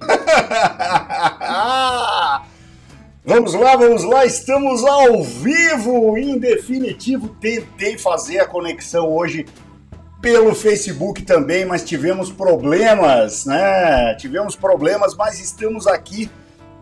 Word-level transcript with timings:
Vamos 3.22 3.52
lá, 3.52 3.76
vamos 3.76 4.02
lá, 4.02 4.24
estamos 4.24 4.82
ao 4.82 5.22
vivo, 5.22 6.16
em 6.16 6.38
definitivo. 6.38 7.28
Tentei 7.40 7.98
fazer 7.98 8.40
a 8.40 8.46
conexão 8.46 9.14
hoje 9.14 9.46
pelo 10.22 10.54
Facebook 10.54 11.22
também, 11.22 11.64
mas 11.64 11.84
tivemos 11.84 12.32
problemas, 12.32 13.44
né? 13.44 14.14
Tivemos 14.16 14.56
problemas, 14.56 15.14
mas 15.14 15.38
estamos 15.38 15.86
aqui 15.86 16.30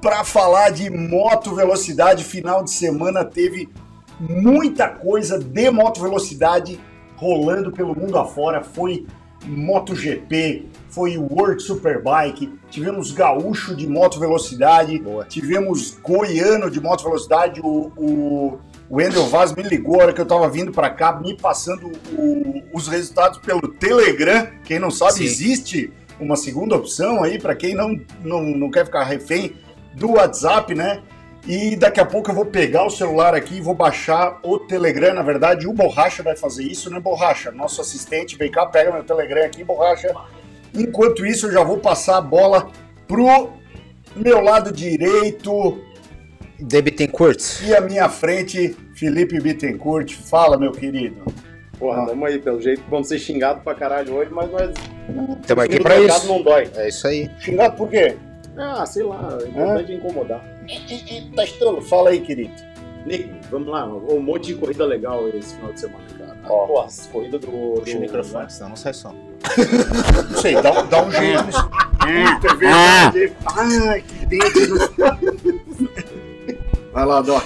para 0.01 0.25
falar 0.25 0.71
de 0.71 0.89
moto 0.89 1.55
velocidade. 1.55 2.25
Final 2.25 2.63
de 2.63 2.71
semana 2.71 3.25
teve 3.25 3.69
muita 4.19 4.89
coisa 4.89 5.39
de 5.39 5.71
moto 5.71 6.01
velocidade 6.01 6.81
rolando 7.17 7.73
pelo 7.73 7.95
mundo 7.95 8.17
afora. 8.17 8.63
Foi 8.63 9.07
MotoGP, 9.49 10.67
foi 10.91 11.17
o 11.17 11.23
World 11.33 11.63
Superbike, 11.63 12.53
tivemos 12.71 13.13
gaúcho 13.13 13.75
de 13.75 13.87
moto 13.87 14.19
velocidade, 14.19 14.99
Boa. 14.99 15.25
tivemos 15.25 15.99
goiano 16.03 16.71
de 16.71 16.81
moto 16.81 17.05
velocidade, 17.05 17.61
o, 17.63 17.93
o, 17.97 18.59
o 18.89 18.97
Wendel 18.97 19.27
Vaz 19.27 19.55
me 19.55 19.63
ligou 19.63 20.01
a 20.01 20.05
hora 20.05 20.13
que 20.13 20.21
eu 20.21 20.27
tava 20.27 20.49
vindo 20.49 20.73
para 20.73 20.91
cá, 20.91 21.19
me 21.21 21.37
passando 21.37 21.93
o, 22.13 22.63
os 22.73 22.89
resultados 22.89 23.39
pelo 23.39 23.69
Telegram, 23.69 24.49
quem 24.65 24.79
não 24.79 24.91
sabe, 24.91 25.15
Sim. 25.15 25.25
existe 25.25 25.93
uma 26.21 26.37
segunda 26.37 26.75
opção 26.75 27.23
aí 27.23 27.39
para 27.39 27.55
quem 27.55 27.75
não, 27.75 28.01
não, 28.25 28.43
não 28.43 28.71
quer 28.71 28.85
ficar 28.85 29.05
refém 29.05 29.55
do 29.95 30.13
WhatsApp, 30.13 30.75
né? 30.75 31.03
E 31.49 31.77
daqui 31.77 31.99
a 31.99 32.05
pouco 32.05 32.31
eu 32.31 32.35
vou 32.35 32.45
pegar 32.45 32.85
o 32.85 32.91
celular 32.91 33.35
aqui 33.35 33.57
e 33.57 33.61
vou 33.63 33.73
baixar 33.73 34.39
o 34.43 34.59
Telegram. 34.59 35.15
Na 35.15 35.23
verdade, 35.23 35.67
o 35.67 35.73
Borracha 35.73 36.23
vai 36.23 36.37
fazer 36.37 36.63
isso, 36.63 36.91
né, 36.91 37.01
Borracha? 37.01 37.51
Nosso 37.51 37.81
assistente, 37.81 38.37
vem 38.37 38.51
cá, 38.51 38.67
pega 38.67 38.93
meu 38.93 39.03
Telegram 39.03 39.47
aqui, 39.47 39.65
Borracha. 39.65 40.15
Enquanto 40.75 41.25
isso, 41.25 41.47
eu 41.47 41.53
já 41.53 41.65
vou 41.65 41.79
passar 41.79 42.19
a 42.19 42.21
bola 42.21 42.69
pro 43.07 43.49
meu 44.15 44.43
lado 44.43 44.71
direito. 44.71 45.83
De 46.61 46.83
Bittencourt. 46.83 47.63
E 47.63 47.75
a 47.75 47.81
minha 47.81 48.11
frente, 48.11 48.77
Felipe 48.95 49.41
Bittencourt. 49.41 50.13
Fala, 50.13 50.59
meu 50.59 50.73
querido. 50.73 51.25
Porra, 51.79 52.09
tamo 52.09 52.27
aí, 52.27 52.39
pelo 52.39 52.61
jeito 52.61 52.83
vamos 52.91 53.09
ser 53.09 53.19
xingados 53.21 53.63
pra 53.63 53.75
caralho 53.75 54.13
hoje, 54.13 54.31
mas 54.31 54.51
nós. 54.51 54.75
Tamo 55.47 55.63
aqui 55.63 55.81
pra 55.81 55.99
isso. 55.99 56.27
não 56.27 56.43
dói. 56.43 56.69
É 56.75 56.89
isso 56.89 57.07
aí. 57.07 57.31
Xingado 57.39 57.75
por 57.75 57.89
quê? 57.89 58.17
Ah, 58.55 58.85
sei 58.85 59.05
lá, 59.05 59.39
é 59.41 59.49
importante 59.49 59.93
é 59.93 59.95
incomodar. 59.95 60.58
Tá 61.35 61.45
estranho, 61.45 61.81
fala 61.83 62.11
aí, 62.11 62.21
querido. 62.21 62.53
Nick, 63.07 63.31
vamos 63.51 63.69
lá, 63.69 63.87
um 63.87 64.21
monte 64.21 64.49
de 64.49 64.55
corrida 64.55 64.85
legal 64.85 65.27
esse 65.31 65.55
final 65.55 65.73
de 65.73 65.81
semana, 65.81 66.05
cara. 66.19 66.37
Ó, 66.45 66.67
Pô, 66.67 66.81
as 66.81 67.07
corridas 67.07 67.41
do. 67.41 67.47
Puxa 67.81 67.97
o 67.97 68.01
microfone, 68.01 68.51
senão 68.51 68.69
não 68.71 68.77
sai 68.77 68.93
som. 68.93 69.15
Não 70.31 70.39
sei, 70.41 70.55
dá, 70.61 70.83
dá 70.83 71.03
um 71.03 71.11
jeito 71.11 71.45
nisso. 71.45 71.69
Puta, 71.69 72.53
é 72.53 72.57
verdade. 72.57 73.33
Ai, 73.57 74.03
que 74.03 74.27
dentro. 74.27 74.77
Vai 76.93 77.07
lá, 77.07 77.23
Doc. 77.23 77.45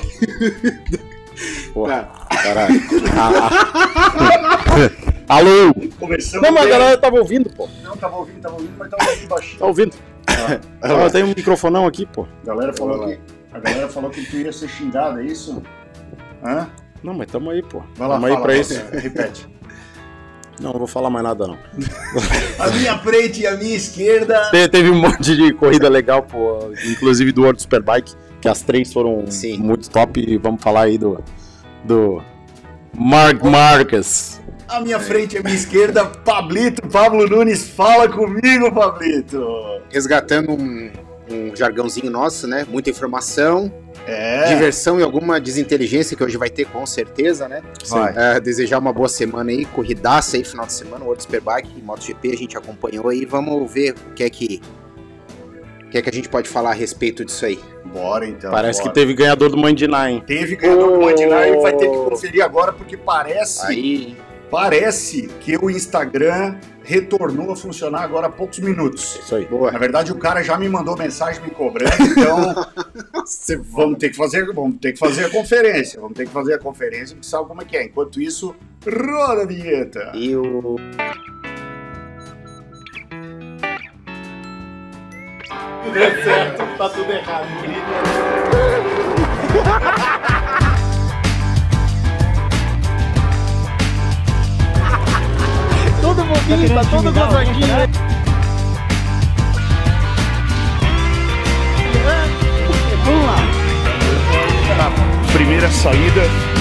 Porra, 1.72 2.10
caralho. 2.42 2.82
Alô? 5.28 5.74
Começamos 5.98 6.46
não, 6.46 6.54
mas 6.54 6.66
a 6.66 6.68
galera 6.68 6.98
tava 6.98 7.16
ouvindo, 7.16 7.48
pô. 7.50 7.68
Não, 7.82 7.96
tava 7.96 8.16
ouvindo, 8.16 8.40
tava 8.40 8.54
ouvindo, 8.54 8.74
mas 8.76 8.90
tava 8.90 9.10
ouvindo 9.10 9.28
baixinho. 9.28 9.58
Tá 9.58 9.66
ouvindo. 9.66 9.96
Ah, 10.82 11.10
tem 11.10 11.22
um 11.24 11.28
microfonão 11.28 11.86
aqui, 11.86 12.06
pô. 12.06 12.26
A 12.42 12.46
galera 12.46 12.72
falou 12.72 13.06
que, 13.06 13.20
a 13.52 13.58
galera 13.60 13.88
falou 13.88 14.10
que 14.10 14.24
tu 14.24 14.36
ia 14.36 14.52
ser 14.52 14.68
xingado, 14.68 15.20
é 15.20 15.24
isso? 15.24 15.62
Hã? 16.44 16.68
Não, 17.02 17.14
mas 17.14 17.30
tamo 17.30 17.50
aí, 17.50 17.62
pô. 17.62 17.82
Vai 17.96 18.08
lá, 18.08 18.14
tamo 18.14 18.26
fala, 18.28 18.38
aí 18.38 18.42
pra 18.42 18.56
isso. 18.56 18.82
Repete. 18.92 19.48
Não, 20.60 20.72
não 20.72 20.78
vou 20.78 20.86
falar 20.86 21.10
mais 21.10 21.24
nada, 21.24 21.46
não. 21.46 21.58
a 22.58 22.70
minha 22.70 22.98
frente 22.98 23.40
e 23.40 23.46
a 23.46 23.56
minha 23.56 23.74
esquerda. 23.76 24.50
Te, 24.50 24.68
teve 24.68 24.90
um 24.90 25.00
monte 25.00 25.34
de 25.34 25.52
corrida 25.54 25.88
legal, 25.88 26.22
pô. 26.22 26.70
Inclusive 26.86 27.32
do 27.32 27.42
World 27.42 27.60
Superbike, 27.62 28.12
que 28.40 28.48
as 28.48 28.62
três 28.62 28.92
foram 28.92 29.24
Sim. 29.28 29.58
muito 29.58 29.88
top. 29.90 30.20
E 30.20 30.36
vamos 30.36 30.62
falar 30.62 30.82
aí 30.82 30.98
do. 30.98 31.22
Do. 31.84 32.22
Mark 32.94 33.42
Marques. 33.42 34.41
A 34.72 34.80
minha 34.80 34.98
frente 34.98 35.36
a 35.36 35.42
minha 35.42 35.54
esquerda, 35.54 36.06
Pablito, 36.06 36.80
Pablo 36.88 37.28
Nunes, 37.28 37.68
fala 37.68 38.08
comigo, 38.08 38.72
Pablito. 38.72 39.46
Resgatando 39.90 40.52
um, 40.52 40.90
um 41.30 41.54
jargãozinho 41.54 42.10
nosso, 42.10 42.46
né? 42.46 42.64
Muita 42.66 42.88
informação, 42.88 43.70
é. 44.06 44.48
Diversão 44.48 44.98
e 44.98 45.02
alguma 45.02 45.38
desinteligência 45.38 46.16
que 46.16 46.24
hoje 46.24 46.38
vai 46.38 46.48
ter, 46.48 46.64
com 46.64 46.86
certeza, 46.86 47.46
né? 47.48 47.62
Vai. 47.86 48.14
É, 48.16 48.40
desejar 48.40 48.78
uma 48.78 48.94
boa 48.94 49.10
semana 49.10 49.50
aí, 49.50 49.66
corridaça 49.66 50.38
aí, 50.38 50.44
final 50.44 50.64
de 50.64 50.72
semana, 50.72 51.04
World 51.04 51.22
Superbike, 51.22 51.82
MotoGP, 51.82 52.32
a 52.32 52.36
gente 52.36 52.56
acompanhou 52.56 53.10
aí. 53.10 53.26
Vamos 53.26 53.70
ver 53.70 53.94
o 54.10 54.14
que 54.14 54.24
é 54.24 54.30
que. 54.30 54.62
O 55.84 55.90
que 55.92 55.98
é 55.98 56.02
que 56.02 56.08
a 56.08 56.12
gente 56.12 56.30
pode 56.30 56.48
falar 56.48 56.70
a 56.70 56.74
respeito 56.74 57.22
disso 57.22 57.44
aí? 57.44 57.60
Bora 57.92 58.26
então. 58.26 58.50
Parece 58.50 58.80
bora. 58.80 58.90
que 58.90 58.98
teve 58.98 59.12
ganhador 59.12 59.50
do 59.50 59.58
Mandinai, 59.58 60.12
hein? 60.12 60.24
Teve 60.26 60.56
ganhador 60.56 60.88
oh. 60.88 60.96
do 60.96 61.00
Mandinai 61.02 61.52
e 61.52 61.60
vai 61.60 61.76
ter 61.76 61.90
que 61.90 61.96
conferir 61.96 62.42
agora, 62.42 62.72
porque 62.72 62.96
parece. 62.96 63.66
Aí. 63.66 64.16
Parece 64.52 65.28
que 65.40 65.56
o 65.56 65.70
Instagram 65.70 66.58
retornou 66.84 67.50
a 67.52 67.56
funcionar 67.56 68.02
agora 68.02 68.26
há 68.26 68.30
poucos 68.30 68.58
minutos. 68.58 69.18
Isso 69.18 69.34
aí. 69.34 69.46
Boa. 69.46 69.72
Na 69.72 69.78
verdade, 69.78 70.12
o 70.12 70.18
cara 70.18 70.42
já 70.42 70.58
me 70.58 70.68
mandou 70.68 70.94
mensagem 70.94 71.42
me 71.42 71.50
cobrando, 71.50 71.94
então 72.02 72.54
vamos 73.72 73.96
ter 73.96 74.10
que 74.10 74.16
fazer, 74.16 74.44
vamos 74.52 74.76
ter 74.78 74.92
que 74.92 74.98
fazer 74.98 75.24
a 75.24 75.30
conferência, 75.30 75.98
vamos 75.98 76.14
ter 76.14 76.26
que 76.26 76.32
fazer 76.32 76.52
a 76.52 76.58
conferência, 76.58 77.16
porque 77.16 77.26
sabe 77.26 77.48
como 77.48 77.62
é 77.62 77.64
que 77.64 77.78
é. 77.78 77.84
Enquanto 77.86 78.20
isso, 78.20 78.54
roda 78.84 79.44
a 79.44 79.46
vinheta. 79.46 80.12
E 80.14 80.36
o 80.36 80.76
Tudo 85.82 85.98
é 85.98 86.24
certo, 86.24 86.76
tá 86.76 86.88
tudo 86.90 87.10
errado. 87.10 87.48
todo 96.02 96.24
bobinho, 96.24 96.74
tá 96.74 96.84
todo 96.90 97.12
gozadinho. 97.12 97.66
Vamos 103.04 103.26
lá. 103.26 103.36
Primeira 105.32 105.70
saída. 105.70 106.51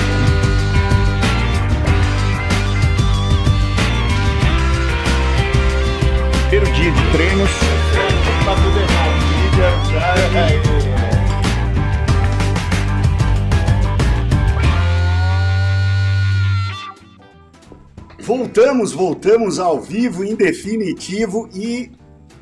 Voltamos, 18.54 18.92
voltamos 18.92 19.60
ao 19.60 19.80
vivo, 19.80 20.26
em 20.26 20.36
definitivo, 20.36 21.48
e 21.54 21.90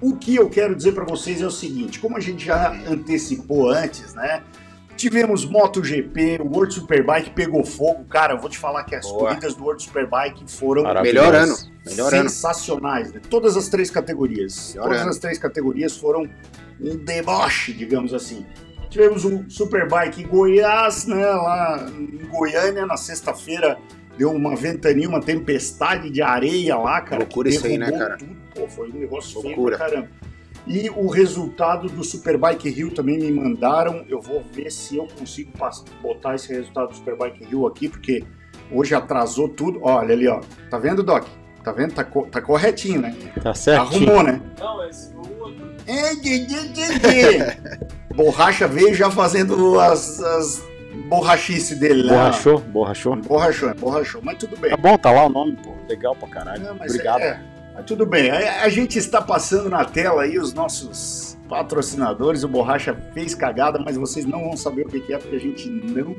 o 0.02 0.16
que 0.16 0.36
eu 0.36 0.50
quero 0.50 0.76
dizer 0.76 0.94
para 0.94 1.06
vocês 1.06 1.40
é 1.40 1.46
o 1.46 1.52
seguinte: 1.52 2.00
como 2.00 2.18
a 2.18 2.20
gente 2.20 2.44
já 2.44 2.72
antecipou 2.90 3.70
antes, 3.70 4.16
né? 4.16 4.42
Tivemos 4.98 5.46
MotoGP, 5.46 6.40
o 6.42 6.48
World 6.48 6.74
Superbike 6.74 7.30
pegou 7.30 7.64
fogo. 7.64 8.06
Cara, 8.06 8.34
eu 8.34 8.40
vou 8.40 8.50
te 8.50 8.58
falar 8.58 8.86
que 8.86 8.96
as 8.96 9.06
Boa. 9.06 9.20
corridas 9.20 9.54
do 9.54 9.64
World 9.64 9.84
Superbike 9.84 10.52
foram 10.52 10.82
melhor 11.00 11.36
ano. 11.36 11.56
Melhor 11.86 12.10
sensacionais. 12.10 13.14
Né? 13.14 13.22
Todas 13.30 13.56
as 13.56 13.70
três 13.70 13.92
categorias. 13.92 14.74
Melhor 14.74 14.86
todas 14.86 15.02
ano. 15.02 15.10
as 15.12 15.20
três 15.20 15.38
categorias 15.38 15.96
foram 15.96 16.28
um 16.82 16.98
deboche, 16.98 17.72
digamos 17.72 18.16
assim. 18.16 18.44
Tivemos 18.90 19.26
um 19.26 19.48
Superbike 19.48 20.24
em 20.24 20.28
Goiás, 20.28 21.06
né, 21.06 21.24
lá 21.24 21.88
em 21.88 22.28
Goiânia, 22.28 22.88
na 22.88 22.98
sexta-feira 22.98 23.78
deu 24.20 24.32
uma 24.34 24.54
ventania, 24.54 25.08
uma 25.08 25.22
tempestade 25.22 26.10
de 26.10 26.22
areia 26.22 26.76
lá, 26.76 27.00
cara. 27.00 27.20
Loucura 27.24 27.48
isso 27.48 27.66
aí, 27.66 27.78
né, 27.78 27.90
cara? 27.90 28.18
Tudo. 28.18 28.36
Pô, 28.54 28.68
foi 28.68 28.90
um 28.92 29.00
negócio 29.00 29.42
Loucura. 29.42 29.78
feio 29.78 29.78
pra 29.78 29.78
caramba. 29.78 30.10
E 30.68 30.90
o 30.90 31.08
resultado 31.08 31.88
do 31.88 32.04
Superbike 32.04 32.70
Rio 32.70 32.92
também 32.92 33.18
me 33.18 33.32
mandaram. 33.32 34.06
Eu 34.10 34.22
vou 34.22 34.44
ver 34.52 34.70
se 34.72 34.98
eu 34.98 35.08
consigo 35.18 35.54
botar 36.02 36.36
esse 36.36 36.52
resultado 36.54 36.90
do 36.90 36.96
Superbike 36.98 37.46
Rio 37.46 37.66
aqui, 37.66 37.88
porque 37.88 38.26
hoje 38.70 38.94
atrasou 38.94 39.48
tudo. 39.48 39.80
Olha 39.82 40.14
ali, 40.14 40.28
ó. 40.28 40.42
Tá 40.70 40.78
vendo, 40.78 41.02
Doc? 41.02 41.26
Tá 41.64 41.72
vendo? 41.72 41.94
Tá, 41.94 42.04
co 42.04 42.24
tá 42.24 42.42
corretinho, 42.42 43.00
né? 43.02 43.16
Tá 43.42 43.54
certo. 43.54 43.82
Arrumou, 43.82 44.22
né? 44.22 44.42
Não, 44.60 44.86
esse 44.88 45.14
foi 45.14 45.22
o 45.22 45.40
outro. 45.40 45.66
Borracha 48.14 48.68
veio 48.68 48.94
já 48.94 49.10
fazendo 49.10 49.80
as, 49.80 50.20
as 50.20 50.62
borrachice 51.10 51.76
dele 51.76 52.04
lá. 52.04 52.14
Borrachou? 52.14 52.60
Borrachou? 52.60 53.16
Borrachou, 53.16 53.74
borrachou, 53.76 54.22
mas 54.24 54.38
tudo 54.38 54.56
bem. 54.58 54.70
Tá 54.70 54.78
bom, 54.78 54.98
tá 54.98 55.12
lá 55.12 55.26
o 55.26 55.30
nome, 55.30 55.58
pô. 55.58 55.74
Legal 55.90 56.16
pra 56.16 56.30
caralho. 56.30 56.64
Não, 56.64 56.76
Obrigado. 56.76 57.22
É, 57.22 57.42
mas 57.74 57.86
tudo 57.86 58.06
bem. 58.06 58.30
A, 58.30 58.64
a, 58.64 58.70
gente 58.70 59.00
está 59.00 59.20
passando 59.20 59.70
na 59.70 59.84
tela 59.84 60.22
aí 60.22 60.38
os 60.38 60.54
nossos 60.54 61.38
patrocinadores. 61.50 62.44
O 62.44 62.48
Borracha 62.48 62.96
fez 63.14 63.34
cagada, 63.34 63.80
mas 63.80 63.98
vocês 63.98 64.26
não 64.26 64.44
vão 64.44 64.56
saber 64.56 64.86
o 64.86 64.90
que 64.90 65.12
é, 65.12 65.18
porque 65.18 65.36
a 65.36 65.40
gente 65.40 65.68
não 65.68 66.16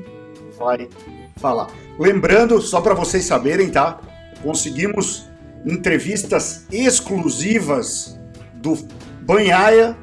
vai 0.59 0.89
falar. 1.37 1.67
Lembrando, 1.97 2.61
só 2.61 2.81
para 2.81 2.93
vocês 2.93 3.23
saberem, 3.23 3.69
tá? 3.69 3.99
Conseguimos 4.43 5.29
entrevistas 5.65 6.65
exclusivas 6.71 8.19
do 8.55 8.75
Banhaia, 9.21 9.95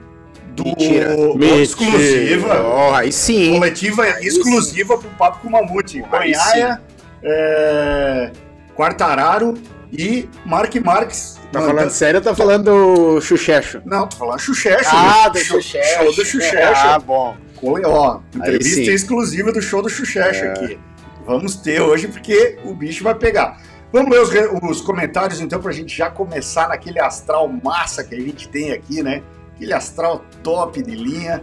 Do 0.58 0.64
Mentira. 0.64 1.16
Mentira. 1.16 1.62
exclusiva. 1.62 2.62
Oh, 2.62 2.93
aí 2.93 3.12
sim. 3.12 3.55
Coletiva 3.55 4.02
aí 4.02 4.26
exclusiva 4.26 4.96
sim. 4.96 5.02
pro 5.02 5.10
Papo 5.10 5.38
com 5.38 5.50
Mamute. 5.50 6.02
Banhaia, 6.02 6.82
é, 7.22 8.32
Quartararo 8.75 9.55
e 9.93 10.28
Mark 10.44 10.75
Marques. 10.84 11.38
Tá 11.52 11.60
manda... 11.60 11.72
falando 11.72 11.90
sério 11.90 12.19
ou 12.19 12.25
tá 12.25 12.34
falando 12.34 12.64
do 12.64 13.20
Xuxexo? 13.20 13.81
Não, 13.84 14.08
tô 14.08 14.16
falando 14.16 14.40
Xuxexo. 14.40 14.90
Ah, 14.93 15.28
do 15.28 15.38
Xuxexo. 15.38 15.94
Show 15.94 16.14
do 16.16 16.25
Xuxexo. 16.25 16.87
Ah, 16.87 16.99
bom. 16.99 17.37
Ó, 17.84 18.20
entrevista 18.34 18.90
exclusiva 18.90 19.52
do 19.52 19.62
show 19.62 19.81
do 19.81 19.88
Xuxexo 19.88 20.44
é. 20.44 20.49
aqui. 20.49 20.78
Vamos 21.25 21.55
ter 21.55 21.81
hoje 21.81 22.08
porque 22.08 22.58
o 22.64 22.75
bicho 22.75 23.05
vai 23.05 23.14
pegar. 23.14 23.60
Vamos 23.93 24.10
ler 24.10 24.20
os, 24.20 24.31
os 24.70 24.81
comentários 24.81 25.40
então 25.40 25.60
pra 25.60 25.70
gente 25.70 25.96
já 25.96 26.10
começar 26.10 26.69
naquele 26.69 27.00
astral 27.00 27.49
massa 27.49 28.02
que 28.02 28.14
a 28.14 28.20
gente 28.20 28.49
tem 28.49 28.72
aqui, 28.72 29.05
né? 29.05 29.22
Aquele 29.58 29.75
astral 29.75 30.25
top 30.43 30.81
de 30.81 30.94
linha. 30.94 31.43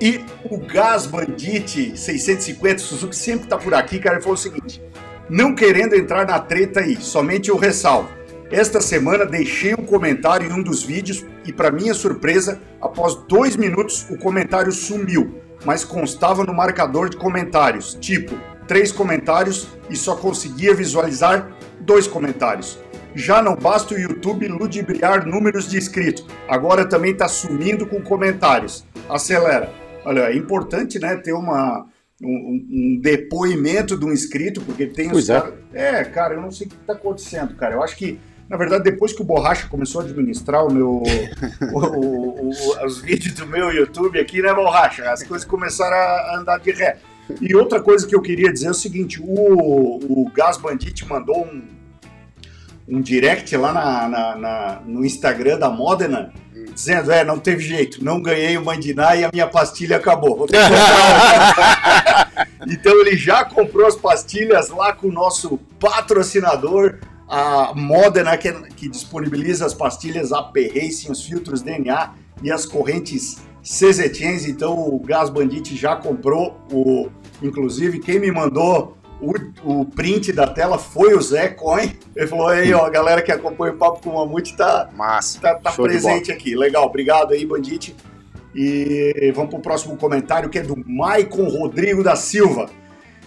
E 0.00 0.24
o 0.50 0.56
Gas 0.56 1.04
Bandit 1.04 1.98
650 1.98 2.78
Suzuki 2.78 3.14
sempre 3.14 3.48
tá 3.48 3.58
por 3.58 3.74
aqui, 3.74 3.98
cara. 3.98 4.16
Ele 4.16 4.22
falou 4.22 4.36
o 4.36 4.38
seguinte: 4.38 4.80
não 5.28 5.54
querendo 5.54 5.94
entrar 5.94 6.26
na 6.26 6.38
treta 6.38 6.80
aí, 6.80 6.96
somente 6.96 7.50
eu 7.50 7.56
ressalvo. 7.56 8.08
Esta 8.52 8.80
semana 8.80 9.26
deixei 9.26 9.74
um 9.74 9.84
comentário 9.84 10.48
em 10.48 10.52
um 10.52 10.62
dos 10.62 10.82
vídeos 10.82 11.24
e, 11.44 11.52
para 11.52 11.70
minha 11.70 11.92
surpresa, 11.92 12.60
após 12.80 13.14
dois 13.28 13.56
minutos 13.56 14.06
o 14.10 14.16
comentário 14.16 14.72
sumiu, 14.72 15.40
mas 15.64 15.84
constava 15.84 16.44
no 16.44 16.54
marcador 16.54 17.08
de 17.08 17.16
comentários, 17.16 17.94
tipo 18.00 18.34
três 18.70 18.92
comentários 18.92 19.66
e 19.88 19.96
só 19.96 20.14
conseguia 20.14 20.72
visualizar 20.72 21.50
dois 21.80 22.06
comentários. 22.06 22.78
Já 23.14 23.42
não 23.42 23.56
basta 23.56 23.94
o 23.94 23.98
YouTube 23.98 24.46
ludibriar 24.48 25.26
números 25.26 25.68
de 25.68 25.76
inscritos, 25.76 26.24
agora 26.48 26.84
também 26.84 27.12
está 27.12 27.28
sumindo 27.28 27.86
com 27.86 28.00
comentários. 28.00 28.84
Acelera. 29.08 29.70
Olha, 30.04 30.30
é 30.30 30.36
importante 30.36 30.98
né, 30.98 31.16
ter 31.16 31.32
uma, 31.32 31.86
um, 32.22 32.66
um, 32.70 33.00
depoimento 33.00 33.98
de 33.98 34.04
um 34.04 34.12
inscrito, 34.12 34.60
porque 34.60 34.86
tem 34.86 35.12
os. 35.12 35.28
É. 35.28 35.52
é, 35.72 36.04
cara, 36.04 36.34
eu 36.34 36.40
não 36.40 36.50
sei 36.50 36.66
o 36.66 36.70
que 36.70 36.76
está 36.76 36.92
acontecendo, 36.92 37.54
cara. 37.54 37.74
Eu 37.74 37.82
acho 37.82 37.96
que, 37.96 38.18
na 38.48 38.56
verdade, 38.56 38.84
depois 38.84 39.12
que 39.12 39.20
o 39.20 39.24
Borracha 39.24 39.68
começou 39.68 40.00
a 40.00 40.04
administrar 40.04 40.64
o 40.64 40.72
meu, 40.72 41.02
o, 41.72 41.78
o, 41.78 42.50
o, 42.50 42.86
os 42.86 43.00
vídeos 43.00 43.34
do 43.34 43.46
meu 43.46 43.70
YouTube 43.72 44.18
aqui, 44.18 44.40
né, 44.40 44.54
Borracha? 44.54 45.10
As 45.10 45.22
coisas 45.22 45.46
começaram 45.46 45.96
a 45.96 46.38
andar 46.38 46.58
de 46.58 46.70
ré. 46.70 46.98
E 47.40 47.54
outra 47.54 47.80
coisa 47.80 48.06
que 48.06 48.14
eu 48.14 48.22
queria 48.22 48.52
dizer 48.52 48.68
é 48.68 48.70
o 48.70 48.74
seguinte: 48.74 49.20
o, 49.20 50.22
o 50.22 50.30
Gas 50.34 50.56
Bandit 50.56 51.06
mandou 51.06 51.44
um, 51.44 51.62
um 52.90 53.00
direct 53.00 53.56
lá 53.56 53.72
na, 53.72 54.08
na, 54.08 54.36
na, 54.36 54.82
no 54.84 55.04
Instagram 55.04 55.58
da 55.58 55.70
Modena 55.70 56.32
dizendo, 56.74 57.12
é, 57.12 57.24
não 57.24 57.38
teve 57.38 57.62
jeito, 57.62 58.02
não 58.02 58.20
ganhei 58.20 58.56
o 58.56 58.64
Mandiná 58.64 59.14
e 59.16 59.24
a 59.24 59.30
minha 59.32 59.46
pastilha 59.46 59.96
acabou. 59.96 60.46
então 62.66 63.00
ele 63.00 63.16
já 63.16 63.44
comprou 63.44 63.86
as 63.86 63.96
pastilhas 63.96 64.70
lá 64.70 64.92
com 64.92 65.08
o 65.08 65.12
nosso 65.12 65.58
patrocinador, 65.78 66.98
a 67.28 67.72
Modena, 67.74 68.36
que, 68.36 68.52
que 68.74 68.88
disponibiliza 68.88 69.66
as 69.66 69.74
pastilhas 69.74 70.32
AP 70.32 70.56
Racing, 70.74 71.12
os 71.12 71.24
filtros 71.24 71.62
DNA 71.62 72.10
e 72.42 72.50
as 72.50 72.66
correntes 72.66 73.38
CZTs. 73.62 74.48
Então 74.48 74.76
o 74.76 74.98
Gas 74.98 75.30
Bandit 75.30 75.76
já 75.76 75.94
comprou, 75.96 76.60
o, 76.72 77.08
inclusive 77.42 78.00
quem 78.00 78.18
me 78.18 78.32
mandou 78.32 78.96
o, 79.20 79.80
o 79.80 79.84
print 79.84 80.32
da 80.32 80.46
tela 80.46 80.78
foi 80.78 81.14
o 81.14 81.20
Zé 81.20 81.48
Coin. 81.48 81.94
Ele 82.16 82.26
falou 82.26 82.48
aí, 82.48 82.72
ó, 82.72 82.86
a 82.86 82.90
galera 82.90 83.22
que 83.22 83.30
acompanha 83.30 83.72
o 83.72 83.76
Papo 83.76 84.02
com 84.02 84.10
o 84.10 84.14
Mamute 84.14 84.56
tá, 84.56 84.88
Massa. 84.96 85.40
tá, 85.40 85.54
tá 85.54 85.72
presente 85.72 86.32
aqui. 86.32 86.56
Legal, 86.56 86.86
obrigado 86.86 87.32
aí, 87.32 87.44
Bandite. 87.44 87.94
E 88.54 89.32
vamos 89.34 89.50
pro 89.50 89.60
próximo 89.60 89.96
comentário 89.96 90.48
que 90.48 90.58
é 90.58 90.62
do 90.62 90.76
Maicon 90.86 91.48
Rodrigo 91.48 92.02
da 92.02 92.16
Silva. 92.16 92.68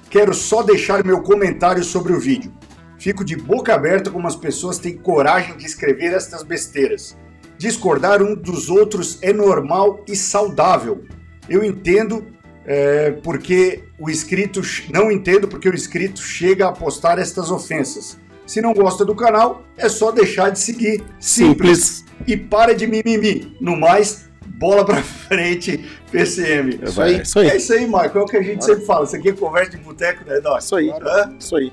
Quero 0.09 0.33
só 0.33 0.61
deixar 0.61 1.03
meu 1.03 1.21
comentário 1.21 1.83
sobre 1.83 2.13
o 2.13 2.19
vídeo. 2.19 2.51
Fico 2.99 3.23
de 3.23 3.35
boca 3.35 3.73
aberta 3.73 4.09
como 4.09 4.27
as 4.27 4.35
pessoas 4.35 4.77
têm 4.77 4.97
coragem 4.97 5.57
de 5.57 5.65
escrever 5.65 6.13
estas 6.13 6.43
besteiras. 6.43 7.17
Discordar 7.57 8.21
um 8.21 8.35
dos 8.35 8.69
outros 8.69 9.19
é 9.21 9.31
normal 9.31 10.03
e 10.07 10.15
saudável. 10.15 11.03
Eu 11.49 11.63
entendo 11.63 12.25
é, 12.65 13.11
porque 13.11 13.83
o 13.99 14.09
inscrito 14.09 14.61
não 14.89 15.11
entendo 15.11 15.47
porque 15.47 15.67
o 15.67 15.73
inscrito 15.73 16.21
chega 16.21 16.67
a 16.67 16.71
postar 16.71 17.19
estas 17.19 17.51
ofensas. 17.51 18.17
Se 18.45 18.61
não 18.61 18.73
gosta 18.73 19.05
do 19.05 19.15
canal, 19.15 19.63
é 19.77 19.87
só 19.87 20.11
deixar 20.11 20.49
de 20.49 20.59
seguir. 20.59 21.03
Simples. 21.19 21.79
Simples. 21.79 22.05
E 22.27 22.37
para 22.37 22.73
de 22.75 22.85
mimimi. 22.87 23.55
No 23.59 23.77
mais, 23.77 24.29
bola 24.45 24.85
pra 24.85 25.01
frente, 25.01 25.89
PCM. 26.11 26.79
É 26.81 26.85
isso 26.85 27.01
aí. 27.01 27.21
Isso 27.21 27.39
aí. 27.39 27.47
É 27.49 27.57
isso 27.57 27.73
aí, 27.73 27.87
Marco. 27.87 28.17
É 28.17 28.21
o 28.21 28.25
que 28.25 28.37
a 28.37 28.41
gente 28.41 28.63
sempre 28.63 28.85
fala. 28.85 29.05
Isso 29.05 29.15
aqui 29.15 29.29
é 29.29 29.33
conversa 29.33 29.71
de 29.71 29.77
boteco, 29.77 30.25
né? 30.25 30.39
Não, 30.43 30.57
isso 30.57 30.75
aí. 30.75 30.89
Hã? 30.89 31.35
Isso 31.39 31.55
aí. 31.55 31.71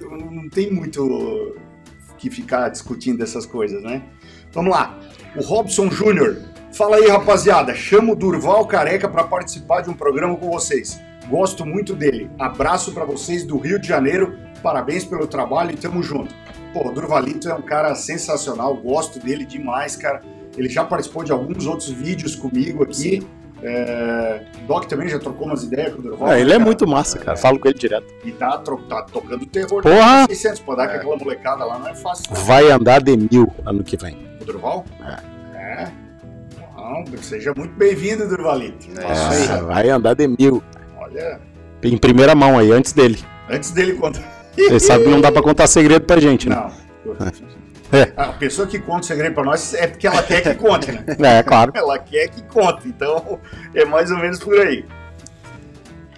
Não 0.00 0.48
tem 0.48 0.70
muito 0.70 1.56
que 2.18 2.30
ficar 2.30 2.68
discutindo 2.68 3.22
essas 3.22 3.44
coisas, 3.44 3.82
né? 3.82 4.02
Vamos 4.52 4.70
lá. 4.70 4.98
O 5.36 5.42
Robson 5.42 5.90
Júnior 5.90 6.36
Fala 6.72 6.96
aí, 6.96 7.06
rapaziada. 7.06 7.74
Chamo 7.74 8.12
o 8.12 8.16
Durval 8.16 8.66
Careca 8.66 9.06
para 9.06 9.24
participar 9.24 9.82
de 9.82 9.90
um 9.90 9.94
programa 9.94 10.34
com 10.36 10.50
vocês. 10.50 10.98
Gosto 11.28 11.66
muito 11.66 11.94
dele. 11.94 12.30
Abraço 12.38 12.92
para 12.92 13.04
vocês 13.04 13.44
do 13.44 13.58
Rio 13.58 13.78
de 13.78 13.86
Janeiro. 13.86 14.38
Parabéns 14.62 15.04
pelo 15.04 15.26
trabalho 15.26 15.72
e 15.72 15.76
tamo 15.76 16.02
junto. 16.02 16.34
Pô, 16.72 16.88
o 16.88 16.92
Durvalito 16.92 17.46
é 17.50 17.54
um 17.54 17.60
cara 17.60 17.94
sensacional. 17.94 18.74
Gosto 18.74 19.18
dele 19.18 19.44
demais, 19.44 19.96
cara. 19.96 20.22
Ele 20.56 20.68
já 20.68 20.82
participou 20.82 21.22
de 21.22 21.30
alguns 21.30 21.66
outros 21.66 21.90
vídeos 21.90 22.34
comigo 22.34 22.82
aqui. 22.82 23.26
É... 23.62 24.40
Doc 24.66 24.86
também 24.86 25.08
já 25.08 25.18
trocou 25.18 25.46
umas 25.46 25.62
ideias 25.62 25.92
com 25.92 26.00
o 26.00 26.02
Durval. 26.02 26.32
É, 26.32 26.40
ele 26.40 26.54
é 26.54 26.58
muito 26.58 26.86
massa, 26.86 27.18
cara. 27.18 27.36
É... 27.36 27.40
Falo 27.40 27.58
com 27.58 27.68
ele 27.68 27.78
direto. 27.78 28.06
E 28.24 28.32
tá, 28.32 28.56
tá 28.56 29.02
tocando 29.02 29.44
terror. 29.44 29.82
Porra! 29.82 30.24
600 30.26 30.60
pra 30.60 30.74
dar 30.76 30.90
é. 30.90 30.96
aquela 30.96 31.18
molecada 31.18 31.66
lá 31.66 31.78
não 31.78 31.88
é 31.88 31.94
fácil. 31.94 32.24
Não. 32.32 32.42
Vai 32.44 32.70
andar 32.70 33.02
de 33.02 33.14
mil 33.14 33.52
ano 33.66 33.84
que 33.84 33.98
vem. 33.98 34.16
O 34.40 34.44
Durval? 34.46 34.86
É. 35.06 35.32
É. 35.84 36.01
Não, 36.92 37.22
seja 37.22 37.54
muito 37.56 37.72
bem-vindo, 37.74 38.28
Durvalito. 38.28 38.86
É 39.00 39.06
aí. 39.06 39.62
Vai 39.62 39.88
andar 39.88 40.12
de 40.12 40.28
mil. 40.28 40.62
Olha. 40.98 41.40
Em 41.82 41.96
primeira 41.96 42.34
mão 42.34 42.58
aí, 42.58 42.70
antes 42.70 42.92
dele. 42.92 43.18
Antes 43.48 43.70
dele 43.70 43.94
contar. 43.94 44.22
Você 44.54 44.78
sabe 44.78 45.04
que 45.04 45.10
não 45.10 45.20
dá 45.20 45.32
pra 45.32 45.40
contar 45.40 45.66
segredo 45.66 46.04
pra 46.04 46.20
gente, 46.20 46.50
né? 46.50 46.70
Não. 47.06 47.32
É. 47.94 48.10
A 48.16 48.28
pessoa 48.28 48.66
que 48.66 48.78
conta 48.78 49.00
o 49.00 49.04
segredo 49.04 49.34
pra 49.34 49.44
nós 49.44 49.74
é 49.74 49.86
porque 49.86 50.06
ela 50.06 50.22
quer 50.22 50.40
que 50.40 50.54
conte, 50.54 50.90
né? 50.90 51.04
É, 51.20 51.42
claro. 51.42 51.72
Ela 51.74 51.98
quer 51.98 52.26
que 52.28 52.42
conte, 52.44 52.88
então 52.88 53.38
é 53.74 53.84
mais 53.84 54.10
ou 54.10 54.16
menos 54.16 54.38
por 54.38 54.58
aí. 54.58 54.86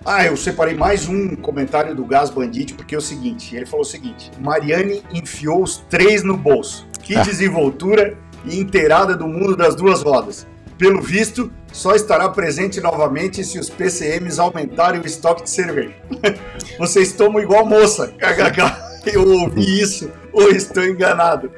Ah, 0.05 0.25
eu 0.25 0.37
separei 0.37 0.77
mais 0.77 1.09
um 1.09 1.35
comentário 1.35 1.93
do 1.93 2.05
Gás 2.05 2.31
Bandit, 2.31 2.75
porque 2.75 2.95
é 2.95 2.99
o 2.99 3.01
seguinte, 3.01 3.57
ele 3.57 3.67
falou 3.67 3.81
o 3.81 3.85
seguinte, 3.85 4.31
Mariane 4.39 5.03
enfiou 5.13 5.65
os 5.65 5.79
três 5.91 6.23
no 6.23 6.37
bolso. 6.37 6.87
Que 7.03 7.17
ah. 7.17 7.23
desenvoltura 7.23 8.17
e 8.45 8.57
inteirada 8.61 9.17
do 9.17 9.27
mundo 9.27 9.57
das 9.57 9.75
duas 9.75 10.01
rodas. 10.01 10.47
Pelo 10.79 11.01
visto, 11.01 11.53
só 11.73 11.95
estará 11.95 12.29
presente 12.29 12.81
novamente 12.81 13.45
se 13.45 13.59
os 13.59 13.71
PCMs 13.71 14.41
aumentarem 14.41 15.01
o 15.01 15.07
estoque 15.07 15.45
de 15.45 15.51
cerveja. 15.51 15.95
Vocês 16.79 17.13
tomam 17.13 17.41
igual 17.41 17.65
moça. 17.65 18.13
Eu 19.07 19.27
ouvi 19.29 19.81
isso 19.81 20.11
ou 20.33 20.49
estou 20.51 20.83
enganado? 20.85 21.51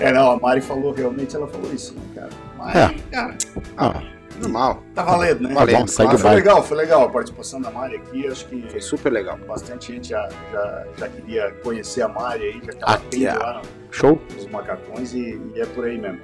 É, 0.00 0.12
não, 0.12 0.32
a 0.32 0.38
Mari 0.38 0.60
falou, 0.60 0.92
realmente 0.92 1.34
ela 1.34 1.46
falou 1.46 1.72
isso, 1.72 1.94
né, 1.94 2.00
cara? 2.14 2.30
Mas, 2.56 2.76
é. 2.76 2.94
cara, 3.10 3.38
ah, 3.76 4.02
normal. 4.40 4.82
Tá 4.94 5.02
valendo, 5.02 5.48
né? 5.48 5.54
Valendo, 5.54 5.92
tá 5.92 6.04
bom, 6.04 6.18
foi 6.18 6.34
legal, 6.34 6.62
foi 6.62 6.76
legal 6.76 7.04
a 7.04 7.08
participação 7.08 7.60
da 7.60 7.70
Mari 7.70 7.96
aqui, 7.96 8.26
acho 8.26 8.46
que... 8.46 8.68
Foi 8.70 8.80
super 8.80 9.12
legal. 9.12 9.38
Bastante 9.46 9.92
gente 9.92 10.08
já, 10.08 10.28
já, 10.52 10.84
já 10.98 11.08
queria 11.08 11.52
conhecer 11.62 12.02
a 12.02 12.08
Mari 12.08 12.44
aí, 12.44 12.60
já 12.64 12.72
estava 12.72 13.00
ah, 13.00 13.38
lá 13.38 13.62
Show. 13.90 14.20
nos 14.34 14.46
macacões 14.46 15.14
e, 15.14 15.40
e 15.54 15.60
é 15.60 15.66
por 15.66 15.84
aí 15.84 15.98
mesmo. 15.98 16.20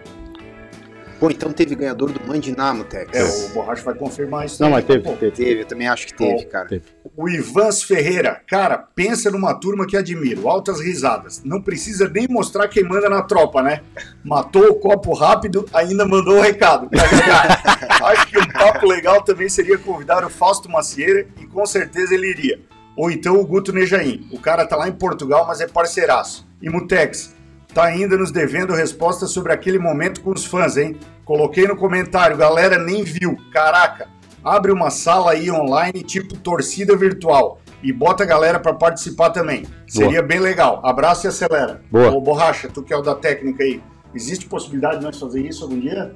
Pô, 1.19 1.31
então 1.31 1.53
teve 1.53 1.75
ganhador 1.75 2.13
do 2.13 2.21
Mandinamo, 2.27 2.85
Tex. 2.85 3.11
É, 3.13 3.23
o 3.23 3.55
Borracha 3.55 3.83
vai 3.83 3.95
confirmar 3.95 4.47
isso. 4.47 4.63
Não, 4.63 4.71
mas 4.71 4.85
teve, 4.85 5.03
teve, 5.03 5.31
teve. 5.31 5.61
Eu 5.63 5.67
também 5.67 5.89
acho 5.89 6.07
que 6.07 6.15
teve, 6.15 6.45
cara. 6.47 6.69
Teve. 6.69 6.83
O 7.17 7.29
Ivans 7.29 7.83
Ferreira. 7.83 8.41
Cara, 8.47 8.79
pensa 8.79 9.31
numa 9.31 9.55
turma 9.55 9.87
que 9.87 9.97
admiro. 9.97 10.49
Altas 10.49 10.81
risadas. 10.81 11.43
Não 11.45 11.63
precisa 11.63 12.09
nem 12.09 12.27
mostrar 12.29 12.69
quem 12.69 12.85
manda 12.85 13.09
na 13.09 13.23
tropa, 13.23 13.63
né? 13.63 13.81
Matou 14.25 14.71
o 14.71 14.75
copo 14.75 15.15
rápido, 15.15 15.67
ainda 15.73 16.05
mandou 16.05 16.39
o 16.39 16.41
recado. 16.41 16.89
acho 18.05 18.27
que 18.29 18.39
um 18.39 18.47
papo 18.47 18.87
legal 18.87 19.23
também 19.23 19.49
seria 19.49 19.79
convidar 19.79 20.25
o 20.25 20.31
Fausto 20.31 20.69
Macieira 20.69 21.27
e 21.41 21.47
com 21.47 21.65
certeza 21.65 22.15
ele 22.15 22.29
iria. 22.29 22.61
Ou 22.97 23.11
então 23.11 23.41
o 23.41 23.47
Guto 23.47 23.73
Nejaim. 23.73 24.27
O 24.31 24.39
cara 24.39 24.67
tá 24.67 24.77
lá 24.77 24.89
em 24.89 24.93
Portugal, 24.93 25.47
mas 25.47 25.61
é 25.61 25.67
parceiraço. 25.67 26.47
E 26.63 26.71
Mutex, 26.71 27.35
tá 27.75 27.85
ainda 27.85 28.17
nos 28.17 28.31
devendo 28.31 28.73
respostas 28.73 29.31
sobre 29.31 29.53
aquele 29.53 29.79
momento 29.79 30.21
com 30.21 30.31
os 30.31 30.45
fãs, 30.45 30.77
hein? 30.77 30.97
Coloquei 31.25 31.67
no 31.67 31.77
comentário, 31.77 32.37
galera 32.37 32.79
nem 32.79 33.03
viu. 33.03 33.37
Caraca, 33.53 34.09
abre 34.43 34.71
uma 34.71 34.91
sala 34.91 35.33
aí 35.33 35.51
online 35.51 36.05
tipo 36.05 36.39
torcida 36.39 36.97
virtual 36.97 37.59
e 37.83 37.93
bota 37.93 38.23
a 38.23 38.27
galera 38.27 38.61
para 38.61 38.73
participar 38.73 39.31
também. 39.31 39.67
Seria 39.89 40.23
bem 40.23 40.39
legal. 40.39 40.81
Abraço 40.85 41.27
e 41.27 41.29
acelera. 41.29 41.83
Boa. 41.91 42.11
Ô, 42.11 42.21
Borracha, 42.21 42.69
tu 42.69 42.83
que 42.83 42.93
é 42.93 42.97
o 42.97 43.03
da 43.03 43.15
técnica 43.15 43.65
aí, 43.65 43.83
existe 44.15 44.47
possibilidade 44.47 44.99
de 44.99 45.05
nós 45.05 45.19
fazer 45.19 45.45
isso 45.45 45.65
algum 45.65 45.79
dia? 45.79 46.15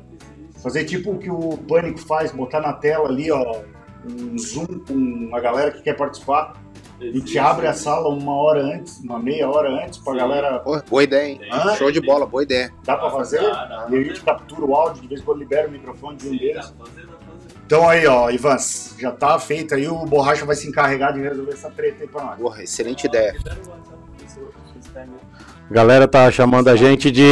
Fazer 0.63 0.85
tipo 0.85 1.11
o 1.11 1.19
que 1.19 1.31
o 1.31 1.59
Pânico 1.69 1.99
faz, 1.99 2.33
botar 2.33 2.61
na 2.61 2.73
tela 2.73 3.09
ali, 3.09 3.31
ó, 3.31 3.63
um 4.05 4.39
zoom 4.39 4.67
com 4.87 5.31
a 5.35 5.41
galera 5.41 5.73
que 5.73 5.83
quer 5.83 5.95
participar. 5.95 6.55
A 7.01 7.05
gente 7.05 7.39
abre 7.39 7.67
a 7.67 7.73
sala 7.73 8.09
uma 8.09 8.35
hora 8.35 8.61
antes, 8.61 8.99
uma 8.99 9.21
meia 9.21 9.49
hora 9.49 9.71
antes, 9.85 9.99
pra 9.99 10.15
Sim. 10.15 10.19
galera. 10.19 10.59
Pô, 10.59 10.81
boa 10.83 11.05
ideia, 11.05 11.29
hein? 11.29 11.41
Hã? 11.53 11.77
Show 11.77 11.93
de 11.93 12.01
bola, 12.01 12.27
boa 12.27 12.43
ideia. 12.43 12.73
Dá 12.83 12.97
pra 12.97 13.11
fazer? 13.11 13.41
Dá, 13.41 13.65
dá, 13.67 13.87
e 13.89 13.97
a 13.97 14.03
gente 14.03 14.21
captura 14.21 14.65
o 14.65 14.75
áudio, 14.75 15.03
de 15.03 15.09
vez 15.09 15.21
em 15.21 15.25
quando 15.25 15.39
libera 15.39 15.69
o 15.69 15.71
microfone 15.71 16.17
de 16.17 16.29
um 16.29 16.37
deles. 16.37 16.75
Então 17.65 17.89
aí, 17.89 18.07
ó, 18.07 18.31
Ivans, 18.31 18.97
já 18.99 19.13
tá 19.13 19.39
feito 19.39 19.75
aí, 19.75 19.87
o 19.87 20.05
Borracha 20.07 20.45
vai 20.45 20.57
se 20.57 20.67
encarregar 20.67 21.13
de 21.13 21.21
resolver 21.21 21.53
essa 21.53 21.71
treta 21.71 22.03
aí 22.03 22.09
pra 22.09 22.25
nós. 22.25 22.39
Porra, 22.39 22.63
excelente 22.63 23.07
ideia. 23.07 23.37
A 25.71 25.73
galera 25.73 26.09
tá 26.09 26.31
chamando 26.33 26.69
a 26.69 26.75
gente 26.75 27.11
de 27.11 27.23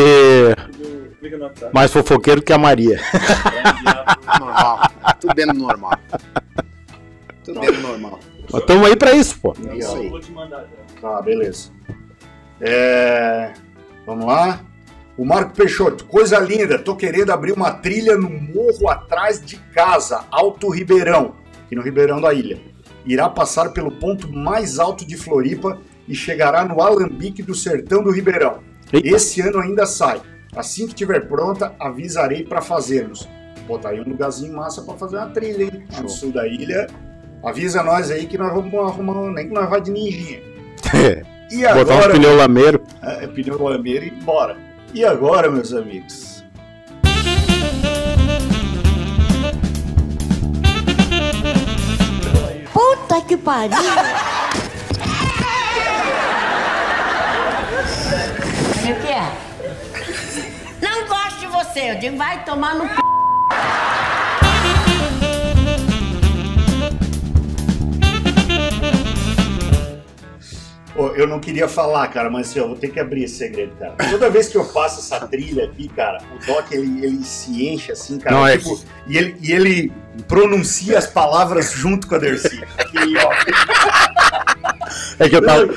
mais 1.72 1.90
fofoqueiro 1.90 2.40
que 2.42 2.52
a 2.52 2.58
Maria. 2.58 3.00
normal. 4.38 4.90
Tudo 5.20 5.34
bem 5.34 5.46
normal. 5.46 5.98
Tudo 7.44 7.60
bem 7.60 7.80
normal. 7.80 8.20
Nós 8.52 8.62
estamos 8.62 8.86
aí 8.86 8.96
pra 8.96 9.12
isso, 9.12 9.38
pô. 9.40 9.54
É 9.68 9.76
isso 9.76 9.96
aí. 9.96 10.10
Tá, 11.00 11.22
beleza. 11.22 11.70
É... 12.60 13.52
Vamos 14.06 14.26
lá. 14.26 14.60
O 15.16 15.24
Marco 15.24 15.54
Peixoto, 15.54 16.04
coisa 16.04 16.38
linda, 16.38 16.78
tô 16.78 16.94
querendo 16.94 17.30
abrir 17.30 17.52
uma 17.52 17.72
trilha 17.72 18.16
no 18.16 18.28
morro 18.28 18.90
atrás 18.90 19.42
de 19.42 19.56
casa, 19.56 20.24
Alto 20.30 20.68
Ribeirão, 20.68 21.36
aqui 21.64 21.74
no 21.74 21.80
Ribeirão 21.80 22.20
da 22.20 22.34
Ilha. 22.34 22.60
Irá 23.06 23.28
passar 23.28 23.70
pelo 23.70 23.90
ponto 23.90 24.30
mais 24.30 24.78
alto 24.78 25.06
de 25.06 25.16
Floripa 25.16 25.78
e 26.06 26.14
chegará 26.14 26.66
no 26.66 26.82
Alambique 26.82 27.42
do 27.42 27.54
Sertão 27.54 28.02
do 28.02 28.10
Ribeirão. 28.10 28.58
Eita. 28.92 29.08
Esse 29.08 29.40
ano 29.40 29.58
ainda 29.58 29.86
sai. 29.86 30.20
Assim 30.54 30.86
que 30.86 30.92
estiver 30.92 31.26
pronta, 31.26 31.74
avisarei 31.80 32.44
para 32.44 32.60
fazermos. 32.60 33.26
Botar 33.66 33.90
aí 33.90 34.00
um 34.00 34.04
lugarzinho 34.04 34.54
massa 34.54 34.82
para 34.82 34.94
fazer 34.94 35.16
uma 35.16 35.30
trilha, 35.30 35.64
hein? 35.64 35.86
No 36.00 36.08
sul 36.08 36.30
da 36.30 36.46
ilha. 36.46 36.88
Avisa 37.42 37.82
nós 37.82 38.10
aí 38.10 38.26
que 38.26 38.38
nós 38.38 38.52
vamos 38.52 38.74
arrumar, 38.74 39.32
nem 39.32 39.48
que 39.48 39.54
nós 39.54 39.68
vá 39.68 39.78
de 39.78 39.90
ninjinha. 39.90 40.40
e 41.50 41.64
agora, 41.64 41.84
Botar 41.84 42.08
um 42.08 42.12
pneu 42.12 42.36
lameiro. 42.36 42.82
É, 43.02 43.26
pneu 43.26 43.62
lameiro 43.62 44.04
e 44.04 44.10
bora. 44.10 44.56
E 44.92 45.04
agora, 45.04 45.50
meus 45.50 45.72
amigos? 45.72 46.44
Puta 52.72 53.20
que 53.22 53.36
pariu! 53.36 53.76
O 58.82 59.00
que 59.00 59.12
é? 59.12 59.32
Não 60.80 61.08
gosto 61.08 61.40
de 61.40 61.46
você, 61.46 61.90
eu 61.90 61.98
digo, 61.98 62.16
vai 62.16 62.44
tomar 62.44 62.74
no 62.74 62.84
c... 62.86 62.94
eu 71.16 71.26
não 71.26 71.38
queria 71.38 71.68
falar, 71.68 72.06
cara, 72.08 72.30
mas 72.30 72.48
assim, 72.48 72.58
eu 72.58 72.68
vou 72.68 72.76
ter 72.76 72.88
que 72.88 72.98
abrir 72.98 73.24
esse 73.24 73.36
segredo, 73.36 73.72
cara. 73.78 73.94
Toda 74.10 74.30
vez 74.30 74.48
que 74.48 74.56
eu 74.56 74.64
passo 74.64 75.00
essa 75.00 75.26
trilha 75.26 75.64
aqui, 75.64 75.88
cara, 75.88 76.22
o 76.34 76.46
Doc 76.46 76.72
ele, 76.72 77.04
ele 77.04 77.24
se 77.24 77.66
enche 77.68 77.92
assim, 77.92 78.18
cara. 78.18 78.36
Não, 78.36 78.46
é 78.46 78.56
tipo, 78.56 78.74
é... 78.74 78.78
e, 79.06 79.16
ele, 79.18 79.36
e 79.40 79.52
ele 79.52 79.92
pronuncia 80.26 80.98
as 80.98 81.06
palavras 81.06 81.72
junto 81.72 82.06
com 82.06 82.14
a 82.14 82.18
Dercy. 82.18 82.62
Ó. 83.24 83.30
É 85.18 85.28
que 85.28 85.36
eu 85.36 85.44
tava. 85.44 85.68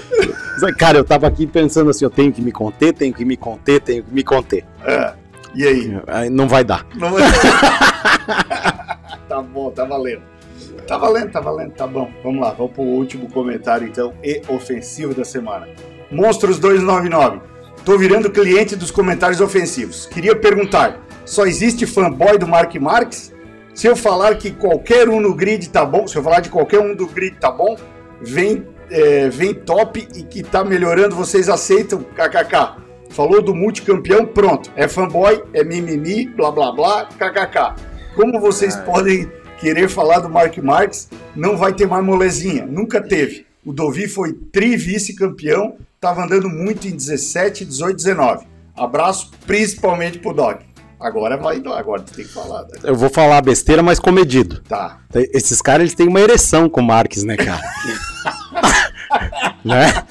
Cara, 0.77 0.97
eu 0.97 1.03
tava 1.03 1.27
aqui 1.27 1.47
pensando 1.47 1.89
assim, 1.89 2.05
eu 2.05 2.09
tenho 2.09 2.31
que 2.31 2.41
me 2.41 2.51
conter, 2.51 2.93
tenho 2.93 3.13
que 3.13 3.25
me 3.25 3.37
conter, 3.37 3.81
tenho 3.81 4.03
que 4.03 4.13
me 4.13 4.23
conter. 4.23 4.65
É. 4.83 5.13
E 5.55 5.65
aí? 5.65 6.29
Não 6.29 6.47
vai 6.47 6.63
dar. 6.63 6.85
Não 6.95 7.11
vai 7.11 7.23
dar. 7.23 8.99
tá 9.27 9.41
bom, 9.41 9.71
tá 9.71 9.85
valendo. 9.85 10.21
Tá 10.89 10.97
valendo, 10.97 11.31
tá 11.31 11.39
valendo, 11.39 11.71
tá 11.73 11.85
bom. 11.85 12.09
Vamos 12.23 12.41
lá, 12.41 12.49
vamos 12.51 12.71
pro 12.73 12.81
último 12.81 13.29
comentário 13.29 13.87
então 13.87 14.11
e 14.23 14.41
ofensivo 14.47 15.13
da 15.13 15.23
semana. 15.23 15.69
Monstros 16.09 16.57
299. 16.57 17.41
Tô 17.85 17.95
virando 17.95 18.31
cliente 18.31 18.75
dos 18.75 18.89
comentários 18.89 19.39
ofensivos. 19.39 20.07
Queria 20.07 20.35
perguntar: 20.35 20.99
só 21.27 21.45
existe 21.45 21.85
fanboy 21.85 22.39
do 22.39 22.47
Mark 22.47 22.73
Marques? 22.77 23.31
Se 23.75 23.85
eu 23.85 23.95
falar 23.95 24.35
que 24.37 24.49
qualquer 24.49 25.07
um 25.07 25.21
no 25.21 25.35
grid 25.35 25.69
tá 25.69 25.85
bom, 25.85 26.07
se 26.07 26.15
eu 26.15 26.23
falar 26.23 26.39
de 26.39 26.49
qualquer 26.49 26.79
um 26.79 26.95
do 26.95 27.05
grid 27.05 27.35
tá 27.39 27.51
bom, 27.51 27.77
vem, 28.19 28.65
é, 28.89 29.29
vem 29.29 29.53
top 29.53 30.07
e 30.15 30.23
que 30.23 30.41
tá 30.41 30.63
melhorando, 30.63 31.15
vocês 31.15 31.49
aceitam? 31.49 32.01
KKK. 32.01 32.81
Falou 33.11 33.43
do 33.43 33.53
multicampeão, 33.53 34.25
pronto. 34.25 34.71
É 34.75 34.87
fanboy, 34.87 35.43
é 35.53 35.63
mimimi, 35.63 36.27
blá 36.29 36.51
blá 36.51 36.71
blá, 36.71 37.05
KKK. 37.05 37.75
Como 38.15 38.39
vocês 38.39 38.75
podem 38.77 39.31
querer 39.59 39.89
falar 39.89 40.19
do 40.19 40.29
Mark 40.29 40.57
Marques, 40.57 41.09
não 41.35 41.57
vai 41.57 41.73
ter 41.73 41.87
mais 41.87 42.03
molezinha. 42.03 42.65
Nunca 42.65 43.01
teve. 43.01 43.45
O 43.65 43.73
Dovi 43.73 44.07
foi 44.07 44.33
tri-vice-campeão, 44.33 45.75
estava 45.95 46.23
andando 46.23 46.49
muito 46.49 46.87
em 46.87 46.95
17, 46.95 47.65
18, 47.65 47.95
19. 47.95 48.47
Abraço 48.75 49.31
principalmente 49.45 50.19
pro 50.19 50.33
Doc. 50.33 50.61
Agora 50.99 51.37
vai, 51.37 51.61
agora 51.77 52.01
tu 52.01 52.13
tem 52.13 52.25
que 52.25 52.31
falar. 52.31 52.63
Né? 52.63 52.69
Eu 52.83 52.95
vou 52.95 53.09
falar 53.09 53.41
besteira, 53.41 53.81
mas 53.81 53.99
comedido. 53.99 54.61
Tá. 54.67 54.99
Esses 55.13 55.61
caras 55.61 55.81
eles 55.81 55.95
têm 55.95 56.07
uma 56.07 56.19
ereção 56.19 56.69
com 56.69 56.81
o 56.81 56.83
Marques, 56.83 57.23
né, 57.23 57.37
cara? 57.37 57.61
né? 59.63 60.03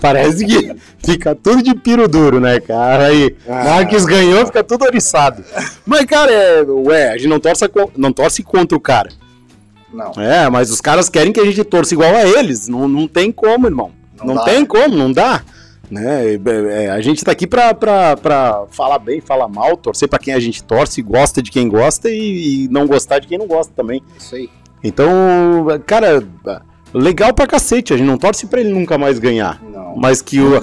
Parece 0.00 0.44
que 0.44 0.74
fica 0.98 1.34
tudo 1.34 1.62
de 1.62 1.74
piro 1.74 2.08
duro, 2.08 2.40
né, 2.40 2.60
cara? 2.60 3.06
Aí, 3.06 3.36
ah. 3.48 3.64
Marques 3.64 4.04
ganhou, 4.04 4.46
fica 4.46 4.62
tudo 4.62 4.84
oriçado. 4.84 5.44
Mas, 5.86 6.04
cara, 6.04 6.30
é, 6.30 6.62
ué, 6.62 7.10
a 7.10 7.16
gente 7.16 7.28
não 7.28 7.40
torce, 7.40 7.64
não 7.96 8.12
torce 8.12 8.42
contra 8.42 8.76
o 8.76 8.80
cara. 8.80 9.10
Não. 9.92 10.12
É, 10.22 10.48
mas 10.48 10.70
os 10.70 10.80
caras 10.80 11.08
querem 11.08 11.32
que 11.32 11.40
a 11.40 11.44
gente 11.44 11.62
torça 11.64 11.94
igual 11.94 12.14
a 12.14 12.26
eles. 12.26 12.68
Não, 12.68 12.88
não 12.88 13.06
tem 13.06 13.30
como, 13.30 13.66
irmão. 13.66 13.92
Não, 14.18 14.34
não 14.34 14.44
tem 14.44 14.64
como, 14.64 14.96
não 14.96 15.12
dá. 15.12 15.42
Né? 15.90 16.40
É, 16.70 16.90
a 16.90 17.00
gente 17.02 17.22
tá 17.22 17.32
aqui 17.32 17.46
pra, 17.46 17.74
pra, 17.74 18.16
pra 18.16 18.64
falar 18.70 18.98
bem, 18.98 19.20
falar 19.20 19.46
mal, 19.46 19.76
torcer 19.76 20.08
para 20.08 20.18
quem 20.18 20.32
a 20.32 20.40
gente 20.40 20.64
torce, 20.64 21.02
gosta 21.02 21.42
de 21.42 21.50
quem 21.50 21.68
gosta 21.68 22.08
e, 22.10 22.64
e 22.64 22.68
não 22.68 22.86
gostar 22.86 23.18
de 23.18 23.26
quem 23.26 23.36
não 23.36 23.46
gosta 23.46 23.72
também. 23.76 24.02
Isso 24.18 24.34
aí. 24.34 24.48
Então, 24.82 25.10
cara, 25.86 26.26
legal 26.92 27.32
pra 27.32 27.46
cacete. 27.46 27.92
A 27.92 27.96
gente 27.96 28.06
não 28.06 28.18
torce 28.18 28.46
pra 28.46 28.60
ele 28.60 28.70
nunca 28.70 28.98
mais 28.98 29.18
ganhar. 29.18 29.62
Não. 29.62 29.96
Mas 29.96 30.22
que, 30.22 30.40
o, 30.40 30.60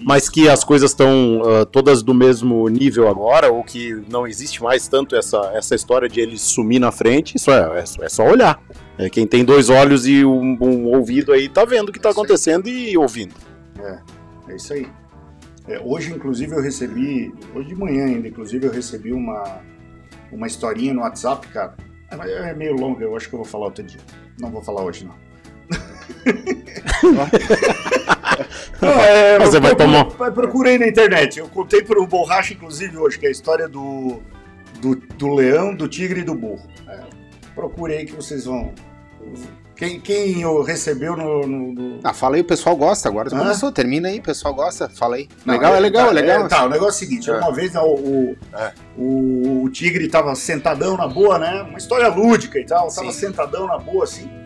mas 0.00 0.28
que 0.28 0.48
as 0.48 0.64
coisas 0.64 0.90
estão 0.90 1.40
uh, 1.40 1.66
todas 1.66 2.02
do 2.02 2.12
mesmo 2.12 2.68
nível 2.68 3.08
agora, 3.08 3.50
ou 3.50 3.62
que 3.62 4.02
não 4.08 4.26
existe 4.26 4.62
mais 4.62 4.88
tanto 4.88 5.14
essa, 5.14 5.52
essa 5.54 5.74
história 5.74 6.08
de 6.08 6.20
ele 6.20 6.36
sumir 6.36 6.80
na 6.80 6.90
frente, 6.90 7.36
isso 7.36 7.50
é, 7.50 7.80
é, 7.80 8.04
é 8.04 8.08
só 8.08 8.24
olhar. 8.24 8.60
É, 8.98 9.08
quem 9.08 9.26
tem 9.26 9.44
dois 9.44 9.70
olhos 9.70 10.06
e 10.06 10.24
um, 10.24 10.58
um, 10.60 10.86
ouvido 10.94 11.32
aí 11.32 11.48
tá 11.48 11.64
vendo 11.64 11.88
o 11.88 11.92
que 11.92 12.00
tá 12.00 12.10
acontecendo 12.10 12.68
e 12.68 12.96
ouvindo. 12.98 13.34
É, 13.78 13.98
é 14.48 14.56
isso 14.56 14.72
aí. 14.72 14.86
É, 15.68 15.80
hoje, 15.80 16.12
inclusive, 16.12 16.52
eu 16.52 16.60
recebi, 16.60 17.32
hoje 17.54 17.68
de 17.68 17.74
manhã 17.74 18.06
ainda, 18.06 18.26
inclusive, 18.26 18.66
eu 18.66 18.72
recebi 18.72 19.12
uma, 19.12 19.60
uma 20.32 20.46
historinha 20.46 20.92
no 20.92 21.02
WhatsApp, 21.02 21.46
cara. 21.48 21.76
É, 22.10 22.50
é 22.50 22.54
meio 22.54 22.74
longa, 22.74 23.04
eu 23.04 23.16
acho 23.16 23.28
que 23.28 23.34
eu 23.34 23.38
vou 23.38 23.46
falar 23.46 23.66
outro 23.66 23.84
dia. 23.84 24.00
Não 24.40 24.50
vou 24.50 24.62
falar 24.62 24.82
hoje, 24.82 25.04
não, 25.04 25.14
é, 28.82 29.38
Você 29.38 29.60
vai 29.60 29.74
tomar. 29.74 30.04
Procurei 30.32 30.78
na 30.78 30.88
internet. 30.88 31.38
Eu 31.38 31.48
contei 31.48 31.82
por 31.82 31.98
um 31.98 32.06
borracha, 32.06 32.54
inclusive, 32.54 32.96
hoje, 32.96 33.18
que 33.18 33.26
é 33.26 33.28
a 33.28 33.32
história 33.32 33.68
do, 33.68 34.20
do, 34.80 34.96
do 34.96 35.34
leão, 35.34 35.74
do 35.74 35.88
tigre 35.88 36.20
e 36.20 36.24
do 36.24 36.34
burro. 36.34 36.66
É, 36.88 37.00
procure 37.54 37.94
aí 37.94 38.06
que 38.06 38.14
vocês 38.14 38.44
vão. 38.44 38.72
Quem, 39.76 39.98
quem 39.98 40.44
recebeu 40.62 41.16
no, 41.16 41.46
no, 41.46 41.72
no... 41.72 42.00
Ah, 42.04 42.12
fala 42.12 42.36
aí, 42.36 42.42
o 42.42 42.44
pessoal 42.44 42.76
gosta 42.76 43.08
agora. 43.08 43.30
Começou, 43.30 43.72
termina 43.72 44.08
aí, 44.08 44.18
o 44.18 44.22
pessoal 44.22 44.52
gosta. 44.52 44.90
Fala 44.90 45.16
aí. 45.16 45.26
Não, 45.46 45.54
legal, 45.54 45.72
é, 45.72 45.76
é 45.78 45.80
legal, 45.80 46.04
tá, 46.04 46.10
é 46.10 46.14
legal. 46.14 46.44
É, 46.44 46.48
tá, 46.48 46.66
o 46.66 46.68
negócio 46.68 47.02
é 47.02 47.06
o 47.06 47.08
seguinte: 47.08 47.30
é. 47.30 47.38
uma 47.38 47.50
vez 47.50 47.74
o, 47.74 47.80
o, 47.80 48.36
é. 48.52 48.72
o, 48.98 49.62
o, 49.64 49.70
tigre 49.70 50.06
tava 50.08 50.34
sentadão 50.34 50.98
na 50.98 51.08
boa, 51.08 51.38
né? 51.38 51.62
Uma 51.62 51.78
história 51.78 52.08
lúdica 52.08 52.58
e 52.58 52.66
tal. 52.66 52.88
Tava 52.88 53.10
Sim. 53.10 53.12
sentadão 53.12 53.66
na 53.66 53.78
boa, 53.78 54.04
assim 54.04 54.39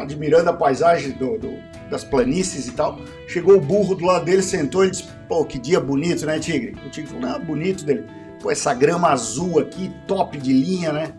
admirando 0.00 0.50
a 0.50 0.52
paisagem 0.52 1.12
do, 1.12 1.38
do, 1.38 1.54
das 1.90 2.04
planícies 2.04 2.68
e 2.68 2.72
tal. 2.72 2.98
Chegou 3.26 3.56
o 3.56 3.60
burro 3.60 3.94
do 3.94 4.04
lado 4.04 4.24
dele, 4.24 4.42
sentou 4.42 4.84
e 4.84 4.90
disse: 4.90 5.08
Pô, 5.28 5.44
que 5.44 5.58
dia 5.58 5.80
bonito, 5.80 6.26
né, 6.26 6.38
Tigre? 6.38 6.76
O 6.84 6.90
Tigre 6.90 7.10
falou: 7.10 7.28
Não, 7.28 7.40
bonito 7.40 7.84
dele. 7.84 8.06
Pô, 8.40 8.50
essa 8.50 8.74
grama 8.74 9.08
azul 9.08 9.58
aqui, 9.58 9.92
top 10.06 10.38
de 10.38 10.52
linha, 10.52 10.92
né? 10.92 11.12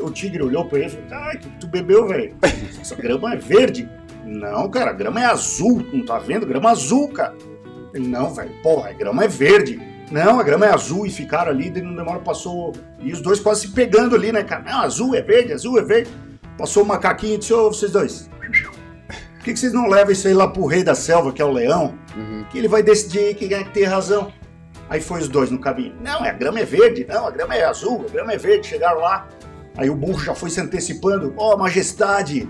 O 0.00 0.10
Tigre 0.10 0.42
olhou 0.42 0.64
pra 0.64 0.78
ele 0.78 0.88
e 0.88 0.90
falou: 0.90 1.06
Ah, 1.12 1.36
que 1.36 1.48
tu 1.60 1.66
bebeu, 1.66 2.06
velho? 2.08 2.34
Essa 2.80 2.94
grama 2.94 3.34
é 3.34 3.36
verde. 3.36 3.88
Não, 4.24 4.70
cara, 4.70 4.90
a 4.90 4.94
grama 4.94 5.20
é 5.20 5.26
azul, 5.26 5.84
não 5.92 6.04
tá 6.04 6.18
vendo? 6.18 6.46
Grama 6.46 6.70
azul, 6.70 7.08
cara. 7.08 7.34
Ele, 7.92 8.08
não, 8.08 8.32
velho, 8.32 8.50
porra, 8.62 8.90
a 8.90 8.92
grama 8.92 9.24
é 9.24 9.28
verde. 9.28 9.80
Não, 10.10 10.38
a 10.38 10.42
grama 10.42 10.66
é 10.66 10.72
azul 10.72 11.06
e 11.06 11.10
ficaram 11.10 11.50
ali, 11.50 11.70
daí 11.70 11.82
não 11.82 11.94
demora, 11.94 12.20
passou. 12.20 12.72
E 13.00 13.12
os 13.12 13.20
dois 13.20 13.40
quase 13.40 13.62
se 13.62 13.68
pegando 13.68 14.14
ali, 14.14 14.30
né, 14.30 14.44
cara? 14.44 14.62
Não, 14.62 14.80
azul 14.82 15.14
é 15.14 15.22
verde, 15.22 15.52
azul 15.52 15.78
é 15.78 15.82
verde. 15.82 16.10
Passou 16.62 16.84
o 16.84 16.86
macaquinho 16.86 17.34
e 17.34 17.38
disse: 17.38 17.52
Ô, 17.52 17.72
vocês 17.72 17.90
dois, 17.90 18.30
por 18.30 19.42
que, 19.42 19.52
que, 19.52 19.58
vocês 19.58 19.72
não 19.72 19.88
levam 19.88 20.12
isso 20.12 20.28
aí 20.28 20.32
lá 20.32 20.46
pro 20.46 20.64
rei 20.64 20.84
da 20.84 20.94
selva, 20.94 21.32
que 21.32 21.42
é 21.42 21.44
o 21.44 21.50
leão? 21.50 21.92
Uhum. 22.16 22.44
Que 22.48 22.56
ele 22.56 22.68
vai 22.68 22.84
decidir 22.84 23.34
quem 23.34 23.52
é 23.52 23.64
que 23.64 23.70
tem 23.70 23.82
razão. 23.82 24.32
Aí 24.88 25.00
foi 25.00 25.22
os 25.22 25.28
dois 25.28 25.50
no 25.50 25.58
caminho. 25.58 25.96
Não, 26.00 26.22
a 26.22 26.30
grama 26.30 26.60
é 26.60 26.64
verde, 26.64 27.04
não, 27.08 27.26
a 27.26 27.32
grama 27.32 27.56
é 27.56 27.64
azul, 27.64 28.06
a 28.08 28.12
grama 28.12 28.32
é 28.32 28.36
verde. 28.36 28.68
Chegaram 28.68 29.00
lá, 29.00 29.28
aí 29.76 29.90
o 29.90 29.96
burro 29.96 30.20
já 30.20 30.36
foi 30.36 30.50
se 30.50 30.60
antecipando. 30.60 31.34
Ó, 31.36 31.52
oh, 31.52 31.58
majestade, 31.58 32.48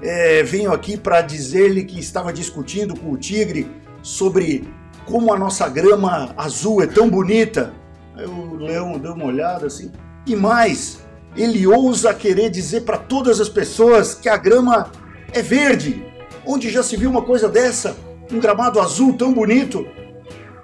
é, 0.00 0.44
venho 0.44 0.72
aqui 0.72 0.96
para 0.96 1.20
dizer-lhe 1.20 1.82
que 1.82 1.98
estava 1.98 2.32
discutindo 2.32 2.96
com 2.96 3.10
o 3.10 3.18
tigre 3.18 3.68
sobre 4.00 4.72
como 5.06 5.34
a 5.34 5.36
nossa 5.36 5.68
grama 5.68 6.32
azul 6.36 6.84
é 6.84 6.86
tão 6.86 7.10
bonita. 7.10 7.72
Aí 8.14 8.26
o 8.26 8.54
leão 8.54 8.96
deu 8.96 9.14
uma 9.14 9.24
olhada 9.24 9.66
assim. 9.66 9.90
E 10.24 10.36
mais, 10.36 11.00
ele 11.36 11.66
ousa 11.66 12.12
querer 12.12 12.50
dizer 12.50 12.82
para 12.82 12.98
todas 12.98 13.40
as 13.40 13.48
pessoas 13.48 14.14
que 14.14 14.28
a 14.28 14.36
grama 14.36 14.90
é 15.32 15.42
verde. 15.42 16.04
Onde 16.44 16.70
já 16.70 16.82
se 16.82 16.96
viu 16.96 17.10
uma 17.10 17.22
coisa 17.22 17.48
dessa? 17.48 17.96
Um 18.32 18.40
gramado 18.40 18.80
azul 18.80 19.12
tão 19.16 19.32
bonito? 19.32 19.86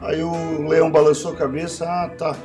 Aí 0.01 0.23
o 0.23 0.69
leão 0.69 0.91
balançou 0.91 1.33
a 1.33 1.37
cabeça. 1.37 1.85
Ah, 1.85 2.11
tá. 2.17 2.37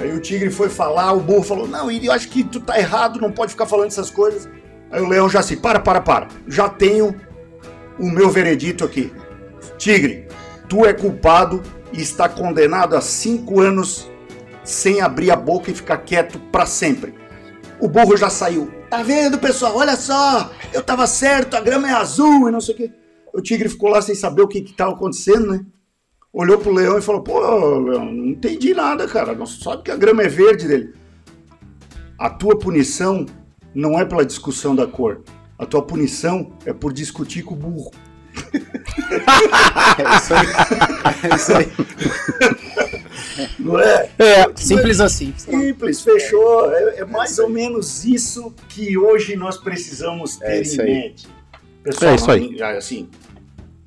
Aí 0.00 0.12
o 0.12 0.20
tigre 0.20 0.50
foi 0.50 0.68
falar, 0.68 1.12
o 1.12 1.20
burro 1.20 1.42
falou: 1.42 1.68
Não, 1.68 1.90
eu 1.90 2.12
acho 2.12 2.28
que 2.28 2.42
tu 2.42 2.60
tá 2.60 2.78
errado, 2.78 3.20
não 3.20 3.30
pode 3.30 3.52
ficar 3.52 3.66
falando 3.66 3.88
essas 3.88 4.10
coisas. 4.10 4.48
Aí 4.90 5.00
o 5.00 5.08
leão 5.08 5.28
já 5.28 5.40
assim: 5.40 5.56
Para, 5.56 5.78
para, 5.78 6.00
para. 6.00 6.28
Já 6.48 6.68
tenho 6.68 7.14
o 7.98 8.10
meu 8.10 8.30
veredito 8.30 8.84
aqui. 8.84 9.12
Tigre, 9.76 10.26
tu 10.68 10.86
é 10.86 10.92
culpado 10.92 11.62
e 11.92 12.00
está 12.00 12.28
condenado 12.28 12.96
a 12.96 13.00
cinco 13.00 13.60
anos 13.60 14.10
sem 14.64 15.00
abrir 15.00 15.30
a 15.30 15.36
boca 15.36 15.70
e 15.70 15.74
ficar 15.74 15.98
quieto 15.98 16.38
para 16.52 16.66
sempre. 16.66 17.19
O 17.80 17.88
burro 17.88 18.16
já 18.16 18.28
saiu. 18.28 18.70
Tá 18.90 19.02
vendo, 19.02 19.38
pessoal? 19.38 19.76
Olha 19.76 19.96
só, 19.96 20.50
eu 20.72 20.82
tava 20.82 21.06
certo, 21.06 21.54
a 21.54 21.60
grama 21.60 21.88
é 21.88 21.92
azul 21.92 22.48
e 22.48 22.52
não 22.52 22.60
sei 22.60 22.74
o 22.74 22.76
quê. 22.76 22.92
O 23.32 23.40
tigre 23.40 23.68
ficou 23.68 23.88
lá 23.88 24.02
sem 24.02 24.14
saber 24.14 24.42
o 24.42 24.48
que 24.48 24.60
que 24.60 24.72
tava 24.72 24.92
acontecendo, 24.92 25.52
né? 25.52 25.64
Olhou 26.32 26.58
pro 26.58 26.72
leão 26.72 26.98
e 26.98 27.02
falou: 27.02 27.22
Pô, 27.22 27.78
leão, 27.78 28.04
não 28.04 28.26
entendi 28.26 28.74
nada, 28.74 29.06
cara. 29.08 29.34
Não 29.34 29.46
sabe 29.46 29.84
que 29.84 29.90
a 29.90 29.96
grama 29.96 30.22
é 30.22 30.28
verde 30.28 30.68
dele. 30.68 30.94
A 32.18 32.28
tua 32.28 32.58
punição 32.58 33.24
não 33.74 33.98
é 33.98 34.04
pela 34.04 34.24
discussão 34.24 34.74
da 34.74 34.86
cor. 34.86 35.22
A 35.58 35.64
tua 35.64 35.82
punição 35.82 36.52
é 36.66 36.72
por 36.72 36.92
discutir 36.92 37.42
com 37.42 37.54
o 37.54 37.56
burro. 37.56 37.90
é 39.98 40.16
isso 40.16 40.34
aí. 40.34 40.46
É 41.22 41.34
isso 41.36 41.52
aí. 41.56 41.68
Não 43.58 43.78
é? 43.78 44.08
é 44.18 44.46
simples 44.54 45.00
assim. 45.00 45.32
Simples, 45.36 46.02
fechou. 46.02 46.72
É, 46.74 47.00
é 47.00 47.04
mais 47.04 47.38
ou 47.38 47.48
menos 47.48 48.04
isso 48.04 48.54
que 48.68 48.96
hoje 48.98 49.36
nós 49.36 49.56
precisamos 49.58 50.36
ter 50.36 50.46
é 50.46 50.62
em 50.62 50.76
mente. 50.76 51.28
Pessoal, 51.82 52.12
é 52.12 52.14
isso 52.14 52.30
aí. 52.30 52.62
assim, 52.62 53.08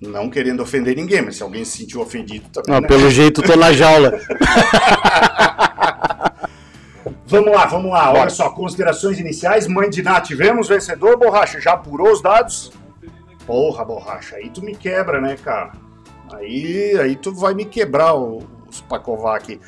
não 0.02 0.30
querendo 0.30 0.62
ofender 0.62 0.96
ninguém, 0.96 1.22
mas 1.22 1.36
se 1.38 1.44
alguém 1.44 1.64
se 1.64 1.78
sentiu 1.78 2.02
ofendido 2.02 2.48
também. 2.50 2.74
Não, 2.74 2.82
né? 2.82 2.88
Pelo 2.88 3.10
jeito, 3.10 3.42
tô 3.42 3.56
na 3.56 3.72
jaula. 3.72 4.20
vamos 7.26 7.52
lá, 7.54 7.66
vamos 7.66 7.92
lá. 7.92 8.12
Olha 8.12 8.30
só, 8.30 8.50
considerações 8.50 9.20
iniciais. 9.20 9.68
Mãe 9.68 9.90
de 9.90 10.02
Ná, 10.02 10.20
tivemos 10.22 10.68
vencedor, 10.68 11.18
Borracha? 11.18 11.62
Já 11.62 11.74
apurou 11.74 12.12
os 12.12 12.22
dados? 12.22 12.72
Porra, 13.46 13.84
Borracha, 13.84 14.38
aí 14.38 14.50
tu 14.50 14.64
me 14.64 14.76
quebra, 14.76 15.20
né, 15.20 15.36
cara? 15.36 15.74
Aí, 16.34 16.98
aí 17.00 17.16
tu 17.16 17.34
vai 17.34 17.54
me 17.54 17.66
quebrar 17.66 18.16
os 18.16 18.82
Pacovac. 18.88 19.60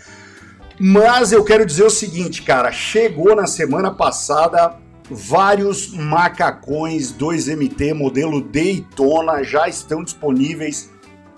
Mas 0.79 1.31
eu 1.31 1.43
quero 1.43 1.65
dizer 1.65 1.83
o 1.83 1.89
seguinte, 1.89 2.41
cara, 2.41 2.71
chegou 2.71 3.35
na 3.35 3.47
semana 3.47 3.91
passada 3.91 4.77
vários 5.09 5.93
macacões 5.93 7.13
2MT 7.13 7.93
modelo 7.93 8.41
Daytona 8.41 9.43
já 9.43 9.67
estão 9.67 10.03
disponíveis 10.03 10.89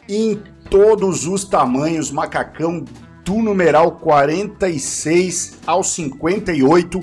em 0.07 0.41
todos 0.69 1.27
os 1.27 1.43
tamanhos, 1.43 2.11
macacão 2.11 2.85
do 3.25 3.35
numeral 3.35 3.91
46 3.93 5.59
ao 5.67 5.83
58 5.83 7.01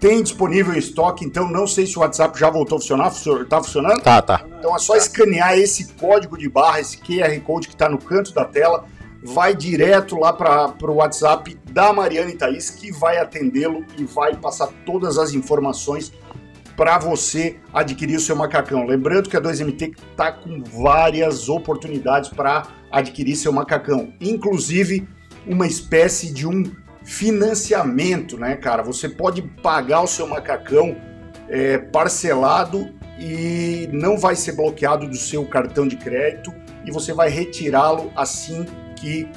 tem 0.00 0.22
disponível 0.22 0.72
em 0.72 0.78
estoque, 0.78 1.24
então 1.26 1.48
não 1.48 1.66
sei 1.66 1.86
se 1.86 1.98
o 1.98 2.00
WhatsApp 2.00 2.38
já 2.38 2.48
voltou 2.48 2.78
a 2.78 2.80
funcionar. 2.80 3.12
Tá 3.48 3.62
funcionando? 3.62 4.00
Tá, 4.00 4.22
tá. 4.22 4.42
Então 4.58 4.74
é 4.74 4.78
só 4.78 4.96
escanear 4.96 5.58
esse 5.58 5.92
código 5.92 6.38
de 6.38 6.48
barra, 6.48 6.80
esse 6.80 6.96
QR 6.96 7.38
Code 7.40 7.68
que 7.68 7.74
está 7.74 7.88
no 7.88 7.98
canto 7.98 8.32
da 8.32 8.46
tela 8.46 8.86
vai 9.22 9.54
direto 9.54 10.16
lá 10.16 10.32
para 10.32 10.90
o 10.90 10.94
WhatsApp 10.94 11.58
da 11.70 11.92
Mariana 11.92 12.30
e 12.30 12.34
Thaís, 12.34 12.70
que 12.70 12.90
vai 12.90 13.18
atendê-lo 13.18 13.84
e 13.98 14.04
vai 14.04 14.34
passar 14.34 14.68
todas 14.86 15.18
as 15.18 15.34
informações 15.34 16.10
para 16.74 16.98
você 16.98 17.58
adquirir 17.74 18.16
o 18.16 18.20
seu 18.20 18.34
macacão. 18.34 18.86
Lembrando 18.86 19.28
que 19.28 19.36
a 19.36 19.40
2MT 19.40 19.96
está 20.12 20.32
com 20.32 20.62
várias 20.62 21.50
oportunidades 21.50 22.30
para 22.30 22.68
adquirir 22.90 23.36
seu 23.36 23.52
macacão, 23.52 24.14
inclusive 24.18 25.06
uma 25.46 25.66
espécie 25.66 26.32
de 26.32 26.46
um 26.46 26.62
financiamento, 27.10 28.38
né, 28.38 28.54
cara? 28.54 28.84
Você 28.84 29.08
pode 29.08 29.42
pagar 29.42 30.00
o 30.00 30.06
seu 30.06 30.28
macacão 30.28 30.96
é, 31.48 31.76
parcelado 31.76 32.88
e 33.18 33.88
não 33.92 34.16
vai 34.16 34.36
ser 34.36 34.52
bloqueado 34.52 35.08
do 35.08 35.16
seu 35.16 35.44
cartão 35.44 35.88
de 35.88 35.96
crédito 35.96 36.54
e 36.86 36.92
você 36.92 37.12
vai 37.12 37.28
retirá-lo 37.28 38.12
assim 38.14 38.64
que 38.94 39.28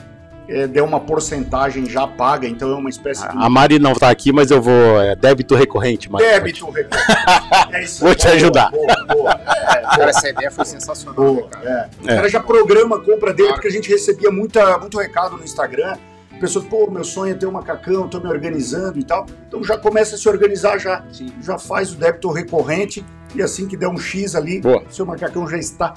é, 0.47 0.67
der 0.67 0.83
uma 0.83 0.99
porcentagem 0.99 1.89
já 1.89 2.05
paga, 2.05 2.47
então 2.47 2.71
é 2.71 2.75
uma 2.75 2.91
espécie 2.91 3.27
de... 3.27 3.35
A 3.35 3.49
Mari 3.49 3.79
não 3.79 3.93
está 3.93 4.11
aqui, 4.11 4.31
mas 4.31 4.51
eu 4.51 4.61
vou. 4.61 5.01
É, 5.01 5.15
débito 5.15 5.55
recorrente, 5.55 6.11
Mari. 6.11 6.25
Débito 6.25 6.69
recorrente. 6.69 6.95
É 7.73 7.83
isso, 7.83 8.05
vou 8.05 8.13
te 8.13 8.25
boa, 8.25 8.35
ajudar. 8.35 8.69
Boa, 8.69 9.05
boa. 9.05 9.31
É, 9.31 9.81
cara, 9.81 10.09
essa 10.09 10.29
ideia 10.29 10.51
foi 10.51 10.65
sensacional. 10.65 11.15
Boa, 11.15 11.47
cara. 11.47 11.89
É. 12.03 12.03
O 12.03 12.05
cara 12.05 12.29
já 12.29 12.39
programa 12.39 12.97
a 12.97 12.99
compra 12.99 13.33
dele, 13.33 13.53
porque 13.53 13.67
a 13.67 13.71
gente 13.71 13.89
recebia 13.89 14.29
muita, 14.29 14.77
muito 14.77 14.99
recado 14.99 15.37
no 15.37 15.43
Instagram. 15.43 15.97
Pessoas, 16.43 16.65
pô, 16.65 16.91
meu 16.91 17.05
sonho 17.05 17.31
é 17.31 17.37
ter 17.37 17.45
um 17.45 17.51
macacão, 17.51 18.03
estou 18.03 18.19
me 18.19 18.27
organizando 18.27 18.99
e 18.99 19.03
tal. 19.05 19.25
Então 19.47 19.63
já 19.63 19.77
começa 19.77 20.15
a 20.15 20.17
se 20.17 20.27
organizar 20.27 20.77
já. 20.77 21.05
Sim. 21.09 21.27
Já 21.41 21.57
faz 21.57 21.93
o 21.93 21.95
débito 21.95 22.29
recorrente 22.31 23.01
e 23.33 23.41
assim 23.41 23.65
que 23.65 23.77
der 23.77 23.87
um 23.87 23.97
X 23.97 24.35
ali, 24.35 24.59
Boa. 24.59 24.83
seu 24.89 25.05
macacão 25.05 25.47
já 25.47 25.57
está 25.57 25.93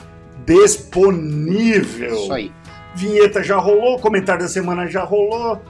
disponível. 0.46 2.14
Isso 2.14 2.32
aí. 2.32 2.52
Vinheta 2.94 3.42
já 3.42 3.56
rolou, 3.56 3.98
comentário 3.98 4.42
da 4.42 4.48
semana 4.48 4.86
já 4.86 5.02
rolou, 5.02 5.60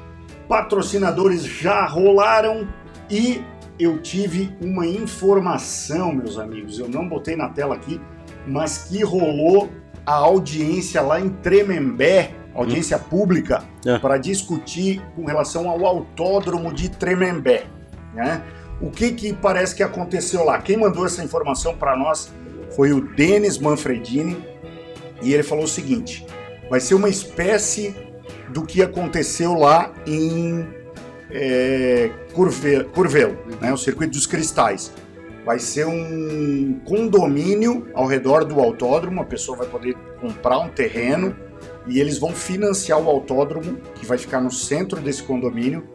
patrocinadores 0.47 1.43
já 1.43 1.87
rolaram 1.87 2.69
e 3.11 3.43
eu 3.81 3.99
tive 4.03 4.55
uma 4.61 4.87
informação, 4.87 6.13
meus 6.13 6.39
amigos. 6.39 6.79
Eu 6.79 6.87
não 6.87 7.09
botei 7.09 7.35
na 7.35 7.49
tela 7.49 7.75
aqui, 7.75 7.99
mas 8.47 8.89
que 8.91 9.03
rolou 9.03 9.71
a 10.05 10.13
audiência 10.17 11.01
lá 11.01 11.19
em 11.19 11.31
Tremembé, 11.31 12.35
audiência 12.57 12.99
pública, 12.99 13.63
é. 13.85 13.99
para 13.99 14.19
discutir 14.19 15.03
com 15.15 15.25
relação 15.25 15.69
ao 15.69 15.85
autódromo 15.85 16.73
de 16.73 16.89
Tremembé. 16.89 17.67
Né? 18.15 18.43
O 18.81 18.91
que, 18.91 19.13
que 19.13 19.33
parece 19.33 19.75
que 19.75 19.83
aconteceu 19.83 20.45
lá? 20.45 20.59
Quem 20.61 20.77
mandou 20.77 21.07
essa 21.07 21.23
informação 21.23 21.77
para 21.77 21.97
nós 21.97 22.33
foi 22.75 22.93
o 22.93 23.01
Denis 23.01 23.59
Manfredini 23.59 24.37
e 25.23 25.33
ele 25.33 25.43
falou 25.43 25.65
o 25.65 25.69
seguinte: 25.69 26.27
vai 26.69 26.81
ser 26.81 26.95
uma 26.95 27.09
espécie 27.09 27.95
do 28.51 28.65
que 28.65 28.83
aconteceu 28.83 29.55
lá 29.55 29.93
em 30.07 30.67
é, 31.31 32.11
Curve, 32.33 32.85
Curvelo, 32.95 33.37
né, 33.61 33.73
o 33.73 33.77
Circuito 33.77 34.13
dos 34.13 34.27
Cristais. 34.27 34.93
Vai 35.45 35.59
ser 35.59 35.87
um 35.87 36.81
condomínio 36.85 37.89
ao 37.95 38.07
redor 38.07 38.45
do 38.45 38.61
autódromo, 38.61 39.23
a 39.23 39.25
pessoa 39.25 39.59
vai 39.59 39.67
poder 39.69 39.95
comprar 40.21 40.59
um 40.59 40.69
terreno 40.69 41.37
e 41.87 42.01
eles 42.01 42.19
vão 42.19 42.33
financiar 42.33 43.01
o 43.01 43.09
autódromo, 43.09 43.77
que 43.95 44.07
vai 44.07 44.19
ficar 44.19 44.41
no 44.41 44.51
centro 44.51 45.01
desse 45.01 45.23
condomínio, 45.23 45.87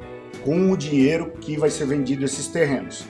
com 0.44 0.72
o 0.72 0.78
dinheiro 0.78 1.34
que 1.40 1.58
vai 1.58 1.70
ser 1.70 1.86
vendido 1.86 2.26
esses 2.26 2.48
terrenos. 2.48 3.06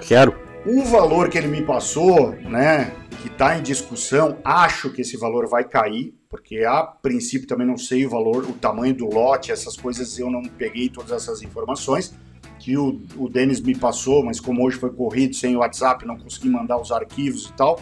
Quero. 0.00 0.34
O 0.66 0.82
valor 0.84 1.28
que 1.28 1.38
ele 1.38 1.46
me 1.46 1.62
passou, 1.62 2.32
né, 2.32 2.92
que 3.22 3.28
está 3.28 3.56
em 3.56 3.62
discussão, 3.62 4.38
acho 4.44 4.90
que 4.90 5.02
esse 5.02 5.16
valor 5.16 5.48
vai 5.48 5.64
cair, 5.64 6.14
porque 6.28 6.64
a 6.64 6.82
princípio 6.82 7.46
também 7.46 7.66
não 7.66 7.76
sei 7.76 8.04
o 8.04 8.10
valor, 8.10 8.44
o 8.44 8.52
tamanho 8.52 8.94
do 8.94 9.06
lote, 9.06 9.52
essas 9.52 9.76
coisas 9.76 10.18
eu 10.18 10.30
não 10.30 10.42
peguei 10.42 10.88
todas 10.88 11.12
essas 11.12 11.42
informações 11.42 12.14
que 12.58 12.76
o, 12.76 13.00
o 13.16 13.28
Denis 13.28 13.60
me 13.60 13.74
passou, 13.74 14.24
mas 14.24 14.40
como 14.40 14.66
hoje 14.66 14.76
foi 14.76 14.90
corrido 14.90 15.34
sem 15.34 15.56
o 15.56 15.60
WhatsApp, 15.60 16.04
não 16.04 16.18
consegui 16.18 16.50
mandar 16.50 16.76
os 16.78 16.90
arquivos 16.90 17.46
e 17.46 17.52
tal, 17.54 17.80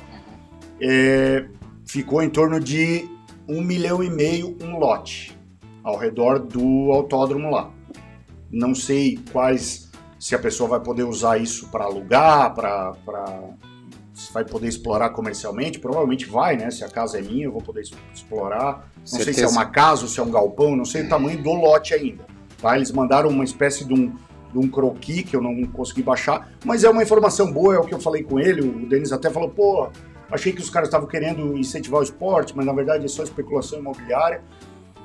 é, 0.81 1.47
ficou 1.85 2.23
em 2.23 2.29
torno 2.29 2.61
de 2.61 3.09
um 3.49 3.61
milhão 3.61 4.03
e 4.03 4.11
meio 4.11 4.57
um 4.63 4.79
lote 4.79 5.37
ao 5.83 5.97
redor 5.97 6.39
do 6.39 6.91
autódromo 6.93 7.51
lá. 7.51 7.71
Não 8.51 8.75
sei 8.75 9.19
quais, 9.33 9.91
se 10.19 10.35
a 10.35 10.39
pessoa 10.39 10.69
vai 10.69 10.81
poder 10.81 11.05
usar 11.05 11.39
isso 11.39 11.69
para 11.69 11.85
alugar, 11.85 12.55
para 12.55 12.95
vai 14.33 14.45
poder 14.45 14.69
explorar 14.69 15.11
comercialmente, 15.11 15.79
provavelmente 15.79 16.27
vai, 16.27 16.57
né? 16.57 16.71
Se 16.71 16.83
a 16.83 16.89
casa 16.89 17.19
é 17.19 17.23
minha, 17.23 17.45
eu 17.45 17.53
vou 17.53 17.61
poder 17.61 17.83
explorar. 18.15 18.91
Não 18.97 19.07
Certeza. 19.07 19.25
sei 19.25 19.35
se 19.35 19.45
é 19.45 19.49
uma 19.49 19.67
casa 19.67 20.03
ou 20.03 20.09
se 20.09 20.19
é 20.19 20.23
um 20.23 20.31
galpão, 20.31 20.75
não 20.75 20.85
sei 20.85 21.03
o 21.03 21.09
tamanho 21.09 21.43
do 21.43 21.53
lote 21.53 21.95
ainda. 21.95 22.25
Tá? 22.61 22.77
Eles 22.77 22.91
mandaram 22.91 23.29
uma 23.29 23.45
espécie 23.45 23.85
de 23.85 23.93
um, 23.93 24.13
de 24.53 24.59
um 24.59 24.69
croquis 24.69 25.23
que 25.23 25.37
eu 25.37 25.43
não 25.43 25.65
consegui 25.67 26.03
baixar, 26.03 26.51
mas 26.65 26.83
é 26.83 26.91
uma 26.91 27.03
informação 27.03 27.53
boa, 27.53 27.75
é 27.75 27.79
o 27.79 27.85
que 27.85 27.95
eu 27.95 28.01
falei 28.01 28.23
com 28.23 28.41
ele. 28.41 28.63
O 28.63 28.89
Denis 28.89 29.13
até 29.13 29.31
falou, 29.31 29.51
pô, 29.51 29.89
achei 30.31 30.53
que 30.53 30.61
os 30.61 30.71
caras 30.71 30.89
estavam 30.89 31.07
querendo 31.07 31.57
incentivar 31.57 32.01
o 32.01 32.03
esporte, 32.03 32.57
mas 32.57 32.67
na 32.67 32.73
verdade 32.73 33.05
é 33.05 33.09
só 33.09 33.23
especulação 33.23 33.79
imobiliária. 33.79 34.43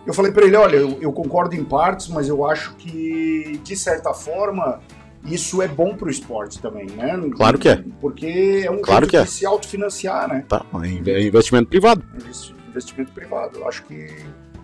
Eu 0.06 0.14
falei 0.14 0.32
para 0.32 0.46
ele, 0.46 0.56
olha, 0.56 0.78
eu, 0.78 0.98
eu, 1.00 1.14
concordo 1.14 1.56
em 1.56 1.64
partes, 1.64 2.08
mas 2.08 2.28
eu 2.28 2.44
acho 2.44 2.76
que, 2.76 3.60
de 3.64 3.76
certa 3.76 4.14
forma, 4.14 4.80
isso 5.24 5.62
é 5.62 5.68
bom 5.68 5.96
para 5.96 6.08
o 6.08 6.12
esporte 6.12 6.60
também, 6.60 6.88
né? 6.88 7.20
Claro 7.36 7.60
que 7.60 7.70
é. 7.70 7.84
Porque 8.00 8.64
é 8.66 8.72
um 8.72 8.82
claro 8.82 9.02
jeito 9.02 9.12
que 9.12 9.18
é. 9.18 9.24
de 9.24 9.30
se 9.30 9.46
autofinanciar, 9.46 10.28
né? 10.28 10.44
Tá, 10.48 10.66
é 10.84 11.22
investimento 11.22 11.70
privado. 11.70 12.04
Investimento 12.70 13.12
privado, 13.12 13.60
eu 13.60 13.68
acho 13.68 13.84
que... 13.84 14.08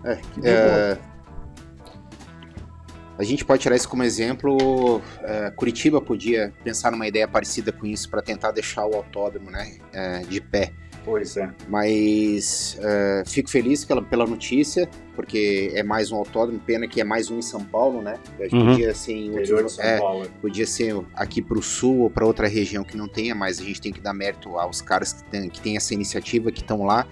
É, 0.04 0.16
que 0.16 0.42
é... 0.44 0.98
A 3.18 3.24
gente 3.24 3.44
pode 3.44 3.62
tirar 3.62 3.76
isso 3.76 3.90
como 3.90 4.04
exemplo. 4.04 5.02
É, 5.24 5.52
Curitiba 5.52 6.00
podia 6.00 6.54
pensar 6.64 6.92
numa 6.92 7.08
ideia 7.08 7.28
parecida 7.28 7.72
com 7.72 7.86
isso 7.86 8.10
para 8.10 8.22
tentar 8.22 8.52
deixar 8.52 8.86
o 8.86 8.96
autódromo 8.96 9.50
né, 9.50 9.78
é, 9.92 10.20
de 10.20 10.40
pé. 10.40 10.72
Pois 11.08 11.38
é. 11.38 11.50
Mas 11.70 12.78
uh, 12.82 13.30
fico 13.30 13.50
feliz 13.50 13.86
pela, 13.86 14.02
pela 14.02 14.28
notícia, 14.28 14.90
porque 15.16 15.72
é 15.74 15.82
mais 15.82 16.12
um 16.12 16.18
autódromo, 16.18 16.60
pena 16.60 16.86
que 16.86 17.00
é 17.00 17.04
mais 17.06 17.32
um 17.32 17.40
em 17.40 17.42
São 17.42 17.64
Paulo, 17.64 18.02
né? 18.02 18.20
Uhum. 18.52 18.72
Podia 18.72 18.94
ser 18.94 19.14
em 19.14 19.32
outros, 19.32 19.80
é, 19.80 20.00
podia 20.42 20.68
ser 20.68 20.94
aqui 21.16 21.42
para 21.42 21.58
o 21.58 21.64
sul 21.64 22.00
ou 22.00 22.10
para 22.10 22.26
outra 22.26 22.46
região 22.46 22.84
que 22.84 22.98
não 22.98 23.08
tenha, 23.08 23.34
mas 23.34 23.62
a 23.62 23.64
gente 23.64 23.80
tem 23.80 23.94
que 23.94 24.02
dar 24.02 24.14
mérito 24.14 24.58
aos 24.58 24.82
caras 24.82 25.14
que 25.14 25.24
têm 25.24 25.50
que 25.50 25.62
tem 25.62 25.78
essa 25.78 25.94
iniciativa, 25.94 26.52
que 26.52 26.60
estão 26.60 26.84
lá. 26.84 27.08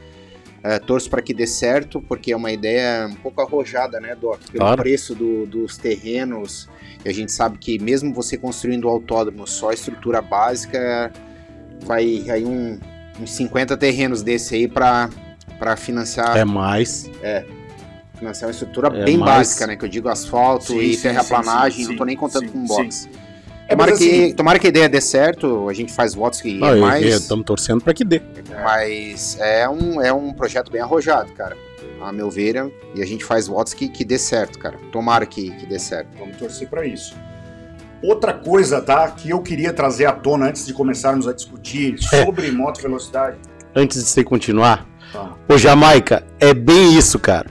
Uh, 0.66 0.84
torço 0.84 1.08
para 1.12 1.22
que 1.22 1.32
dê 1.32 1.46
certo, 1.46 2.02
porque 2.02 2.32
é 2.32 2.36
uma 2.36 2.52
ideia 2.52 3.06
um 3.06 3.14
pouco 3.14 3.40
arrojada, 3.40 4.00
né, 4.00 4.16
Doc? 4.16 4.40
Pelo 4.52 4.66
claro. 4.66 4.82
preço 4.82 5.14
do, 5.14 5.46
dos 5.46 5.78
terrenos, 5.78 6.68
e 7.06 7.10
a 7.10 7.14
gente 7.14 7.32
sabe 7.32 7.60
que 7.60 7.78
mesmo 7.78 8.12
você 8.12 8.36
construindo 8.36 8.86
o 8.86 8.90
autódromo 8.90 9.46
só 9.46 9.70
a 9.70 9.74
estrutura 9.76 10.24
básica, 10.24 11.12
vai 11.82 12.26
aí 12.32 12.44
um, 12.44 12.80
uns 13.22 13.30
50 13.34 13.78
terrenos 13.78 14.24
desse 14.24 14.56
aí 14.56 14.68
para 14.68 15.12
financiar. 15.78 16.36
É 16.36 16.44
mais. 16.44 17.12
É. 17.22 17.46
Financiar 18.18 18.48
uma 18.48 18.54
estrutura 18.54 18.88
é 18.88 19.06
bem 19.06 19.18
mais... 19.20 19.36
básica, 19.38 19.68
né? 19.68 19.76
Que 19.76 19.86
eu 19.86 19.90
digo 19.90 20.10
asfalto 20.10 20.66
sim, 20.66 20.80
e 20.80 20.96
sim, 20.96 21.04
terraplanagem, 21.04 21.86
sim, 21.86 21.92
não 21.92 21.96
tô 21.96 22.06
nem 22.06 22.18
contando 22.18 22.52
com 22.52 22.66
box. 22.66 23.08
Tomara, 23.68 23.92
é, 23.92 23.98
que, 23.98 24.04
assim... 24.04 24.34
tomara 24.34 24.60
que 24.60 24.68
a 24.68 24.70
ideia 24.70 24.88
dê 24.88 25.02
certo, 25.02 25.68
a 25.68 25.74
gente 25.74 25.92
faz 25.92 26.14
votos 26.14 26.40
que 26.40 26.54
não, 26.54 26.68
é 26.68 26.76
mais. 26.76 27.06
Estamos 27.06 27.46
torcendo 27.46 27.84
para 27.84 27.94
que 27.94 28.04
dê. 28.04 28.22
Mas 28.64 29.38
é 29.40 29.68
um, 29.68 30.02
é 30.02 30.14
um 30.14 30.32
projeto 30.34 30.72
bem 30.72 30.82
arrojado, 30.82 31.32
cara. 31.34 31.58
A 32.02 32.12
meu 32.12 32.30
ver, 32.30 32.72
e 32.94 33.02
a 33.02 33.06
gente 33.06 33.26
faz 33.26 33.48
votos 33.48 33.74
que, 33.74 33.88
que 33.88 34.06
dê 34.06 34.20
certo, 34.20 34.60
cara. 34.60 34.78
Tomara 34.92 35.26
que, 35.26 35.50
que 35.52 35.66
dê 35.66 35.80
certo. 35.80 36.10
Vamos 36.20 36.38
torcer 36.38 36.70
para 36.70 36.86
isso. 36.86 37.16
Outra 38.04 38.34
coisa, 38.34 38.82
tá, 38.82 39.10
que 39.10 39.32
eu 39.32 39.42
queria 39.42 39.74
trazer 39.74 40.06
à 40.06 40.12
tona 40.12 40.48
antes 40.48 40.68
de 40.68 40.74
começarmos 40.74 41.28
a 41.28 41.34
discutir 41.34 41.98
sobre 41.98 42.52
moto 42.52 42.82
velocidade. 42.82 43.38
Antes 43.76 44.04
de 44.04 44.10
você 44.10 44.24
continuar, 44.24 44.86
tá. 45.12 45.34
ô 45.50 45.58
Jamaica, 45.58 46.24
é 46.40 46.54
bem 46.54 46.96
isso, 46.96 47.18
cara. 47.18 47.50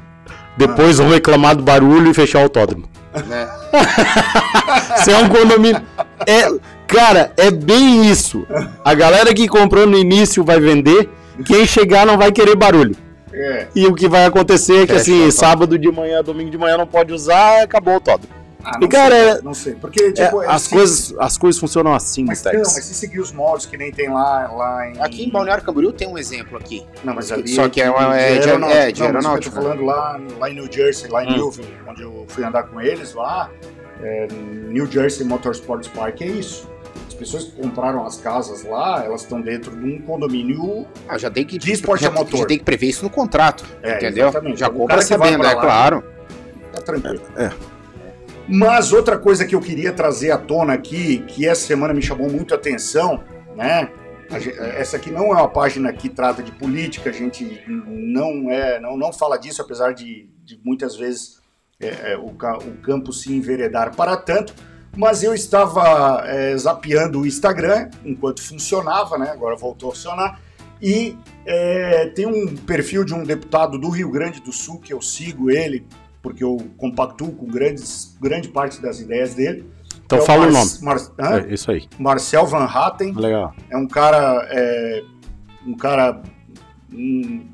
Depois 0.56 1.00
ah. 1.00 1.02
vão 1.02 1.12
reclamar 1.12 1.56
do 1.56 1.62
barulho 1.64 2.08
e 2.10 2.14
fechar 2.14 2.38
o 2.38 2.42
autódromo. 2.42 2.93
É. 3.14 4.96
Você 4.96 5.12
é 5.12 5.18
um 5.18 5.28
condomínio. 5.28 5.80
É, 6.26 6.50
cara, 6.86 7.32
é 7.36 7.50
bem 7.50 8.10
isso. 8.10 8.46
A 8.84 8.94
galera 8.94 9.32
que 9.32 9.46
comprou 9.46 9.86
no 9.86 9.96
início 9.96 10.44
vai 10.44 10.58
vender, 10.58 11.08
quem 11.44 11.66
chegar 11.66 12.06
não 12.06 12.18
vai 12.18 12.32
querer 12.32 12.56
barulho. 12.56 12.96
É. 13.32 13.66
E 13.74 13.86
o 13.86 13.94
que 13.94 14.08
vai 14.08 14.24
acontecer 14.24 14.82
é 14.82 14.86
que, 14.86 14.92
assim, 14.92 15.30
sábado 15.30 15.78
de 15.78 15.90
manhã, 15.90 16.22
domingo 16.22 16.50
de 16.50 16.58
manhã 16.58 16.76
não 16.76 16.86
pode 16.86 17.12
usar, 17.12 17.62
acabou 17.62 17.94
o 17.94 17.96
autódromo. 17.96 18.43
Ah, 18.64 18.78
e, 18.80 18.88
cara, 18.88 19.34
sei, 19.34 19.42
não 19.42 19.54
sei. 19.54 19.74
Porque, 19.74 20.12
tipo, 20.12 20.42
é, 20.42 20.48
as, 20.48 20.66
coisas, 20.66 21.14
as 21.18 21.36
coisas 21.36 21.60
funcionam 21.60 21.92
assim, 21.92 22.24
mas, 22.24 22.42
não, 22.42 22.52
mas 22.54 22.72
se 22.72 22.94
seguir 22.94 23.20
os 23.20 23.30
moldes 23.30 23.66
que 23.66 23.76
nem 23.76 23.92
tem 23.92 24.08
lá, 24.08 24.50
lá 24.50 24.88
em. 24.88 25.00
Aqui 25.00 25.24
em 25.24 25.30
Balneário 25.30 25.62
Camboriú 25.62 25.92
tem 25.92 26.08
um 26.08 26.16
exemplo 26.16 26.56
aqui. 26.56 26.84
Não, 27.04 27.14
mas 27.14 27.30
ali. 27.30 27.48
Só 27.48 27.68
que 27.68 27.80
é, 27.82 27.90
uma, 27.90 28.16
é, 28.16 28.38
de, 28.38 28.48
aeronáutica. 28.48 28.80
É, 28.80 28.92
de 28.92 29.02
aeronáutica. 29.02 29.48
eu 29.56 29.62
tô 29.62 29.68
falando 29.68 29.84
lá, 29.84 30.20
lá 30.38 30.50
em 30.50 30.54
New 30.54 30.68
Jersey, 30.70 31.10
lá 31.10 31.24
em 31.24 31.28
hum. 31.28 31.36
Newville, 31.36 31.74
onde 31.86 32.02
eu 32.02 32.24
fui 32.28 32.44
andar 32.44 32.62
com 32.64 32.80
eles 32.80 33.12
lá. 33.14 33.50
É, 34.02 34.28
New 34.68 34.90
Jersey 34.90 35.26
Motorsports 35.26 35.88
Park 35.88 36.22
é 36.22 36.26
isso. 36.26 36.68
As 37.06 37.14
pessoas 37.14 37.44
que 37.44 37.52
compraram 37.52 38.04
as 38.04 38.16
casas 38.16 38.64
lá, 38.64 39.04
elas 39.04 39.22
estão 39.22 39.40
dentro 39.40 39.70
de 39.76 39.84
um 39.84 40.00
condomínio 40.00 40.84
ah, 41.08 41.16
já 41.16 41.30
tem 41.30 41.44
que, 41.44 41.58
de 41.58 41.72
esporte 41.72 42.02
já, 42.02 42.08
a 42.08 42.10
motor. 42.10 42.40
Já 42.40 42.46
tem 42.46 42.58
que 42.58 42.64
prever 42.64 42.86
isso 42.86 43.04
no 43.04 43.10
contrato, 43.10 43.64
é, 43.82 43.96
entendeu? 43.96 44.28
Exatamente. 44.28 44.58
Já 44.58 44.68
compra 44.68 45.00
sabendo, 45.00 45.46
é 45.46 45.54
claro. 45.54 46.02
Tá 46.72 46.82
tranquilo. 46.82 47.20
É. 47.36 47.50
Mas 48.48 48.92
outra 48.92 49.18
coisa 49.18 49.46
que 49.46 49.54
eu 49.54 49.60
queria 49.60 49.92
trazer 49.92 50.30
à 50.30 50.38
tona 50.38 50.74
aqui, 50.74 51.18
que 51.26 51.46
essa 51.46 51.66
semana 51.66 51.94
me 51.94 52.02
chamou 52.02 52.30
muito 52.30 52.52
a 52.52 52.56
atenção, 52.56 53.24
né? 53.56 53.90
Essa 54.76 54.96
aqui 54.96 55.10
não 55.10 55.26
é 55.26 55.36
uma 55.36 55.48
página 55.48 55.92
que 55.92 56.08
trata 56.08 56.42
de 56.42 56.50
política, 56.52 57.10
a 57.10 57.12
gente 57.12 57.62
não 57.66 58.50
é, 58.50 58.80
não, 58.80 58.96
não 58.96 59.12
fala 59.12 59.36
disso, 59.36 59.62
apesar 59.62 59.92
de, 59.92 60.28
de 60.44 60.58
muitas 60.64 60.96
vezes 60.96 61.40
é, 61.78 62.16
o, 62.16 62.26
o, 62.28 62.76
campo 62.82 63.12
se 63.12 63.32
enveredar 63.32 63.94
para 63.94 64.16
tanto. 64.16 64.54
Mas 64.96 65.22
eu 65.22 65.34
estava 65.34 66.22
é, 66.26 66.56
zapeando 66.56 67.20
o 67.20 67.26
Instagram 67.26 67.90
enquanto 68.04 68.42
funcionava, 68.42 69.18
né? 69.18 69.30
Agora 69.30 69.56
voltou 69.56 69.90
a 69.90 69.94
funcionar. 69.94 70.40
E 70.80 71.16
é, 71.46 72.06
tem 72.14 72.26
um 72.26 72.56
perfil 72.56 73.04
de 73.04 73.14
um 73.14 73.24
deputado 73.24 73.78
do 73.78 73.88
Rio 73.88 74.10
Grande 74.10 74.40
do 74.40 74.52
Sul 74.52 74.78
que 74.78 74.92
eu 74.92 75.00
sigo 75.00 75.50
ele, 75.50 75.86
porque 76.24 76.42
eu 76.42 76.56
compactuo 76.78 77.32
com 77.32 77.44
grandes, 77.44 78.16
grande 78.18 78.48
parte 78.48 78.80
das 78.80 78.98
ideias 78.98 79.34
dele. 79.34 79.70
Então 80.06 80.18
é 80.18 80.22
fala 80.22 80.48
o, 80.48 80.52
Mar 80.52 80.64
o 80.64 80.64
nome. 80.64 80.70
Mar 80.80 81.50
é, 81.50 81.52
isso 81.52 81.70
aí. 81.70 81.86
Marcel 81.98 82.46
Van 82.46 82.64
Hatten. 82.64 83.12
Legal. 83.12 83.54
É 83.68 83.76
um 83.76 83.86
cara, 83.86 84.48
é, 84.50 85.02
um 85.66 85.76
cara 85.76 86.22
um, 86.90 87.46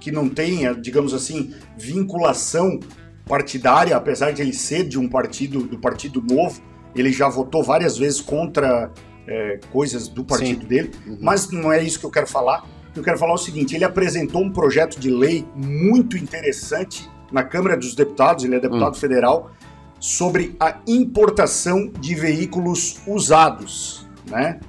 que 0.00 0.10
não 0.10 0.28
tem, 0.28 0.74
digamos 0.80 1.14
assim, 1.14 1.54
vinculação 1.78 2.80
partidária, 3.26 3.96
apesar 3.96 4.32
de 4.32 4.42
ele 4.42 4.52
ser 4.52 4.88
de 4.88 4.98
um 4.98 5.08
partido, 5.08 5.62
do 5.62 5.78
Partido 5.78 6.20
Novo. 6.20 6.60
Ele 6.96 7.12
já 7.12 7.28
votou 7.28 7.62
várias 7.62 7.96
vezes 7.96 8.20
contra 8.20 8.90
é, 9.28 9.60
coisas 9.70 10.08
do 10.08 10.24
partido 10.24 10.62
Sim. 10.62 10.68
dele, 10.68 10.90
uhum. 11.06 11.18
mas 11.20 11.48
não 11.48 11.72
é 11.72 11.80
isso 11.80 12.00
que 12.00 12.06
eu 12.06 12.10
quero 12.10 12.26
falar. 12.26 12.66
Eu 12.94 13.04
quero 13.04 13.18
falar 13.18 13.34
o 13.34 13.38
seguinte: 13.38 13.76
ele 13.76 13.84
apresentou 13.84 14.42
um 14.42 14.50
projeto 14.50 14.98
de 14.98 15.10
lei 15.10 15.46
muito 15.54 16.16
interessante 16.16 17.08
na 17.34 17.42
Câmara 17.42 17.76
dos 17.76 17.96
Deputados, 17.96 18.44
ele 18.44 18.54
é 18.54 18.60
deputado 18.60 18.92
hum. 18.92 19.00
federal, 19.00 19.50
sobre 19.98 20.54
a 20.60 20.76
importação 20.86 21.90
de 21.98 22.14
veículos 22.14 23.00
usados, 23.08 24.06
né? 24.30 24.60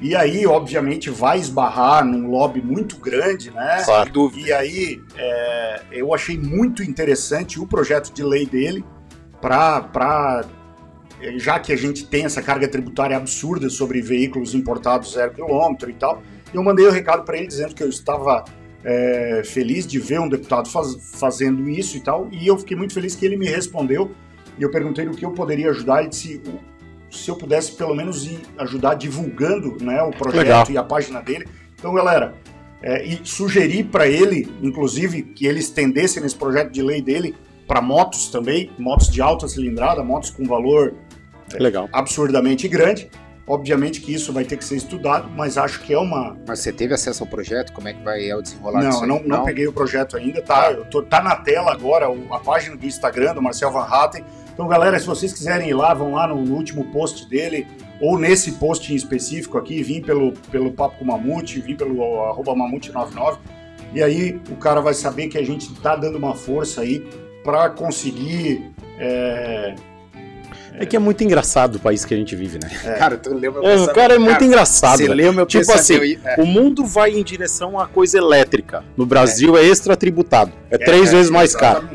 E 0.00 0.16
aí, 0.16 0.44
obviamente, 0.46 1.10
vai 1.10 1.38
esbarrar 1.38 2.04
num 2.04 2.28
lobby 2.28 2.60
muito 2.60 2.96
grande, 2.96 3.52
né? 3.52 3.82
Claro. 3.84 4.32
E 4.36 4.52
aí, 4.52 5.00
é, 5.16 5.82
eu 5.92 6.12
achei 6.12 6.36
muito 6.36 6.82
interessante 6.82 7.60
o 7.60 7.66
projeto 7.66 8.12
de 8.12 8.22
lei 8.22 8.46
dele 8.46 8.84
para 9.40 10.44
já 11.36 11.58
que 11.58 11.72
a 11.72 11.76
gente 11.76 12.06
tem 12.06 12.24
essa 12.24 12.42
carga 12.42 12.66
tributária 12.66 13.16
absurda 13.16 13.68
sobre 13.70 14.00
veículos 14.00 14.54
importados 14.54 15.12
zero 15.12 15.32
quilômetro 15.32 15.90
e 15.90 15.94
tal, 15.94 16.22
eu 16.54 16.62
mandei 16.62 16.86
o 16.86 16.88
um 16.88 16.92
recado 16.92 17.24
para 17.24 17.36
ele 17.36 17.46
dizendo 17.46 17.74
que 17.74 17.82
eu 17.82 17.88
estava 17.88 18.44
é, 18.88 19.42
feliz 19.44 19.86
de 19.86 19.98
ver 19.98 20.18
um 20.18 20.28
deputado 20.28 20.66
faz, 20.70 20.96
fazendo 21.12 21.68
isso 21.68 21.98
e 21.98 22.00
tal, 22.00 22.26
e 22.32 22.46
eu 22.46 22.56
fiquei 22.56 22.74
muito 22.74 22.94
feliz 22.94 23.14
que 23.14 23.26
ele 23.26 23.36
me 23.36 23.46
respondeu, 23.46 24.12
e 24.58 24.62
eu 24.62 24.70
perguntei 24.70 25.04
no 25.04 25.14
que 25.14 25.26
eu 25.26 25.32
poderia 25.32 25.68
ajudar, 25.70 26.00
ele 26.00 26.08
disse 26.08 26.40
se 27.10 27.30
eu 27.30 27.36
pudesse 27.36 27.72
pelo 27.72 27.94
menos 27.94 28.26
ir 28.26 28.40
ajudar 28.56 28.94
divulgando 28.94 29.76
né, 29.82 30.02
o 30.02 30.10
projeto 30.10 30.38
Legal. 30.38 30.66
e 30.70 30.78
a 30.78 30.82
página 30.82 31.20
dele. 31.20 31.46
Então, 31.78 31.94
galera, 31.94 32.34
é, 32.82 33.06
e 33.06 33.20
sugeri 33.24 33.82
para 33.82 34.06
ele, 34.06 34.48
inclusive, 34.62 35.22
que 35.22 35.46
ele 35.46 35.58
estendesse 35.58 36.20
nesse 36.20 36.36
projeto 36.36 36.70
de 36.70 36.82
lei 36.82 37.00
dele 37.00 37.34
para 37.66 37.80
motos 37.80 38.28
também, 38.28 38.70
motos 38.78 39.08
de 39.10 39.20
alta 39.20 39.48
cilindrada, 39.48 40.02
motos 40.02 40.30
com 40.30 40.44
valor 40.44 40.94
é, 41.54 41.88
absurdamente 41.92 42.68
grande. 42.68 43.10
Obviamente 43.48 44.02
que 44.02 44.12
isso 44.12 44.30
vai 44.30 44.44
ter 44.44 44.58
que 44.58 44.64
ser 44.64 44.76
estudado, 44.76 45.30
mas 45.34 45.56
acho 45.56 45.80
que 45.80 45.94
é 45.94 45.98
uma. 45.98 46.36
Mas 46.46 46.60
você 46.60 46.70
teve 46.70 46.92
acesso 46.92 47.22
ao 47.22 47.26
projeto? 47.26 47.72
Como 47.72 47.88
é 47.88 47.94
que 47.94 48.02
vai 48.02 48.28
é 48.28 48.36
o 48.36 48.42
desenrolar 48.42 48.82
Não, 48.82 49.00
não, 49.00 49.06
não, 49.06 49.22
não 49.24 49.44
peguei 49.44 49.66
o 49.66 49.72
projeto 49.72 50.18
ainda, 50.18 50.42
tá? 50.42 50.70
Eu 50.70 50.84
tô, 50.84 51.02
tá 51.02 51.22
na 51.22 51.34
tela 51.34 51.72
agora 51.72 52.06
a 52.30 52.38
página 52.40 52.76
do 52.76 52.84
Instagram 52.84 53.34
do 53.34 53.40
Marcel 53.40 53.72
Van 53.72 53.86
Hatten. 53.86 54.22
Então, 54.52 54.68
galera, 54.68 54.98
se 54.98 55.06
vocês 55.06 55.32
quiserem 55.32 55.70
ir 55.70 55.74
lá, 55.74 55.94
vão 55.94 56.12
lá 56.12 56.26
no, 56.26 56.44
no 56.44 56.54
último 56.54 56.84
post 56.92 57.26
dele, 57.26 57.66
ou 58.02 58.18
nesse 58.18 58.52
post 58.52 58.92
em 58.92 58.96
específico 58.96 59.56
aqui, 59.56 59.82
vim 59.82 60.02
pelo, 60.02 60.32
pelo 60.50 60.70
Papo 60.70 60.98
com 60.98 61.06
Mamute, 61.06 61.60
vim 61.60 61.74
pelo 61.74 62.24
arroba 62.24 62.52
Mamute99. 62.52 63.38
E 63.94 64.02
aí 64.02 64.38
o 64.50 64.56
cara 64.56 64.82
vai 64.82 64.92
saber 64.92 65.28
que 65.28 65.38
a 65.38 65.44
gente 65.44 65.74
tá 65.76 65.96
dando 65.96 66.18
uma 66.18 66.34
força 66.34 66.82
aí 66.82 67.00
para 67.42 67.70
conseguir. 67.70 68.70
É, 68.98 69.74
é 70.78 70.86
que 70.86 70.96
é 70.96 70.98
muito 70.98 71.22
engraçado 71.24 71.76
o 71.76 71.78
país 71.78 72.04
que 72.04 72.14
a 72.14 72.16
gente 72.16 72.34
vive, 72.36 72.58
né? 72.62 72.70
É. 72.84 72.92
Cara, 72.94 73.16
tu 73.16 73.34
leu 73.34 73.52
meu 73.52 73.62
é, 73.64 73.76
O 73.76 73.92
cara 73.92 74.14
é 74.14 74.18
muito 74.18 74.32
cara, 74.32 74.44
engraçado. 74.44 74.98
Você 74.98 75.08
leu 75.08 75.32
meu 75.32 75.46
Tipo 75.46 75.72
assim, 75.72 76.18
é. 76.24 76.40
o 76.40 76.46
mundo 76.46 76.84
vai 76.84 77.10
em 77.10 77.22
direção 77.22 77.78
a 77.78 77.86
coisa 77.86 78.18
elétrica. 78.18 78.84
No 78.96 79.06
Brasil 79.06 79.56
é, 79.56 79.62
é 79.62 79.66
extra 79.66 79.96
tributado. 79.96 80.52
É, 80.70 80.78
três 80.78 81.12
vezes 81.12 81.30
mais 81.30 81.54
caro. 81.54 81.88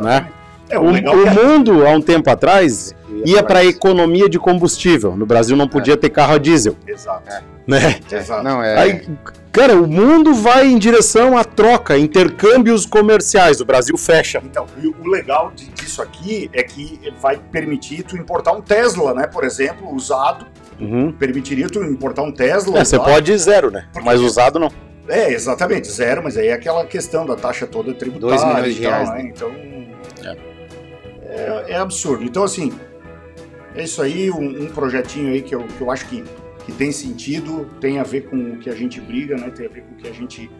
Né? 0.00 0.28
É, 0.68 0.78
o, 0.78 0.82
o, 0.82 0.88
o 0.88 1.34
mundo, 1.34 1.86
há 1.86 1.90
um 1.90 2.00
tempo 2.00 2.28
atrás, 2.28 2.94
ia 3.24 3.42
para 3.42 3.64
economia 3.64 4.28
de 4.28 4.38
combustível. 4.38 5.16
No 5.16 5.26
Brasil 5.26 5.56
não 5.56 5.68
podia 5.68 5.94
é. 5.94 5.96
ter 5.96 6.10
carro 6.10 6.34
a 6.34 6.38
diesel. 6.38 6.76
Exato. 6.86 7.30
É. 7.30 7.42
Né? 7.66 8.00
Exato. 8.10 8.44
Não, 8.44 8.62
é... 8.62 8.78
Aí, 8.78 9.08
cara, 9.50 9.74
o 9.74 9.86
mundo 9.86 10.34
vai 10.34 10.66
em 10.66 10.78
direção 10.78 11.36
à 11.36 11.44
troca, 11.44 11.98
intercâmbios 11.98 12.86
comerciais. 12.86 13.60
O 13.60 13.64
Brasil 13.64 13.96
fecha. 13.96 14.40
Então, 14.44 14.66
o 15.00 15.08
legal 15.08 15.52
disso 15.74 16.00
aqui 16.00 16.48
é 16.52 16.62
que 16.62 17.00
vai 17.20 17.36
permitir 17.36 18.04
tu 18.04 18.16
importar 18.16 18.52
um 18.52 18.60
Tesla, 18.60 19.14
né? 19.14 19.26
Por 19.26 19.44
exemplo, 19.44 19.92
usado. 19.92 20.46
Uhum. 20.78 21.10
Permitiria 21.10 21.68
tu 21.68 21.82
importar 21.82 22.22
um 22.22 22.30
Tesla. 22.30 22.78
É, 22.78 22.84
você 22.84 22.98
pode 22.98 23.36
zero, 23.38 23.70
né? 23.70 23.86
Porque... 23.92 24.06
Mas 24.06 24.20
usado 24.20 24.58
não. 24.58 24.70
É, 25.08 25.32
exatamente, 25.32 25.88
zero, 25.90 26.22
mas 26.22 26.36
aí 26.36 26.48
é 26.48 26.52
aquela 26.52 26.84
questão 26.84 27.24
da 27.24 27.36
taxa 27.36 27.66
toda 27.66 27.94
tributária. 27.94 28.36
2 28.36 28.44
milhões 28.44 28.74
de 28.74 28.80
reais, 28.80 29.08
né? 29.10 29.22
né? 29.22 29.32
Então. 29.34 29.50
É. 30.24 30.36
é. 31.22 31.64
É, 31.68 31.76
absurdo. 31.76 32.24
Então, 32.24 32.42
assim, 32.42 32.72
é 33.76 33.84
isso 33.84 34.00
aí, 34.00 34.30
um, 34.30 34.64
um, 34.64 34.66
projetinho 34.68 35.32
aí 35.32 35.42
que 35.42 35.54
eu, 35.54 35.62
que 35.62 35.80
eu 35.80 35.90
acho 35.90 36.06
que, 36.06 36.24
que 36.64 36.72
tem 36.72 36.90
sentido, 36.90 37.68
tem 37.80 37.98
a 37.98 38.02
ver 38.02 38.22
com 38.22 38.36
o 38.36 38.58
que 38.58 38.70
a 38.70 38.74
gente 38.74 39.00
briga, 39.00 39.36
né? 39.36 39.50
Tem 39.50 39.66
a 39.66 39.68
ver 39.68 39.82
com 39.82 39.94
o 39.94 39.96
que 39.96 40.08
a 40.08 40.12
gente. 40.12 40.50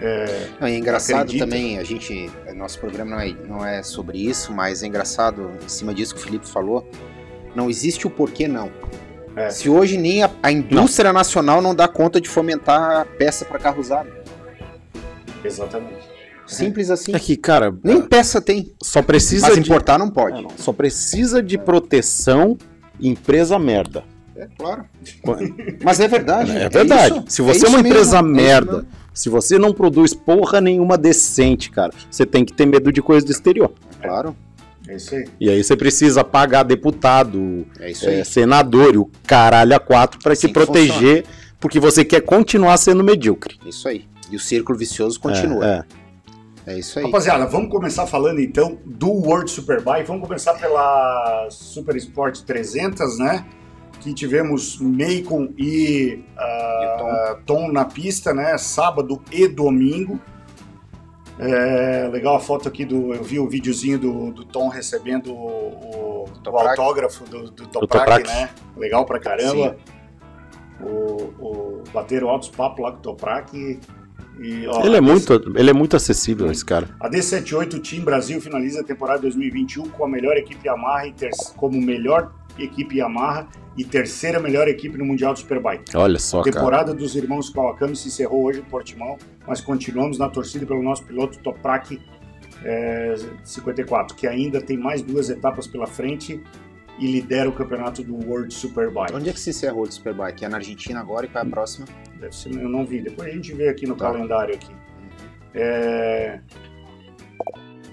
É, 0.00 0.48
não, 0.60 0.66
é 0.66 0.76
engraçado 0.76 1.20
acredita. 1.20 1.44
também, 1.44 1.78
a 1.78 1.84
gente. 1.84 2.30
Nosso 2.54 2.80
programa 2.80 3.12
não 3.12 3.20
é, 3.20 3.34
não 3.48 3.66
é 3.66 3.82
sobre 3.82 4.18
isso, 4.18 4.52
mas 4.52 4.82
é 4.82 4.86
engraçado, 4.86 5.52
em 5.64 5.68
cima 5.68 5.94
disso 5.94 6.14
que 6.14 6.20
o 6.20 6.24
Felipe 6.24 6.46
falou, 6.46 6.90
não 7.54 7.70
existe 7.70 8.06
o 8.06 8.10
porquê 8.10 8.48
não. 8.48 8.70
É. 9.36 9.50
Se 9.50 9.68
hoje 9.68 9.96
nem 9.96 10.22
a, 10.22 10.30
a 10.42 10.50
indústria 10.50 11.12
não. 11.12 11.20
nacional 11.20 11.62
não 11.62 11.74
dá 11.74 11.86
conta 11.86 12.20
de 12.20 12.28
fomentar 12.28 13.06
peça 13.18 13.44
para 13.44 13.58
carro 13.58 13.80
usado. 13.80 14.10
Exatamente. 15.44 16.15
Simples 16.46 16.90
assim. 16.90 17.14
É 17.14 17.18
que, 17.18 17.36
cara. 17.36 17.74
Nem 17.82 18.00
peça 18.02 18.40
tem. 18.40 18.72
Só 18.82 19.02
precisa. 19.02 19.48
Mas 19.48 19.56
de... 19.56 19.60
importar 19.60 19.98
não 19.98 20.10
pode. 20.10 20.38
É, 20.38 20.42
não. 20.42 20.50
Só 20.56 20.72
precisa 20.72 21.42
de 21.42 21.58
proteção 21.58 22.56
empresa 23.00 23.58
merda. 23.58 24.04
É, 24.36 24.48
claro. 24.58 24.84
Mas 25.82 26.00
é 26.00 26.08
verdade. 26.08 26.56
É, 26.56 26.64
é 26.64 26.68
verdade. 26.68 27.24
se 27.28 27.42
você 27.42 27.66
é, 27.66 27.68
uma 27.68 27.80
empresa 27.80 28.22
mesmo, 28.22 28.38
é 28.38 28.42
merda, 28.42 28.86
se 29.14 29.28
você 29.28 29.58
não 29.58 29.72
produz 29.72 30.12
porra 30.12 30.60
nenhuma 30.60 30.98
decente, 30.98 31.70
cara, 31.70 31.92
você 32.10 32.26
tem 32.26 32.44
que 32.44 32.52
ter 32.52 32.66
medo 32.66 32.92
de 32.92 33.00
coisa 33.00 33.24
do 33.24 33.32
exterior. 33.32 33.72
Claro. 34.02 34.36
É 34.88 34.96
isso 34.96 35.14
aí. 35.14 35.24
E 35.40 35.50
aí 35.50 35.64
você 35.64 35.76
precisa 35.76 36.22
pagar 36.22 36.62
deputado, 36.62 37.66
é 37.80 37.90
é, 37.90 38.24
senador 38.24 38.94
e 38.94 38.98
o 38.98 39.10
caralho 39.26 39.74
a 39.74 39.80
quatro 39.80 40.20
para 40.20 40.32
assim 40.32 40.46
se 40.46 40.52
proteger, 40.52 41.24
porque 41.58 41.80
você 41.80 42.04
quer 42.04 42.20
continuar 42.20 42.76
sendo 42.76 43.02
medíocre. 43.02 43.58
Isso 43.66 43.88
aí. 43.88 44.04
E 44.30 44.36
o 44.36 44.40
círculo 44.40 44.78
vicioso 44.78 45.18
continua. 45.18 45.66
É, 45.66 45.84
é. 46.66 46.78
isso 46.78 46.98
aí. 46.98 47.04
Rapaziada, 47.04 47.46
vamos 47.46 47.70
começar 47.70 48.06
falando 48.06 48.40
então 48.40 48.78
do 48.84 49.10
World 49.10 49.50
Superbike. 49.50 50.06
Vamos 50.06 50.22
começar 50.26 50.54
pela 50.54 51.48
Super 51.50 51.96
Sport 51.96 52.40
300, 52.40 53.18
né? 53.18 53.46
Que 54.00 54.12
tivemos 54.12 54.78
Macon 54.80 55.52
e, 55.56 56.24
uh, 56.36 56.82
e 56.82 56.98
Tom. 56.98 57.40
Tom 57.46 57.72
na 57.72 57.84
pista, 57.84 58.34
né? 58.34 58.58
Sábado 58.58 59.22
e 59.30 59.48
domingo. 59.48 60.20
É, 61.38 62.08
legal 62.10 62.36
a 62.36 62.40
foto 62.40 62.66
aqui 62.66 62.84
do. 62.84 63.12
Eu 63.12 63.22
vi 63.22 63.38
o 63.38 63.46
videozinho 63.46 63.98
do, 63.98 64.32
do 64.32 64.44
Tom 64.44 64.68
recebendo 64.68 65.34
o, 65.34 66.24
o, 66.24 66.24
o 66.24 66.58
autógrafo 66.58 67.24
do, 67.24 67.50
do 67.50 67.66
Toprak, 67.66 68.26
né? 68.26 68.48
Legal 68.76 69.04
pra 69.04 69.18
caramba. 69.18 69.76
O, 70.80 70.86
o, 71.38 71.84
bateram 71.92 72.30
altos 72.30 72.48
papos 72.48 72.82
lá 72.82 72.92
com 72.92 72.98
o 72.98 73.02
Toprak. 73.02 73.80
E, 74.38 74.62
e, 74.62 74.66
ó, 74.68 74.84
ele, 74.84 74.96
é 74.96 75.00
muito, 75.00 75.32
ele 75.54 75.70
é 75.70 75.72
muito 75.72 75.96
acessível, 75.96 76.50
esse 76.50 76.64
cara. 76.64 76.88
A 77.00 77.08
D78 77.08 77.80
Team 77.80 78.04
Brasil 78.04 78.40
finaliza 78.40 78.80
a 78.80 78.84
temporada 78.84 79.20
2021 79.22 79.88
com 79.88 80.04
a 80.04 80.08
melhor 80.08 80.36
equipe 80.36 80.66
Yamaha 80.66 81.04
como 81.56 81.80
melhor 81.80 82.32
equipe 82.58 82.98
Yamaha 82.98 83.48
e 83.76 83.84
terceira 83.84 84.40
melhor 84.40 84.68
equipe 84.68 84.96
no 84.96 85.04
Mundial 85.04 85.34
de 85.34 85.40
Superbike. 85.40 85.96
Olha 85.96 86.18
só, 86.18 86.40
A 86.40 86.44
temporada 86.44 86.86
cara. 86.86 86.96
dos 86.96 87.14
irmãos 87.14 87.50
Kawakami 87.50 87.94
se 87.94 88.08
encerrou 88.08 88.44
hoje 88.44 88.60
em 88.60 88.64
Portimão, 88.64 89.18
mas 89.46 89.60
continuamos 89.60 90.18
na 90.18 90.28
torcida 90.28 90.64
pelo 90.64 90.82
nosso 90.82 91.04
piloto 91.04 91.38
Toprak 91.40 92.00
é, 92.64 93.14
54, 93.44 94.16
que 94.16 94.26
ainda 94.26 94.60
tem 94.60 94.78
mais 94.78 95.02
duas 95.02 95.28
etapas 95.28 95.66
pela 95.66 95.86
frente 95.86 96.42
e 96.98 97.06
lidera 97.06 97.48
o 97.48 97.52
campeonato 97.52 98.02
do 98.02 98.14
World 98.26 98.52
Superbike. 98.52 99.14
Onde 99.14 99.28
é 99.28 99.32
que 99.32 99.40
se 99.40 99.50
encerra 99.50 99.76
o 99.76 99.90
Superbike? 99.90 100.44
É 100.44 100.48
na 100.48 100.56
Argentina 100.56 100.98
agora 101.00 101.26
e 101.26 101.28
qual 101.28 101.44
é 101.44 101.46
a 101.46 101.50
próxima? 101.50 101.86
Deve 102.20 102.34
ser, 102.34 102.52
eu 102.54 102.68
não 102.68 102.84
vi. 102.84 103.00
Depois 103.00 103.28
a 103.28 103.32
gente 103.32 103.52
vê 103.52 103.68
aqui 103.68 103.86
no 103.86 103.96
tá. 103.96 104.06
calendário 104.06 104.54
aqui. 104.54 104.74
É... 105.54 106.40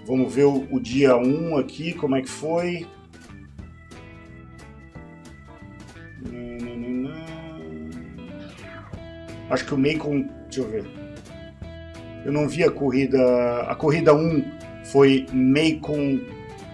Vamos 0.06 0.34
ver 0.34 0.46
o, 0.46 0.68
o 0.72 0.80
dia 0.80 1.16
1 1.16 1.58
aqui, 1.58 1.94
como 1.94 2.16
é 2.16 2.22
que 2.22 2.30
foi. 2.30 2.86
Acho 9.50 9.66
que 9.66 9.74
o 9.74 9.78
Macon. 9.78 10.28
Deixa 10.46 10.62
eu 10.62 10.70
ver. 10.70 10.86
Eu 12.26 12.32
não 12.32 12.48
vi 12.48 12.64
a 12.64 12.72
corrida. 12.72 13.20
A 13.68 13.76
corrida 13.76 14.14
1 14.14 14.44
foi 14.86 15.26
Macon 15.32 16.20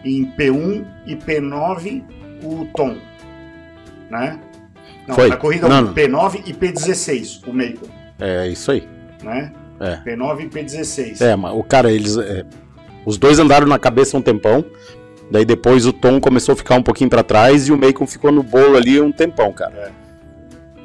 em 0.06 0.26
P1 0.38 0.86
e 1.06 1.16
P9 1.16 2.04
o 2.44 2.66
Tom. 2.76 2.98
Né? 4.10 4.40
Não, 5.10 5.16
foi. 5.16 5.32
a 5.32 5.38
corrida 5.38 5.68
não, 5.68 5.80
1, 5.80 5.82
não. 5.82 5.94
P9 5.94 6.44
e 6.46 6.54
P16, 6.54 7.48
o 7.48 7.52
Macon. 7.52 7.88
É 8.20 8.48
isso 8.48 8.72
aí. 8.72 8.88
Né? 9.24 9.52
É. 9.80 9.98
P9 10.06 10.42
e 10.42 10.50
P16. 10.50 11.22
É, 11.22 11.36
mas 11.36 11.52
o 11.54 11.64
cara, 11.64 11.92
eles. 11.92 12.16
É, 12.16 12.46
os 13.06 13.18
dois 13.18 13.40
andaram 13.40 13.66
na 13.66 13.80
cabeça 13.80 14.16
um 14.16 14.22
tempão. 14.22 14.64
Daí 15.32 15.46
depois 15.46 15.86
o 15.86 15.94
Tom 15.94 16.20
começou 16.20 16.54
a 16.54 16.56
ficar 16.56 16.76
um 16.76 16.84
pouquinho 16.84 17.10
para 17.10 17.24
trás 17.24 17.68
e 17.68 17.72
o 17.72 17.78
Macon 17.78 18.06
ficou 18.06 18.32
no 18.32 18.44
bolo 18.44 18.76
ali 18.76 19.02
um 19.02 19.12
tempão, 19.12 19.52
cara. 19.52 19.92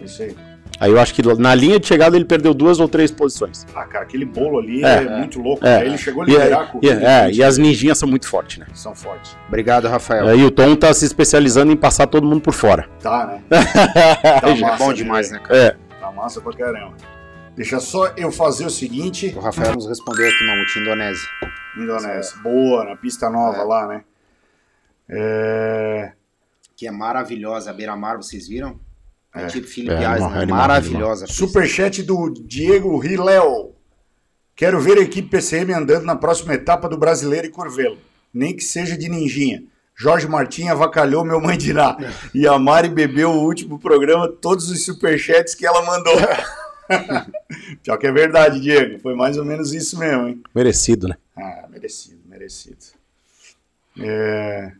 É. 0.00 0.04
Isso 0.04 0.22
aí. 0.22 0.34
Aí 0.80 0.90
eu 0.90 0.98
acho 0.98 1.14
que 1.14 1.22
na 1.38 1.54
linha 1.54 1.78
de 1.78 1.86
chegada 1.86 2.16
ele 2.16 2.24
perdeu 2.24 2.52
duas 2.52 2.80
ou 2.80 2.88
três 2.88 3.10
posições. 3.10 3.66
Ah, 3.74 3.84
cara, 3.84 4.04
aquele 4.04 4.24
bolo 4.24 4.58
ali 4.58 4.84
é, 4.84 5.04
é 5.04 5.18
muito 5.18 5.40
louco. 5.40 5.64
É, 5.64 5.78
né? 5.78 5.86
Ele 5.86 5.98
chegou 5.98 6.22
a 6.22 6.26
liderar 6.26 6.62
a 6.62 6.66
corrida. 6.66 7.02
É, 7.02 7.30
e 7.30 7.42
as 7.42 7.58
ninjinhas 7.58 7.98
são 7.98 8.08
muito 8.08 8.28
fortes, 8.28 8.58
né? 8.58 8.66
São 8.74 8.94
fortes. 8.94 9.36
Obrigado, 9.48 9.86
Rafael. 9.88 10.28
Aí 10.28 10.44
o 10.44 10.50
Tom 10.50 10.74
tá 10.74 10.92
se 10.92 11.04
especializando 11.04 11.72
em 11.72 11.76
passar 11.76 12.06
todo 12.06 12.26
mundo 12.26 12.40
por 12.40 12.52
fora. 12.52 12.88
Tá, 13.00 13.26
né? 13.26 13.42
tá 14.40 14.48
é 14.48 14.54
massa, 14.60 14.84
bom 14.84 14.92
demais, 14.92 15.30
né, 15.30 15.38
cara? 15.38 15.56
É. 15.56 15.76
Tá 16.00 16.10
massa 16.10 16.40
pra 16.40 16.52
caramba. 16.52 16.94
Deixa 17.56 17.78
só 17.78 18.08
eu 18.16 18.32
fazer 18.32 18.66
o 18.66 18.70
seguinte. 18.70 19.32
O 19.36 19.40
Rafael 19.40 19.74
nos 19.74 19.86
respondeu 19.86 20.26
aqui, 20.26 20.44
Mamute, 20.44 20.78
Indonésia. 20.80 21.28
Indonésia. 21.76 22.36
Boa, 22.42 22.84
na 22.84 22.96
pista 22.96 23.30
nova 23.30 23.58
é. 23.58 23.64
lá, 23.64 23.86
né? 23.86 24.04
É... 25.08 26.12
Que 26.76 26.88
é 26.88 26.90
maravilhosa. 26.90 27.70
A 27.70 27.72
beira-mar, 27.72 28.16
vocês 28.16 28.48
viram? 28.48 28.80
É, 29.34 29.46
tipo 29.46 29.66
Felipe 29.66 29.92
é, 29.92 30.12
Eisner, 30.12 30.48
maravilhosa. 30.48 31.26
Superchat 31.26 32.02
do 32.02 32.30
Diego 32.30 32.96
Riléo. 32.98 33.74
Quero 34.54 34.80
ver 34.80 34.98
a 34.98 35.02
equipe 35.02 35.28
PCM 35.28 35.72
andando 35.72 36.04
na 36.04 36.14
próxima 36.14 36.54
etapa 36.54 36.88
do 36.88 36.96
Brasileiro 36.96 37.48
e 37.48 37.50
Curvelo. 37.50 37.98
Nem 38.32 38.54
que 38.54 38.62
seja 38.62 38.96
de 38.96 39.08
ninjinha. 39.08 39.64
Jorge 39.96 40.28
Martins 40.28 40.70
avacalhou 40.70 41.24
meu 41.24 41.40
mãe 41.40 41.58
dirá. 41.58 41.96
E 42.32 42.46
a 42.46 42.58
Mari 42.58 42.88
bebeu 42.88 43.30
o 43.30 43.44
último 43.44 43.78
programa, 43.78 44.28
todos 44.28 44.70
os 44.70 44.84
superchats 44.84 45.54
que 45.54 45.66
ela 45.66 45.82
mandou. 45.82 46.14
Pior 47.82 47.96
que 47.96 48.06
é 48.06 48.12
verdade, 48.12 48.60
Diego. 48.60 49.00
Foi 49.00 49.14
mais 49.14 49.36
ou 49.36 49.44
menos 49.44 49.72
isso 49.72 49.98
mesmo, 49.98 50.28
hein? 50.28 50.42
Merecido, 50.54 51.08
né? 51.08 51.16
Ah, 51.36 51.66
merecido, 51.70 52.20
merecido. 52.28 52.78
É... 53.98 54.72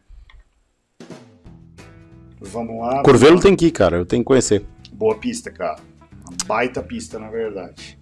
Vamos 2.45 2.79
lá. 2.81 3.03
Curvelo 3.03 3.41
tem 3.41 3.57
que 3.57 3.67
ir, 3.67 3.71
cara. 3.71 3.97
Eu 3.97 4.07
tenho 4.07 4.23
que 4.23 4.27
conhecer. 4.27 4.65
Boa 4.93 5.17
pista, 5.17 5.51
cara. 5.51 5.81
Uma 6.27 6.37
baita 6.47 6.83
pista, 6.83 7.19
na 7.19 7.29
verdade. 7.29 7.99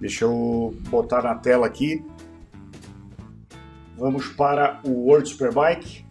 Deixa 0.00 0.24
eu 0.24 0.74
botar 0.88 1.22
na 1.22 1.34
tela 1.34 1.66
aqui. 1.66 2.04
Vamos 3.96 4.26
para 4.28 4.80
o 4.84 5.06
World 5.06 5.28
Superbike. 5.28 6.04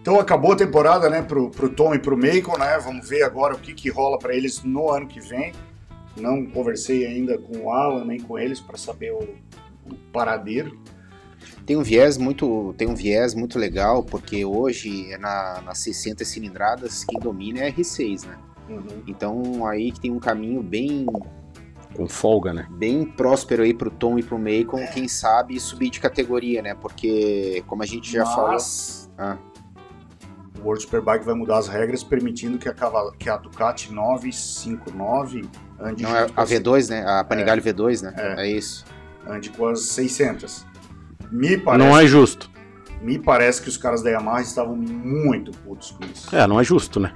Então 0.00 0.18
acabou 0.18 0.52
a 0.52 0.56
temporada, 0.56 1.08
né, 1.08 1.22
pro, 1.22 1.50
pro 1.50 1.68
Tom 1.68 1.94
e 1.94 1.98
pro 1.98 2.16
Macon, 2.16 2.58
né? 2.58 2.78
Vamos 2.78 3.08
ver 3.08 3.22
agora 3.22 3.54
o 3.54 3.58
que, 3.58 3.72
que 3.72 3.88
rola 3.88 4.18
para 4.18 4.34
eles 4.34 4.64
no 4.64 4.90
ano 4.90 5.06
que 5.06 5.20
vem. 5.20 5.52
Não 6.16 6.44
conversei 6.46 7.06
ainda 7.06 7.38
com 7.38 7.58
o 7.58 7.70
Alan 7.70 8.04
nem 8.04 8.18
com 8.18 8.38
eles 8.38 8.60
para 8.60 8.76
saber 8.76 9.12
o, 9.12 9.20
o 9.20 9.94
paradeiro 10.12 10.76
tem 11.72 11.76
um 11.78 11.82
viés 11.82 12.18
muito 12.18 12.74
tem 12.76 12.86
um 12.86 12.94
viés 12.94 13.34
muito 13.34 13.58
legal 13.58 14.02
porque 14.02 14.44
hoje 14.44 15.10
é 15.10 15.16
na, 15.16 15.62
nas 15.62 15.78
600 15.78 16.28
cilindradas 16.28 17.02
quem 17.02 17.18
domina 17.18 17.60
é 17.60 17.72
R6 17.72 18.26
né 18.26 18.36
uhum. 18.68 19.02
então 19.06 19.66
aí 19.66 19.90
que 19.90 19.98
tem 19.98 20.10
um 20.10 20.18
caminho 20.18 20.62
bem 20.62 21.06
com 21.96 22.06
folga 22.06 22.52
né 22.52 22.66
bem 22.72 23.06
próspero 23.06 23.62
aí 23.62 23.72
pro 23.72 23.90
Tom 23.90 24.18
e 24.18 24.22
pro 24.22 24.38
Macon 24.38 24.80
é. 24.80 24.86
quem 24.88 25.08
sabe 25.08 25.58
subir 25.58 25.88
de 25.88 25.98
categoria 25.98 26.60
né 26.60 26.74
porque 26.74 27.64
como 27.66 27.82
a 27.82 27.86
gente 27.86 28.12
já 28.12 28.24
Mas... 28.24 28.34
falou 29.16 29.32
ah. 29.32 29.38
o 30.60 30.64
World 30.66 30.82
Superbike 30.82 31.24
vai 31.24 31.34
mudar 31.34 31.56
as 31.56 31.68
regras 31.68 32.04
permitindo 32.04 32.58
que 32.58 32.68
a, 32.68 32.74
que 33.18 33.30
a 33.30 33.38
Ducati 33.38 33.90
959 33.90 35.48
ande 35.80 36.02
não 36.02 36.14
é 36.14 36.24
a 36.36 36.44
V2 36.44 36.90
né 36.90 37.02
a 37.06 37.24
Panigale 37.24 37.62
é. 37.66 37.72
V2 37.72 38.02
né 38.02 38.14
é. 38.18 38.42
é 38.42 38.50
isso 38.50 38.84
ande 39.26 39.48
com 39.48 39.68
as 39.68 39.80
600 39.84 40.70
me 41.32 41.56
parece. 41.58 41.84
Não 41.88 41.98
é 41.98 42.06
justo. 42.06 42.50
Me 43.00 43.18
parece 43.18 43.60
que 43.60 43.68
os 43.68 43.76
caras 43.76 44.00
da 44.02 44.10
Yamaha 44.10 44.42
estavam 44.42 44.76
muito 44.76 45.50
putos 45.50 45.90
com 45.90 46.04
isso. 46.04 46.34
É, 46.34 46.46
não 46.46 46.60
é 46.60 46.64
justo, 46.64 47.00
né? 47.00 47.14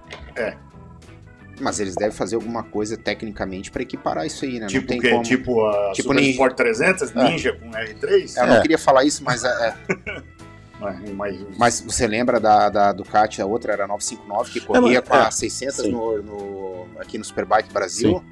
Mas 1.61 1.81
eles 1.81 1.94
devem 1.94 2.14
fazer 2.14 2.35
alguma 2.35 2.62
coisa 2.62 2.96
tecnicamente 2.98 3.70
pra 3.70 3.81
equiparar 3.83 4.26
isso 4.26 4.44
aí, 4.44 4.59
né? 4.59 4.66
Tipo 4.66 4.83
não 4.83 4.88
tem 4.88 4.98
o 4.98 5.02
quê? 5.02 5.11
como. 5.11 5.22
Tipo 5.22 5.66
a 5.66 5.92
Tipo 5.92 6.09
Super 6.09 6.14
Ninja. 6.20 6.31
Sport 6.33 6.55
300, 6.57 7.16
É. 7.16 7.24
Ninja 7.31 7.52
com 7.55 7.70
R3? 7.70 8.37
Eu 8.37 8.46
não 8.46 8.57
É. 8.57 8.61
queria 8.62 8.79
falar 8.79 9.05
isso, 9.05 9.22
mas, 9.24 9.44
é, 9.44 9.48
é. 9.48 10.22
Mas, 10.79 11.11
mas, 11.12 11.40
mas 11.57 11.81
você 11.81 12.07
lembra 12.07 12.38
da, 12.38 12.68
da 12.68 12.92
Ducati, 12.92 13.40
a 13.40 13.46
outra 13.46 13.72
era 13.72 13.85
a 13.85 13.87
959, 13.87 14.50
que 14.50 14.61
corria 14.61 15.00
mas- 15.00 15.09
com 15.09 15.14
a 15.14 15.29
é, 15.29 15.31
600 15.31 15.76
sim. 15.76 15.90
no, 15.90 16.22
no- 16.22 16.87
aqui 17.00 17.16
no 17.16 17.24
Superbike 17.24 17.72
Brasil? 17.72 18.22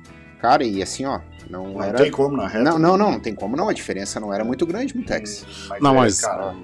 Cara, 0.44 0.62
e 0.62 0.82
assim, 0.82 1.06
ó, 1.06 1.20
não, 1.48 1.68
não 1.68 1.82
era... 1.82 1.96
tem 1.96 2.10
como 2.10 2.36
na 2.36 2.46
reta. 2.46 2.62
Não, 2.62 2.78
não, 2.78 2.98
não, 2.98 3.12
não 3.12 3.18
tem 3.18 3.34
como 3.34 3.56
não, 3.56 3.70
a 3.70 3.72
diferença 3.72 4.20
não 4.20 4.30
era 4.30 4.44
muito 4.44 4.66
grande, 4.66 4.94
Mutex. 4.94 5.46
Mas 5.70 5.80
Não, 5.82 5.92
é, 5.92 5.94
mas- 6.00 6.20
cara, 6.20 6.54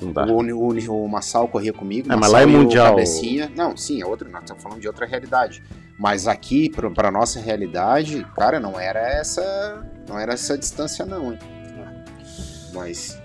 Não 0.00 0.12
dá. 0.12 0.26
O, 0.26 0.38
o, 0.40 1.04
o 1.04 1.08
Massal 1.08 1.48
corria 1.48 1.72
comigo. 1.72 2.06
É, 2.06 2.10
mas 2.10 2.20
Massal 2.20 2.32
lá 2.34 2.42
é 2.42 2.46
mundial. 2.46 2.90
Cabecinha. 2.90 3.50
Não, 3.56 3.76
sim, 3.76 4.00
é 4.00 4.06
outro. 4.06 4.30
Nós 4.30 4.42
estamos 4.44 4.62
falando 4.62 4.80
de 4.80 4.86
outra 4.86 5.06
realidade. 5.06 5.60
Mas 5.98 6.28
aqui, 6.28 6.70
pra, 6.70 6.88
pra 6.88 7.10
nossa 7.10 7.40
realidade, 7.40 8.24
cara, 8.36 8.60
não 8.60 8.78
era 8.78 9.00
essa. 9.00 9.84
Não 10.08 10.16
era 10.16 10.34
essa 10.34 10.56
distância, 10.56 11.04
não, 11.04 11.32
hein? 11.32 11.38
Mas. 12.72 13.20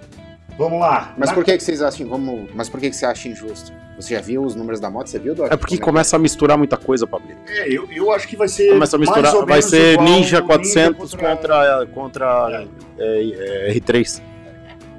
vamos 0.58 0.80
lá. 0.80 1.14
Mas 1.16 1.30
Na- 1.30 1.36
por 1.36 1.44
que, 1.46 1.56
que 1.56 1.64
vocês 1.64 1.80
acham. 1.80 2.10
Vamos, 2.10 2.50
mas 2.56 2.70
por 2.70 2.80
que, 2.80 2.90
que 2.90 2.96
você 2.96 3.06
acha 3.06 3.30
injusto? 3.30 3.72
Você 3.96 4.14
já 4.16 4.22
viu 4.22 4.44
os 4.44 4.56
números 4.56 4.80
da 4.80 4.90
moto? 4.90 5.08
Você 5.08 5.18
viu? 5.20 5.34
É 5.46 5.56
porque 5.56 5.76
Como 5.78 5.86
começa 5.88 6.16
a 6.16 6.20
misturar 6.20 6.58
muita 6.58 6.76
coisa, 6.78 7.08
Pablito. 7.08 7.40
É, 7.48 7.70
eu, 7.70 7.90
eu 7.92 8.12
acho 8.12 8.28
que 8.28 8.36
vai 8.36 8.48
ser. 8.48 8.70
Começa 8.70 8.96
a 8.98 9.00
mais 9.00 9.10
misturar. 9.10 9.34
ou 9.36 9.42
Vai 9.46 9.58
menos 9.60 9.66
ser 9.66 10.02
Ninja 10.02 10.40
o 10.40 10.46
400 10.46 11.16
contra, 11.16 11.86
contra 11.94 12.68
é, 12.98 13.70
é, 13.70 13.74
R3. 13.74 14.22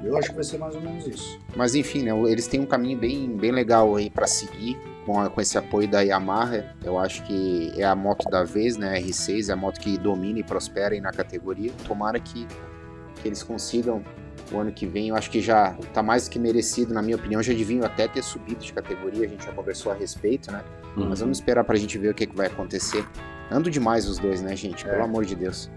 Eu 0.03 0.15
acho 0.17 0.29
que 0.29 0.35
vai 0.35 0.43
ser 0.43 0.57
mais 0.57 0.73
ou 0.75 0.81
menos 0.81 1.05
isso. 1.07 1.39
Mas 1.55 1.75
enfim, 1.75 2.03
né? 2.03 2.11
Eles 2.31 2.47
têm 2.47 2.59
um 2.59 2.65
caminho 2.65 2.97
bem, 2.97 3.29
bem 3.35 3.51
legal 3.51 3.95
aí 3.95 4.09
pra 4.09 4.25
seguir 4.27 4.77
com, 5.05 5.19
a- 5.19 5.29
com 5.29 5.41
esse 5.41 5.57
apoio 5.57 5.87
da 5.87 6.01
Yamaha. 6.01 6.75
Eu 6.83 6.97
acho 6.97 7.23
que 7.23 7.71
é 7.77 7.83
a 7.83 7.95
moto 7.95 8.29
da 8.29 8.43
vez, 8.43 8.77
né? 8.77 8.97
A 8.97 9.01
R6 9.01 9.49
é 9.49 9.53
a 9.53 9.55
moto 9.55 9.79
que 9.79 9.97
domina 9.97 10.39
e 10.39 10.43
prospera 10.43 10.93
aí 10.95 11.01
na 11.01 11.11
categoria. 11.11 11.71
Tomara 11.87 12.19
que, 12.19 12.47
que 13.21 13.27
eles 13.27 13.43
consigam 13.43 14.03
o 14.51 14.59
ano 14.59 14.71
que 14.71 14.85
vem. 14.85 15.09
Eu 15.09 15.15
acho 15.15 15.29
que 15.29 15.41
já 15.41 15.75
tá 15.93 16.01
mais 16.03 16.27
do 16.27 16.31
que 16.31 16.39
merecido, 16.39 16.93
na 16.93 17.01
minha 17.01 17.15
opinião. 17.17 17.41
Já 17.43 17.53
deviam 17.53 17.85
até 17.85 18.07
ter 18.07 18.23
subido 18.23 18.63
de 18.63 18.71
categoria. 18.73 19.25
A 19.25 19.29
gente 19.29 19.45
já 19.45 19.51
conversou 19.51 19.91
a 19.91 19.95
respeito, 19.95 20.51
né? 20.51 20.63
Uhum. 20.95 21.09
Mas 21.09 21.19
vamos 21.19 21.37
esperar 21.37 21.63
pra 21.63 21.75
gente 21.75 21.97
ver 21.97 22.09
o 22.09 22.13
que, 22.13 22.25
que 22.27 22.35
vai 22.35 22.47
acontecer. 22.47 23.05
Ando 23.51 23.69
demais 23.71 24.07
os 24.07 24.17
dois, 24.19 24.41
né, 24.41 24.55
gente? 24.55 24.83
Pelo 24.83 24.97
É. 24.97 25.01
amor 25.01 25.25
de 25.25 25.35
Deus. 25.35 25.69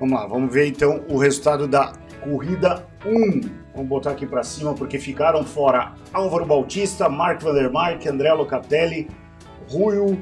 Vamos 0.00 0.18
lá, 0.18 0.26
vamos 0.26 0.52
ver 0.52 0.66
então 0.66 1.04
o 1.08 1.16
resultado 1.16 1.68
da 1.68 1.92
corrida 2.24 2.84
1. 3.06 3.40
Vamos 3.74 3.88
botar 3.88 4.10
aqui 4.10 4.26
para 4.26 4.42
cima 4.42 4.74
porque 4.74 4.98
ficaram 4.98 5.44
fora 5.44 5.94
Álvaro 6.12 6.44
Bautista, 6.44 7.08
Mark 7.08 7.40
Vandermark, 7.40 8.04
André 8.06 8.32
Locatelli, 8.32 9.08
Rui 9.70 10.18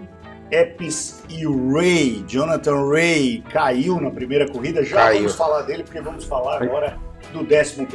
Epis 0.50 1.22
e 1.28 1.44
Ray. 1.72 2.24
Jonathan 2.26 2.88
Ray 2.90 3.42
caiu 3.50 4.00
na 4.00 4.10
primeira 4.10 4.48
corrida. 4.50 4.84
Já 4.84 4.96
Caiu. 4.96 5.20
vamos 5.20 5.34
falar 5.36 5.62
dele 5.62 5.82
porque 5.84 6.00
vamos 6.00 6.24
falar 6.24 6.62
agora 6.62 6.98
do 7.32 7.40
11 7.40 7.86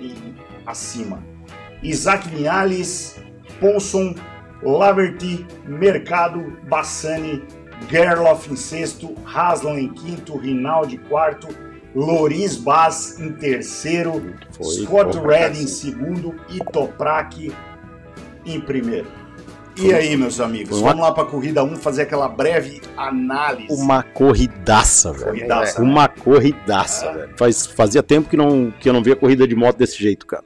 e 0.00 0.34
acima. 0.66 1.22
Isaac 1.82 2.28
Vinhales, 2.28 3.20
Ponson, 3.58 4.14
Laverty, 4.62 5.46
Mercado, 5.66 6.58
Bassani, 6.68 7.42
Gerloff 7.88 8.50
em 8.50 8.56
sexto, 8.56 9.14
Haslam 9.24 9.78
em 9.78 9.88
quinto, 9.88 10.36
Rinaldi 10.36 10.96
em 10.96 11.08
quarto, 11.08 11.48
Loris 11.94 12.56
Baz 12.56 13.18
em 13.18 13.32
terceiro, 13.32 14.34
Foi 14.52 14.84
Scott 14.84 15.18
Red 15.18 15.60
em 15.60 15.66
segundo 15.66 16.36
e 16.48 16.58
Toprak 16.58 17.52
em 18.44 18.60
primeiro. 18.60 19.19
E 19.76 19.92
aí, 19.94 20.16
meus 20.16 20.40
amigos, 20.40 20.78
uma- 20.78 20.90
vamos 20.90 21.02
lá 21.06 21.12
para 21.12 21.22
a 21.22 21.26
corrida 21.26 21.62
1 21.64 21.76
fazer 21.76 22.02
aquela 22.02 22.28
breve 22.28 22.80
análise. 22.96 23.72
Uma 23.72 24.02
corridaça, 24.02 25.12
velho. 25.12 25.26
corridaça. 25.26 25.82
Uma 25.82 26.08
corridaça, 26.08 27.06
É. 27.06 27.12
velho. 27.14 27.30
Faz, 27.36 27.66
fazia 27.66 28.02
tempo 28.02 28.28
que, 28.28 28.36
não, 28.36 28.70
que 28.78 28.88
eu 28.88 28.92
não 28.92 29.02
via 29.02 29.16
corrida 29.16 29.46
de 29.48 29.54
moto 29.54 29.76
desse 29.78 29.98
jeito, 29.98 30.26
cara. 30.26 30.44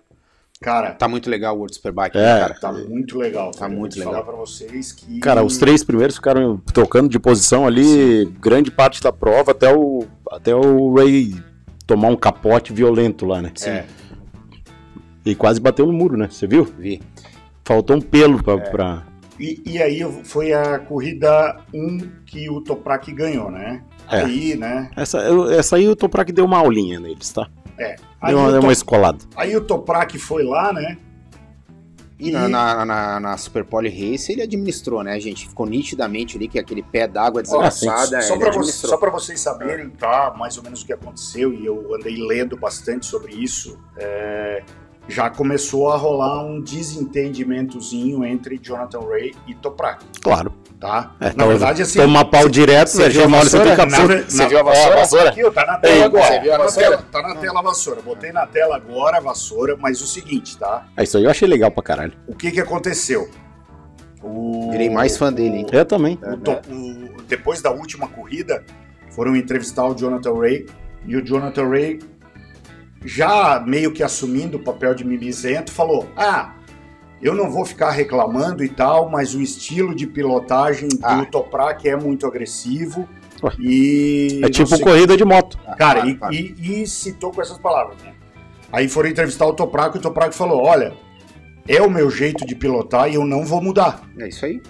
Cara, 0.61 0.93
Tá 0.93 1.07
muito 1.09 1.29
legal 1.29 1.55
o 1.55 1.59
World 1.59 1.75
Superbike, 1.75 2.17
É. 2.17 2.21
né, 2.23 2.41
cara? 2.41 2.55
tá 2.55 2.73
muito 2.73 3.19
legal. 3.19 3.51
Tá 3.51 3.67
Eu 3.67 3.71
muito 3.71 3.97
vou 3.97 4.07
legal. 4.07 4.13
falar 4.25 4.25
para 4.25 4.37
vocês 4.47 4.93
que 4.93 5.19
Cara, 5.21 5.43
os 5.45 5.59
três 5.59 5.85
primeiros 5.85 6.17
ficaram 6.17 6.57
trocando 6.73 7.09
de 7.09 7.19
posição 7.19 7.67
ali 7.67 8.25
grande 8.41 8.71
parte 8.71 9.03
da 9.03 9.13
prova 9.13 9.51
até 9.51 9.75
o, 9.75 10.05
até 10.31 10.55
o 10.55 10.95
Ray 10.95 11.35
tomar 11.87 12.09
um 12.09 12.17
capote 12.17 12.73
violento 12.73 13.27
lá, 13.27 13.43
né? 13.43 13.53
Sim. 13.57 13.71
É. 13.71 13.85
E 15.27 15.35
quase 15.35 15.61
bateu 15.61 15.87
no 15.87 15.93
muro, 15.93 16.17
né? 16.17 16.29
Você 16.31 16.47
viu? 16.47 16.65
Vi. 16.79 17.03
Faltou 17.65 17.97
um 17.97 18.01
pelo 18.01 18.39
É. 18.39 18.57
pra. 18.71 19.03
E, 19.38 19.61
e 19.66 19.83
aí 19.83 20.01
foi 20.25 20.53
a 20.53 20.79
corrida 20.79 21.61
1 21.73 21.99
que 22.25 22.49
o 22.49 22.61
Toprak 22.61 23.12
ganhou, 23.12 23.51
né? 23.51 23.83
É. 24.11 24.20
Aí, 24.20 24.55
né? 24.57 24.90
Essa, 24.97 25.18
essa 25.53 25.77
aí 25.77 25.88
o 25.88 25.97
Toprak 25.97 26.31
deu 26.33 26.44
uma 26.44 26.59
aulinha 26.59 27.01
neles, 27.01 27.33
tá? 27.33 27.49
É. 27.79 27.97
Aí, 28.20 28.33
Deu 28.33 28.38
uma, 28.38 28.53
deu 28.53 28.61
uma 28.61 28.73
escolada. 28.73 29.18
aí 29.37 29.57
o 29.57 29.61
Toprak 29.61 30.16
foi 30.18 30.44
lá, 30.44 30.73
né? 30.73 30.97
E 32.18 32.31
na, 32.31 32.49
na, 32.49 32.85
na, 32.85 33.20
na 33.20 33.37
Super 33.37 33.64
Poly 33.64 33.90
Race 33.90 34.31
ele 34.31 34.40
administrou, 34.40 35.03
né, 35.03 35.18
gente? 35.18 35.49
Ficou 35.49 35.66
nitidamente 35.66 36.37
ali 36.37 36.47
que 36.47 36.59
aquele 36.61 36.83
pé 36.83 37.09
d'água 37.09 37.42
desgraçada. 37.42 38.23
Só 38.23 38.35
ele 38.35 38.40
para 38.40 38.51
administrou. 38.51 38.90
só 38.90 38.97
pra 38.97 39.11
vocês 39.11 39.40
saberem, 39.40 39.90
tá? 39.90 40.33
Mais 40.38 40.57
ou 40.57 40.62
menos 40.62 40.83
o 40.83 40.87
que 40.87 40.92
aconteceu, 40.92 41.53
e 41.53 41.66
eu 41.66 41.92
andei 41.92 42.16
lendo 42.16 42.57
bastante 42.57 43.05
sobre 43.05 43.35
isso. 43.35 43.77
é, 43.99 44.62
já 45.09 45.29
começou 45.31 45.90
a 45.90 45.97
rolar 45.97 46.45
um 46.45 46.61
desentendimentozinho 46.61 48.25
entre 48.25 48.59
Jonathan 48.59 49.01
Ray 49.01 49.35
e 49.47 49.55
Toprak, 49.55 50.05
Claro. 50.23 50.53
tá? 50.81 51.14
É, 51.21 51.27
Na 51.27 51.33
tá- 51.35 51.47
verdade, 51.47 51.83
assim. 51.83 51.99
Toma 51.99 52.25
pau 52.25 52.49
direto, 52.49 52.88
você 52.88 53.09
velho. 53.09 53.12
viu 53.12 53.23
a 53.25 53.27
você 53.29 53.35
vassoura? 53.59 53.77
capô. 53.77 53.90
Na 53.90 53.99
Você 54.29 54.47
viu 54.49 54.59
a 54.59 54.62
vassoura? 54.62 54.97
vassoura 54.97 55.29
aqui, 55.31 55.45
ó, 55.45 55.51
tá 55.51 55.67
na 55.67 55.77
tela 55.79 55.95
Ei, 55.95 56.03
agora. 56.03 56.25
você 56.27 56.40
viu 56.40 56.53
a 56.53 56.53
Tá 56.53 56.59
na 56.59 56.64
vassoura? 56.64 56.88
tela- 56.90 57.03
Tá 57.12 57.23
na 57.23 57.35
tela 57.37 57.59
a 57.59 57.62
vassoura. 57.62 58.03
Botei 58.03 58.33
na 58.33 58.47
tela 58.47 58.77
agora 58.77 59.17
a 59.19 59.21
vassoura, 59.21 59.77
mas 59.79 60.01
o 60.01 60.07
seguinte, 60.07 60.57
tá? 60.57 60.87
Ah, 60.97 61.03
isso 61.03 61.17
aí 61.19 61.25
eu 61.25 61.31
achei 61.31 61.47
legal 61.49 61.71
pra 61.71 61.83
caralho. 61.83 62.12
O 62.27 62.35
que 62.35 62.51
que 62.51 62.61
aconteceu? 62.61 63.29
O- 64.23 64.71
Virei 64.71 64.88
mais 64.88 65.17
fã 65.19 65.33
dele, 65.33 65.59
hein? 65.59 65.67
Eu 65.71 65.85
também. 65.85 66.19
o 66.23 66.37
to- 66.38 66.61
o- 66.71 67.23
depois 67.29 67.61
da 67.61 67.71
última 67.71 68.09
corrida, 68.09 68.64
foram 69.11 69.37
entrevistar 69.37 69.87
o 69.87 69.95
Jonathan 69.95 70.33
Ray 70.38 70.67
e 71.07 71.14
o 71.17 71.25
Jonathan 71.25 71.69
Ray, 71.69 71.99
já 73.05 73.62
meio 73.67 73.93
que 73.93 74.03
assumindo 74.03 74.57
o 74.57 74.61
papel 74.61 74.95
de 74.95 75.05
mimizento, 75.05 75.71
falou: 75.73 76.09
Ah, 76.17 76.55
eu 77.23 77.35
não 77.35 77.51
vou 77.51 77.64
ficar 77.64 77.90
reclamando 77.90 78.64
e 78.64 78.69
tal, 78.69 79.09
mas 79.11 79.35
o 79.35 79.40
estilo 79.40 79.95
de 79.95 80.07
pilotagem 80.07 80.88
Ah. 81.03 81.17
do 81.17 81.27
Toprak 81.27 81.88
é 81.88 81.97
muito 81.97 82.27
agressivo. 82.27 83.09
Ué. 83.43 83.53
E 83.61 84.40
É 84.43 84.49
tipo 84.49 84.69
sei- 84.69 84.81
corrida 84.81 85.17
de 85.17 85.25
moto. 85.25 85.59
Cara, 85.77 86.03
Claro, 86.17 86.35
e, 86.35 86.55
e- 86.59 86.83
e 86.83 86.87
citou 86.87 87.31
com 87.31 87.43
essas 87.43 87.59
palavras, 87.59 87.97
né? 88.03 88.12
Aí 88.73 88.88
foram 88.88 89.09
entrevistar 89.09 89.47
o 89.47 89.53
Toprak 89.53 89.97
e 89.97 89.99
o 89.99 90.03
Toprak 90.03 90.35
falou: 90.35 90.62
Olha, 90.64 90.95
é 91.69 91.81
o 91.83 91.90
meu 91.90 92.11
jeito 92.11 92.47
de 92.47 92.55
pilotar 92.55 93.09
e 93.11 93.14
eu 93.14 93.25
não 93.25 93.45
vou 93.45 93.61
mudar. 93.62 94.03
É 94.19 94.29
isso 94.29 94.45
aí. 94.47 94.61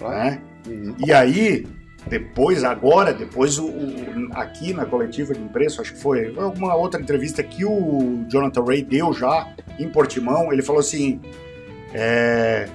Né? 0.00 0.40
Uhum. 0.66 0.94
E 1.06 1.12
aí, 1.12 1.66
depois, 2.06 2.64
agora, 2.64 3.12
depois, 3.12 3.58
o, 3.58 3.66
o- 3.66 4.28
aqui 4.32 4.72
na 4.72 4.84
coletiva 4.86 5.34
de 5.34 5.40
imprensa, 5.40 5.82
acho 5.82 5.92
que 5.94 6.00
foi 6.00 6.34
alguma 6.36 6.74
outra 6.74 7.00
entrevista 7.00 7.42
que 7.42 7.64
o 7.64 8.24
Jonathan 8.28 8.64
Ray 8.64 8.82
deu 8.82 9.12
já 9.12 9.48
em 9.78 9.88
Portimão, 9.88 10.52
ele 10.52 10.62
falou 10.62 10.80
assim: 10.80 11.20
é, 11.92 12.68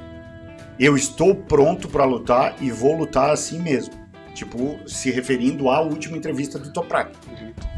Eu 0.79 0.95
estou 0.95 1.33
pronto 1.35 1.87
para 1.87 2.05
lutar 2.05 2.55
e 2.61 2.69
vou 2.71 2.95
lutar 2.97 3.29
assim 3.29 3.59
mesmo. 3.59 3.93
Tipo, 4.33 4.77
se 4.85 5.09
referindo 5.11 5.69
à 5.69 5.79
última 5.81 6.17
entrevista 6.17 6.59
do 6.59 6.71
Toprak. 6.71 7.11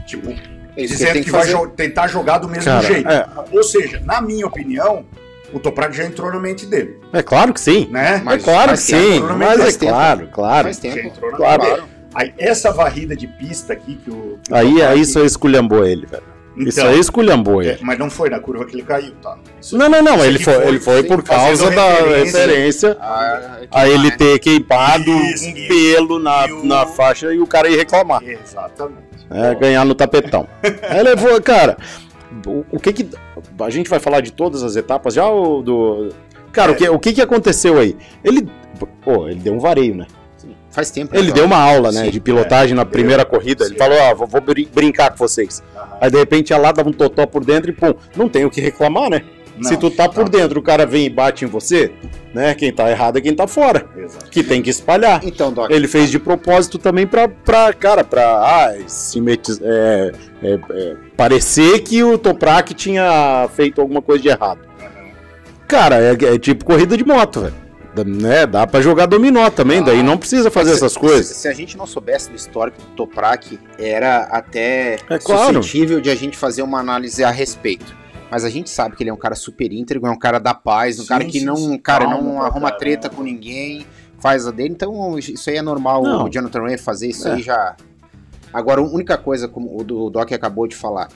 Tipo, 0.08 0.32
É 0.76 0.86
dizendo 0.86 1.14
que, 1.14 1.22
que 1.26 1.32
vai 1.32 1.48
jo- 1.48 1.68
tentar 1.68 2.08
jogar 2.08 2.40
do 2.40 2.50
mesmo 2.50 2.66
Cara, 2.66 2.88
jeito. 2.88 3.08
é, 3.08 3.28
Ou 3.52 3.64
seja, 3.64 4.02
na 4.04 4.20
minha 4.22 4.46
opinião, 4.48 5.06
o 5.54 5.60
Toprak 5.60 5.96
já 5.96 6.06
entrou 6.06 6.32
na 6.32 6.40
mente 6.40 6.66
dele, 6.66 7.00
é 7.14 7.22
claro 7.24 7.54
que 7.54 7.62
sim. 7.62 7.88
né? 7.92 8.22
Mas 8.24 8.42
é 8.42 8.46
claro 8.46 8.72
que 8.72 8.78
sim. 8.78 9.20
Mas 9.38 9.60
é 9.60 9.66
tempo. 9.78 9.92
claro, 9.92 10.30
claro. 10.32 10.64
Faz 10.66 10.76
Já 10.78 10.82
tempo. 10.82 11.08
entrou 11.08 11.32
na 11.32 11.38
Claro. 11.38 11.64
mente. 11.64 11.84
Aí, 12.16 12.34
essa 12.40 12.72
varrida 12.72 13.16
de 13.16 13.28
pista 13.28 13.74
aqui 13.74 13.96
que 14.04 14.10
o. 14.10 14.40
que 14.44 14.52
o 14.52 14.56
Aí, 14.56 14.70
Toprak- 14.70 14.92
aí 14.92 15.02
isso 15.02 15.20
aí 15.20 15.26
esculhambou 15.26 15.86
ele, 15.86 16.06
velho. 16.08 16.24
isso 16.58 16.80
Então, 16.80 16.90
aí 16.92 17.00
esculhambou 17.00 17.62
é, 17.62 17.66
ele. 17.68 17.80
mas 17.84 18.00
não 18.00 18.10
foi 18.10 18.30
na 18.30 18.40
curva 18.40 18.66
que 18.66 18.74
ele 18.76 18.82
caiu, 18.84 19.14
tá? 19.22 19.38
Isso- 19.62 19.78
Não, 19.78 19.88
não, 19.88 20.02
não. 20.02 20.16
isso 20.16 20.26
Ele 20.26 20.36
aqui 20.36 20.44
foi, 20.46 20.68
ele 20.68 20.80
foi 20.80 21.04
por 21.04 21.22
causa 21.24 21.70
da 21.70 21.94
referência- 22.16 22.98
Ah, 23.00 23.58
que 23.62 23.68
a 23.78 23.88
ele 23.88 24.10
ter 24.12 24.40
queimado 24.40 25.12
Isso, 25.12 25.48
um 25.48 25.54
pelo 25.68 26.18
na, 26.20 26.46
o- 26.46 26.66
na 26.66 26.86
faixa 26.88 27.32
e 27.34 27.40
o 27.40 27.46
cara 27.46 27.70
ia 27.70 27.78
reclamar. 27.78 28.24
Exatamente. 28.24 29.06
É, 29.30 29.54
ganhar 29.56 29.84
no 29.86 29.94
tapetão. 29.94 30.48
Aí 30.90 31.04
levou, 31.04 31.40
cara. 31.42 31.78
O, 32.46 32.66
o 32.72 32.80
que 32.80 32.92
que. 32.94 33.10
A 33.60 33.70
gente 33.70 33.90
vai 33.90 34.00
falar 34.00 34.22
de 34.22 34.32
todas 34.32 34.64
as 34.64 34.76
etapas 34.76 35.14
já 35.14 35.28
ou 35.28 35.62
do. 35.62 36.10
Cara, 36.52 36.72
o, 36.72 36.76
que, 36.76 36.90
o 36.90 37.00
que 37.00 37.14
que 37.14 37.22
aconteceu 37.22 37.78
aí? 37.78 37.96
Ele. 38.24 38.48
Pô, 39.04 39.28
ele 39.28 39.40
deu 39.40 39.54
um 39.54 39.60
vareio, 39.60 39.96
né? 39.96 40.08
Faz 40.70 40.92
tempo. 40.92 41.16
Ele 41.16 41.30
né, 41.30 41.34
deu 41.34 41.46
uma 41.46 41.58
aula, 41.58 41.92
né, 41.92 42.06
Sim, 42.06 42.12
de 42.12 42.20
pilotagem 42.20 42.76
na 42.76 42.84
deu. 42.84 42.92
primeira 42.92 43.26
corrida. 43.26 43.66
Ele 43.66 43.76
falou, 43.76 43.98
ó, 44.00 44.14
vou, 44.14 44.28
vou 44.28 44.42
brin- 44.42 44.68
brincar 44.72 45.10
com 45.10 45.18
vocês. 45.18 45.64
Aham. 45.76 45.98
Aí 46.02 46.12
de 46.12 46.18
repente 46.18 46.52
ia 46.52 46.58
lá, 46.58 46.72
dava 46.72 46.88
um 46.88 46.94
totó 46.94 47.26
por 47.26 47.44
dentro 47.44 47.72
e 47.72 47.74
pum, 47.74 47.96
não 48.16 48.30
tem 48.30 48.46
o 48.46 48.50
que 48.52 48.62
reclamar, 48.62 49.10
né? 49.10 49.24
Se 49.62 49.78
tu 49.78 49.90
tá 49.90 50.08
por 50.10 50.28
dentro, 50.30 50.60
o 50.60 50.64
cara 50.64 50.86
vem 50.86 51.06
e 51.06 51.10
bate 51.10 51.46
em 51.46 51.48
você, 51.48 51.92
né? 52.34 52.54
Quem 52.54 52.72
tá 52.72 52.90
errado 52.92 53.18
é 53.18 53.22
quem 53.22 53.34
tá 53.34 53.48
fora. 53.48 53.88
Exato. 53.98 54.30
Que 54.30 54.44
tem 54.44 54.62
que 54.62 54.70
espalhar. 54.70 55.22
Então, 55.24 55.52
Doc, 55.52 55.70
Ele 55.72 55.88
fez 55.88 56.10
de 56.12 56.20
propósito 56.20 56.78
também 56.78 57.08
pra, 57.08 57.28
pra 57.28 57.74
cara, 57.74 58.04
pra 58.04 58.24
ah, 58.24 58.74
simetiz- 58.88 59.60
é, 59.64 60.12
é, 60.44 60.60
é, 60.72 60.96
parecer 61.16 61.80
que 61.82 62.04
o 62.04 62.18
Toprak 62.18 62.74
tinha 62.74 63.50
feito 63.56 63.82
alguma 63.82 64.02
coisa 64.02 64.22
de 64.22 64.30
errado. 64.30 64.60
Cara, 65.68 65.98
é, 66.02 66.12
é 66.14 66.40
tipo 66.40 66.64
corrida 66.66 66.96
de 66.96 67.04
moto, 67.06 67.42
velho. 67.42 67.54
Dá- 67.96 68.04
Né? 68.04 68.46
Dá 68.46 68.68
pra 68.68 68.80
jogar 68.80 69.08
dominó 69.08 69.50
também, 69.50 69.82
daí 69.84 70.04
não 70.04 70.18
precisa 70.18 70.52
fazer 70.52 70.72
se- 70.72 70.76
essas 70.78 70.94
se- 70.94 71.00
coisas. 71.00 71.36
Se, 71.36 71.48
a 71.48 71.54
gente 71.54 71.76
não 71.76 71.88
soubesse 71.88 72.30
do 72.30 72.36
histórico 72.36 72.80
do 72.80 72.88
Toprak, 72.96 73.60
era 73.80 74.24
até 74.26 74.98
É 75.10 75.18
claro. 75.18 75.56
suscetível 75.64 76.00
de 76.00 76.10
a 76.12 76.16
gente 76.16 76.38
fazer 76.38 76.62
uma 76.62 76.80
análise 76.80 77.24
a 77.24 77.32
respeito. 77.32 77.96
Mas 78.30 78.44
a 78.44 78.50
gente 78.50 78.70
sabe 78.70 78.96
que 78.96 79.04
ele 79.04 79.10
é 79.10 79.14
um 79.14 79.18
cara 79.18 79.36
super 79.36 79.72
íntegro, 79.72 80.06
é 80.08 80.12
um 80.12 80.18
cara 80.20 80.38
da 80.40 80.54
paz, 80.54 81.00
um 81.00 81.04
Sim, 81.04 81.08
cara 81.08 81.26
que 81.26 81.40
sim, 81.40 81.46
não, 81.46 81.56
sim. 81.56 81.78
cara, 81.78 82.06
não 82.08 82.42
arruma 82.42 82.70
caramba. 82.70 82.72
treta 82.72 83.10
com 83.10 83.24
ninguém, 83.24 83.86
faz 84.20 84.46
a 84.46 84.52
dele. 84.52 84.74
Então 84.74 85.18
isso 85.18 85.50
aí 85.50 85.56
é 85.58 85.62
normal 85.62 86.04
Não. 86.04 86.26
o 86.26 86.30
Jonathan 86.30 86.62
Ray 86.64 86.78
fazer 86.78 87.08
isso 87.08 87.28
É. 87.28 87.34
aí 87.34 87.42
já. 87.42 87.76
Agora, 88.54 88.82
a 88.82 88.84
única 88.84 89.18
coisa, 89.18 89.48
como 89.48 89.80
o 89.80 89.84
do- 89.84 90.06
o 90.06 90.10
Doc 90.10 90.32
acabou 90.34 90.68
de 90.68 90.76
falar, 90.76 91.10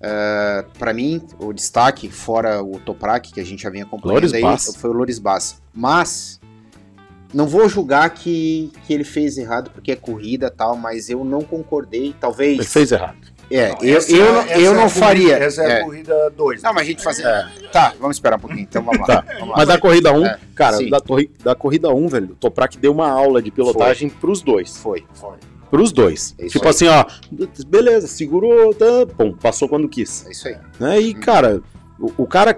eh, 0.00 0.64
pra 0.78 0.92
mim, 0.94 1.20
o 1.38 1.52
destaque, 1.52 2.08
fora 2.10 2.62
o 2.62 2.78
Toprak, 2.80 3.32
que 3.32 3.40
a 3.40 3.44
gente 3.44 3.62
já 3.62 3.70
vinha 3.70 3.84
acompanhando 3.84 4.34
aí, 4.34 4.42
foi 4.78 4.90
o 4.90 4.92
Loris 4.92 5.18
Bass. 5.18 5.60
Mas, 5.74 6.40
não 7.34 7.46
vou 7.46 7.68
julgar 7.68 8.08
que, 8.10 8.70
que 8.86 8.94
ele 8.94 9.04
fez 9.04 9.36
errado 9.36 9.70
porque 9.70 9.92
é 9.92 9.96
corrida 9.96 10.46
e 10.46 10.50
tal, 10.50 10.76
mas 10.76 11.10
eu 11.10 11.24
não 11.24 11.42
concordei, 11.42 12.14
talvez... 12.18 12.54
Ele 12.58 12.64
fez 12.66 12.92
errado. 12.92 13.16
É, 13.50 13.68
Não, 13.70 13.78
eu, 13.82 13.96
essa 13.98 14.12
eu, 14.12 14.24
é- 14.26 14.32
não- 14.32 14.40
essa 14.40 14.58
eu 14.60 14.70
é 14.72 14.74
não 14.74 14.82
corrida- 14.82 15.00
faria. 15.06 15.36
Essa 15.38 15.62
é, 15.62 15.70
É. 15.70 15.80
a 15.80 15.84
corrida 15.84 16.30
2. 16.36 16.62
Não, 16.62 16.72
mas 16.72 16.82
a 16.82 16.86
gente 16.86 17.02
fazia... 17.02 17.48
Tá, 17.72 17.94
vamos 18.00 18.16
esperar 18.16 18.36
um 18.36 18.40
pouquinho, 18.40 18.62
então 18.62 18.82
vamos 18.82 19.00
lá. 19.00 19.06
Tá. 19.06 19.24
Vamos 19.34 19.48
lá. 19.50 19.54
Mas 19.58 19.68
da 19.68 19.78
corrida 19.78 20.12
1, 20.12 20.26
É, 20.26 20.38
cara, 20.54 20.76
sim. 20.78 20.90
da, 20.90 20.98
torri- 21.00 21.30
da 21.44 21.54
corrida 21.54 21.88
1, 21.94 22.08
velho, 22.08 22.32
o 22.32 22.34
Toprak 22.34 22.76
deu 22.78 22.92
uma 22.92 23.08
aula 23.08 23.40
de 23.40 23.50
pilotagem 23.50 24.08
pros 24.08 24.42
dois. 24.42 24.76
Foi. 24.78 25.04
Foi. 25.14 25.36
Pros 25.70 25.92
dois. 25.92 26.34
É 26.38 26.46
isso 26.46 26.52
tipo 26.58 26.64
aí. 26.64 26.70
assim, 26.70 26.86
ó, 26.88 27.04
beleza, 27.66 28.06
segurou, 28.06 28.72
tá, 28.74 28.86
bom, 29.16 29.32
passou 29.32 29.68
quando 29.68 29.88
quis. 29.88 30.24
É 30.26 30.30
isso 30.30 30.48
aí. 30.48 30.56
Né? 30.80 31.00
E, 31.00 31.14
cara, 31.14 31.60
o, 32.00 32.12
o 32.18 32.26
cara. 32.26 32.56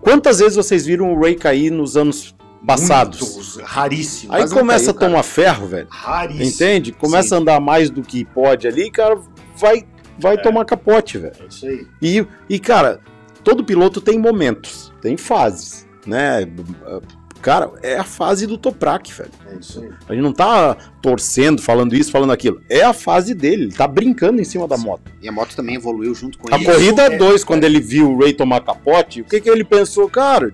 Quantas 0.00 0.38
vezes 0.38 0.56
vocês 0.56 0.84
viram 0.86 1.12
o 1.12 1.20
Ray 1.20 1.34
cair 1.34 1.70
nos 1.70 1.96
anos 1.96 2.34
passados? 2.66 3.20
Muitos, 3.20 3.56
raríssimo. 3.62 4.32
Aí 4.32 4.48
começa 4.48 4.92
caiu, 4.92 4.96
a 5.06 5.08
tomar 5.10 5.22
ferro, 5.22 5.66
velho. 5.66 5.86
Raríssimo. 5.90 6.44
Entende? 6.44 6.92
Começa 6.92 7.28
Sim. 7.30 7.34
a 7.34 7.38
andar 7.38 7.60
mais 7.60 7.90
do 7.90 8.02
que 8.02 8.24
pode 8.24 8.68
ali, 8.68 8.90
cara, 8.90 9.18
vai, 9.56 9.84
vai 10.20 10.34
É. 10.34 10.38
tomar 10.38 10.64
capote, 10.64 11.18
velho. 11.18 11.34
É 11.40 11.46
isso 11.48 11.66
aí. 11.66 11.86
E, 12.00 12.26
e, 12.48 12.58
cara, 12.58 13.00
todo 13.42 13.64
piloto 13.64 14.00
tem 14.00 14.18
momentos, 14.18 14.92
tem 15.00 15.16
fases, 15.16 15.86
né? 16.06 16.46
Cara, 17.42 17.70
é 17.82 17.96
a 17.96 18.04
fase 18.04 18.46
do 18.46 18.58
Toprak, 18.58 19.10
velho. 19.14 19.30
É 19.50 19.54
isso 19.58 19.80
aí. 19.80 19.88
A 20.10 20.12
gente 20.12 20.22
não 20.22 20.32
tá 20.32 20.76
torcendo, 21.00 21.62
falando 21.62 21.94
isso, 21.94 22.10
falando 22.12 22.32
aquilo. 22.32 22.60
É 22.68 22.82
a 22.82 22.92
fase 22.92 23.32
dele, 23.34 23.62
ele 23.64 23.72
tá 23.72 23.88
brincando 23.88 24.42
em 24.42 24.44
cima 24.44 24.68
da 24.68 24.76
moto. 24.76 25.10
E 25.22 25.28
a 25.28 25.32
moto 25.32 25.56
também 25.56 25.76
evoluiu 25.76 26.14
junto 26.14 26.36
com 26.38 26.52
A 26.54 26.56
ele. 26.58 26.66
corrida 26.66 27.02
é- 27.04 27.16
2, 27.16 27.42
quando 27.42 27.64
ele 27.64 27.80
viu 27.80 28.10
o 28.12 28.18
Ray 28.18 28.34
tomar 28.34 28.60
capote, 28.60 29.22
o 29.22 29.24
que, 29.24 29.40
que 29.40 29.48
ele 29.48 29.64
pensou, 29.64 30.06
cara? 30.10 30.52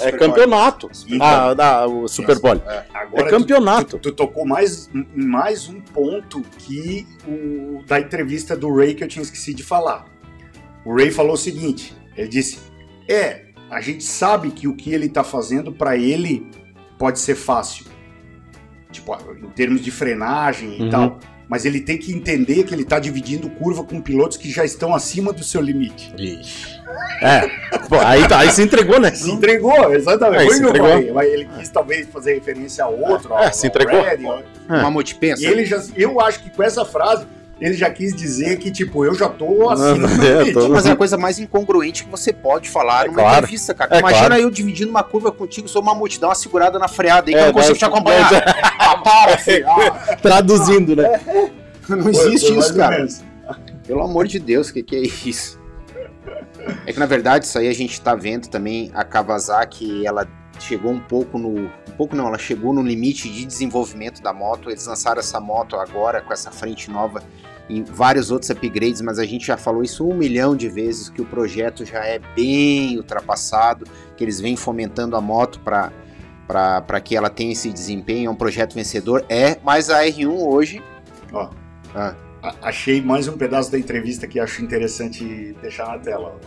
É 0.00 0.12
campeonato. 0.12 0.90
Ah, 1.20 1.54
da, 1.54 1.86
o 1.86 2.06
Super 2.08 2.38
Bowl. 2.38 2.60
É 2.66 2.84
tu- 3.24 3.30
campeonato. 3.30 3.98
Tu, 3.98 4.10
tu 4.10 4.12
tocou 4.12 4.44
mais, 4.46 4.90
em 4.94 5.24
mais 5.24 5.68
um 5.68 5.80
ponto 5.80 6.42
que 6.58 7.06
o 7.26 7.82
da 7.86 7.98
entrevista 8.00 8.56
do 8.56 8.74
Ray 8.74 8.94
que 8.94 9.02
eu 9.04 9.08
tinha 9.08 9.22
esquecido 9.22 9.56
de 9.56 9.62
falar. 9.62 10.04
O 10.84 10.94
Ray 10.94 11.10
falou 11.10 11.32
o 11.34 11.38
seguinte: 11.38 11.96
ele 12.16 12.28
disse, 12.28 12.58
é, 13.08 13.46
a 13.70 13.80
gente 13.80 14.04
sabe 14.04 14.50
que 14.50 14.68
o 14.68 14.74
que 14.74 14.92
ele 14.92 15.08
tá 15.08 15.24
fazendo 15.24 15.72
para 15.72 15.96
ele 15.96 16.46
pode 16.98 17.18
ser 17.18 17.34
fácil, 17.34 17.86
tipo 18.92 19.16
em 19.42 19.48
termos 19.50 19.80
de 19.80 19.90
frenagem 19.90 20.78
e 20.78 20.82
Uhum. 20.82 20.90
tal. 20.90 21.18
Mas 21.48 21.64
ele 21.64 21.80
tem 21.80 21.98
que 21.98 22.12
entender 22.12 22.62
que 22.62 22.72
ele 22.72 22.84
tá 22.84 23.00
dividindo 23.00 23.50
curva 23.50 23.82
com 23.82 24.00
pilotos 24.00 24.36
que 24.36 24.48
já 24.48 24.64
estão 24.64 24.94
acima 24.94 25.32
do 25.32 25.42
seu 25.42 25.60
limite. 25.60 26.14
Ixi. 26.16 26.79
É. 27.22 27.40
Pô, 27.88 27.96
aí, 28.04 28.26
tá- 28.26 28.38
aí 28.38 28.50
se 28.50 28.62
entregou, 28.62 28.98
né? 28.98 29.10
Se 29.12 29.30
entregou, 29.30 29.92
exatamente. 29.92 30.42
É, 30.42 30.46
Foi 30.46 30.54
se 30.56 30.62
entregou. 30.62 31.14
mas 31.14 31.28
ele 31.32 31.48
quis 31.58 31.68
talvez 31.68 32.08
fazer 32.08 32.34
referência 32.34 32.84
a 32.84 32.88
outro. 32.88 33.34
É, 33.34 33.46
ao- 33.46 33.52
se 33.52 33.66
entregou. 33.66 34.00
Red, 34.02 34.26
ao- 34.26 34.42
Uma 34.80 34.90
multipensa. 34.90 35.42
E 35.42 35.46
ele 35.46 35.64
já, 35.66 35.82
eu 35.96 36.20
acho 36.20 36.40
que 36.40 36.50
com 36.50 36.62
essa 36.62 36.84
frase 36.84 37.26
ele 37.60 37.74
já 37.74 37.90
quis 37.90 38.14
dizer 38.16 38.56
que 38.58 38.70
tipo 38.70 39.04
eu 39.04 39.14
já 39.14 39.28
tô 39.28 39.46
do 39.46 39.66
É, 40.24 40.50
tô- 40.50 40.70
Mas 40.70 40.86
é 40.86 40.92
a 40.92 40.96
coisa 40.96 41.18
mais 41.18 41.38
incongruente 41.38 42.04
que 42.04 42.10
você 42.10 42.32
pode 42.32 42.70
falar 42.70 43.04
É 43.04 43.08
numa 43.08 43.18
claro. 43.18 43.36
entrevista, 43.40 43.74
cara. 43.74 43.96
É 43.96 43.98
Imagina 43.98 44.26
claro. 44.28 44.42
eu 44.42 44.50
dividindo 44.50 44.90
uma 44.90 45.02
curva 45.02 45.30
contigo, 45.30 45.68
sou 45.68 45.82
uma 45.82 45.94
multidão, 45.94 46.30
uma 46.30 46.34
segurada 46.34 46.78
na 46.78 46.88
freada 46.88 47.28
aí 47.28 47.34
que 47.34 47.38
É, 47.38 47.42
eu 47.42 47.46
não 47.48 47.52
consigo 47.52 47.76
te 47.76 47.84
acompanhar. 47.84 48.30
ah, 48.78 48.96
para, 48.96 49.36
filho. 49.36 49.66
Ah, 49.68 50.16
Traduzindo, 50.22 50.96
né? 50.96 51.20
não 51.86 52.08
existe 52.08 52.56
isso, 52.56 52.74
cara. 52.74 53.06
Pelo 53.86 54.02
amor 54.04 54.26
de 54.26 54.38
Deus, 54.38 54.68
o 54.70 54.72
que, 54.72 54.82
que 54.82 54.96
é 54.96 55.00
isso? 55.28 55.59
É 56.86 56.92
que 56.92 56.98
na 56.98 57.06
verdade 57.06 57.44
isso 57.44 57.58
aí 57.58 57.68
a 57.68 57.72
gente 57.72 58.00
tá 58.00 58.14
vendo 58.14 58.48
também 58.48 58.90
a 58.94 59.04
Kawasaki, 59.04 60.06
ela 60.06 60.26
chegou 60.58 60.92
um 60.92 61.00
pouco 61.00 61.38
no. 61.38 61.66
Um 61.66 61.92
pouco 61.96 62.14
não, 62.14 62.26
ela 62.28 62.38
chegou 62.38 62.72
no 62.72 62.82
limite 62.82 63.28
de 63.28 63.44
desenvolvimento 63.44 64.22
da 64.22 64.32
moto. 64.32 64.70
Eles 64.70 64.86
lançaram 64.86 65.20
essa 65.20 65.40
moto 65.40 65.76
agora 65.76 66.20
com 66.20 66.32
essa 66.32 66.50
frente 66.50 66.90
nova 66.90 67.22
e 67.68 67.82
vários 67.82 68.30
outros 68.30 68.50
upgrades, 68.50 69.00
mas 69.00 69.18
a 69.18 69.24
gente 69.24 69.46
já 69.46 69.56
falou 69.56 69.82
isso 69.82 70.06
um 70.06 70.14
milhão 70.14 70.56
de 70.56 70.68
vezes 70.68 71.08
que 71.08 71.22
o 71.22 71.24
projeto 71.24 71.84
já 71.84 72.04
é 72.04 72.18
bem 72.34 72.96
ultrapassado, 72.96 73.86
que 74.16 74.24
eles 74.24 74.40
vêm 74.40 74.56
fomentando 74.56 75.16
a 75.16 75.20
moto 75.20 75.60
para 75.60 75.92
para 76.48 77.00
que 77.00 77.14
ela 77.14 77.30
tenha 77.30 77.52
esse 77.52 77.70
desempenho, 77.70 78.26
é 78.26 78.30
um 78.30 78.34
projeto 78.34 78.74
vencedor, 78.74 79.24
é, 79.28 79.56
mas 79.62 79.88
a 79.88 80.02
R1 80.02 80.32
hoje 80.32 80.82
Ó, 81.32 81.48
Ah. 81.94 82.14
Achei 82.62 83.00
mais 83.00 83.28
um 83.28 83.36
pedaço 83.36 83.70
da 83.70 83.78
entrevista 83.78 84.26
que 84.26 84.40
acho 84.40 84.62
interessante 84.62 85.54
deixar 85.60 85.86
na 85.88 85.98
tela. 85.98 86.38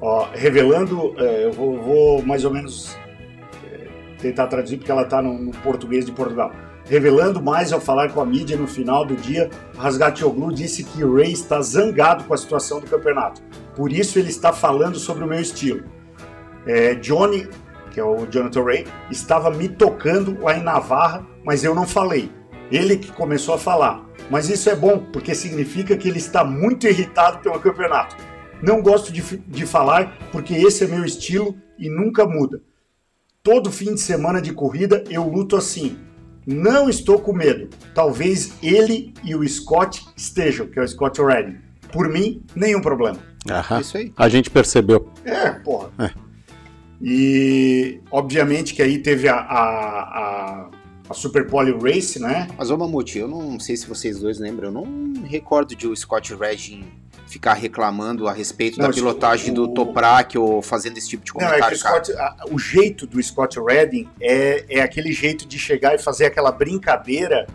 Ó, 0.00 0.28
revelando, 0.32 1.14
é, 1.18 1.46
eu 1.46 1.52
vou, 1.52 1.80
vou 1.80 2.22
mais 2.22 2.44
ou 2.44 2.52
menos 2.52 2.96
é, 3.64 3.88
tentar 4.20 4.46
traduzir 4.46 4.78
porque 4.78 4.90
ela 4.90 5.02
está 5.02 5.20
no, 5.20 5.38
no 5.38 5.50
português 5.52 6.06
de 6.06 6.12
Portugal. 6.12 6.52
Revelando 6.88 7.42
mais 7.42 7.72
ao 7.72 7.80
falar 7.80 8.10
com 8.12 8.20
a 8.20 8.24
mídia 8.24 8.56
no 8.56 8.66
final 8.66 9.04
do 9.04 9.14
dia, 9.14 9.50
Rasgatoglu 9.76 10.52
disse 10.52 10.84
que 10.84 11.04
Ray 11.04 11.32
está 11.32 11.60
zangado 11.60 12.24
com 12.24 12.32
a 12.32 12.36
situação 12.36 12.80
do 12.80 12.86
campeonato. 12.86 13.42
Por 13.76 13.92
isso 13.92 14.18
ele 14.18 14.30
está 14.30 14.52
falando 14.52 14.98
sobre 14.98 15.24
o 15.24 15.26
meu 15.26 15.40
estilo. 15.40 15.84
É, 16.66 16.94
Johnny, 16.94 17.46
que 17.90 18.00
é 18.00 18.04
o 18.04 18.26
Jonathan 18.26 18.62
Ray, 18.62 18.86
estava 19.10 19.50
me 19.50 19.68
tocando 19.68 20.40
lá 20.40 20.56
em 20.56 20.62
Navarra, 20.62 21.26
mas 21.44 21.62
eu 21.62 21.74
não 21.74 21.86
falei. 21.86 22.30
Ele 22.70 22.96
que 22.96 23.12
começou 23.12 23.54
a 23.54 23.58
falar. 23.58 24.07
Mas 24.30 24.48
isso 24.48 24.68
é 24.68 24.76
bom, 24.76 25.06
porque 25.12 25.34
significa 25.34 25.96
que 25.96 26.08
ele 26.08 26.18
está 26.18 26.44
muito 26.44 26.86
irritado 26.86 27.38
pelo 27.38 27.60
campeonato. 27.60 28.16
Não 28.62 28.82
gosto 28.82 29.12
de, 29.12 29.22
de 29.22 29.66
falar, 29.66 30.16
porque 30.30 30.54
esse 30.54 30.84
é 30.84 30.86
meu 30.86 31.04
estilo 31.04 31.56
e 31.78 31.88
nunca 31.88 32.26
muda. 32.26 32.60
Todo 33.42 33.70
fim 33.70 33.94
de 33.94 34.00
semana 34.00 34.42
de 34.42 34.52
corrida 34.52 35.02
eu 35.08 35.26
luto 35.26 35.56
assim. 35.56 35.96
Não 36.46 36.88
estou 36.88 37.20
com 37.20 37.32
medo. 37.32 37.68
Talvez 37.94 38.54
ele 38.62 39.14
e 39.22 39.34
o 39.34 39.46
Scott 39.48 40.04
estejam, 40.16 40.66
que 40.66 40.78
é 40.78 40.82
o 40.82 40.88
Scott 40.88 41.20
Redding. 41.22 41.58
Por 41.92 42.08
mim, 42.08 42.42
nenhum 42.54 42.80
problema. 42.80 43.18
Aham. 43.50 43.80
isso 43.80 43.96
aí. 43.96 44.12
A 44.16 44.28
gente 44.28 44.50
percebeu. 44.50 45.10
É, 45.24 45.50
porra. 45.50 45.90
E 47.00 48.00
obviamente 48.10 48.74
que 48.74 48.82
aí 48.82 48.98
teve 48.98 49.28
a, 49.28 49.36
a, 49.36 50.00
a, 50.00 50.70
a 51.08 51.14
Super 51.14 51.46
Poly 51.46 51.72
Race, 51.72 52.18
né? 52.18 52.48
Mas, 52.56 52.70
ô 52.70 52.76
Mamute, 52.76 53.18
eu 53.18 53.26
não 53.28 53.58
sei 53.58 53.76
se 53.76 53.86
vocês 53.86 54.18
dois 54.18 54.38
lembram, 54.38 54.68
eu 54.68 54.72
não 54.72 55.22
recordo 55.24 55.74
de 55.74 55.86
o 55.86 55.96
Scott 55.96 56.34
Redding 56.34 56.84
ficar 57.26 57.54
reclamando 57.54 58.26
a 58.26 58.32
respeito 58.32 58.78
Não, 58.78 58.88
da 58.88 58.94
pilotagem 58.94 59.50
o- 59.52 59.54
do 59.54 59.68
Toprak 59.68 60.36
ou 60.38 60.62
fazendo 60.62 60.96
esse 60.98 61.08
tipo 61.08 61.24
de 61.24 61.32
Não, 61.34 61.40
é 61.40 61.44
que 61.44 61.46
o, 61.46 61.50
comentário, 61.58 61.78
cara. 61.82 62.04
Scott, 62.04 62.12
a- 62.18 62.36
o 62.50 62.58
jeito 62.58 63.06
do 63.06 63.22
Scott 63.22 63.58
Redding 63.60 64.08
é, 64.20 64.64
é 64.68 64.80
aquele 64.80 65.12
jeito 65.12 65.46
de 65.46 65.58
chegar 65.58 65.94
e 65.94 65.98
fazer 65.98 66.26
aquela 66.26 66.50
brincadeira 66.50 67.46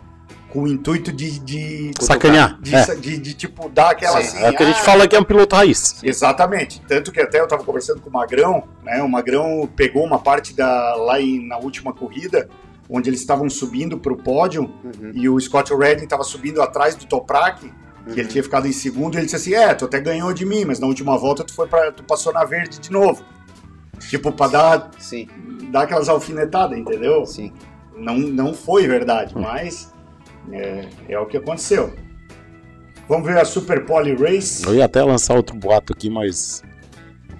com 0.50 0.62
o 0.62 0.68
intuito 0.68 1.10
de. 1.12 1.40
de, 1.40 1.90
Sacanear. 2.00 2.60
de, 2.62 2.72
É. 2.74 2.94
de- 2.94 3.18
de, 3.18 3.34
tipo, 3.34 3.68
dar 3.68 3.90
aquela 3.90 4.20
Sim, 4.22 4.28
assim. 4.28 4.44
É 4.44 4.50
o 4.50 4.56
que 4.56 4.62
a 4.62 4.66
gente 4.66 4.78
ah, 4.80 4.84
fala 4.84 5.08
que 5.08 5.16
é 5.16 5.18
um 5.18 5.24
piloto 5.24 5.56
raiz. 5.56 5.96
Exatamente. 6.04 6.80
Tanto 6.86 7.10
que 7.10 7.20
até 7.20 7.40
eu 7.40 7.48
tava 7.48 7.64
conversando 7.64 8.00
com 8.00 8.08
o 8.08 8.12
Magrão, 8.12 8.62
né? 8.84 9.02
O 9.02 9.08
Magrão 9.08 9.68
pegou 9.74 10.04
uma 10.04 10.20
parte 10.20 10.54
da 10.54 10.94
lá 10.94 11.20
em, 11.20 11.44
na 11.48 11.58
última 11.58 11.92
corrida, 11.92 12.48
onde 12.88 13.08
eles 13.10 13.20
estavam 13.20 13.48
subindo 13.48 13.98
pro 13.98 14.16
pódio, 14.16 14.62
Uhum, 14.84 15.10
e 15.14 15.28
o 15.28 15.38
Scott 15.40 15.72
Redding 15.74 16.06
tava 16.06 16.22
subindo 16.24 16.60
atrás 16.62 16.94
do 16.94 17.06
Toprak, 17.06 17.72
que 18.12 18.20
ele 18.20 18.28
tinha 18.28 18.42
ficado 18.42 18.66
em 18.66 18.72
segundo, 18.72 19.14
e 19.14 19.18
ele 19.18 19.24
disse 19.24 19.36
assim: 19.36 19.54
É, 19.54 19.72
tu 19.74 19.86
até 19.86 20.00
ganhou 20.00 20.32
de 20.34 20.44
mim, 20.44 20.64
mas 20.66 20.78
na 20.78 20.86
última 20.86 21.16
volta 21.16 21.42
tu 21.42 21.54
foi 21.54 21.66
para 21.66 21.90
tu 21.92 22.02
passou 22.04 22.32
na 22.32 22.44
verde 22.44 22.78
de 22.78 22.90
novo. 22.92 23.24
Tipo, 24.10 24.30
pra 24.32 24.48
dar, 24.48 24.90
Sim, 24.98 25.28
dar 25.70 25.82
aquelas 25.84 26.08
alfinetadas, 26.08 26.76
entendeu? 26.78 27.24
sim. 27.26 27.52
Não, 27.96 28.18
não 28.18 28.52
foi 28.52 28.86
verdade, 28.88 29.34
mas 29.38 29.92
é, 30.52 30.88
é 31.08 31.18
o 31.18 31.26
que 31.26 31.36
aconteceu. 31.36 31.94
Vamos 33.08 33.26
ver 33.26 33.38
a 33.38 33.44
Super 33.44 33.84
Poly 33.86 34.14
Race. 34.14 34.64
Eu 34.66 34.74
ia 34.74 34.84
até 34.86 35.02
lançar 35.02 35.36
outro 35.36 35.56
boato 35.56 35.92
aqui, 35.92 36.10
mas 36.10 36.62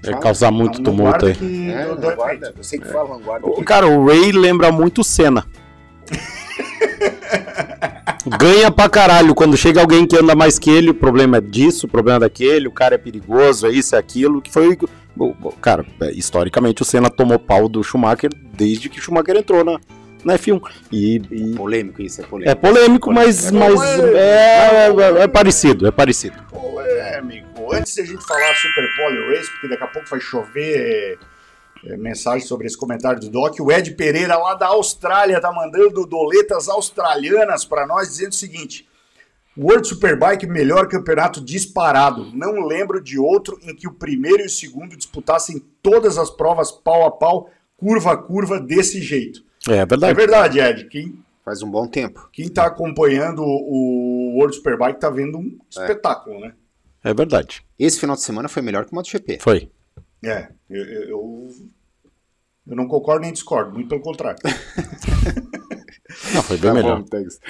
É 0.07 0.12
causar 0.14 0.50
muito 0.50 0.82
tumulto 0.82 1.26
aí. 1.26 1.34
que 1.34 1.70
É, 1.70 1.84
eu 1.84 1.96
vanguarda. 1.96 2.48
efeito. 2.48 2.62
Você 2.62 2.78
que 2.78 2.86
fala 2.88 3.05
vanguarda. 3.16 3.46
O- 3.46 3.62
Cara, 3.64 3.86
o 3.86 4.07
Ray 4.07 4.32
lembra 4.32 4.70
muito 4.72 5.00
o 5.00 5.05
Senna. 5.05 5.44
Ganha 8.38 8.70
pra 8.70 8.88
caralho. 8.88 9.34
Quando 9.34 9.57
chega 9.57 9.80
alguém 9.80 10.07
que 10.07 10.16
anda 10.16 10.34
mais 10.34 10.59
que 10.59 10.70
ele, 10.70 10.90
o 10.90 10.94
problema 10.94 11.38
é 11.38 11.40
disso, 11.40 11.86
o 11.86 11.88
problema 11.88 12.16
é 12.16 12.20
daquele, 12.20 12.66
o 12.68 12.72
cara 12.72 12.94
é 12.94 12.98
perigoso, 12.98 13.66
é 13.66 13.70
isso, 13.70 13.94
é 13.94 13.98
aquilo. 13.98 14.40
Que 14.40 14.50
foi. 14.50 14.76
Cara, 15.61 15.84
é, 16.00 16.11
historicamente 16.12 16.82
o 16.82 16.84
Senna 16.84 17.09
tomou 17.11 17.38
pau 17.38 17.68
do 17.68 17.82
Schumacher 17.84 18.30
desde 18.57 18.88
que 18.88 18.98
o 18.98 19.02
Schumacher 19.02 19.36
entrou 19.36 19.62
na, 19.64 19.78
na 20.24 20.34
F1. 20.38 20.61
E, 20.90 21.20
e 21.30 21.55
Polêmico 21.55 22.02
isso, 22.02 22.20
é 22.20 22.24
polêmico. 22.24 22.50
é 22.50 22.55
polêmico, 22.55 23.12
mas, 23.12 23.50
mas 23.52 23.80
é, 24.14 24.88
é- 24.88 25.22
é 25.22 25.28
parecido, 25.28 25.86
é 25.86 25.90
parecido. 25.90 26.36
Polêmico. 26.50 27.53
Antes 27.72 27.94
da 27.96 28.04
gente 28.04 28.24
falar 28.26 28.54
Super 28.54 28.94
Pole 28.96 29.34
Race, 29.34 29.50
porque 29.50 29.68
daqui 29.68 29.82
a 29.82 29.86
pouco 29.86 30.08
vai 30.08 30.20
chover 30.20 31.18
é, 31.84 31.96
mensagem 31.96 32.46
sobre 32.46 32.66
esse 32.66 32.76
comentário 32.76 33.20
do 33.20 33.28
Doc, 33.28 33.58
o 33.60 33.70
Ed 33.70 33.90
Pereira 33.92 34.36
lá 34.36 34.54
da 34.54 34.68
Austrália 34.68 35.40
tá 35.40 35.52
mandando 35.52 36.06
doletas 36.06 36.68
australianas 36.68 37.64
para 37.64 37.86
nós, 37.86 38.08
dizendo 38.08 38.32
o 38.32 38.36
seguinte. 38.36 38.88
World 39.56 39.86
Superbike, 39.86 40.46
melhor 40.48 40.88
campeonato 40.88 41.40
disparado. 41.40 42.30
Não 42.34 42.66
lembro 42.66 43.00
de 43.00 43.18
outro 43.18 43.58
em 43.62 43.74
que 43.74 43.86
o 43.86 43.92
primeiro 43.92 44.42
e 44.42 44.46
o 44.46 44.50
segundo 44.50 44.96
disputassem 44.96 45.64
todas 45.80 46.18
as 46.18 46.28
provas 46.28 46.72
pau 46.72 47.06
a 47.06 47.10
pau, 47.10 47.50
curva 47.76 48.12
a 48.12 48.16
curva, 48.16 48.58
desse 48.58 49.00
jeito. 49.00 49.44
É 49.68 49.76
É 49.76 49.86
verdade. 49.86 50.14
verdade, 50.14 50.58
Ed. 50.60 50.88
Quem 50.88 51.22
Faz 51.44 51.62
um 51.62 51.70
bom 51.70 51.86
tempo. 51.86 52.26
quem 52.32 52.48
tá 52.48 52.64
acompanhando 52.64 53.42
o 53.44 54.38
World 54.38 54.56
Superbike 54.56 54.98
tá 54.98 55.10
vendo 55.10 55.36
um 55.38 55.58
espetáculo, 55.68 56.40
né? 56.40 56.54
É 57.05 57.12
verdade. 57.12 57.62
Esse 57.78 58.00
final 58.00 58.16
de 58.16 58.22
semana 58.22 58.48
foi 58.48 58.62
melhor 58.62 58.86
que 58.86 58.92
o 58.92 58.94
MotoGP. 58.94 59.38
Foi. 59.40 59.70
É, 60.24 60.48
eu, 60.70 60.84
eu, 60.84 61.48
eu, 62.66 62.74
não 62.74 62.88
concordo 62.88 63.20
nem 63.20 63.32
discordo, 63.32 63.72
muito 63.72 63.88
pelo 63.88 64.00
contrário. 64.00 64.38
Não, 66.32 66.42
foi 66.42 66.57
bem 66.57 66.70
Tá 66.70 66.74
melhor. 66.74 66.98
bom, 66.98 67.05
Tex. 67.05 67.40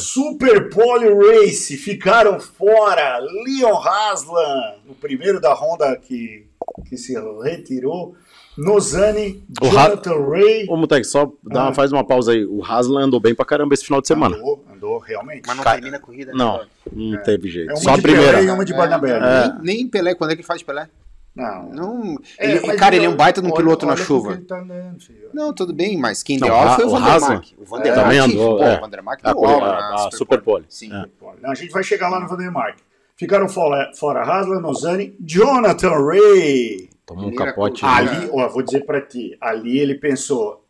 Super 0.00 0.70
Pole 0.70 1.08
Race 1.12 1.76
ficaram 1.76 2.38
fora. 2.38 3.18
Leon 3.18 3.76
Haslam, 3.76 4.80
o 4.88 4.94
primeiro 4.94 5.40
da 5.40 5.52
Honda 5.52 5.96
que, 5.96 6.46
que 6.88 6.96
se 6.96 7.14
retirou. 7.42 8.14
Nozani, 8.58 9.42
O 9.62 9.66
Ha- 9.66 9.70
Jonathan 9.88 10.28
Ray. 10.30 10.66
Ô, 10.68 10.76
Mutec, 10.76 11.04
só 11.06 11.32
dá 11.44 11.68
Ah. 11.68 11.72
faz 11.74 11.92
uma 11.92 12.04
pausa 12.04 12.32
aí. 12.32 12.44
O 12.44 12.62
Haslam 12.64 13.04
andou 13.04 13.20
bem 13.20 13.34
pra 13.34 13.44
caramba 13.44 13.72
esse 13.74 13.84
final 13.84 14.00
de 14.00 14.08
semana. 14.08 14.36
Andou, 14.36 14.64
andou 14.74 14.98
realmente. 14.98 15.42
Mas 15.46 15.56
não 15.56 15.64
Ca- 15.64 15.72
termina 15.74 15.96
a 15.96 16.00
corrida, 16.00 16.32
né? 16.32 16.38
Não, 16.38 16.60
não 16.92 17.22
teve 17.22 17.48
jeito. 17.48 17.70
É 17.70 17.74
uma 17.74 17.80
Só 17.80 17.94
a 17.94 17.98
primeira. 17.98 18.32
Pelé 18.38 18.44
e 18.44 18.50
uma 18.50 18.64
de 18.64 18.74
Barnabé. 18.74 19.20
né? 19.20 19.58
Nem, 19.62 19.76
nem 19.76 19.88
Pelé, 19.88 20.14
quando 20.14 20.30
é 20.32 20.34
que 20.34 20.40
ele 20.40 20.46
faz 20.46 20.62
Pelé? 20.62 20.88
Não. 21.36 21.68
Não. 21.70 22.16
É, 22.36 22.50
ele- 22.56 22.76
cara, 22.76 22.96
ele 22.96 23.04
é 23.06 23.08
um 23.08 23.14
baita 23.14 23.40
de 23.40 23.46
um 23.46 23.50
olha- 23.50 23.56
piloto 23.62 23.86
na 23.86 23.92
olha 23.92 24.02
chuva. 24.04 24.36
tá 24.46 24.58
andando, 24.60 25.00
filho. 25.00 25.28
Não, 25.32 25.52
tudo 25.52 25.72
bem, 25.72 25.96
mas 25.96 26.20
quem 26.24 26.36
Não, 26.36 26.48
deu 26.48 26.56
aula 26.56 26.74
foi 26.74 26.84
o 26.84 26.88
o 26.88 26.90
Vandermark. 26.90 27.46
O 27.58 27.64
Vandermark 27.64 28.02
também 28.02 28.18
andou, 28.18 28.56
pô, 28.58 28.64
é. 28.64 28.76
o 28.76 28.80
Vandermark 28.80 29.22
deu 29.22 29.44
aula 29.44 29.78
na 29.90 30.10
Superpole. 30.10 30.64
Sim. 30.68 30.92
É. 30.92 31.04
Não, 31.40 31.50
a 31.52 31.54
gente 31.54 31.70
vai 31.70 31.84
chegar 31.84 32.08
lá 32.08 32.18
no 32.18 32.26
Vandermark. 32.26 32.78
Ficaram 33.16 33.48
fora, 33.48 33.90
fora 33.94 34.22
Haslam, 34.22 34.60
Nozani, 34.60 35.14
Jonathan 35.20 35.90
Ray. 36.04 36.88
Tomou 37.08 37.28
um 37.28 37.34
capote. 37.34 37.80
corrida. 37.80 38.02
né? 38.12 38.18
Ali, 38.18 38.30
ó, 38.30 38.48
vou 38.50 38.62
dizer 38.62 38.84
pra 38.84 39.00
ti, 39.00 39.34
ali 39.40 39.78
ele 39.78 39.94
pensou, 39.94 40.62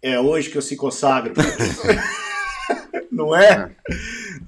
é 0.00 0.18
hoje 0.18 0.48
que 0.48 0.56
eu 0.56 0.62
se 0.62 0.76
consagro. 0.76 1.34
Não 3.10 3.34
é? 3.34 3.74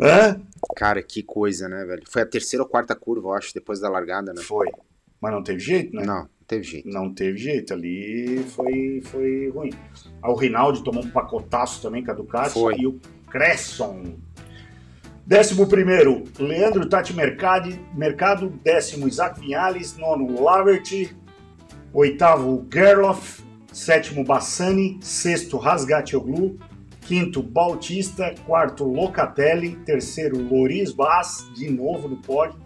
Hã? 0.01 0.41
Cara, 0.77 1.03
que 1.03 1.25
coisa, 1.25 1.69
né, 1.69 1.85
velho? 1.85 2.03
Foi 2.09 2.23
a 2.23 2.27
terceira 2.27 2.63
ou 2.63 2.69
quarta 2.69 2.95
curva, 2.95 3.29
eu 3.29 3.33
acho, 3.35 3.53
depois 3.53 3.81
da 3.81 3.89
largada, 3.89 4.33
né? 4.33 4.41
Foi. 4.43 4.71
Mas 5.21 5.33
não 5.33 5.43
teve 5.43 5.59
jeito, 5.61 5.95
né? 5.95 6.05
Não, 6.05 6.21
não 6.21 6.29
teve 6.47 6.63
jeito. 6.63 6.89
Não 6.89 7.13
teve 7.13 7.39
jeito, 7.39 7.75
ali 7.75 8.45
foi, 8.49 9.01
foi 9.05 9.51
ruim. 9.51 9.71
O 10.23 10.35
Rinaldi 10.35 10.83
tomou 10.85 11.05
um 11.05 11.11
pacotaço 11.11 11.83
também 11.83 12.05
com 12.05 12.13
a 12.13 12.15
Ducati 12.15 12.55
Foi. 12.55 12.77
e 12.79 12.87
o 12.87 13.01
Cresson. 13.31 14.17
Décimo 15.27 15.67
primeiro, 15.67 16.25
Leandro 16.39 16.89
Tati 16.89 17.15
Mercadi, 17.15 17.81
Mercado. 17.95 18.53
Décimo, 18.65 19.07
Isaac 19.07 19.39
Vinhales. 19.41 19.97
Nono, 19.97 20.43
Lavert. 20.43 20.91
Oitavo, 21.93 22.67
Gerloff. 22.73 23.41
Sétimo, 23.73 24.25
Bassani. 24.25 24.99
Sexto, 25.01 25.57
Rasgatioglu. 25.57 26.59
Quinto, 27.03 27.43
Bautista. 27.43 28.35
Quarto, 28.47 28.85
Locatelli. 28.85 29.77
Terceiro, 29.87 30.37
Loris 30.39 30.93
Bass, 30.93 31.47
de 31.55 31.71
novo 31.71 32.09
no 32.09 32.17
pódio. 32.17 32.57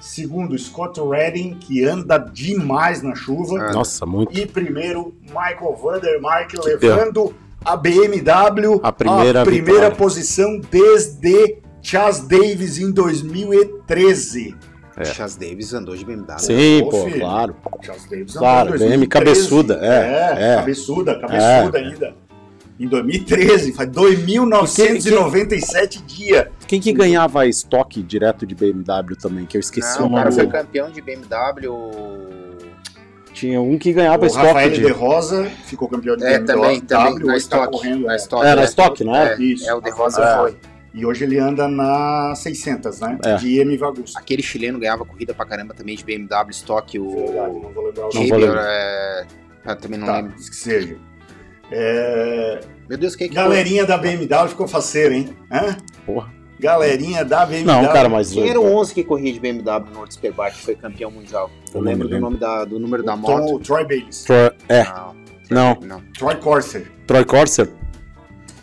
Segundo, 0.00 0.56
Scott 0.58 1.00
Redding, 1.00 1.54
que 1.58 1.84
anda 1.84 2.18
demais 2.18 3.02
na 3.02 3.14
chuva. 3.14 3.58
Ah, 3.60 3.72
Nossa, 3.72 4.04
muito. 4.06 4.38
E 4.38 4.46
primeiro, 4.46 5.14
Michael 5.22 5.74
Vandermark 5.82 6.54
levando 6.62 7.34
a 7.64 7.74
BMW 7.74 8.80
A 8.82 8.92
primeira 8.92 9.40
à 9.40 9.44
primeira 9.44 9.72
vitória. 9.88 9.96
posição 9.96 10.60
desde 10.70 11.63
Chas 11.84 12.20
Davis 12.20 12.78
em 12.78 12.90
2013. 12.90 14.56
É. 14.96 15.04
Chas 15.04 15.36
Davis 15.36 15.74
andou 15.74 15.94
de 15.94 16.02
BMW. 16.04 16.38
Sim, 16.38 16.86
pô, 16.90 17.04
filho. 17.04 17.20
claro. 17.20 17.54
Chas 17.82 18.06
Davis 18.08 18.32
Claro, 18.32 18.72
andou 18.72 18.86
em 18.86 18.90
BM 18.90 19.06
2013. 19.06 19.08
cabeçuda, 19.08 19.78
é, 19.82 19.88
É, 19.88 20.52
é. 20.52 20.54
cabeçuda, 20.56 21.20
cabeçuda 21.20 21.78
É. 21.78 21.82
ainda. 21.82 22.14
Em 22.80 22.88
2013, 22.88 23.72
faz 23.74 23.88
2.997 23.90 26.02
dias. 26.06 26.46
Quem 26.66 26.80
que 26.80 26.90
ganhava 26.92 27.46
estoque 27.46 28.02
direto 28.02 28.46
de 28.46 28.54
BMW 28.54 29.14
também? 29.20 29.44
Que 29.46 29.56
eu 29.58 29.60
esqueci 29.60 29.98
Não, 29.98 30.06
o 30.06 30.10
o 30.10 30.14
cara 30.14 30.30
nome. 30.30 30.42
foi 30.42 30.50
campeão 30.50 30.90
de 30.90 31.00
BMW. 31.02 31.70
Tinha 33.32 33.60
um 33.60 33.76
que 33.78 33.92
ganhava 33.92 34.24
O 34.24 34.26
estoque 34.26 34.46
Rafael 34.46 34.70
de... 34.70 34.80
de 34.80 34.90
Rosa 34.92 35.44
ficou 35.66 35.88
campeão 35.88 36.16
de 36.16 36.24
É, 36.24 36.38
BMW. 36.38 36.46
também, 36.46 36.80
também, 36.80 37.14
na 37.18 37.26
tá 37.32 37.36
estoque. 37.36 37.72
correndo, 37.72 38.06
na 38.06 38.12
é. 38.12 38.16
estoque. 38.16 38.46
É, 38.46 38.54
na 38.54 38.62
é. 38.62 38.64
estoque, 38.64 39.04
não 39.04 39.14
é? 39.16 39.34
É, 39.34 39.42
Isso. 39.42 39.68
é, 39.68 39.74
o 39.74 39.80
De 39.80 39.90
Rosa 39.90 40.22
É. 40.22 40.36
foi. 40.38 40.56
E 40.94 41.04
hoje 41.04 41.24
ele 41.24 41.38
anda 41.38 41.66
na 41.66 42.32
600, 42.36 43.00
né? 43.00 43.18
É. 43.24 43.34
De 43.34 43.58
M 43.58 43.76
Vagus. 43.76 44.14
Aquele 44.16 44.42
chileno 44.42 44.78
ganhava 44.78 45.04
corrida 45.04 45.34
pra 45.34 45.44
caramba 45.44 45.74
também 45.74 45.96
de 45.96 46.04
BMW 46.04 46.50
estoque, 46.50 47.00
o 47.00 47.10
Verdade, 47.10 47.52
não 47.58 47.72
vou 47.72 47.84
lembrar 47.86 48.04
o 48.06 48.08
Não 48.08 48.14
nome. 48.14 48.28
vou 48.28 48.36
Haber, 48.38 48.46
lembrar. 48.46 48.64
é... 48.68 49.26
ah, 49.66 49.74
também 49.74 49.98
não 49.98 50.06
Tá, 50.06 50.16
lembro. 50.18 50.32
que 50.34 50.54
seja. 50.54 50.96
É, 51.72 52.60
Meu 52.88 52.96
Deus, 52.98 53.16
quem 53.16 53.26
é 53.26 53.28
que 53.28 53.34
Galerinha 53.34 53.84
da 53.84 53.96
BMW 53.98 54.48
ficou 54.48 54.68
faceira, 54.68 55.14
hein? 55.14 55.36
Hã? 55.50 55.76
Porra. 56.06 56.32
Galerinha 56.60 57.24
da 57.24 57.44
BMW. 57.44 57.64
Não, 57.66 57.92
cara, 57.92 58.08
mas... 58.08 58.32
foi? 58.32 58.42
Quem 58.42 58.50
era 58.50 58.60
o 58.60 58.72
11 58.76 58.94
que 58.94 59.02
corria 59.02 59.32
de 59.32 59.40
BMW 59.40 59.90
no 59.90 59.96
World 59.96 60.14
Superbike 60.14 60.56
que 60.58 60.64
foi 60.64 60.76
campeão 60.76 61.10
mundial? 61.10 61.50
Eu 61.74 61.80
Eu 61.80 61.80
lembro 61.80 62.04
me 62.04 62.10
do 62.10 62.14
lembro. 62.14 62.30
nome 62.30 62.38
da, 62.40 62.64
do 62.64 62.78
número 62.78 63.02
da 63.02 63.14
O 63.14 63.18
moto. 63.18 63.46
Tom, 63.46 63.54
o 63.54 63.58
Troy 63.58 63.84
Bayliss. 63.84 64.24
Troy- 64.24 64.52
É, 64.68 64.84
Não, 64.84 65.14
não. 65.50 65.80
não. 65.82 66.00
Troy 66.16 66.36
Corser. 66.36 66.86
Troy 67.06 67.24
Corser? 67.24 67.68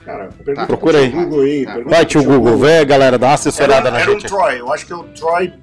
Cara, 0.05 0.29
pergunta 0.43 0.67
Procura 0.67 0.99
aí. 0.99 1.09
Google 1.09 1.41
aí. 1.41 1.65
Tá. 1.65 1.79
Vai, 1.85 2.05
tio 2.05 2.23
Google, 2.23 2.57
vê, 2.57 2.83
galera, 2.83 3.17
dá 3.17 3.27
uma 3.27 3.33
assessorada 3.33 3.87
Era, 3.87 3.91
na 3.91 3.99
era 3.99 4.09
um 4.09 4.13
gente. 4.13 4.27
Troy, 4.27 4.59
eu 4.59 4.71
acho 4.73 4.85
que 4.85 4.93
é 4.93 4.95
o 4.95 5.03
Troy. 5.03 5.53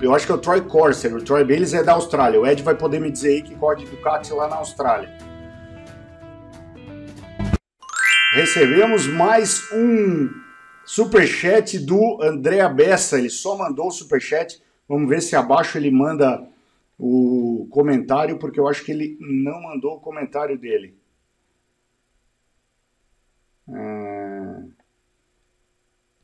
Eu 0.00 0.14
acho 0.14 0.26
que 0.26 0.32
é 0.32 0.34
o 0.34 0.38
Troy 0.38 0.60
Corser. 0.60 1.14
O 1.14 1.22
Troy 1.22 1.44
Bayliss 1.44 1.74
é 1.74 1.82
da 1.82 1.94
Austrália. 1.94 2.40
O 2.40 2.46
Ed 2.46 2.62
vai 2.62 2.74
poder 2.74 3.00
me 3.00 3.10
dizer 3.10 3.30
aí 3.30 3.42
que 3.42 3.54
corre 3.54 3.84
de 3.84 3.86
Ducati 3.86 4.32
lá 4.32 4.46
na 4.46 4.56
Austrália. 4.56 5.10
Recebemos 8.32 9.06
mais 9.06 9.72
um 9.72 10.28
superchat 10.84 11.78
do 11.78 12.22
André 12.22 12.66
Bessa. 12.68 13.18
Ele 13.18 13.30
só 13.30 13.56
mandou 13.56 13.88
o 13.88 13.90
superchat. 13.90 14.62
Vamos 14.88 15.08
ver 15.08 15.20
se 15.20 15.34
abaixo 15.34 15.78
ele 15.78 15.90
manda 15.90 16.46
o 16.98 17.66
comentário, 17.70 18.38
porque 18.38 18.60
eu 18.60 18.68
acho 18.68 18.84
que 18.84 18.92
ele 18.92 19.16
não 19.20 19.62
mandou 19.62 19.94
o 19.94 20.00
comentário 20.00 20.58
dele. 20.58 20.97
Ah, 23.70 24.60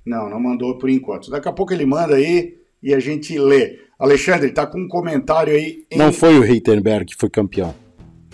Não, 0.07 0.29
não 0.29 0.39
mandou 0.41 0.77
por 0.79 0.91
enquanto. 0.91 1.31
Daqui 1.31 1.49
a 1.49 1.53
pouco 1.53 1.73
ele 1.73 1.87
manda 1.87 2.15
aí 2.17 2.59
e 2.83 2.93
a 2.95 3.01
gente 3.01 3.39
lê. 3.39 3.81
Alexandre, 3.99 4.51
tá 4.53 4.67
com 4.67 4.79
um 4.81 4.89
comentário 4.89 5.55
aí. 5.55 5.87
em- 5.91 5.97
Não 5.99 6.13
foi 6.13 6.39
o 6.39 6.43
Reitenberg 6.43 7.07
que 7.07 7.17
foi 7.17 7.31
campeão. 7.31 7.75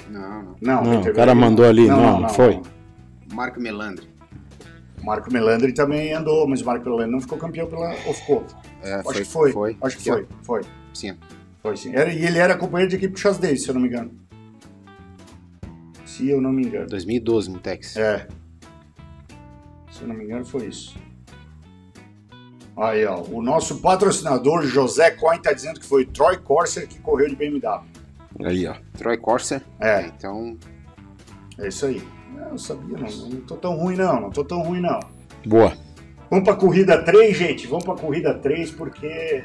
Não, 0.09 0.21
não. 0.61 0.83
Não, 0.83 0.85
Não, 0.95 1.01
o 1.03 1.15
cara 1.15 1.35
mandou 1.35 1.65
ali, 1.65 1.87
não, 1.87 2.21
não 2.21 2.29
foi. 2.29 2.61
Marco 3.33 3.61
Melandri. 3.61 4.09
Marco 5.03 5.33
Melandri 5.33 5.73
também 5.73 6.13
andou, 6.13 6.47
mas 6.49 6.61
o 6.61 6.65
Marco 6.67 6.85
Melandri 6.85 7.11
não 7.13 7.21
ficou 7.21 7.39
campeão 7.39 7.67
pela. 7.69 7.95
Ou 8.07 8.13
ficou? 8.13 8.45
É, 8.83 8.95
Acho 8.95 9.13
que 9.13 9.25
foi. 9.25 9.77
Acho 9.81 9.97
que 9.97 10.03
foi. 10.05 10.27
Foi. 10.43 10.61
Sim. 10.93 11.17
Foi 11.63 11.77
sim. 11.77 11.95
Era, 11.95 12.13
e 12.13 12.25
ele 12.25 12.39
era 12.39 12.57
companheiro 12.57 12.91
de 12.91 12.97
equipe 12.97 13.13
do 13.15 13.19
Chas 13.21 13.39
Davis, 13.39 13.63
se 13.63 13.69
eu 13.69 13.75
não 13.75 13.81
me 13.83 13.89
engano. 13.89 14.11
Se 16.05 16.29
eu 16.29 16.41
não 16.41 16.53
me 16.53 16.65
engano. 16.67 16.87
2012, 16.89 17.51
Mutex. 17.51 17.97
É. 17.97 18.27
Se 20.01 20.05
eu 20.05 20.09
não 20.09 20.14
me 20.14 20.24
engano, 20.24 20.46
foi 20.46 20.64
isso. 20.64 20.96
Aí, 22.74 23.05
ó. 23.05 23.20
O 23.20 23.42
nosso 23.42 23.82
patrocinador, 23.82 24.62
José 24.62 25.11
Coin, 25.11 25.38
tá 25.38 25.53
dizendo 25.53 25.78
que 25.78 25.84
foi 25.84 26.07
Troy 26.07 26.38
Corser 26.38 26.88
que 26.88 26.98
correu 27.01 27.28
de 27.28 27.36
BMW. 27.36 27.82
Aí, 28.42 28.66
ó. 28.66 28.74
Troy 28.96 29.18
Corser. 29.18 29.61
É. 29.78 30.07
Então, 30.07 30.57
É 31.59 31.68
isso 31.68 31.84
aí. 31.84 32.03
Eu 32.51 32.57
sabia, 32.57 32.96
não, 32.96 33.28
não 33.28 33.40
tô 33.42 33.57
tão 33.57 33.76
ruim 33.76 33.96
não, 33.96 34.18
não 34.22 34.30
tô 34.30 34.42
tão 34.42 34.62
ruim 34.62 34.80
não. 34.80 34.98
Boa. 35.44 35.74
Vamos 36.30 36.46
pra 36.46 36.57
corrida 36.57 37.05
3, 37.05 37.36
gente, 37.36 37.66
vamos 37.66 37.84
pra 37.84 37.94
corrida 37.94 38.32
3 38.32 38.70
porque... 38.70 39.44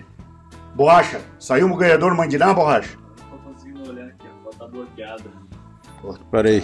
Borracha, 0.74 1.20
saiu 1.38 1.70
o 1.70 1.76
ganhador 1.76 2.16
Mandiná, 2.16 2.54
Borracha? 2.54 2.98
bloqueada. 4.72 5.24
Peraí. 6.32 6.64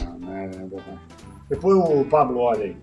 Depois 1.49 1.75
o 1.77 2.05
Pablo 2.05 2.39
olha 2.39 2.63
aí. 2.63 2.77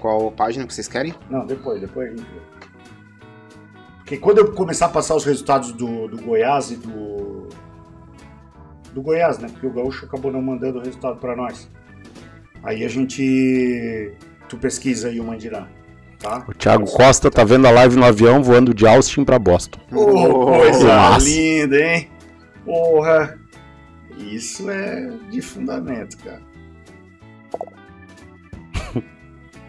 Qual 0.00 0.32
página 0.32 0.66
que 0.66 0.74
vocês 0.74 0.88
querem? 0.88 1.14
Não, 1.28 1.46
depois, 1.46 1.80
depois 1.80 2.08
a 2.08 2.10
gente 2.10 2.22
vê. 2.22 2.40
Porque 3.98 4.16
quando 4.16 4.38
eu 4.38 4.52
começar 4.52 4.86
a 4.86 4.88
passar 4.88 5.14
os 5.14 5.24
resultados 5.24 5.72
do, 5.72 6.08
do 6.08 6.20
Goiás 6.20 6.70
e 6.70 6.76
do. 6.76 7.48
Do 8.92 9.02
Goiás, 9.02 9.38
né? 9.38 9.48
Porque 9.48 9.66
o 9.66 9.72
Gaúcho 9.72 10.06
acabou 10.06 10.32
não 10.32 10.42
mandando 10.42 10.78
o 10.78 10.82
resultado 10.82 11.18
pra 11.18 11.36
nós. 11.36 11.68
Aí 12.64 12.84
a 12.84 12.88
gente. 12.88 14.12
Tu 14.48 14.56
pesquisa 14.56 15.08
aí 15.08 15.20
o 15.20 15.24
Mandirá. 15.24 15.68
Tá? 16.18 16.44
O 16.48 16.52
Thiago 16.52 16.90
Costa 16.90 17.30
tá 17.30 17.44
vendo 17.44 17.66
a 17.66 17.70
live 17.70 17.96
no 17.96 18.04
avião 18.04 18.42
voando 18.42 18.74
de 18.74 18.86
Austin 18.86 19.24
pra 19.24 19.38
Boston. 19.38 19.80
Ô, 19.92 20.46
coisa 20.46 21.18
linda, 21.18 21.80
hein? 21.80 22.10
Porra! 22.64 23.38
Isso 24.18 24.68
é 24.68 25.08
de 25.30 25.40
fundamento, 25.40 26.18
cara. 26.18 26.42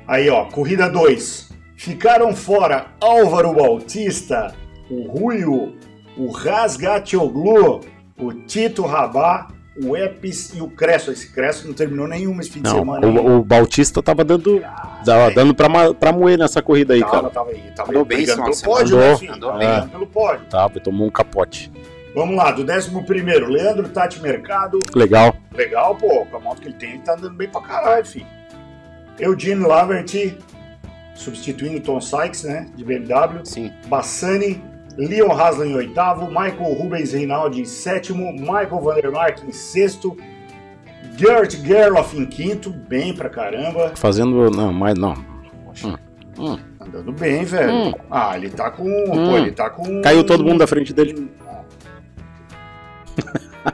Aí, 0.07 0.29
ó, 0.29 0.45
corrida 0.45 0.89
2. 0.89 1.49
Ficaram 1.75 2.35
fora 2.35 2.87
Álvaro 2.99 3.53
Bautista, 3.53 4.53
o 4.89 5.07
Ruio, 5.07 5.73
o 6.17 6.29
Rasgatioglu, 6.31 7.81
o 8.19 8.33
Tito 8.45 8.83
Rabá, 8.85 9.47
o 9.83 9.95
Epis 9.97 10.53
e 10.53 10.61
o 10.61 10.67
Cresso. 10.69 11.11
Esse 11.11 11.31
Cresso 11.33 11.65
não 11.67 11.73
terminou 11.73 12.07
nenhuma 12.07 12.41
esse 12.41 12.51
fim 12.51 12.61
de 12.61 12.69
Não, 12.69 12.79
semana. 12.79 13.07
hein? 13.07 13.17
o, 13.17 13.37
o 13.39 13.43
Bautista 13.43 14.03
tava 14.03 14.23
dando, 14.23 14.61
tava 15.05 15.31
dando 15.31 15.55
pra, 15.55 15.93
pra 15.93 16.11
moer 16.11 16.37
nessa 16.37 16.61
corrida 16.61 16.93
aí, 16.93 16.99
Tava, 16.99 17.11
cara. 17.13 17.29
tava 17.29 17.49
aí, 17.51 17.63
tava 17.75 17.89
Andou 17.89 18.01
aí 18.03 18.07
bem 18.07 18.25
pelo 18.25 18.51
de 18.51 18.61
pódio, 18.63 18.87
semana. 18.87 18.99
né, 18.99 19.07
Andou, 19.07 19.17
filho? 19.17 19.33
andou 19.33 19.57
bem. 19.57 19.87
pelo 19.87 20.07
pódio. 20.07 20.45
Tava, 20.49 20.79
tomou 20.79 21.07
um 21.07 21.11
capote. 21.11 21.71
Vamos 22.13 22.35
lá, 22.35 22.51
do 22.51 22.69
11 22.69 22.91
primeiro, 23.05 23.47
Leandro 23.49 23.87
Tati 23.87 24.21
Mercado, 24.21 24.77
Legal. 24.93 25.33
Legal, 25.55 25.95
pô, 25.95 26.25
com 26.25 26.35
a 26.35 26.39
moto 26.41 26.61
que 26.61 26.67
ele 26.67 26.75
tem, 26.75 26.89
ele 26.91 26.99
tá 26.99 27.13
andando 27.13 27.33
bem 27.35 27.47
pra 27.47 27.61
caralho, 27.61 28.05
filho. 28.05 28.27
Eugene 29.21 29.65
Laverty, 29.65 30.37
substituindo 31.15 31.79
Tom 31.79 32.01
Sykes, 32.01 32.43
né, 32.43 32.67
de 32.75 32.83
BMW. 32.83 33.45
Sim. 33.45 33.71
Bassani, 33.87 34.61
Leon 34.97 35.31
Haslam 35.31 35.67
em 35.67 35.75
oitavo, 35.75 36.27
Michael 36.27 36.73
Rubens 36.73 37.13
Reinaldi 37.13 37.61
em 37.61 37.65
sétimo, 37.65 38.33
Michael 38.33 38.81
Vandermark 38.81 39.43
em 39.47 39.51
sexto, 39.51 40.17
Gert 41.15 41.55
Gerloff 41.63 42.17
em 42.17 42.25
quinto, 42.25 42.71
bem 42.71 43.13
pra 43.13 43.29
caramba. 43.29 43.91
Fazendo. 43.95 44.49
Não, 44.49 44.73
mas 44.73 44.97
não. 44.97 45.13
Andando 46.79 47.11
bem, 47.11 47.43
velho. 47.45 47.71
Hum. 47.71 47.93
Ah, 48.09 48.35
ele 48.35 48.49
tá 48.49 48.71
com. 48.71 48.83
Pô, 49.05 49.37
ele 49.37 49.51
tá 49.51 49.69
com. 49.69 50.01
Caiu 50.01 50.25
todo 50.25 50.43
mundo 50.43 50.59
da 50.59 50.67
frente 50.67 50.93
dele. 50.93 51.29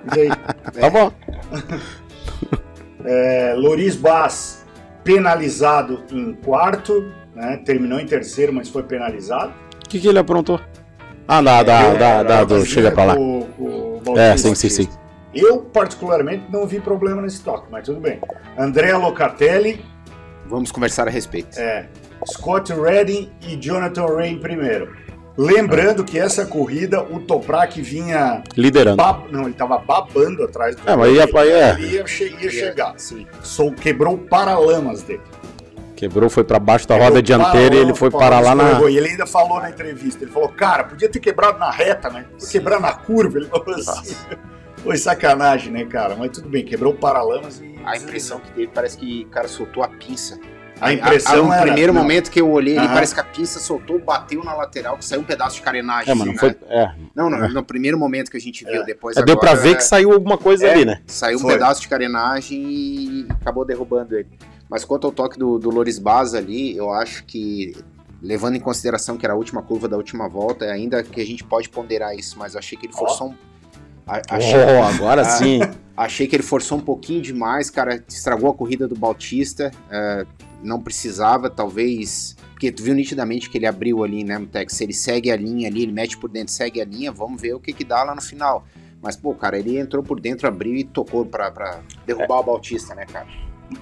Aí. 0.10 0.30
Tá 0.80 0.90
bom. 0.90 1.12
É, 3.10 3.54
Loris 3.56 3.96
Bass 3.96 4.57
penalizado 5.18 6.04
em 6.12 6.34
quarto, 6.34 7.10
né? 7.34 7.62
Terminou 7.64 7.98
em 7.98 8.06
terceiro, 8.06 8.52
mas 8.52 8.68
foi 8.68 8.84
penalizado. 8.84 9.54
O 9.86 9.88
que, 9.90 10.00
que 10.02 10.08
ele 10.08 10.20
aprontou? 10.20 10.60
Ah, 11.26 11.42
da, 11.42 11.64
da, 11.64 11.82
É, 11.82 11.98
da, 11.98 12.24
da- 12.24 12.44
do, 12.44 12.56
bacia 12.56 12.66
chega 12.66 12.92
pra 12.92 13.06
lá. 13.06 13.16
com 13.16 13.40
o 13.58 14.02
É, 14.18 14.36
sim, 14.36 14.54
sim, 14.54 14.68
sim. 14.70 14.90
Eu, 15.34 15.60
particularmente, 15.62 16.44
não 16.52 16.68
vi 16.68 16.82
problema 16.82 17.22
nesse 17.22 17.42
toque, 17.42 17.68
mas 17.72 17.86
tudo 17.86 18.02
bem. 18.02 18.20
Andrea 18.58 18.98
Locatelli, 18.98 19.84
Vamos 20.50 20.72
conversar 20.72 21.08
a 21.08 21.12
respeito. 21.12 21.58
é, 21.60 21.86
Scott 22.26 22.74
Redding 22.74 23.32
e 23.48 23.56
Jonathan 23.58 24.06
Ray 24.08 24.32
em 24.32 24.40
primeiro. 24.40 24.94
Lembrando 25.38 26.04
que 26.04 26.18
essa 26.18 26.46
corrida, 26.46 27.04
o 27.04 27.20
Toprak 27.20 27.80
vinha. 27.82 28.44
Liderando. 28.56 28.98
bab- 28.98 29.32
Não, 29.32 29.44
ele 29.44 29.54
tava 29.54 29.78
babando 29.78 30.44
atrás 30.44 30.76
do. 30.76 30.90
É, 30.90 30.96
mas 30.96 31.14
ia 31.16 31.28
pra- 31.28 31.46
é. 31.46 31.70
Ele 31.72 31.88
ia, 31.96 32.08
che- 32.08 32.36
ia 32.42 32.50
chegar. 32.50 32.94
Sim. 32.98 33.28
Sou, 33.44 33.72
quebrou 33.72 34.16
o 34.16 34.18
paralamas 34.18 35.04
dele. 35.04 35.22
Quebrou, 35.96 36.30
foi 36.30 36.44
pra 36.44 36.60
baixo 36.60 36.88
da 36.88 36.96
Quebrou 36.96 37.10
roda 37.10 37.22
dianteira 37.24 37.76
e 37.76 37.80
ele 37.80 37.94
foi 37.96 38.10
parar 38.12 38.40
lá 38.40 38.54
na. 38.56 38.82
E 38.90 38.98
ele 38.98 39.10
ainda 39.10 39.26
falou 39.28 39.60
na 39.60 39.70
entrevista: 39.70 40.24
ele 40.24 40.32
falou, 40.32 40.50
cara, 40.50 40.84
podia 40.84 41.10
ter 41.10 41.20
quebrado 41.20 41.58
na 41.60 41.70
reta, 41.72 42.10
né? 42.10 42.26
Quebrar 42.52 42.80
na 42.80 42.94
curva. 42.94 43.38
Ele 43.38 43.48
falou 43.48 43.76
assim. 43.76 44.16
Foi 44.78 44.96
sacanagem, 44.98 45.72
né, 45.72 45.86
cara? 45.86 46.16
Mas 46.16 46.32
tudo 46.32 46.48
bem, 46.50 46.64
quebrou 46.64 46.94
o 46.94 46.96
paralamas 46.98 47.60
e. 47.62 47.76
A 47.86 47.96
impressão 47.96 48.40
que 48.40 48.52
teve 48.52 48.68
parece 48.68 48.98
que 48.98 49.24
o 49.24 49.30
cara 49.30 49.48
soltou 49.48 49.82
a 49.84 49.88
pinça. 49.88 50.38
A 50.80 50.94
impressão 50.94 51.48
no 51.48 51.62
primeiro 51.62 51.94
não. 51.94 52.02
momento 52.02 52.30
que 52.30 52.40
eu 52.40 52.50
olhei, 52.50 52.78
ele 52.78 52.88
parece 52.88 53.14
que 53.14 53.20
a 53.20 53.24
pinça 53.24 53.60
soltou, 53.60 54.00
bateu 54.00 54.44
na 54.44 54.54
lateral, 54.54 54.98
que 54.98 55.06
saiu 55.06 55.22
um 55.22 55.24
pedaço 55.24 55.56
de 55.56 55.62
carenagem. 55.62 56.12
É, 56.12 56.16
mas 56.16 56.26
não 56.28 56.34
né? 56.34 56.40
foi. 56.40 56.56
É, 56.70 56.92
Não, 57.16 57.30
no, 57.30 57.48
no 57.50 57.64
primeiro 57.64 57.98
momento 57.98 58.30
que 58.32 58.38
a 58.38 58.40
gente 58.42 58.64
viu, 58.66 58.84
depois 58.86 59.18
é, 59.18 59.24
deu 59.24 59.38
pra 59.38 59.52
agora, 59.52 59.64
ver 59.64 59.76
que 59.78 59.84
saiu 59.84 60.12
alguma 60.12 60.38
coisa 60.38 60.68
é, 60.68 60.74
ali, 60.74 60.86
né? 60.86 61.02
Saiu 61.08 61.38
um 61.38 61.42
Foi. 61.42 61.54
pedaço 61.54 61.82
de 61.82 61.88
carenagem 61.88 62.62
e 62.62 63.28
acabou 63.42 63.66
derrubando 63.66 64.16
ele. 64.16 64.28
Mas 64.70 64.84
quanto 64.86 65.08
ao 65.08 65.12
toque 65.14 65.40
do, 65.40 65.58
do 65.58 65.70
Loris 65.70 65.98
Baza 65.98 66.38
ali, 66.38 66.76
eu 66.76 66.92
acho 66.92 67.24
que, 67.26 67.76
levando 68.22 68.56
em 68.56 68.60
consideração 68.60 69.18
que 69.18 69.26
era 69.26 69.34
a 69.34 69.38
última 69.38 69.62
curva 69.64 69.88
da 69.88 69.96
última 69.98 70.28
volta, 70.28 70.66
ainda 70.66 71.02
que 71.04 71.22
a 71.22 71.26
gente 71.26 71.44
pode 71.44 71.70
ponderar 71.70 72.14
isso, 72.16 72.38
mas 72.38 72.54
eu 72.54 72.60
achei 72.60 72.78
que 72.78 72.86
ele 72.86 72.94
forçou 72.94 73.30
um. 73.30 73.36
a- 74.06 74.22
Achei, 74.30 74.56
Oh, 74.60 74.84
agora 74.84 75.22
Ah. 75.22 75.26
sim. 75.26 75.60
achei 75.96 76.28
que 76.28 76.36
ele 76.36 76.44
forçou 76.44 76.78
um 76.78 76.82
pouquinho 76.82 77.22
demais, 77.22 77.70
cara. 77.70 78.04
Estragou 78.08 78.50
a 78.50 78.54
corrida 78.54 78.88
do 78.88 78.96
Bautista. 78.96 79.72
é, 79.90 80.26
não 80.64 80.82
precisava, 80.82 81.50
talvez. 81.50 82.36
Porque 82.52 82.72
tu 82.72 82.82
viu 82.84 82.96
nitidamente 82.96 83.50
que 83.50 83.58
ele 83.58 83.68
abriu 83.68 84.04
ali, 84.04 84.24
né, 84.24 84.38
Mutex? 84.40 84.74
Se 84.74 84.84
ele 84.84 84.94
segue 84.94 85.30
a 85.32 85.36
linha 85.36 85.68
ali, 85.68 85.84
ele 85.84 85.92
mete 85.92 86.18
por 86.18 86.30
dentro, 86.30 86.52
segue 86.54 86.82
a 86.82 86.86
linha, 86.86 87.12
vamos 87.12 87.40
ver 87.42 87.54
o 87.54 87.60
que 87.60 87.72
que 87.72 87.84
dá 87.84 88.04
lá 88.04 88.16
no 88.16 88.22
final. 88.22 88.66
Mas, 89.02 89.16
pô, 89.16 89.36
cara, 89.36 89.60
ele 89.60 89.78
entrou 89.78 90.02
por 90.02 90.20
dentro, 90.20 90.48
abriu 90.48 90.74
e 90.76 90.84
tocou 90.84 91.24
pra, 91.26 91.52
pra 91.52 91.82
derrubar 92.06 92.40
o 92.40 92.44
Bautista, 92.44 92.96
né, 92.96 93.06
cara? 93.06 93.28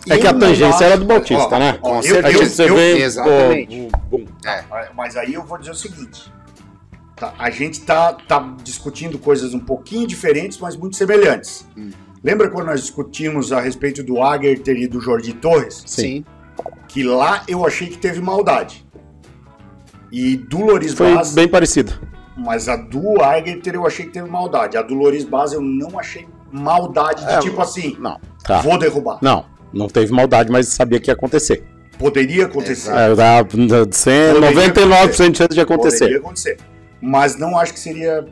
É 0.09 0.17
que 0.17 0.27
a 0.27 0.33
tangência 0.33 0.67
acho- 0.75 0.83
era 0.83 0.97
do 0.97 1.05
Bautista, 1.05 1.55
Ó, 1.55 1.59
né? 1.59 1.77
ó, 1.81 1.89
Com 1.89 1.95
eu- 1.97 2.03
certeza. 2.03 2.45
você 2.49 2.69
eu- 2.69 2.75
vê. 2.75 2.97
exatamente. 3.03 3.87
pô, 4.09 4.17
bum. 4.17 4.25
É, 4.45 4.63
Mas 4.93 5.15
aí 5.15 5.33
eu 5.35 5.43
vou 5.43 5.57
dizer 5.57 5.71
o 5.71 5.75
seguinte: 5.75 6.29
tá, 7.15 7.33
a 7.37 7.49
gente 7.49 7.81
tá, 7.81 8.11
tá 8.13 8.55
discutindo 8.63 9.17
coisas 9.19 9.53
um 9.53 9.59
pouquinho 9.59 10.05
diferentes, 10.07 10.57
mas 10.57 10.75
muito 10.75 10.95
semelhantes. 10.97 11.65
Hum. 11.77 11.91
Lembra 12.23 12.49
quando 12.49 12.65
nós 12.65 12.81
discutimos 12.81 13.51
a 13.53 13.61
respeito 13.61 14.03
do 14.03 14.21
Agerter 14.21 14.75
e 14.75 14.87
do 14.87 14.99
Jordi 14.99 15.33
Torres? 15.33 15.83
sim. 15.85 16.25
Que 16.87 17.03
lá 17.03 17.43
eu 17.47 17.65
achei 17.65 17.87
que 17.87 17.97
teve 17.97 18.21
maldade. 18.21 18.85
E 20.11 20.37
do 20.37 20.59
Loris 20.65 20.93
Foi 20.93 21.13
Baz, 21.13 21.33
bem 21.33 21.47
parecido. 21.47 21.93
mas 22.37 22.69
a 22.69 22.75
do 22.77 23.21
Agerter 23.21 23.75
eu 23.75 23.85
achei 23.85 24.05
que 24.05 24.11
teve 24.11 24.29
maldade. 24.29 24.77
A 24.77 24.81
do 24.81 24.93
Loris 24.93 25.25
Baz 25.25 25.51
eu 25.53 25.61
não 25.61 25.99
achei 25.99 26.27
maldade 26.51 27.25
de 27.25 27.31
É, 27.31 27.39
tipo 27.39 27.61
assim, 27.61 27.97
Não, 27.99 28.19
tá. 28.43 28.61
vou 28.61 28.77
derrubar. 28.77 29.19
Não, 29.21 29.45
não 29.73 29.87
teve 29.87 30.13
maldade, 30.13 30.51
mas 30.51 30.67
sabia 30.69 30.99
que 30.99 31.09
ia 31.09 31.13
acontecer. 31.13 31.65
Poderia 31.97 32.45
acontecer. 32.45 32.91
É, 32.91 33.15
dá 33.15 33.41
dá 33.41 33.85
100, 33.91 34.33
Poderia 34.33 34.73
99% 34.73 35.31
de 35.31 35.37
chance 35.37 35.49
de 35.53 35.61
acontecer. 35.61 35.99
Poderia 35.99 36.17
acontecer. 36.19 36.57
Mas 37.01 37.37
não 37.37 37.57
acho 37.57 37.73
que 37.73 37.79
seria. 37.79 38.25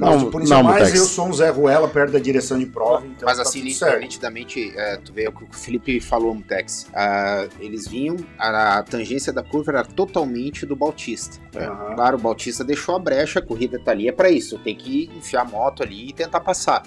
Não, 0.00 0.18
Não, 0.18 0.30
punição, 0.30 0.56
não, 0.58 0.64
mas 0.64 0.78
Mutex. 0.84 0.98
eu 0.98 1.04
sou 1.06 1.26
um 1.28 1.32
Zé 1.32 1.50
Ruela 1.50 1.86
perto 1.86 2.12
da 2.12 2.18
direção 2.18 2.58
de 2.58 2.66
prova, 2.66 3.06
então 3.06 3.26
Mas 3.26 3.36
tá 3.36 3.42
assim, 3.42 3.58
tudo 3.58 3.64
nit- 3.68 3.76
certo. 3.78 4.00
nitidamente, 4.00 4.72
é, 4.76 4.96
tu 4.96 5.12
vê 5.12 5.28
o 5.28 5.32
que 5.32 5.44
o 5.44 5.48
Felipe 5.52 6.00
falou, 6.00 6.34
Mutex. 6.34 6.86
ah, 6.94 7.46
eles 7.60 7.86
vinham, 7.86 8.16
a, 8.38 8.78
a 8.78 8.82
tangência 8.82 9.32
da 9.32 9.42
curva 9.42 9.72
era 9.72 9.84
totalmente 9.84 10.64
do 10.64 10.74
Bautista. 10.74 11.38
Aham. 11.54 11.94
Claro, 11.94 12.16
o 12.16 12.20
Bautista 12.20 12.64
deixou 12.64 12.96
a 12.96 12.98
brecha, 12.98 13.38
a 13.40 13.42
corrida 13.42 13.78
tá 13.78 13.90
ali, 13.90 14.08
é 14.08 14.12
pra 14.12 14.30
isso. 14.30 14.58
Tem 14.58 14.74
que 14.74 15.10
enfiar 15.16 15.42
a 15.42 15.44
moto 15.44 15.82
ali 15.82 16.08
e 16.08 16.12
tentar 16.12 16.40
passar. 16.40 16.82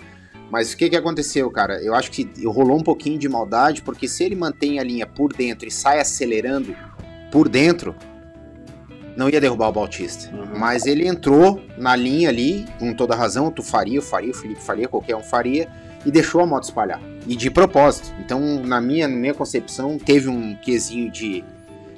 Mas 0.50 0.74
o 0.74 0.78
que 0.78 0.90
que 0.90 0.96
aconteceu, 0.96 1.50
cara? 1.50 1.82
Eu 1.84 1.96
acho 1.96 2.12
que 2.12 2.30
rolou 2.46 2.78
um 2.78 2.84
pouquinho 2.84 3.18
de 3.18 3.28
maldade, 3.30 3.82
porque 3.82 4.08
se 4.08 4.24
ele 4.24 4.36
mantém 4.36 4.80
a 4.80 4.84
linha 4.84 5.06
por 5.08 5.34
dentro 5.34 5.68
e 5.68 5.72
sai 5.72 6.00
acelerando 6.00 6.76
por 7.32 7.50
dentro, 7.50 7.96
não 9.16 9.30
ia 9.30 9.40
derrubar 9.42 9.70
o 9.70 9.72
Bautista. 9.72 10.34
Uhum. 10.36 10.58
Mas 10.58 10.86
ele 10.86 11.08
entrou 11.08 11.62
na 11.78 11.96
linha 11.96 12.30
ali, 12.30 12.66
com 12.80 12.94
toda 12.94 13.16
razão, 13.16 13.52
tu 13.52 13.62
faria, 13.64 13.98
eu 13.98 14.02
faria, 14.02 14.32
o 14.32 14.34
Felipe 14.36 14.62
faria, 14.62 14.88
qualquer 14.88 15.16
um 15.16 15.24
faria, 15.24 15.68
e 16.06 16.12
deixou 16.12 16.42
a 16.42 16.46
moto 16.46 16.64
espalhar. 16.64 17.00
E 17.28 17.36
de 17.36 17.50
propósito. 17.50 18.12
Então, 18.20 18.40
na 18.64 18.82
minha, 18.82 19.08
na 19.08 19.16
minha 19.16 19.34
concepção, 19.34 19.98
teve 19.98 20.28
um 20.30 20.56
quesinho 20.56 21.10
de. 21.12 21.44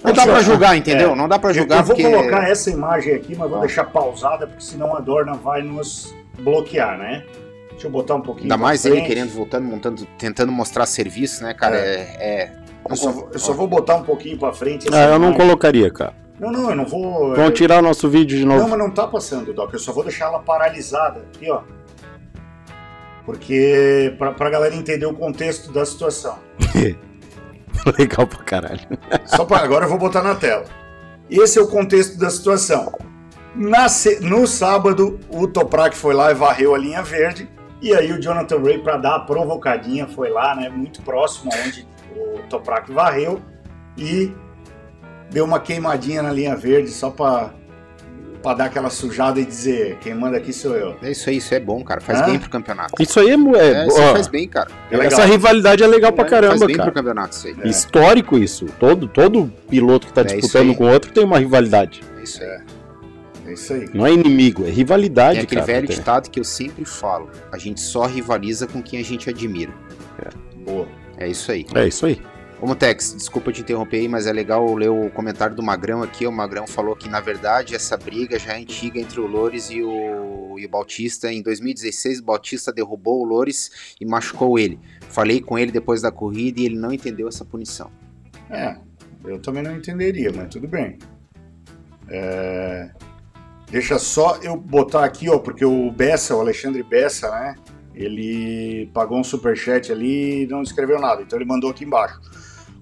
Não 0.03 0.13
dá 0.13 0.23
pra 0.23 0.41
julgar, 0.41 0.77
entendeu? 0.77 1.11
É. 1.13 1.15
Não 1.15 1.27
dá 1.27 1.39
pra 1.39 1.49
Eu, 1.49 1.53
julgar 1.55 1.79
eu 1.79 1.83
vou 1.85 1.95
porque. 1.95 2.09
colocar 2.11 2.47
essa 2.47 2.69
imagem 2.69 3.15
aqui, 3.15 3.35
mas 3.35 3.49
vou 3.49 3.57
Ah. 3.57 3.61
deixar 3.61 3.85
pausada, 3.85 4.45
porque 4.45 4.63
senão 4.63 4.95
a 4.95 4.99
Dorna 4.99 5.33
vai 5.33 5.63
nos 5.63 6.13
bloquear, 6.37 6.97
né? 6.99 7.23
Deixa 7.71 7.87
eu 7.87 7.91
botar 7.91 8.15
um 8.15 8.21
pouquinho. 8.21 8.45
Ainda 8.45 8.57
mais 8.57 8.85
ele 8.85 8.95
frente. 8.97 9.07
querendo, 9.07 9.31
voltando, 9.31 9.65
montando, 9.65 10.05
tentando 10.17 10.51
mostrar 10.51 10.85
serviço, 10.85 11.43
né, 11.43 11.53
cara? 11.53 11.75
É. 11.77 11.99
é- 12.19 12.51
Eu 12.87 12.95
só, 12.95 13.11
vou- 13.11 13.29
eu 13.33 13.39
só 13.39 13.51
vou 13.53 13.67
botar 13.67 13.95
um 13.95 14.03
pouquinho 14.03 14.37
pra 14.37 14.53
frente. 14.53 14.87
Ah, 14.93 15.05
eu 15.05 15.17
não 15.19 15.33
colocaria, 15.33 15.89
cara. 15.89 16.13
Não, 16.39 16.51
não, 16.51 16.69
eu 16.69 16.75
não 16.75 16.85
vou. 16.85 17.35
Vamos 17.35 17.53
tirar 17.57 17.79
o 17.79 17.81
nosso 17.81 18.09
vídeo 18.09 18.37
de 18.37 18.45
Não, 18.45 18.57
novo. 18.57 18.69
mas 18.69 18.79
não 18.79 18.91
tá 18.91 19.07
passando, 19.07 19.53
Doc. 19.53 19.71
Eu 19.73 19.79
só 19.79 19.93
vou 19.93 20.03
deixar 20.03 20.25
ela 20.25 20.39
paralisada 20.39 21.25
aqui, 21.33 21.49
ó. 21.49 21.61
Porque 23.25 24.13
pra, 24.17 24.31
pra 24.33 24.49
galera 24.49 24.75
entender 24.75 25.05
o 25.05 25.13
contexto 25.13 25.71
da 25.71 25.85
situação. 25.85 26.37
Legal 27.97 28.27
pra 28.27 28.43
caralho. 28.43 28.81
Só 29.25 29.45
para 29.45 29.63
agora 29.63 29.85
eu 29.85 29.89
vou 29.89 29.97
botar 29.97 30.21
na 30.21 30.35
tela. 30.35 30.65
Esse 31.29 31.57
é 31.57 31.61
o 31.61 31.67
contexto 31.67 32.17
da 32.19 32.29
situação. 32.29 32.93
Na 33.55 33.87
no 34.21 34.45
sábado, 34.45 35.19
o 35.29 35.47
Toprak 35.47 35.95
foi 35.95 36.13
lá 36.13 36.29
e 36.31 36.33
varreu 36.33 36.75
a 36.75 36.77
linha 36.77 37.01
verde. 37.01 37.49
E 37.81 37.93
aí 37.93 38.11
o 38.11 38.21
Jonathan 38.21 38.61
Ray, 38.61 38.79
para 38.79 38.97
dar 38.97 39.15
a 39.15 39.19
provocadinha, 39.19 40.07
foi 40.07 40.29
lá, 40.29 40.55
né, 40.55 40.69
muito 40.69 41.01
próximo 41.01 41.51
onde 41.65 41.87
o 42.15 42.39
Toprak 42.49 42.91
varreu 42.91 43.41
e 43.97 44.31
deu 45.31 45.43
uma 45.45 45.59
queimadinha 45.59 46.21
na 46.21 46.31
linha 46.31 46.55
verde 46.55 46.89
só 46.89 47.09
para 47.09 47.53
para 48.43 48.57
dar 48.57 48.65
aquela 48.65 48.91
sujada 48.91 49.39
e 49.39 49.45
dizer 49.45 49.97
quem 50.01 50.13
manda 50.13 50.37
aqui 50.37 50.53
sou 50.53 50.75
eu. 50.75 50.95
É 51.01 51.09
isso 51.09 51.27
aí, 51.31 51.37
isso 51.37 51.51
é 51.55 51.59
bom, 51.59 51.83
cara. 51.83 51.99
Faz 51.99 52.21
Hã? 52.21 52.25
bem 52.25 52.37
pro 52.37 52.47
campeonato. 52.47 52.93
Isso 53.01 53.19
aí 53.19 53.31
é, 53.31 53.35
mo- 53.37 53.55
é, 53.55 53.71
É, 53.85 53.87
isso 53.87 53.99
ó, 53.99 54.11
faz 54.13 54.27
bem, 54.27 54.47
cara. 54.47 54.69
É 54.91 54.97
essa 55.03 55.25
rivalidade 55.25 55.81
é 55.83 55.87
legal 55.87 56.13
pra 56.13 56.25
faz 56.27 56.41
caramba, 56.43 56.67
bem 56.67 56.75
cara. 56.75 56.91
pro 56.91 57.01
campeonato 57.01 57.35
isso 57.35 57.47
aí. 57.47 57.55
É. 57.63 57.67
Histórico 57.67 58.37
isso. 58.37 58.67
Todo, 58.79 59.07
todo 59.07 59.51
piloto 59.67 60.05
que 60.05 60.13
tá 60.13 60.21
É 60.21 60.25
disputando 60.25 60.75
com 60.75 60.83
o 60.83 60.91
outro 60.91 61.11
tem 61.11 61.23
uma 61.23 61.39
rivalidade. 61.39 62.03
É 62.19 62.21
isso 62.23 62.43
aí. 62.43 62.59
É 63.47 63.53
isso 63.53 63.73
aí. 63.73 63.89
Não 63.91 64.05
é 64.05 64.11
inimigo, 64.13 64.63
é 64.63 64.69
rivalidade, 64.69 65.39
É 65.39 65.41
aquele 65.41 65.61
cara. 65.61 65.73
velho 65.73 65.87
Tem- 65.87 65.97
ditado 65.97 66.29
que 66.29 66.39
eu 66.39 66.43
sempre 66.43 66.85
falo. 66.85 67.31
A 67.51 67.57
gente 67.57 67.81
só 67.81 68.05
rivaliza 68.05 68.67
com 68.67 68.79
quem 68.79 68.99
a 68.99 69.03
gente 69.03 69.27
admira. 69.27 69.73
Boa. 70.63 70.87
É 71.17 71.27
isso 71.27 71.51
aí. 71.51 71.65
É 71.73 71.87
isso 71.87 72.05
aí. 72.05 72.21
Ô 72.65 72.67
Motex, 72.67 73.13
desculpa 73.13 73.51
te 73.51 73.61
interromper 73.61 73.97
aí, 73.97 74.07
mas 74.07 74.25
é 74.25 74.33
legal 74.33 74.73
ler 74.73 74.89
o 74.89 75.07
comentário 75.11 75.55
do 75.55 75.61
Magrão 75.61 76.01
aqui. 76.01 76.25
O 76.25 76.31
Magrão 76.31 76.65
falou 76.65 76.95
que, 76.95 77.07
na 77.07 77.19
verdade, 77.19 77.75
essa 77.75 77.95
briga 77.95 78.39
já 78.39 78.53
é 78.53 78.57
antiga 78.57 78.99
entre 78.99 79.19
o 79.19 79.27
Loures 79.27 79.69
e 79.69 79.83
o, 79.83 80.57
e 80.57 80.65
o 80.65 80.69
Bautista. 80.69 81.31
Em 81.31 81.43
2016, 81.43 82.21
o 82.21 82.23
Bautista 82.23 82.73
derrubou 82.73 83.21
o 83.21 83.23
Loures 83.23 83.93
e 84.01 84.03
machucou 84.03 84.57
ele. 84.57 84.79
Falei 85.09 85.41
com 85.41 85.59
ele 85.59 85.71
depois 85.71 86.01
da 86.01 86.11
corrida 86.11 86.59
e 86.59 86.65
ele 86.65 86.75
não 86.75 86.91
entendeu 86.91 87.27
essa 87.27 87.45
punição. 87.45 87.91
É, 88.49 88.75
eu 89.25 89.39
também 89.39 89.61
não 89.61 89.77
entenderia, 89.77 90.31
mas 90.33 90.49
tudo 90.49 90.67
bem. 90.67 90.97
É, 92.09 92.89
Deixa 93.69 93.99
só 93.99 94.39
eu 94.41 94.57
botar 94.57 95.05
aqui, 95.05 95.29
ó, 95.29 95.37
porque 95.37 95.63
o 95.63 95.91
Bessa, 95.91 96.35
o 96.35 96.39
Alexandre 96.39 96.81
Bessa, 96.81 97.29
né? 97.29 97.55
Ele 97.93 98.89
pagou 98.91 99.19
um 99.19 99.23
superchat 99.23 99.91
ali 99.91 100.45
e 100.45 100.47
não 100.47 100.63
escreveu 100.63 100.99
nada, 100.99 101.21
então 101.21 101.37
ele 101.37 101.45
mandou 101.45 101.69
aqui 101.69 101.85
embaixo. 101.85 102.19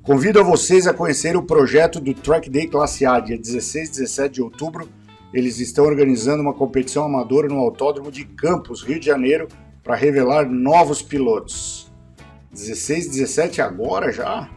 Convido 0.03 0.37
a 0.37 0.43
vocês 0.43 0.85
a 0.85 0.93
conhecer 0.93 1.37
o 1.37 1.41
projeto 1.41 1.97
do 1.97 2.13
Track 2.13 2.49
Day 2.49 2.67
Classe 2.67 3.05
A, 3.05 3.21
dia 3.21 3.37
16 3.37 3.87
e 3.87 3.91
17 3.93 4.33
de 4.33 4.41
outubro. 4.41 4.89
Eles 5.33 5.61
estão 5.61 5.85
organizando 5.85 6.43
uma 6.43 6.53
competição 6.53 7.05
amadora 7.05 7.47
no 7.47 7.57
Autódromo 7.59 8.11
de 8.11 8.25
Campos, 8.25 8.83
Rio 8.83 8.99
de 8.99 9.05
Janeiro, 9.05 9.47
para 9.81 9.95
revelar 9.95 10.45
novos 10.49 11.01
pilotos. 11.01 11.89
16 12.51 13.05
e 13.05 13.09
17 13.11 13.61
agora 13.61 14.11
já? 14.11 14.49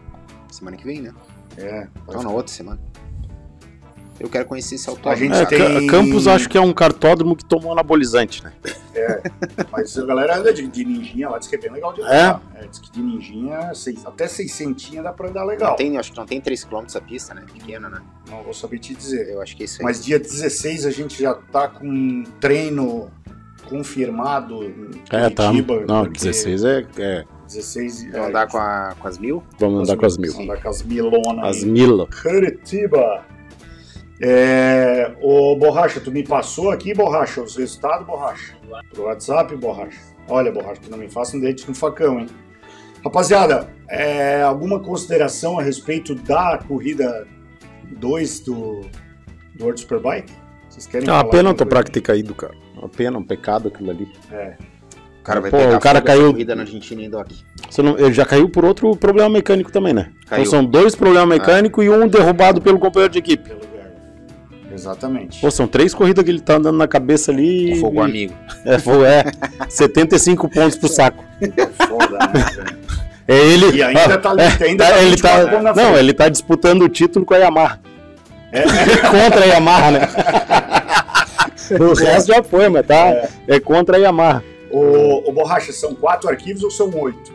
Semana 0.50 0.76
que 0.76 0.84
vem, 0.84 1.02
né? 1.02 1.14
É, 1.56 1.86
Então, 2.08 2.24
na 2.24 2.30
outra 2.30 2.52
semana. 2.52 2.80
Eu 4.18 4.28
quero 4.30 4.46
conhecer 4.46 4.76
esse 4.76 4.88
A 4.88 4.92
autódromo. 4.92 5.16
gente 5.34 5.34
É, 5.36 5.44
tem- 5.44 5.86
Ca- 5.86 5.92
Campos 5.98 6.26
acho 6.26 6.48
que 6.48 6.56
é 6.56 6.60
um 6.60 6.72
cartódromo 6.72 7.36
que 7.36 7.44
tomou 7.44 7.72
anabolizante, 7.72 8.42
né? 8.42 8.52
Mas 9.70 9.96
a 9.98 10.06
galera 10.06 10.38
anda 10.38 10.52
de, 10.52 10.66
de 10.66 10.84
ninjinha 10.84 11.28
lá, 11.28 11.38
diz 11.38 11.48
que 11.48 11.54
é 11.56 11.58
bem 11.58 11.70
legal 11.70 11.92
de 11.92 12.00
andar. 12.00 12.42
É? 12.54 12.66
diz 12.66 12.78
que 12.78 12.90
de 12.90 13.02
ninjinha, 13.02 13.74
seis, 13.74 14.04
até 14.06 14.26
600 14.26 14.90
dá 15.02 15.12
pra 15.12 15.28
andar 15.28 15.44
legal. 15.44 15.70
Não 15.70 15.76
tem, 15.76 15.98
acho 15.98 16.12
que 16.12 16.18
não 16.18 16.26
tem 16.26 16.40
3km 16.40 16.96
a 16.96 17.00
pista, 17.00 17.34
né? 17.34 17.42
Pequena, 17.52 17.88
né? 17.90 18.00
Não 18.30 18.42
vou 18.42 18.54
saber 18.54 18.78
te 18.78 18.94
dizer. 18.94 19.28
Eu 19.28 19.42
acho 19.42 19.54
que 19.56 19.62
é 19.62 19.66
isso 19.66 19.80
aí. 19.80 19.84
Mas 19.84 20.02
dia 20.04 20.18
16 20.18 20.86
a 20.86 20.90
gente 20.90 21.20
já 21.22 21.34
tá 21.34 21.68
com 21.68 21.86
um 21.86 22.24
treino 22.40 23.10
confirmado 23.68 24.64
em 24.64 24.90
É, 25.10 25.28
tá. 25.28 25.46
Curitiba. 25.48 25.84
Não, 25.86 26.04
porque 26.04 26.18
16 26.20 26.64
é. 26.64 26.86
é, 26.98 27.24
16 27.46 28.10
Vamos 28.12 28.28
andar 28.28 28.46
com, 28.48 28.58
a- 28.58 28.94
com 28.98 29.08
as 29.08 29.18
mil? 29.18 29.42
vamos 29.58 29.80
andar 29.88 29.96
com 29.98 30.06
as 30.06 30.16
mil. 30.16 30.40
Andar 30.40 30.62
com 30.62 30.68
as 30.68 30.82
milonas. 30.82 31.44
As 31.44 31.62
aí. 31.64 31.70
mil. 31.70 32.08
Curitiba. 32.22 33.24
É, 34.20 35.12
ô 35.20 35.56
Borracha, 35.56 36.00
tu 36.00 36.10
me 36.10 36.22
passou 36.22 36.70
aqui, 36.70 36.94
Borracha, 36.94 37.42
os 37.42 37.56
resultados, 37.56 38.06
Borracha? 38.06 38.54
Pro 38.92 39.04
WhatsApp, 39.04 39.54
Borracha. 39.56 39.98
Olha, 40.28 40.50
Borracha, 40.50 40.80
que 40.80 40.90
não 40.90 40.98
me 40.98 41.08
faça 41.08 41.36
um 41.36 41.40
dente 41.40 41.68
no 41.68 41.74
facão, 41.74 42.18
hein? 42.20 42.26
Rapaziada, 43.04 43.68
é, 43.88 44.42
alguma 44.42 44.80
consideração 44.80 45.58
a 45.58 45.62
respeito 45.62 46.14
da 46.14 46.58
corrida 46.66 47.26
2 47.98 48.40
do, 48.40 48.80
do 49.54 49.64
World 49.64 49.80
Superbike? 49.80 50.32
Vocês 50.68 50.86
querem 50.86 51.08
É 51.08 51.12
uma 51.12 51.28
pena 51.28 51.50
o 51.50 51.54
Toprak 51.54 51.90
ter 51.90 52.00
caído, 52.00 52.34
cara. 52.34 52.54
Uma 52.76 52.88
pena, 52.88 53.18
um 53.18 53.22
pecado 53.22 53.68
aquilo 53.68 53.90
ali. 53.90 54.08
O 55.20 55.22
cara 55.22 55.40
vai 55.40 55.50
Pô, 55.50 55.56
pegar 55.58 55.76
o 55.76 55.80
cara 55.80 56.00
caiu- 56.00 56.32
corrida 56.32 56.54
na 56.54 56.62
Argentina 56.62 57.02
e 57.02 57.20
aqui. 57.20 57.44
Você 57.68 57.82
não- 57.82 57.98
ele 57.98 58.12
já 58.12 58.24
caiu 58.24 58.48
por 58.48 58.64
outro 58.64 58.94
problema 58.96 59.28
mecânico 59.28 59.70
também, 59.70 59.92
né? 59.92 60.12
Caiu. 60.26 60.42
Então 60.42 60.50
são 60.50 60.64
dois 60.64 60.94
problemas 60.94 61.28
mecânicos 61.28 61.84
e 61.84 61.90
um 61.90 62.08
derrubado 62.08 62.60
pelo 62.60 62.78
companheiro 62.78 63.12
de 63.12 63.18
equipe. 63.18 63.48
Pelo. 63.48 63.75
Exatamente. 64.86 65.40
Pô, 65.40 65.50
são 65.50 65.66
três 65.66 65.92
corridas 65.92 66.24
que 66.24 66.30
ele 66.30 66.40
tá 66.40 66.54
andando 66.54 66.76
na 66.78 66.86
cabeça 66.86 67.32
ali. 67.32 67.78
Fogo 67.80 68.00
e- 68.00 68.04
amigo. 68.04 68.34
É, 68.64 68.78
foi, 68.78 69.04
é 69.04 69.24
75 69.68 70.48
pontos 70.48 70.78
pro 70.78 70.88
saco. 70.88 71.24
Foda, 71.88 72.18
né, 72.32 72.44
velho? 72.54 72.76
É 73.28 73.36
ele. 73.36 73.76
E 73.76 73.82
ainda 73.82 74.14
ó, 74.14 74.18
tá- 74.18 74.34
é, 74.38 74.64
ainda 74.64 74.84
tá- 74.84 74.90
tá 74.92 74.98
ele 75.02 75.10
24 75.10 75.50
tá, 75.50 75.62
Não, 75.62 75.74
frente. 75.74 75.98
ele 75.98 76.14
tá 76.14 76.28
disputando 76.28 76.82
o 76.82 76.88
título 76.88 77.24
com 77.26 77.34
a 77.34 77.38
Yamaha. 77.38 77.80
É. 78.52 78.62
contra 79.10 79.42
a 79.42 79.46
Yamaha, 79.46 79.90
né? 79.90 80.00
o 81.80 81.94
resto 81.94 82.28
já 82.32 82.42
foi, 82.44 82.68
mas 82.68 82.86
tá. 82.86 83.28
É, 83.48 83.58
contra 83.58 83.96
a 83.96 84.00
Yamaha. 84.00 84.44
Ô, 84.70 85.28
ô, 85.28 85.32
Borracha, 85.32 85.72
são 85.72 85.94
quatro 85.94 86.28
arquivos 86.30 86.62
ou 86.62 86.70
são 86.70 86.90
oito? 87.00 87.32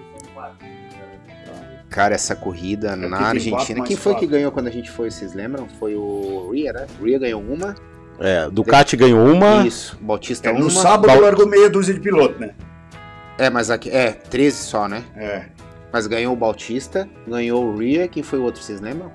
Cara, 1.91 2.15
essa 2.15 2.35
corrida 2.35 2.97
tem 2.97 3.09
na 3.09 3.17
Argentina. 3.19 3.83
Quem 3.83 3.95
foi 3.97 4.13
quatro. 4.13 4.27
que 4.27 4.33
ganhou 4.33 4.51
quando 4.51 4.67
a 4.67 4.71
gente 4.71 4.89
foi? 4.89 5.11
Vocês 5.11 5.33
lembram? 5.33 5.67
Foi 5.77 5.93
o 5.95 6.49
Ria, 6.51 6.71
né? 6.73 6.87
Ria 7.03 7.19
ganhou 7.19 7.41
uma. 7.41 7.75
É, 8.17 8.49
Ducati 8.49 8.95
ganhou 8.95 9.23
uma. 9.27 9.67
Isso. 9.67 9.97
O 10.01 10.05
Bautista 10.05 10.47
É, 10.49 10.51
uma. 10.51 10.61
no 10.61 10.69
sábado 10.71 11.07
Bal- 11.07 11.19
largou 11.21 11.45
meia 11.47 11.69
dúzia 11.69 11.93
de 11.93 11.99
piloto, 11.99 12.39
né? 12.39 12.51
É, 13.37 13.49
mas 13.49 13.69
aqui. 13.69 13.89
É, 13.89 14.11
13 14.11 14.57
só, 14.57 14.87
né? 14.87 15.03
É. 15.15 15.45
Mas 15.91 16.07
ganhou 16.07 16.31
o 16.33 16.35
Bautista, 16.37 17.09
ganhou 17.27 17.65
o 17.65 17.77
Ria. 17.77 18.07
Quem 18.07 18.23
foi 18.23 18.39
o 18.39 18.43
outro? 18.43 18.63
Vocês 18.63 18.79
lembram? 18.79 19.11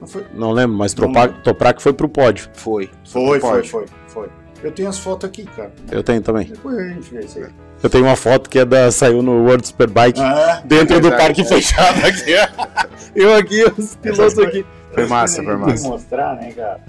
Não 0.00 0.06
foi, 0.06 0.24
Não 0.32 0.52
lembro, 0.52 0.76
mas 0.76 0.94
Não 0.94 1.12
Toprak 1.42 1.82
foi 1.82 1.92
pro 1.92 2.08
pódio. 2.08 2.48
Foi. 2.54 2.88
foi, 3.04 3.40
foi, 3.40 3.50
Pode. 3.50 3.68
foi, 3.68 3.86
foi. 4.06 4.28
Eu 4.62 4.70
tenho 4.70 4.88
as 4.88 4.98
fotos 4.98 5.28
aqui, 5.28 5.44
cara. 5.44 5.72
Eu 5.90 6.04
tenho 6.04 6.22
também. 6.22 6.46
Depois 6.46 6.78
a 6.78 6.88
gente 6.88 7.10
vê 7.12 7.20
isso 7.24 7.38
aí. 7.40 7.46
Eu 7.82 7.90
tenho 7.90 8.04
uma 8.04 8.16
foto 8.16 8.48
que 8.48 8.58
é 8.58 8.64
da. 8.64 8.90
saiu 8.92 9.22
no 9.22 9.44
World 9.44 9.66
Superbike. 9.66 10.20
Ah, 10.20 10.62
Dentro 10.64 11.00
do 11.00 11.08
verdade, 11.08 11.22
parque 11.22 11.40
é. 11.40 11.44
fechado 11.44 12.06
aqui. 12.06 12.32
Eu 13.14 13.34
aqui, 13.34 13.64
os 13.76 13.96
pilotos 13.96 14.38
aqui. 14.38 14.64
Foi 14.94 15.06
massa, 15.06 15.42
foi 15.42 15.54
que 15.54 15.60
massa. 15.60 15.88
mostrar, 15.88 16.36
né, 16.36 16.52
cara? 16.52 16.80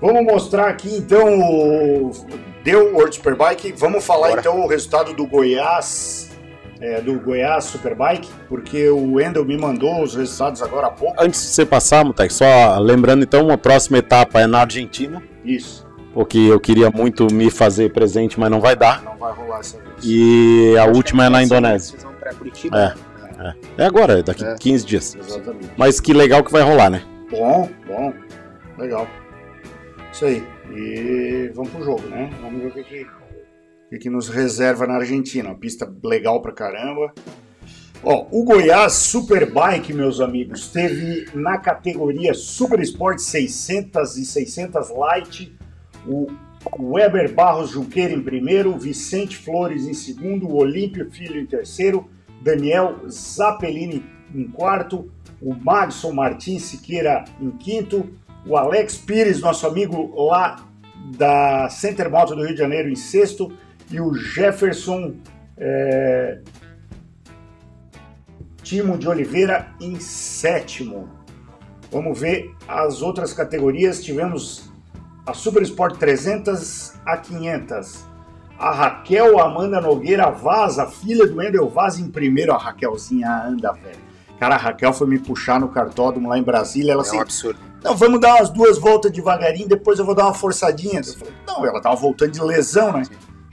Vamos 0.00 0.24
mostrar 0.24 0.68
aqui, 0.68 0.96
então, 0.96 1.38
o... 1.38 2.10
deu 2.64 2.92
o 2.92 2.96
World 2.96 3.14
Superbike. 3.14 3.72
Vamos 3.72 4.04
falar, 4.04 4.28
Bora. 4.28 4.40
então, 4.40 4.60
o 4.60 4.66
resultado 4.66 5.12
do 5.12 5.26
Goiás, 5.26 6.30
é, 6.80 7.00
do 7.00 7.20
Goiás 7.20 7.64
Superbike, 7.64 8.28
porque 8.48 8.88
o 8.88 9.14
Wendel 9.14 9.44
me 9.44 9.56
mandou 9.56 10.02
os 10.02 10.14
resultados 10.14 10.62
agora 10.62 10.88
há 10.88 10.90
pouco. 10.90 11.14
Antes 11.22 11.40
de 11.40 11.46
você 11.48 11.64
passar, 11.66 12.04
Mutec, 12.04 12.32
só 12.32 12.78
lembrando 12.80 13.22
então, 13.22 13.50
a 13.50 13.58
próxima 13.58 13.98
etapa 13.98 14.40
é 14.40 14.46
na 14.46 14.60
Argentina, 14.60 15.22
Isso, 15.44 15.86
porque 16.12 16.38
eu 16.38 16.58
queria 16.58 16.90
muito 16.90 17.32
me 17.32 17.50
fazer 17.50 17.92
presente, 17.92 18.38
mas 18.40 18.50
não 18.50 18.60
vai 18.60 18.74
dar. 18.74 19.02
não 19.02 19.16
vai 19.16 19.32
rolar 19.32 19.60
essa 19.60 19.78
vez. 19.78 19.91
E 20.02 20.76
a 20.78 20.86
última 20.86 21.26
é 21.26 21.28
na 21.28 21.42
Indonésia. 21.42 21.90
Vocês 21.90 22.02
vão 22.02 22.14
pra 22.14 22.34
Curitiba. 22.34 22.94
É 23.76 23.84
agora, 23.84 24.20
é 24.20 24.22
daqui 24.22 24.44
É. 24.44 24.54
15 24.56 24.86
dias. 24.86 25.14
Exatamente. 25.16 25.70
Mas 25.76 26.00
que 26.00 26.12
legal 26.12 26.44
que 26.44 26.52
vai 26.52 26.62
rolar, 26.62 26.90
né? 26.90 27.02
Bom, 27.30 27.68
bom, 27.86 28.12
legal. 28.78 29.06
Isso 30.12 30.24
aí. 30.26 30.46
E 30.74 31.50
vamos 31.54 31.70
pro 31.70 31.84
jogo, 31.84 32.02
né? 32.08 32.30
Vamos 32.40 32.60
ver 32.62 32.68
o 32.68 32.72
que, 32.72 32.84
que, 32.84 33.02
o 33.02 33.90
que, 33.90 33.98
que 33.98 34.10
nos 34.10 34.28
reserva 34.28 34.86
na 34.86 34.94
Argentina. 34.94 35.48
Uma 35.48 35.58
pista 35.58 35.90
legal 36.04 36.40
pra 36.40 36.52
caramba. 36.52 37.12
Ó, 38.04 38.26
o 38.30 38.44
Goiás 38.44 38.94
Superbike, 38.94 39.92
meus 39.92 40.20
amigos, 40.20 40.68
teve 40.68 41.26
na 41.34 41.58
categoria 41.58 42.34
Super 42.34 42.80
Sport 42.80 43.18
600 43.18 44.16
e 44.16 44.24
600 44.24 44.90
Light 44.90 45.56
o 46.06 46.26
Weber 46.78 47.34
Barros 47.34 47.70
Junqueira 47.70 48.12
em 48.12 48.22
primeiro, 48.22 48.78
Vicente 48.78 49.36
Flores 49.36 49.86
em 49.86 49.94
segundo, 49.94 50.54
Olímpio 50.54 51.10
Filho 51.10 51.40
em 51.40 51.46
terceiro, 51.46 52.08
Daniel 52.40 53.08
Zappellini 53.08 54.04
em 54.34 54.48
quarto, 54.48 55.10
o 55.40 55.54
Madison 55.54 56.12
Martins 56.12 56.62
Siqueira 56.62 57.24
em 57.40 57.50
quinto, 57.50 58.08
o 58.46 58.56
Alex 58.56 58.96
Pires, 58.96 59.40
nosso 59.40 59.66
amigo 59.66 60.14
lá 60.26 60.64
da 61.16 61.68
Center 61.68 62.10
Moto 62.10 62.34
do 62.34 62.42
Rio 62.42 62.54
de 62.54 62.60
Janeiro, 62.60 62.88
em 62.88 62.96
sexto, 62.96 63.52
e 63.90 64.00
o 64.00 64.14
Jefferson 64.14 65.14
é, 65.56 66.40
Timo 68.62 68.96
de 68.96 69.08
Oliveira 69.08 69.74
em 69.80 69.98
sétimo. 70.00 71.08
Vamos 71.90 72.18
ver 72.18 72.54
as 72.66 73.02
outras 73.02 73.34
categorias. 73.34 74.02
Tivemos 74.02 74.71
a 75.26 75.34
Super 75.34 75.62
Sport 75.62 75.98
300 75.98 76.94
a 77.06 77.16
500. 77.16 78.04
A 78.58 78.70
Raquel 78.72 79.40
Amanda 79.40 79.80
Nogueira 79.80 80.30
Vaz, 80.30 80.78
a 80.78 80.86
filha 80.86 81.26
do 81.26 81.36
Wendel 81.36 81.68
Vaz, 81.68 81.98
em 81.98 82.08
primeiro. 82.08 82.52
A 82.52 82.58
Raquelzinha 82.58 83.28
anda, 83.46 83.72
velho. 83.72 83.98
Cara, 84.38 84.54
a 84.54 84.58
Raquel 84.58 84.92
foi 84.92 85.06
me 85.06 85.18
puxar 85.18 85.58
no 85.60 85.68
cartódromo 85.68 86.28
lá 86.28 86.38
em 86.38 86.42
Brasília. 86.42 86.92
Ela 86.92 87.02
É 87.02 87.06
assim, 87.06 87.18
um 87.18 87.22
absurdo. 87.22 87.58
não, 87.82 87.96
vamos 87.96 88.20
dar 88.20 88.36
umas 88.36 88.50
duas 88.50 88.78
voltas 88.78 89.10
devagarinho, 89.12 89.68
depois 89.68 89.98
eu 89.98 90.04
vou 90.04 90.14
dar 90.14 90.24
uma 90.24 90.34
forçadinha. 90.34 91.00
Eu 91.00 91.04
falei, 91.14 91.34
não, 91.46 91.66
ela 91.66 91.80
tava 91.80 91.96
voltando 91.96 92.32
de 92.32 92.42
lesão, 92.42 92.92
né? 92.92 93.02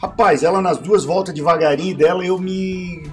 Rapaz, 0.01 0.43
ela 0.43 0.61
nas 0.61 0.77
duas 0.77 1.03
voltas 1.03 1.33
devagarinho 1.33 1.95
dela, 1.95 2.25
eu 2.25 2.37
me. 2.39 3.03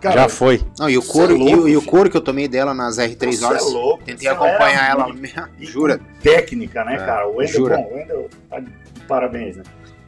Cara, 0.00 0.22
Já 0.22 0.28
foi. 0.28 0.62
Não, 0.78 0.88
e 0.88 0.96
o 0.96 1.02
couro, 1.02 1.34
é 1.34 1.38
louco, 1.38 1.68
e, 1.68 1.72
e, 1.72 1.76
o 1.76 1.82
couro 1.82 2.08
que 2.08 2.16
eu 2.16 2.22
tomei 2.22 2.48
dela 2.48 2.72
nas 2.72 2.98
R3 2.98 3.44
horas. 3.44 3.62
É 3.62 3.70
louco, 3.70 4.04
tentei 4.04 4.28
acompanhar 4.28 4.90
ela. 4.90 5.14
Jura? 5.60 6.00
Técnica, 6.22 6.84
né, 6.84 6.94
é, 6.94 6.98
cara? 6.98 7.28
O 7.28 7.36
Wendel, 7.36 7.54
jura. 7.54 7.76
bom, 7.76 7.90
o 7.90 7.94
Wendel, 7.94 8.28
tá 8.48 8.62
parabéns, 9.06 9.56
né? 9.58 9.62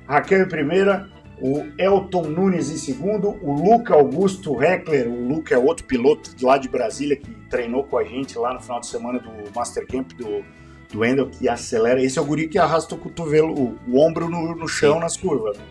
Raquel 0.08 0.42
em 0.42 0.48
primeira, 0.48 1.08
o 1.40 1.66
Elton 1.76 2.22
Nunes 2.22 2.70
em 2.70 2.76
segundo, 2.76 3.36
o 3.42 3.52
Luca 3.52 3.94
Augusto 3.94 4.62
Heckler, 4.62 5.08
o 5.08 5.28
Luca 5.28 5.54
é 5.54 5.58
outro 5.58 5.84
piloto 5.84 6.34
de 6.34 6.44
lá 6.44 6.56
de 6.56 6.68
Brasília 6.68 7.16
que 7.16 7.30
treinou 7.50 7.84
com 7.84 7.98
a 7.98 8.04
gente 8.04 8.38
lá 8.38 8.54
no 8.54 8.60
final 8.60 8.80
de 8.80 8.86
semana 8.86 9.18
do 9.18 9.30
Master 9.54 9.86
Camp 9.86 10.12
do, 10.12 10.42
do 10.90 11.00
Wendel, 11.00 11.28
que 11.28 11.48
acelera. 11.48 12.02
Esse 12.02 12.18
é 12.18 12.22
o 12.22 12.24
guri 12.24 12.48
que 12.48 12.58
arrasta 12.58 12.94
o 12.94 12.98
cotovelo, 12.98 13.52
o, 13.52 13.78
o 13.88 14.00
ombro 14.00 14.28
no, 14.28 14.54
no 14.54 14.68
chão 14.68 14.94
Sim. 14.94 15.00
nas 15.00 15.16
curvas. 15.16 15.58
Né? 15.58 15.64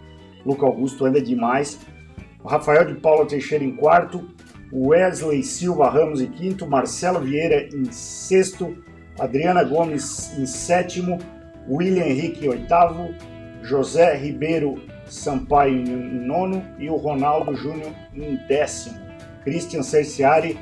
Luca 0.45 0.65
Augusto 0.65 1.05
anda 1.05 1.21
demais. 1.21 1.79
O 2.43 2.47
Rafael 2.47 2.85
de 2.85 2.95
Paula 2.95 3.25
Teixeira 3.25 3.63
em 3.63 3.75
quarto, 3.75 4.27
o 4.71 4.89
Wesley 4.89 5.43
Silva 5.43 5.89
Ramos 5.89 6.21
em 6.21 6.31
quinto, 6.31 6.67
Marcelo 6.67 7.19
Vieira 7.19 7.67
em 7.73 7.91
sexto, 7.91 8.75
Adriana 9.19 9.63
Gomes 9.63 10.37
em 10.37 10.45
sétimo, 10.45 11.19
William 11.69 12.05
Henrique 12.05 12.45
em 12.45 12.49
oitavo, 12.49 13.13
José 13.61 14.15
Ribeiro 14.15 14.81
Sampaio 15.05 15.75
em 15.75 16.25
nono 16.25 16.65
e 16.79 16.89
o 16.89 16.95
Ronaldo 16.95 17.55
Júnior 17.55 17.91
em 18.15 18.37
décimo. 18.47 18.99
Christian 19.43 19.83
Cerciari 19.83 20.57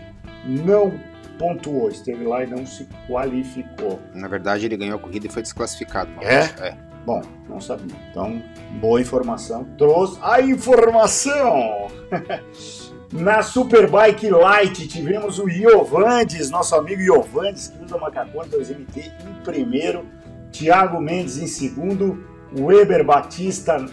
não 0.45 0.91
pontuou, 1.37 1.89
esteve 1.89 2.25
lá 2.25 2.43
e 2.43 2.47
não 2.47 2.65
se 2.65 2.87
qualificou. 3.07 3.99
Na 4.13 4.27
verdade, 4.27 4.65
ele 4.65 4.75
ganhou 4.75 4.97
a 4.97 4.99
corrida 4.99 5.27
e 5.27 5.29
foi 5.29 5.41
desclassificado. 5.41 6.11
É? 6.21 6.67
É. 6.67 6.88
Bom, 7.05 7.21
não 7.47 7.59
sabia. 7.61 7.95
Então, 8.11 8.41
boa 8.79 9.01
informação. 9.01 9.65
Trouxe 9.77 10.19
a 10.21 10.41
informação! 10.41 11.87
Na 13.11 13.41
Superbike 13.41 14.29
Light 14.29 14.87
tivemos 14.87 15.39
o 15.39 15.49
Iovandes, 15.49 16.51
nosso 16.51 16.75
amigo 16.75 17.01
Iovandes, 17.01 17.69
que 17.69 17.83
usa 17.83 17.97
macacão 17.97 18.41
2MT 18.41 18.97
em 18.97 19.43
primeiro, 19.43 20.05
Thiago 20.51 21.01
Mendes 21.01 21.37
em 21.39 21.47
segundo, 21.47 22.23
Weber 22.55 23.03
Batista 23.03 23.83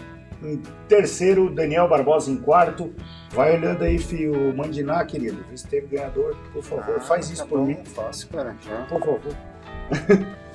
em 0.43 0.61
terceiro, 0.87 1.49
Daniel 1.49 1.87
Barbosa 1.87 2.29
em 2.29 2.37
quarto. 2.37 2.93
Vai 3.31 3.55
olhando 3.57 3.83
aí, 3.83 3.97
filho, 3.97 4.55
Mandiná, 4.55 5.03
querido. 5.03 5.43
Vê 5.49 5.57
se 5.57 5.67
teve 5.67 5.87
ganhador, 5.87 6.35
por 6.53 6.63
favor. 6.63 6.95
Ah, 6.97 7.01
Faz 7.01 7.29
isso 7.29 7.41
tá 7.41 7.47
por 7.47 7.59
bom, 7.59 7.65
mim. 7.65 7.77
Fácil, 7.85 8.29
cara. 8.29 8.55
Já. 8.61 8.83
Por 8.83 8.99
favor. 8.99 9.35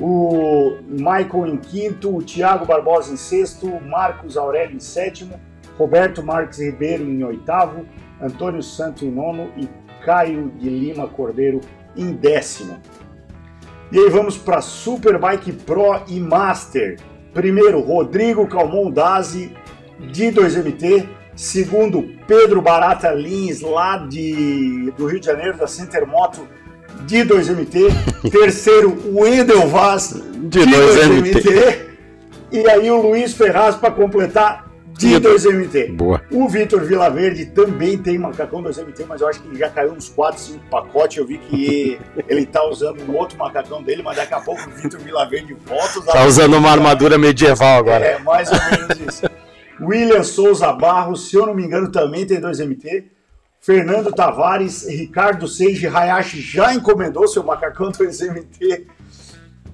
o 0.00 0.78
Michael 0.86 1.46
em 1.46 1.56
quinto, 1.56 2.16
o 2.16 2.22
Thiago 2.22 2.64
Barbosa 2.64 3.12
em 3.12 3.16
sexto, 3.16 3.68
Marcos 3.80 4.36
Aurélio 4.36 4.76
em 4.76 4.80
sétimo, 4.80 5.38
Roberto 5.76 6.22
Marques 6.22 6.60
Ribeiro 6.60 7.04
em 7.04 7.22
oitavo, 7.24 7.84
Antônio 8.20 8.62
Santo 8.62 9.04
em 9.04 9.10
nono 9.10 9.50
e 9.56 9.68
Caio 10.04 10.50
de 10.56 10.68
Lima 10.68 11.08
Cordeiro 11.08 11.60
em 11.96 12.12
décimo. 12.12 12.78
E 13.90 13.98
aí 13.98 14.10
vamos 14.10 14.36
para 14.36 14.60
Superbike 14.60 15.52
Pro 15.52 16.02
e 16.06 16.20
Master. 16.20 16.98
Primeiro, 17.32 17.80
Rodrigo 17.80 18.46
Calmon 18.46 18.90
Dazi, 18.90 19.52
de 20.12 20.26
2MT. 20.26 21.08
Segundo, 21.34 22.02
Pedro 22.26 22.60
Barata 22.60 23.10
Lins, 23.12 23.60
lá 23.60 23.98
de, 23.98 24.92
do 24.96 25.06
Rio 25.06 25.20
de 25.20 25.26
Janeiro, 25.26 25.56
da 25.56 25.68
Center 25.68 26.06
Moto, 26.06 26.46
de 27.06 27.18
2MT. 27.18 28.30
Terceiro, 28.30 28.96
Wendel 29.14 29.68
Vaz, 29.68 30.14
de, 30.42 30.48
de 30.48 30.66
2MT. 30.66 31.42
2MT. 31.42 31.88
E 32.50 32.68
aí 32.68 32.90
o 32.90 33.02
Luiz 33.02 33.34
Ferraz 33.34 33.76
para 33.76 33.90
completar 33.90 34.68
de 34.98 35.14
2MT. 35.20 35.94
Boa. 35.94 36.20
O 36.30 36.48
Vitor 36.48 36.80
Vilaverde 36.80 37.46
também 37.46 37.96
tem 37.96 38.18
macacão 38.18 38.62
2MT, 38.62 39.06
mas 39.06 39.20
eu 39.20 39.28
acho 39.28 39.40
que 39.40 39.56
já 39.56 39.70
caiu 39.70 39.92
uns 39.92 40.08
4, 40.08 40.40
5 40.40 40.64
pacotes. 40.68 41.18
Eu 41.18 41.26
vi 41.26 41.38
que 41.38 41.98
ele 42.28 42.44
tá 42.44 42.64
usando 42.64 43.00
um 43.08 43.16
outro 43.16 43.38
macacão 43.38 43.82
dele, 43.82 44.02
mas 44.02 44.16
daqui 44.16 44.34
a 44.34 44.40
pouco 44.40 44.68
o 44.68 44.72
Vitor 44.72 44.98
Vilaverde 45.00 45.56
volta 45.64 46.02
Tá 46.02 46.26
usando 46.26 46.56
uma 46.56 46.70
armadura 46.70 47.16
medieval 47.16 47.78
agora. 47.78 48.04
É, 48.04 48.18
mais 48.18 48.50
ou 48.50 48.58
menos 48.58 49.00
isso. 49.06 49.26
William 49.80 50.24
Souza 50.24 50.72
Barros, 50.72 51.30
se 51.30 51.36
eu 51.36 51.46
não 51.46 51.54
me 51.54 51.62
engano, 51.62 51.92
também 51.92 52.26
tem 52.26 52.40
2MT. 52.40 53.04
Fernando 53.60 54.12
Tavares, 54.12 54.86
Ricardo 54.86 55.46
Seiji 55.46 55.86
Hayashi 55.86 56.40
já 56.40 56.74
encomendou 56.74 57.26
seu 57.28 57.42
macacão 57.42 57.90
2MT. 57.92 58.86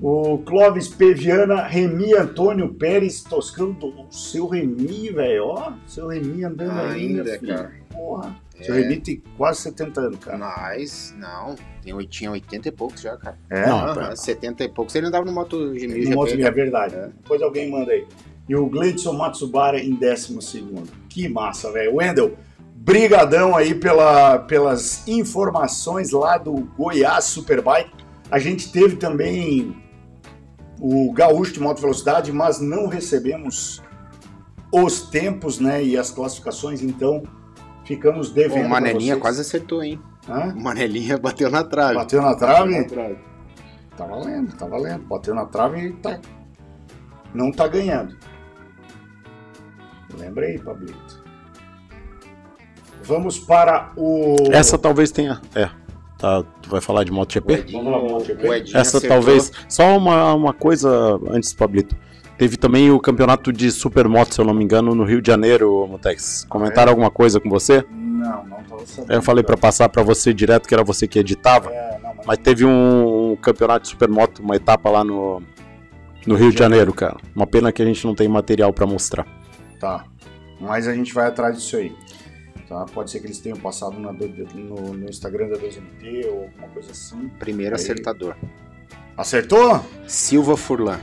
O 0.00 0.38
Clóvis 0.38 0.88
P. 0.88 1.14
Viana, 1.14 1.62
Remi 1.62 2.14
Antônio 2.14 2.74
Pérez, 2.74 3.22
Toscano 3.22 3.72
do 3.74 4.06
seu 4.10 4.46
Remi, 4.46 5.10
velho, 5.10 5.46
ó. 5.46 5.72
Seu 5.86 6.08
Remi 6.08 6.44
andando 6.44 6.78
ainda, 6.80 7.22
ainda 7.22 7.38
cara. 7.38 7.72
Porra. 7.90 8.36
É. 8.58 8.64
Seu 8.64 8.74
Remi 8.74 9.00
tem 9.00 9.22
quase 9.36 9.62
70 9.62 10.00
anos, 10.00 10.18
cara. 10.18 10.38
Mas, 10.38 11.14
não. 11.16 11.54
Tem, 11.82 11.96
tinha 12.06 12.30
80 12.30 12.68
e 12.68 12.72
poucos 12.72 13.00
já, 13.00 13.16
cara. 13.16 13.38
É? 13.48 13.66
Não, 13.66 13.94
não 13.94 14.16
70 14.16 14.64
e 14.64 14.68
poucos. 14.68 14.94
Ele 14.94 15.06
andava 15.06 15.24
no 15.24 15.32
Moto 15.32 15.74
Gini. 15.78 16.04
No 16.04 16.16
Moto 16.16 16.30
Gini, 16.30 16.42
é 16.42 16.50
verdade. 16.50 16.96
É. 16.96 17.06
Depois 17.06 17.40
alguém 17.40 17.70
manda 17.70 17.92
aí. 17.92 18.06
E 18.48 18.54
o 18.54 18.66
Gleidson 18.66 19.12
Matsubara 19.14 19.78
em 19.80 19.94
12 19.94 20.42
segundo. 20.42 20.90
Que 21.08 21.28
massa, 21.28 21.72
velho. 21.72 21.94
Wendel, 21.96 22.36
brigadão 22.84 23.56
aí 23.56 23.74
pela, 23.74 24.38
pelas 24.40 25.08
informações 25.08 26.10
lá 26.10 26.36
do 26.36 26.52
Goiás 26.76 27.24
Superbike. 27.24 28.04
A 28.30 28.38
gente 28.38 28.70
teve 28.70 28.96
também 28.96 29.74
o 30.78 31.10
gaúcho 31.12 31.54
de 31.54 31.60
moto 31.60 31.80
velocidade, 31.80 32.30
mas 32.30 32.60
não 32.60 32.86
recebemos 32.86 33.82
os 34.70 35.02
tempos, 35.08 35.58
né, 35.58 35.82
e 35.82 35.96
as 35.96 36.10
classificações, 36.10 36.82
então 36.82 37.22
ficamos 37.84 38.30
devendo. 38.30 38.66
O 38.66 38.68
Manelinha 38.68 39.16
quase 39.16 39.40
acertou, 39.40 39.82
hein? 39.82 39.98
Hã? 40.28 40.52
O 40.54 40.60
Manelinha 40.60 41.16
bateu 41.16 41.50
na 41.50 41.64
trave. 41.64 41.94
Bateu 41.94 42.20
na 42.20 42.34
trave? 42.34 42.70
Bateu 42.70 42.80
na 42.80 42.88
trave. 42.88 43.18
Tá 43.96 44.04
valendo, 44.04 44.56
tá 44.56 44.66
valendo. 44.66 45.04
Bateu 45.04 45.34
na 45.34 45.46
trave 45.46 45.86
e 45.86 45.92
tá. 45.94 46.20
Não 47.32 47.50
tá 47.50 47.66
ganhando. 47.66 48.16
Lembra 50.18 50.46
aí, 50.46 50.58
Pablito. 50.58 51.23
Vamos 53.04 53.38
para 53.38 53.92
o. 53.96 54.36
Essa 54.50 54.78
talvez 54.78 55.10
tenha. 55.10 55.40
É. 55.54 55.68
Tá, 56.18 56.42
tu 56.62 56.70
vai 56.70 56.80
falar 56.80 57.04
de 57.04 57.12
MotoGP? 57.12 57.52
Edinho, 57.52 57.84
MotoGP? 57.84 58.70
Essa 58.74 58.98
acertou. 58.98 59.08
talvez. 59.10 59.52
Só 59.68 59.96
uma, 59.96 60.32
uma 60.34 60.52
coisa 60.52 61.20
antes, 61.28 61.52
Pablito. 61.52 61.94
Teve 62.38 62.56
também 62.56 62.90
o 62.90 62.98
campeonato 62.98 63.52
de 63.52 63.70
Supermoto, 63.70 64.34
se 64.34 64.40
eu 64.40 64.44
não 64.44 64.54
me 64.54 64.64
engano, 64.64 64.94
no 64.94 65.04
Rio 65.04 65.22
de 65.22 65.30
Janeiro, 65.30 65.86
Motex. 65.88 66.44
Comentaram 66.48 66.88
é? 66.88 66.90
alguma 66.90 67.10
coisa 67.10 67.38
com 67.38 67.48
você? 67.48 67.84
Não, 67.90 68.44
não 68.44 68.62
tava 68.64 68.86
sabendo. 68.86 69.12
Eu 69.12 69.22
falei 69.22 69.44
para 69.44 69.56
passar 69.56 69.88
para 69.88 70.02
você 70.02 70.34
direto, 70.34 70.66
que 70.66 70.74
era 70.74 70.82
você 70.82 71.06
que 71.06 71.18
editava. 71.18 71.70
É, 71.70 71.98
não, 72.02 72.14
mas... 72.16 72.26
mas... 72.26 72.38
teve 72.38 72.64
um, 72.64 73.32
um, 73.32 73.36
campeonato 73.36 73.82
de 73.82 73.88
Supermoto, 73.88 74.42
uma 74.42 74.56
etapa 74.56 74.90
lá 74.90 75.04
no, 75.04 75.40
no 76.26 76.34
Rio 76.34 76.50
de 76.50 76.58
Janeiro, 76.58 76.92
cara. 76.92 77.18
Uma 77.36 77.46
pena 77.46 77.70
que 77.70 77.82
a 77.82 77.84
gente 77.84 78.04
não 78.04 78.16
tem 78.16 78.26
material 78.26 78.72
para 78.72 78.86
mostrar. 78.86 79.26
Tá. 79.78 80.04
Mas 80.60 80.88
a 80.88 80.94
gente 80.94 81.14
vai 81.14 81.26
atrás 81.26 81.56
disso 81.56 81.76
aí. 81.76 81.94
Tá? 82.68 82.84
Pode 82.86 83.10
ser 83.10 83.20
que 83.20 83.26
eles 83.26 83.38
tenham 83.38 83.58
passado 83.58 83.98
no, 83.98 84.12
no 84.12 85.08
Instagram 85.08 85.48
da 85.48 85.56
2MT 85.56 86.26
ou 86.26 86.44
alguma 86.44 86.68
coisa 86.68 86.92
assim. 86.92 87.28
Primeiro 87.38 87.74
Aí... 87.74 87.80
acertador. 87.80 88.36
Acertou? 89.16 89.84
Silva 90.06 90.56
Furlan. 90.56 90.98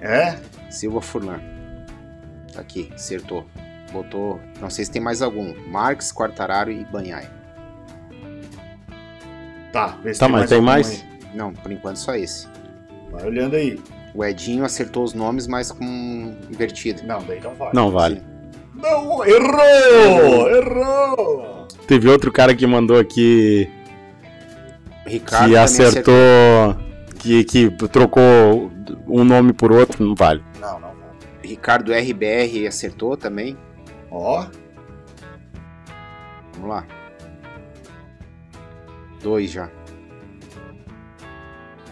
É? 0.00 0.38
Silva 0.70 1.00
Furlan. 1.00 1.40
Tá 2.52 2.60
aqui, 2.60 2.90
acertou. 2.94 3.46
Botou. 3.92 4.38
Não 4.60 4.70
sei 4.70 4.84
se 4.84 4.90
tem 4.90 5.02
mais 5.02 5.22
algum. 5.22 5.54
Marques, 5.68 6.12
Quartararo 6.12 6.70
e 6.70 6.84
Banhai. 6.84 7.28
Tá, 9.72 9.98
vê 10.02 10.14
se 10.14 10.20
tá, 10.20 10.26
tem 10.26 10.32
mas 10.32 10.40
mais 10.40 10.50
tem 10.50 10.60
mais? 10.60 10.90
Aí. 10.90 11.36
Não, 11.36 11.52
por 11.52 11.72
enquanto 11.72 11.96
só 11.96 12.14
esse. 12.14 12.46
Vai 13.10 13.26
olhando 13.26 13.56
aí. 13.56 13.80
O 14.14 14.24
Edinho 14.24 14.64
acertou 14.64 15.04
os 15.04 15.14
nomes, 15.14 15.46
mas 15.46 15.70
com 15.70 15.84
invertido. 16.50 17.02
Não, 17.06 17.22
daí 17.22 17.40
não 17.40 17.54
vale. 17.54 17.74
Não 17.74 17.90
vale. 17.90 18.22
Não, 18.78 19.24
errou! 19.26 20.48
Errou! 20.48 21.68
Teve 21.86 22.08
outro 22.08 22.30
cara 22.30 22.54
que 22.54 22.66
mandou 22.66 22.98
aqui. 22.98 23.68
Ricardo 25.06 25.48
que 25.48 25.56
acertou. 25.56 26.14
Que, 27.18 27.44
que 27.44 27.70
trocou 27.88 28.70
um 29.08 29.24
nome 29.24 29.52
por 29.52 29.72
outro, 29.72 30.04
não 30.04 30.14
vale. 30.14 30.42
Não, 30.60 30.74
não 30.74 30.88
vale. 30.88 30.98
Ricardo 31.42 31.92
RBR 31.92 32.66
acertou 32.68 33.16
também. 33.16 33.56
Ó. 34.10 34.46
Vamos 36.52 36.68
lá. 36.68 36.86
Dois 39.22 39.50
já. 39.50 39.68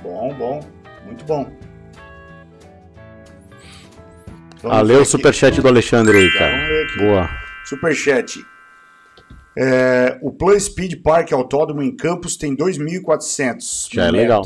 Bom, 0.03 0.32
bom. 0.34 0.61
Muito 1.05 1.24
bom. 1.24 1.51
Vamos 4.62 4.78
ah, 4.78 4.82
lê 4.82 4.94
o 4.94 5.04
superchat 5.04 5.61
do 5.61 5.68
Alexandre 5.68 6.16
aí, 6.16 6.32
cara. 6.32 6.86
Boa. 6.98 7.30
Superchat. 7.64 8.44
É, 9.59 10.18
o 10.20 10.30
Play 10.30 10.61
Speed 10.61 11.02
Park 11.02 11.32
Autódromo 11.32 11.82
em 11.82 11.96
Campos 11.96 12.36
tem 12.36 12.54
2.400 12.54 13.88
Já 13.90 14.07
é 14.07 14.11
legal. 14.11 14.42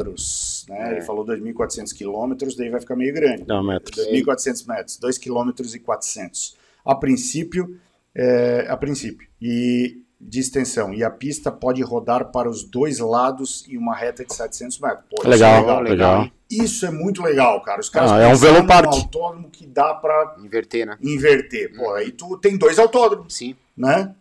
né? 0.69 0.93
Ele 0.93 1.01
falou 1.01 1.27
2.400 1.27 1.93
quilômetros, 1.93 2.55
daí 2.55 2.71
vai 2.71 2.81
ficar 2.81 2.95
meio 2.95 3.13
grande. 3.13 3.45
Não, 3.47 3.63
metros. 3.63 4.07
2.400 4.07 4.69
metros, 4.69 4.97
2 4.99 5.19
quilômetros 5.19 5.75
e 5.75 5.81
400. 5.81 6.57
A 6.85 6.95
princípio, 6.95 7.77
é, 8.15 8.67
a 8.69 8.77
princípio, 8.77 9.27
e 9.43 10.03
de 10.21 10.39
extensão. 10.39 10.93
E 10.93 11.03
a 11.03 11.11
pista 11.11 11.51
pode 11.51 11.81
rodar 11.83 12.31
para 12.31 12.49
os 12.49 12.63
dois 12.63 12.99
lados 12.99 13.67
em 13.69 13.79
uma 13.79 13.95
reta 13.97 14.25
de 14.25 14.35
700 14.35 14.79
metros. 14.79 15.05
Pô, 15.09 15.17
isso 15.23 15.27
é 15.27 15.31
Legal, 15.31 15.81
legal. 15.81 16.29
Isso 16.51 16.85
é 16.85 16.91
muito 16.91 17.23
legal, 17.23 17.63
cara. 17.63 17.81
Os 17.81 17.89
caras 17.89 18.11
Ah, 18.11 18.19
é 18.19 18.27
um 18.27 18.39
num 18.63 18.89
autódromo 18.91 19.49
que 19.51 19.67
dá 19.67 19.95
para 19.95 20.37
Inverter, 20.39 20.87
né? 20.87 20.99
inverter. 21.01 21.75
Pô, 21.75 21.95
aí 21.95 22.11
tu 22.13 22.37
tem 22.37 22.59
dois 22.59 22.79
autódromos, 22.79 23.35
Sim. 23.35 23.57
né? 23.77 24.15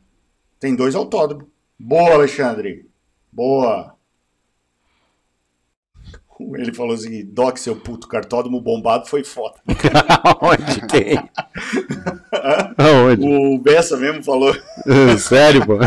Tem 0.59 0.75
dois 0.75 0.95
autódromos. 0.95 1.47
Boa, 1.77 2.13
Alexandre. 2.13 2.89
Boa. 3.31 3.95
Ele 6.39 6.73
falou 6.73 6.93
assim, 6.93 7.25
Doc, 7.25 7.57
seu 7.57 7.75
puto, 7.75 8.07
cartódromo 8.07 8.61
bombado 8.61 9.07
foi 9.07 9.23
foda. 9.23 9.55
Onde 10.41 10.87
tem? 10.87 11.17
Aonde? 12.77 13.27
O 13.27 13.57
Bessa 13.59 13.97
mesmo 13.97 14.23
falou. 14.23 14.55
Sério, 15.19 15.65
pô? 15.65 15.77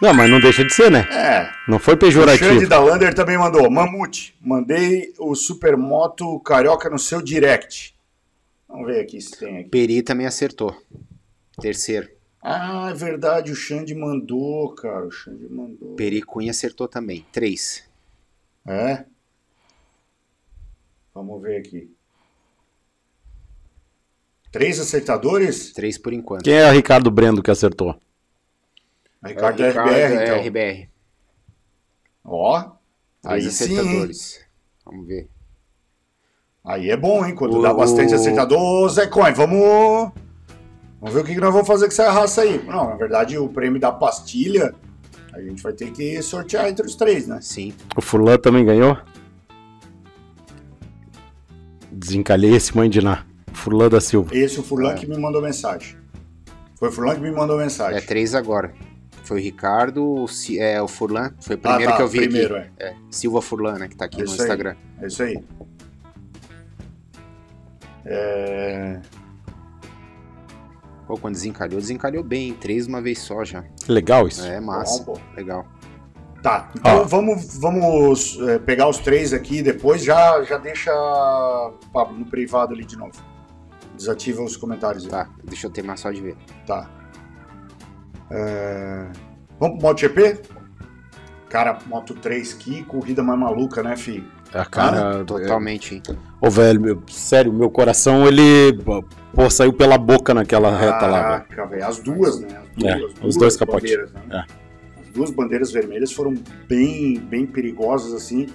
Não, 0.00 0.12
mas 0.12 0.28
não 0.30 0.40
deixa 0.40 0.64
de 0.64 0.72
ser, 0.72 0.90
né? 0.90 1.06
É, 1.10 1.50
Não 1.68 1.78
foi 1.78 1.94
o 1.94 1.96
Xande 1.96 2.06
pejorativo. 2.06 2.68
da 2.68 2.80
Lander 2.80 3.14
também 3.14 3.38
mandou. 3.38 3.70
Mamute, 3.70 4.34
mandei 4.40 5.12
o 5.18 5.34
Supermoto 5.34 6.40
Carioca 6.40 6.90
no 6.90 6.98
seu 6.98 7.22
direct. 7.22 7.94
Vamos 8.68 8.86
ver 8.86 9.00
aqui 9.00 9.20
se 9.20 9.38
tem 9.38 9.58
aqui. 9.58 9.68
Peri 9.68 10.02
também 10.02 10.26
acertou. 10.26 10.74
Terceiro. 11.60 12.08
Ah, 12.42 12.88
é 12.90 12.94
verdade, 12.94 13.52
o 13.52 13.54
Xande 13.56 13.94
mandou, 13.94 14.74
cara. 14.74 15.06
O 15.06 15.10
Xande 15.12 15.46
mandou. 15.48 15.94
Peri 15.94 16.22
Cunha 16.22 16.50
acertou 16.50 16.88
também. 16.88 17.24
Três. 17.30 17.84
É? 18.66 19.04
Vamos 21.14 21.40
ver 21.42 21.58
aqui. 21.58 21.90
Três 24.50 24.78
acertadores? 24.78 25.72
Três 25.72 25.96
por 25.98 26.12
enquanto. 26.12 26.42
Quem 26.44 26.54
é 26.54 26.68
o 26.68 26.72
Ricardo 26.72 27.10
Brendo 27.10 27.42
que 27.42 27.50
acertou? 27.50 27.94
Ricardo, 29.24 29.62
É 29.62 29.68
o 29.68 29.70
RBR, 29.70 30.14
então. 30.14 30.34
é 30.36 30.40
RBR. 30.40 30.88
Ó, 32.24 32.60
Três 33.22 33.44
aí 33.46 33.50
sim, 33.50 33.64
acertadores. 33.78 34.40
Vamos 34.84 35.06
ver. 35.06 35.28
Aí 36.64 36.90
é 36.90 36.96
bom, 36.96 37.24
hein? 37.24 37.34
Quando 37.34 37.58
O- 37.58 37.62
dá 37.62 37.72
bastante 37.72 38.14
acertador. 38.14 38.58
Ô, 38.60 38.88
Zé 38.88 39.06
Coin, 39.06 39.32
vamos... 39.32 40.12
Vamos 41.00 41.14
ver 41.14 41.20
o 41.20 41.24
que 41.24 41.34
nós 41.40 41.52
vamos 41.52 41.66
fazer 41.66 41.86
com 41.86 41.92
essa 41.92 42.10
raça 42.12 42.42
aí. 42.42 42.62
Não, 42.64 42.90
na 42.90 42.94
verdade, 42.96 43.36
o 43.36 43.48
prêmio 43.48 43.80
da 43.80 43.90
pastilha, 43.90 44.72
a 45.32 45.40
gente 45.40 45.60
vai 45.62 45.72
ter 45.72 45.90
que 45.92 46.22
sortear 46.22 46.68
entre 46.68 46.86
os 46.86 46.94
três, 46.94 47.26
né? 47.26 47.40
Sim. 47.40 47.74
O 47.96 48.00
Furlan 48.00 48.38
também 48.38 48.64
ganhou? 48.64 48.96
Desencalhei 52.02 52.54
esse 52.56 52.76
mãe 52.76 52.90
de 52.90 53.00
Ná. 53.00 53.24
Furlan 53.52 53.88
da 53.88 54.00
Silva. 54.00 54.34
Esse 54.36 54.56
é 54.56 54.60
o 54.60 54.62
Furlan 54.64 54.92
É. 54.92 54.94
que 54.94 55.06
me 55.06 55.16
mandou 55.16 55.40
mensagem. 55.40 55.96
Foi 56.76 56.88
o 56.88 56.92
Furlan 56.92 57.14
que 57.14 57.20
me 57.20 57.30
mandou 57.30 57.56
mensagem. 57.56 57.96
É 57.96 58.00
três 58.00 58.34
agora. 58.34 58.72
Foi 59.24 59.38
o 59.38 59.42
Ricardo, 59.42 60.02
o, 60.04 60.26
é, 60.58 60.82
o 60.82 60.88
Furlan. 60.88 61.32
Foi 61.40 61.54
o 61.54 61.58
primeiro 61.58 61.90
ah, 61.90 61.92
tá, 61.92 61.96
que 61.98 62.02
eu 62.02 62.08
vi 62.08 62.18
primeiro, 62.22 62.56
aqui. 62.56 62.70
é. 62.80 62.88
É, 62.88 62.94
Silva 63.08 63.40
Furlan, 63.40 63.78
né? 63.78 63.88
Que 63.88 63.94
tá 63.94 64.06
aqui 64.06 64.16
É 64.20 64.24
no 64.24 64.24
isso 64.24 64.34
aí. 64.34 64.40
Instagram. 64.40 64.74
É 65.00 65.06
isso 65.06 65.22
aí. 65.22 65.44
É... 68.04 69.00
Pô, 71.06 71.16
quando 71.16 71.34
desencalhou, 71.34 71.80
desencalhou 71.80 72.24
bem. 72.24 72.52
Três 72.54 72.86
uma 72.88 73.00
vez 73.00 73.20
só 73.20 73.44
já. 73.44 73.64
Legal 73.88 74.26
isso. 74.26 74.44
É 74.44 74.60
massa. 74.60 75.04
Bom. 75.04 75.16
Legal. 75.36 75.64
Tá, 76.42 76.70
então 76.74 77.02
Ó. 77.02 77.04
vamos, 77.04 77.56
vamos 77.58 78.36
é, 78.48 78.58
pegar 78.58 78.88
os 78.88 78.98
três 78.98 79.32
aqui 79.32 79.62
depois, 79.62 80.02
já, 80.02 80.42
já 80.42 80.58
deixa 80.58 80.90
Pablo 81.92 82.18
no 82.18 82.24
privado 82.26 82.74
ali 82.74 82.84
de 82.84 82.96
novo. 82.98 83.12
Desativa 83.96 84.42
os 84.42 84.56
comentários 84.56 85.04
aí. 85.04 85.10
Tá, 85.10 85.28
deixa 85.44 85.68
eu 85.68 85.70
terminar 85.70 85.96
só 85.98 86.10
de 86.10 86.20
ver. 86.20 86.36
Tá. 86.66 86.90
É, 88.30 89.06
Vamos 89.60 89.78
pro 89.78 89.86
MotoGP? 89.88 90.40
Cara, 91.48 91.78
Moto 91.86 92.14
3, 92.14 92.54
que 92.54 92.82
corrida 92.84 93.22
mais 93.22 93.38
maluca, 93.38 93.82
né, 93.82 93.94
fi? 93.96 94.26
A 94.52 94.64
cara. 94.64 95.24
Totalmente, 95.24 95.94
hein? 95.94 96.02
Ô, 96.40 96.50
velho, 96.50 96.80
meu- 96.80 97.02
sério, 97.08 97.52
meu 97.52 97.70
coração, 97.70 98.26
ele. 98.26 98.72
Pô, 99.34 99.48
saiu 99.48 99.72
pela 99.72 99.96
boca 99.96 100.34
naquela 100.34 100.76
reta 100.76 101.06
lá. 101.06 101.22
Caraca, 101.22 101.66
velho. 101.66 101.86
As 101.86 101.98
duas, 102.00 102.40
né? 102.40 102.48
As 102.76 102.84
É, 102.84 102.96
duas, 102.98 103.10
os 103.12 103.18
duas 103.20 103.36
dois 103.36 103.56
capotes. 103.56 103.96
né? 103.96 104.04
As 104.30 104.46
duas 105.12 105.30
bandeiras 105.30 105.70
vermelhas 105.72 106.12
foram 106.12 106.34
bem, 106.68 107.18
bem 107.18 107.46
perigosas, 107.46 108.12
assim. 108.14 108.46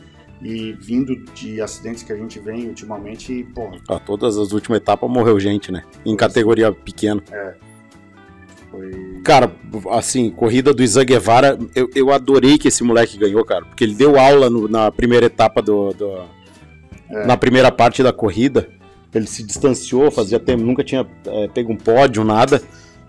E 0.41 0.73
vindo 0.73 1.15
de 1.33 1.59
acidentes 1.59 2.03
que 2.03 2.13
a 2.13 2.15
gente 2.15 2.39
vem 2.39 2.67
ultimamente, 2.67 3.43
porra, 3.55 3.77
Ó, 3.89 3.97
todas 3.97 4.37
as 4.37 4.51
últimas 4.51 4.77
etapas 4.77 5.09
morreu 5.09 5.39
gente, 5.39 5.71
né? 5.71 5.81
Em 6.05 6.15
categoria 6.15 6.71
pequena. 6.71 7.23
foi. 8.69 8.91
Cara, 9.23 9.51
assim, 9.91 10.29
corrida 10.29 10.73
do 10.73 10.83
Isa 10.83 11.03
Guevara, 11.03 11.57
eu, 11.73 11.89
eu 11.95 12.11
adorei 12.11 12.57
que 12.57 12.67
esse 12.67 12.83
moleque 12.83 13.17
ganhou, 13.17 13.43
cara. 13.43 13.65
Porque 13.65 13.83
ele 13.83 13.95
deu 13.95 14.19
aula 14.19 14.49
no- 14.49 14.67
na 14.67 14.91
primeira 14.91 15.25
etapa 15.25 15.61
do. 15.61 15.91
do- 15.93 16.37
É. 17.09 17.25
Na 17.25 17.37
primeira 17.37 17.71
parte 17.71 18.03
da 18.03 18.11
corrida. 18.13 18.69
Ele 19.15 19.25
se 19.25 19.41
distanciou, 19.41 20.11
fazia 20.11 20.37
tempo, 20.39 20.61
nunca 20.63 20.83
tinha 20.83 21.07
é, 21.25 21.47
pego 21.47 21.71
um 21.71 21.77
pódio, 21.77 22.23
nada. 22.23 22.61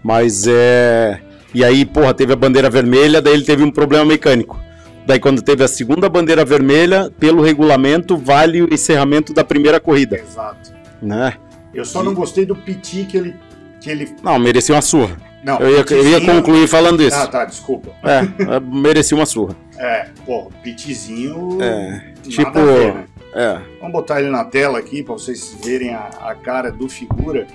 Mas 0.03 0.47
é. 0.47 1.21
E 1.55 1.65
aí, 1.65 1.85
porra, 1.85 2.13
teve 2.13 2.33
a 2.33 2.37
bandeira 2.37 2.69
vermelha, 2.69 3.23
daí 3.23 3.35
ele 3.35 3.45
teve 3.45 3.63
um 3.63 3.71
problema 3.71 4.05
mecânico. 4.05 4.61
Daí, 5.07 5.19
quando 5.19 5.41
teve 5.41 5.65
a 5.65 5.69
segunda 5.69 6.09
bandeira 6.09 6.45
vermelha, 6.45 7.11
pelo 7.19 7.43
regulamento, 7.43 8.17
vale 8.17 8.63
o 8.63 8.73
encerramento 8.73 9.33
da 9.33 9.43
primeira 9.43 9.81
corrida, 9.81 10.17
Exato. 10.19 10.73
né? 11.01 11.35
Eu 11.73 11.85
só 11.85 12.03
não 12.03 12.13
gostei 12.15 12.45
do 12.45 12.55
piti 12.55 13.05
que 13.05 13.17
ele. 13.17 13.35
Que 13.81 13.91
ele... 13.91 14.15
Não, 14.23 14.39
merecia 14.39 14.75
uma 14.75 14.83
surra. 14.83 15.17
Não, 15.43 15.59
Eu 15.61 15.71
ia, 15.71 15.85
eu 15.89 16.09
ia 16.09 16.21
concluir 16.21 16.67
falando 16.67 17.01
isso. 17.03 17.17
Ah, 17.17 17.27
tá, 17.27 17.45
desculpa. 17.45 17.91
É, 18.03 18.57
é, 18.57 18.61
merecia 18.61 19.17
uma 19.17 19.27
surra. 19.27 19.55
É, 19.81 20.09
pô, 20.27 20.51
pitizinho. 20.61 21.63
É, 21.63 22.03
tipo- 22.25 22.51
ver, 22.53 22.95
né? 22.95 23.05
É, 23.33 23.61
Vamos 23.79 23.93
botar 23.93 24.21
ele 24.21 24.29
na 24.29 24.45
tela 24.45 24.77
aqui 24.77 25.05
pra 25.05 25.13
vocês 25.15 25.57
verem 25.63 25.95
a, 25.95 26.09
a 26.21 26.35
cara 26.35 26.73
do 26.73 26.89
figura, 26.89 27.47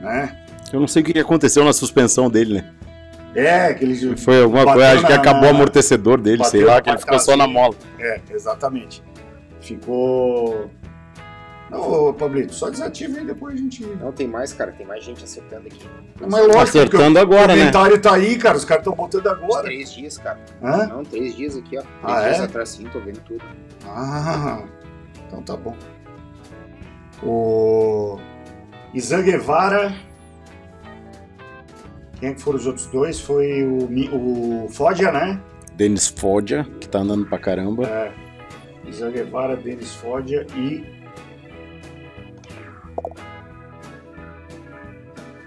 né? 0.00 0.34
eu 0.72 0.80
não 0.80 0.88
sei 0.88 1.02
o 1.02 1.04
que 1.04 1.18
aconteceu 1.18 1.62
na 1.62 1.74
suspensão 1.74 2.30
dele, 2.30 2.54
né? 2.54 2.64
É, 3.34 3.74
que 3.74 3.84
ele 3.84 4.16
Foi 4.16 4.42
alguma 4.42 4.64
coisa, 4.64 4.92
acho 4.92 5.06
que 5.06 5.12
na- 5.12 5.18
acabou 5.18 5.48
o 5.48 5.50
amortecedor 5.50 6.20
dele, 6.20 6.44
sei 6.44 6.64
lá, 6.64 6.80
que 6.80 6.88
ele 6.90 6.98
ficou 6.98 7.18
só 7.18 7.36
na 7.36 7.46
mola. 7.48 7.74
É, 7.98 8.20
exatamente. 8.30 9.02
Ficou. 9.60 10.70
Não, 11.70 11.80
ô, 12.08 12.14
Pablito, 12.14 12.54
só 12.54 12.70
desativa 12.70 13.18
aí 13.18 13.24
depois 13.24 13.54
a 13.54 13.58
gente. 13.58 13.84
Não, 13.84 14.12
tem 14.12 14.28
mais, 14.28 14.52
cara. 14.52 14.70
Tem 14.70 14.86
mais 14.86 15.02
gente 15.02 15.24
acertando 15.24 15.66
aqui. 15.66 15.84
Mas 16.20 16.30
lógico, 16.30 16.58
Acertando 16.58 17.18
agora, 17.18 17.52
o 17.52 17.56
né? 17.56 17.62
comentário 17.70 18.00
tá 18.00 18.14
aí, 18.14 18.36
cara. 18.36 18.56
Os 18.56 18.64
caras 18.64 18.82
estão 18.82 18.94
botando 18.94 19.26
agora. 19.26 19.64
três 19.64 19.92
dias, 19.92 20.16
cara. 20.18 20.38
Hã? 20.62 20.86
Não, 20.86 21.02
três 21.04 21.34
dias 21.34 21.56
aqui, 21.56 21.76
ó. 21.78 21.80
Três 21.80 21.90
Ah, 22.04 22.20
dias 22.28 22.40
é? 22.40 22.44
atrás, 22.44 22.68
sim, 22.68 22.84
tô 22.92 23.00
vendo 23.00 23.18
tudo. 23.20 23.42
Ah, 23.86 24.62
então 25.26 25.42
tá 25.42 25.56
bom. 25.56 25.74
O 27.22 28.18
Izan 28.92 29.22
Guevara. 29.22 29.92
Quem 32.24 32.32
que 32.32 32.40
foram 32.40 32.58
os 32.58 32.66
outros 32.66 32.86
dois? 32.86 33.20
Foi 33.20 33.62
o, 33.64 34.64
o 34.64 34.68
Foggia, 34.70 35.12
né? 35.12 35.38
Denis 35.74 36.08
Foggia, 36.08 36.64
que 36.80 36.88
tá 36.88 37.00
andando 37.00 37.26
pra 37.26 37.38
caramba. 37.38 37.86
É. 37.86 38.14
Izan 38.88 39.10
Guevara, 39.10 39.56
Denis 39.56 39.94
Foggia 39.96 40.46
e. 40.56 40.82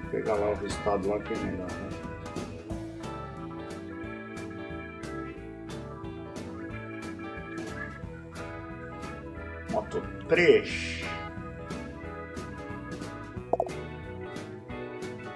Vou 0.04 0.12
pegar 0.12 0.36
lá 0.36 0.52
o 0.52 0.56
resultado 0.56 1.10
lá 1.10 1.18
que 1.18 1.34
é 1.34 1.38
melhor, 1.38 1.68
né? 1.68 1.90
Moto 9.72 10.04
3. 10.30 10.97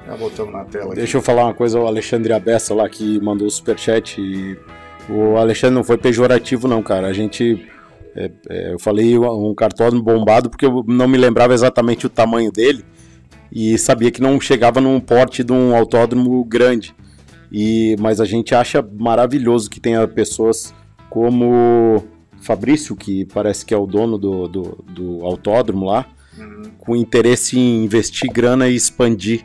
Já 0.07 0.17
botamos 0.17 0.51
na 0.53 0.65
tela 0.65 0.87
aqui. 0.87 0.95
Deixa 0.95 1.17
eu 1.17 1.21
falar 1.21 1.45
uma 1.45 1.53
coisa, 1.53 1.79
o 1.79 1.85
Alexandre 1.87 2.33
Abessa 2.33 2.73
lá 2.73 2.89
que 2.89 3.19
mandou 3.21 3.47
o 3.47 3.51
superchat. 3.51 4.19
E 4.19 4.57
o 5.09 5.37
Alexandre 5.37 5.75
não 5.75 5.83
foi 5.83 5.97
pejorativo, 5.97 6.67
não, 6.67 6.81
cara. 6.81 7.07
A 7.07 7.13
gente. 7.13 7.65
é, 8.15 8.31
é, 8.49 8.73
eu 8.73 8.79
falei 8.79 9.17
um 9.17 9.53
cartódromo 9.55 10.03
bombado 10.03 10.49
porque 10.49 10.65
eu 10.65 10.83
não 10.87 11.07
me 11.07 11.17
lembrava 11.17 11.53
exatamente 11.53 12.05
o 12.05 12.09
tamanho 12.09 12.51
dele 12.51 12.83
e 13.51 13.77
sabia 13.77 14.11
que 14.11 14.21
não 14.21 14.39
chegava 14.39 14.79
num 14.81 14.99
porte 14.99 15.43
de 15.43 15.51
um 15.53 15.75
autódromo 15.75 16.43
grande. 16.45 16.95
E, 17.51 17.95
mas 17.99 18.21
a 18.21 18.25
gente 18.25 18.55
acha 18.55 18.81
maravilhoso 18.97 19.69
que 19.69 19.79
tenha 19.79 20.07
pessoas 20.07 20.73
como 21.09 22.01
Fabrício, 22.41 22.95
que 22.95 23.25
parece 23.25 23.65
que 23.65 23.73
é 23.73 23.77
o 23.77 23.85
dono 23.85 24.17
do, 24.17 24.47
do, 24.47 24.83
do 24.89 25.25
autódromo 25.25 25.85
lá, 25.85 26.05
Uhum. 26.39 26.63
com 26.79 26.95
interesse 26.95 27.59
em 27.59 27.83
investir 27.83 28.31
grana 28.31 28.69
e 28.69 28.73
expandir 28.75 29.41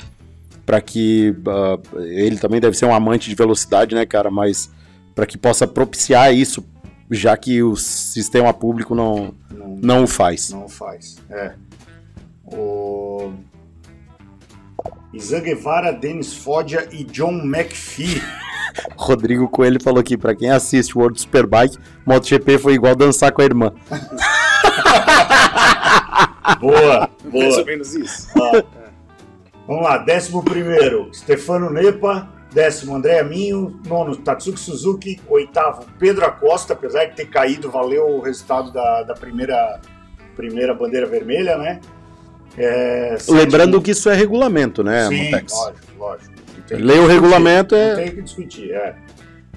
para 0.67 0.81
que 0.81 1.35
ah, 1.47 1.79
ele 2.03 2.37
também 2.39 2.61
deve 2.61 2.77
ser 2.77 2.85
um 2.85 2.95
amante 2.95 3.31
de 3.31 3.35
velocidade, 3.37 3.95
né, 3.95 4.05
cara? 4.05 4.31
Mas 4.31 4.69
para 5.15 5.25
que 5.25 5.39
possa 5.39 5.67
propiciar 5.67 6.35
isso 6.35 6.63
já 7.11 7.37
que 7.37 7.63
o 7.63 7.77
sistema 7.77 8.53
público 8.53 8.95
não, 8.95 9.33
Não, 9.51 9.79
não 9.81 10.05
o 10.05 10.09
faz. 10.09 10.51
não 10.51 10.69
faz. 10.69 11.17
É. 11.31 11.53
O. 12.45 13.31
Isan 15.13 15.41
Guevara, 15.41 15.93
Dennis 15.93 16.35
Foggia 16.35 16.89
e 16.91 17.05
John 17.05 17.33
McPhee. 17.45 18.21
Rodrigo 18.97 19.49
Coelho 19.49 19.83
falou 19.83 20.01
aqui, 20.01 20.19
pra 20.19 20.35
quem 20.35 20.51
assiste 20.51 20.97
o 20.97 21.01
World 21.01 21.19
Superbike, 21.19 21.79
MotoGP 22.05 22.59
foi 22.59 22.75
igual 22.75 22.95
dançar 22.95 23.33
com 23.33 23.41
a 23.41 23.45
irmã. 23.45 23.73
Boa, 26.61 27.11
Mais 27.25 27.33
boa. 27.33 27.59
ou 27.59 27.65
menos 27.67 27.95
isso. 27.95 28.29
Vamos 29.67 29.83
lá, 29.83 29.99
décimo 29.99 30.43
primeiro, 30.43 31.11
Stefano 31.13 31.71
Nepa. 31.71 32.29
Décimo, 32.53 32.95
André 32.95 33.23
Minho. 33.23 33.81
Nono, 33.87 34.17
Tatsuki 34.17 34.59
Suzuki. 34.59 35.21
Oitavo, 35.29 35.85
Pedro 35.99 36.25
Acosta, 36.25 36.73
apesar 36.73 37.05
de 37.07 37.17
ter 37.17 37.27
caído, 37.27 37.71
valeu 37.71 38.07
o 38.07 38.21
resultado 38.21 38.73
da, 38.73 39.03
da 39.03 39.15
primeira, 39.15 39.81
primeira 40.35 40.73
bandeira 40.73 41.07
vermelha, 41.07 41.59
né? 41.59 41.81
É, 42.57 43.17
Lembrando 43.29 43.83
que 43.83 43.91
isso 43.91 44.09
é 44.09 44.15
regulamento, 44.15 44.83
né, 44.83 45.07
Sim, 45.09 45.25
Mutex? 45.25 45.53
lógico, 45.53 45.87
lógico. 45.99 46.33
Não 46.71 46.79
Leia 46.79 47.03
o 47.03 47.07
regulamento, 47.07 47.75
Não 47.75 47.83
é... 47.83 47.95
tem 47.97 48.15
que 48.15 48.23
discutir, 48.23 48.73
é. 48.73 48.97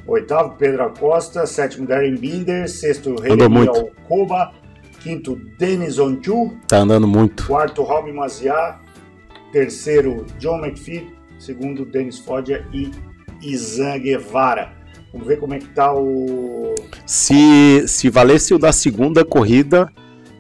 Oitavo, 0.06 0.56
Pedro 0.58 0.84
Acosta. 0.84 1.46
Sétimo, 1.46 1.88
Darren 1.88 2.16
Binder. 2.16 2.68
Sexto, 2.68 3.16
Rei. 3.22 3.32
Alcoba. 3.32 4.52
Quinto, 5.00 5.40
Denis 5.58 5.98
Onchu. 5.98 6.58
tá 6.68 6.80
andando 6.80 7.08
muito. 7.08 7.46
Quarto, 7.48 7.84
Robin 7.84 8.12
Maziar. 8.12 8.82
Terceiro, 9.52 10.26
John 10.38 10.64
McPhee. 10.66 11.14
Segundo, 11.38 11.86
Denis 11.86 12.20
Foggia 12.20 12.66
e 12.74 12.92
Isan 13.42 13.98
Guevara. 14.00 14.74
Vamos 15.12 15.28
ver 15.28 15.40
como 15.40 15.54
é 15.54 15.60
que 15.60 15.68
tá 15.70 15.94
o. 15.94 16.76
Se, 17.06 17.88
se 17.88 18.10
valesse 18.10 18.54
o 18.54 18.60
da 18.60 18.72
segunda 18.72 19.26
corrida, 19.26 19.92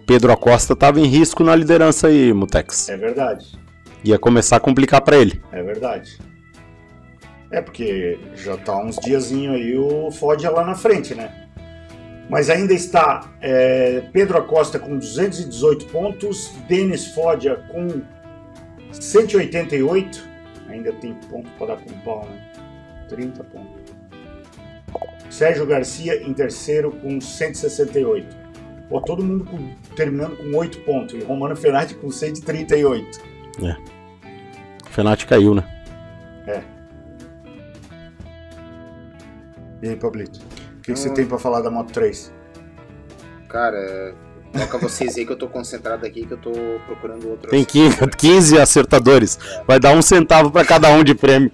Pedro 0.06 0.32
Acosta 0.32 0.76
tava 0.76 1.00
em 1.00 1.06
risco 1.06 1.44
na 1.44 1.56
liderança 1.56 2.08
aí, 2.08 2.34
Mutex. 2.34 2.90
É 2.90 2.98
verdade. 2.98 3.58
Ia 4.04 4.20
começar 4.20 4.58
a 4.58 4.60
complicar 4.60 5.02
pra 5.02 5.18
ele. 5.18 5.42
É 5.52 5.64
verdade. 5.64 6.20
É 7.52 7.62
porque 7.62 8.20
já 8.36 8.58
tá 8.58 8.78
uns 8.78 8.98
diazinho 8.98 9.54
aí 9.54 9.76
o 9.76 10.12
Foggia 10.12 10.52
lá 10.52 10.64
na 10.64 10.76
frente, 10.76 11.16
né? 11.16 11.48
Mas 12.30 12.48
ainda 12.50 12.74
está 12.74 13.32
é, 13.42 14.04
Pedro 14.14 14.38
Acosta 14.38 14.78
com 14.78 14.98
218 14.98 15.86
pontos, 15.86 16.52
Denis 16.68 17.08
Foggia 17.08 17.56
com 17.72 18.02
188. 18.92 20.28
Ainda 20.70 20.92
tem 20.94 21.14
ponto 21.14 21.50
para 21.58 21.68
dar 21.76 21.78
com 21.78 21.92
pau, 22.02 22.26
né? 22.30 22.52
30 23.10 23.44
pontos. 23.46 23.82
Sérgio 25.30 25.66
Garcia 25.66 26.22
em 26.24 26.34
terceiro 26.34 26.92
com 26.92 27.20
168. 27.22 28.36
Pô, 28.90 29.00
todo 29.02 29.24
mundo 29.24 29.46
com- 29.46 29.74
terminando 29.96 30.36
com 30.38 30.56
8 30.58 30.80
pontos. 30.82 31.14
E 31.16 31.24
Romano 31.24 31.56
Fernandes 31.56 31.96
com 31.98 32.10
138. 32.12 33.20
O 34.86 34.90
Fenati 34.90 35.26
caiu, 35.28 35.54
né? 35.56 35.64
E 39.82 39.90
aí, 39.90 39.96
Pablito? 39.96 40.40
O 40.40 40.82
que, 40.82 40.94
que 40.94 41.00
você 41.00 41.14
tem 41.14 41.26
para 41.26 41.38
falar 41.38 41.62
da 41.62 41.70
Moto 41.72 41.92
3? 41.94 42.34
Cara, 43.48 44.14
toca 44.52 44.78
vocês 44.78 45.18
aí 45.18 45.26
que 45.26 45.32
eu 45.32 45.38
tô 45.38 45.48
concentrado 45.48 46.06
aqui, 46.06 46.26
que 46.26 46.34
eu 46.34 46.38
tô 46.38 46.52
procurando 46.86 47.30
outro. 47.30 47.50
Tem 47.50 47.64
15, 47.64 47.98
15 48.18 48.60
acertadores. 48.60 49.38
Vai 49.68 49.80
dar 49.80 49.94
um 49.94 50.02
centavo 50.02 50.52
pra 50.52 50.66
cada 50.66 50.90
um 50.90 51.04
de 51.04 51.14
prêmio. 51.16 51.52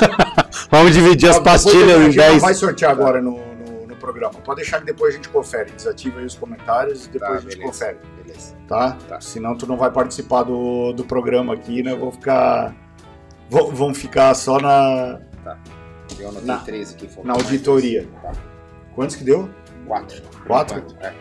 Vamos 0.70 0.92
dividir 0.94 1.28
as 1.28 1.38
pastilhas 1.38 2.00
em 2.00 2.04
gente 2.12 2.16
não 2.16 2.24
10. 2.30 2.42
vai 2.42 2.54
sortear 2.54 2.90
agora 2.92 3.20
no, 3.20 3.32
no, 3.56 3.86
no 3.86 3.96
programa. 3.96 4.34
Pode 4.44 4.60
deixar 4.62 4.78
que 4.80 4.86
depois 4.86 5.12
a 5.12 5.16
gente 5.16 5.28
confere. 5.28 5.70
Desativa 5.72 6.18
aí 6.20 6.24
os 6.24 6.34
comentários 6.34 7.06
e 7.06 7.10
depois 7.10 7.30
Tá, 7.32 7.36
a 7.36 7.40
gente 7.40 7.56
beleza. 7.58 7.66
confere, 7.72 7.98
Beleza. 8.24 8.54
tá? 8.66 8.96
Tá. 9.08 9.20
Senão 9.20 9.56
tu 9.56 9.66
não 9.66 9.76
vai 9.76 9.90
participar 9.90 10.44
do, 10.44 10.92
do 10.92 11.04
programa 11.04 11.52
aqui, 11.54 11.82
né? 11.82 11.94
Vou 11.94 12.12
ficar... 12.12 12.74
Vou, 13.50 13.72
vão 13.72 13.92
ficar 13.92 14.32
só 14.34 14.60
na, 14.60 15.18
Eu 16.18 16.28
anotei 16.28 16.46
Na- 16.46 16.58
três 16.58 16.94
aqui. 16.94 17.06
faltou 17.08 17.24
na 17.26 17.32
auditoria. 17.34 18.08
Tá. 18.22 18.32
Quantos 18.94 19.16
que 19.16 19.24
deu? 19.24 19.50
Quatro. 19.86 20.22
Quatro? 20.46 20.84
É. 21.00 21.12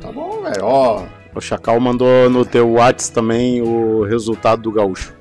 Tá 0.00 0.12
bom, 0.12 0.42
velho. 0.42 0.62
Ó, 0.64 1.04
O 1.34 1.40
Chacal 1.40 1.78
mandou 1.80 2.28
no 2.30 2.44
teu 2.44 2.72
Whats 2.72 3.08
também 3.08 3.60
o 3.62 4.02
resultado 4.04 4.62
do 4.62 4.72
gaúcho. 4.72 5.14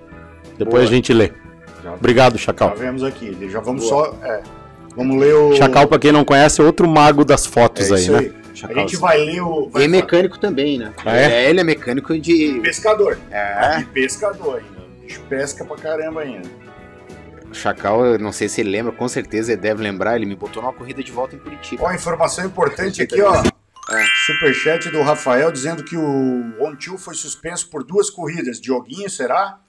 Depois 0.58 0.84
Boa. 0.84 0.92
a 0.92 0.94
gente 0.96 1.14
lê. 1.14 1.32
já, 1.84 1.94
Obrigado, 1.94 2.34
já 2.38 2.46
Chacal. 2.46 2.76
vemos 2.76 3.04
aqui. 3.04 3.38
Já 3.50 3.60
vamos 3.60 3.90
Boa. 3.90 4.06
só... 4.06 4.26
É, 4.26 4.42
vamos 4.96 5.18
ler 5.20 5.34
o... 5.36 5.54
Chacal, 5.56 5.88
pra 5.88 6.00
quem 6.00 6.12
não 6.12 6.24
conhece, 6.24 6.62
é 6.62 6.64
outro 6.64 6.88
mago 6.88 7.26
das 7.26 7.46
É 7.46 7.50
fotos 7.50 7.92
aí, 7.92 8.02
isso 8.02 8.12
né? 8.12 8.20
aí. 8.20 8.34
A 8.52 8.56
Chacal. 8.56 8.78
gente 8.78 8.96
vai 8.98 9.18
ler 9.18 9.42
o... 9.42 9.68
E 9.68 9.72
Vai 9.72 9.84
é 9.84 9.88
mecânico 9.90 10.40
também, 10.40 10.78
né? 10.78 10.94
Ah, 11.06 11.18
é? 11.18 11.50
Ele 11.50 11.60
é 11.60 11.64
mecânico 11.64 12.18
de. 12.18 12.60
Pescador. 12.64 13.18
É. 13.30 13.80
E 13.82 13.84
pescador 13.86 14.56
ainda. 14.64 14.86
Bicho 15.02 15.22
pesca 15.28 15.66
pra 15.66 15.76
caramba 15.76 16.22
ainda. 16.22 16.48
O 17.52 17.54
Chacal, 17.54 18.06
eu 18.06 18.18
não 18.20 18.32
sei 18.32 18.48
se 18.48 18.62
ele 18.62 18.70
lembra, 18.70 18.94
com 18.94 19.08
certeza 19.10 19.52
ele 19.52 19.62
deve 19.62 19.84
lembrar, 19.84 20.16
ele 20.16 20.26
me 20.26 20.36
botou 20.38 20.64
numa 20.64 20.72
corrida 20.74 21.04
de 21.04 21.12
volta 21.12 21.36
em 21.36 21.40
Curitiba. 21.40 21.84
Ó, 21.84 21.92
informação 21.94 22.46
importante 22.46 23.02
aqui, 23.02 23.22
ó. 23.22 23.44
É. 23.92 24.04
Superchat 24.26 24.90
do 24.90 25.02
Rafael 25.02 25.52
dizendo 25.52 25.84
que 25.84 25.96
o 25.96 26.56
Ontil 26.60 26.98
foi 26.98 27.14
suspenso 27.14 27.70
por 27.70 27.84
duas 27.84 28.10
corridas. 28.10 28.60
Dioguinho, 28.60 29.10
será? 29.10 29.60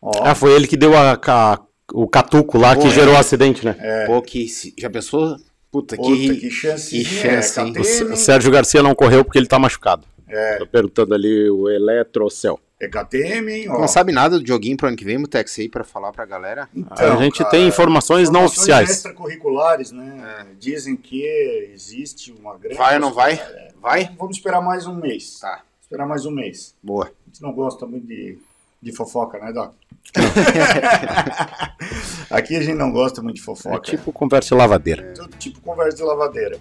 Ó, 0.00 0.12
Ah, 0.24 0.34
foi 0.34 0.52
ele 0.52 0.66
que 0.68 0.76
deu 0.76 0.96
a, 0.96 1.16
ca- 1.16 1.60
o 1.92 2.06
catuco 2.06 2.56
lá 2.58 2.76
que 2.76 2.82
Pô, 2.82 2.90
gerou 2.90 3.14
é. 3.14 3.16
o 3.16 3.20
acidente, 3.20 3.64
né? 3.64 4.04
Pô, 4.06 4.22
que. 4.22 4.46
se- 4.48 4.74
Já 4.78 4.88
pensou? 4.88 5.36
Puta, 5.70 5.96
puta, 5.96 6.08
que. 6.16 6.36
que 6.36 6.50
chance. 6.50 6.90
que 6.90 7.04
chance, 7.04 7.60
hein? 7.60 7.72
O 7.76 7.80
S- 7.80 8.16
Sérgio 8.16 8.50
Garcia 8.52 8.82
não 8.82 8.94
correu 8.94 9.24
porque 9.24 9.38
ele 9.38 9.46
tá 9.48 9.58
machucado. 9.58 10.06
É. 10.28 10.56
Tô 10.58 10.66
perguntando 10.66 11.14
ali 11.14 11.50
o 11.50 11.68
Eletrocel. 11.68 12.58
É 12.78 12.86
KTM, 12.88 13.50
hein? 13.50 13.68
Ó. 13.70 13.80
Não 13.80 13.88
sabe 13.88 14.12
nada 14.12 14.38
do 14.38 14.46
joguinho 14.46 14.76
pro 14.76 14.86
ano 14.88 14.96
que 14.96 15.04
vem, 15.04 15.16
Mutex, 15.16 15.58
aí, 15.58 15.66
pra 15.68 15.82
falar 15.82 16.12
pra 16.12 16.26
galera? 16.26 16.68
Então, 16.74 17.18
a 17.18 17.22
gente 17.22 17.38
cara, 17.38 17.50
tem 17.50 17.66
informações, 17.66 18.28
não 18.28 18.40
informações 18.40 18.58
oficiais. 18.58 18.90
extracurriculares, 18.90 19.92
né? 19.92 20.46
Dizem 20.60 20.94
que 20.94 21.24
existe 21.72 22.32
uma 22.32 22.56
grande... 22.58 22.76
Vai 22.76 22.94
ou 22.96 23.00
não 23.00 23.14
vai? 23.14 23.40
Vai? 23.80 24.14
Vamos 24.18 24.36
esperar 24.36 24.60
mais 24.60 24.86
um 24.86 24.94
mês. 24.94 25.38
Tá, 25.40 25.62
Esperar 25.80 26.06
mais 26.06 26.26
um 26.26 26.30
mês. 26.30 26.74
boa. 26.82 27.06
A 27.06 27.30
gente 27.30 27.40
não 27.42 27.52
gosta 27.52 27.86
muito 27.86 28.06
de, 28.06 28.38
de 28.82 28.92
fofoca, 28.92 29.38
né, 29.38 29.52
Doc? 29.54 29.72
Aqui 32.30 32.56
a 32.56 32.62
gente 32.62 32.76
não 32.76 32.92
gosta 32.92 33.22
muito 33.22 33.36
de 33.36 33.42
É 33.42 33.44
fofoca. 33.44 33.80
tipo 33.80 34.12
conversa 34.12 34.54
de 34.54 34.60
lavadeira. 34.60 35.12
Tudo 35.14 35.36
tipo 35.38 35.60
conversa 35.60 35.96
de 35.96 36.02
lavadeira. 36.02 36.58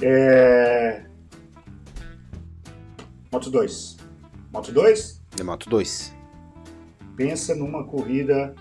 É... 0.00 1.02
Moto 3.30 3.50
2. 3.50 3.96
Moto 4.52 4.72
2, 4.72 5.20
De 5.36 5.42
Moto 5.42 5.68
2. 5.68 6.14
pensa 7.16 7.54
numa 7.54 7.84
corrida. 7.84 8.54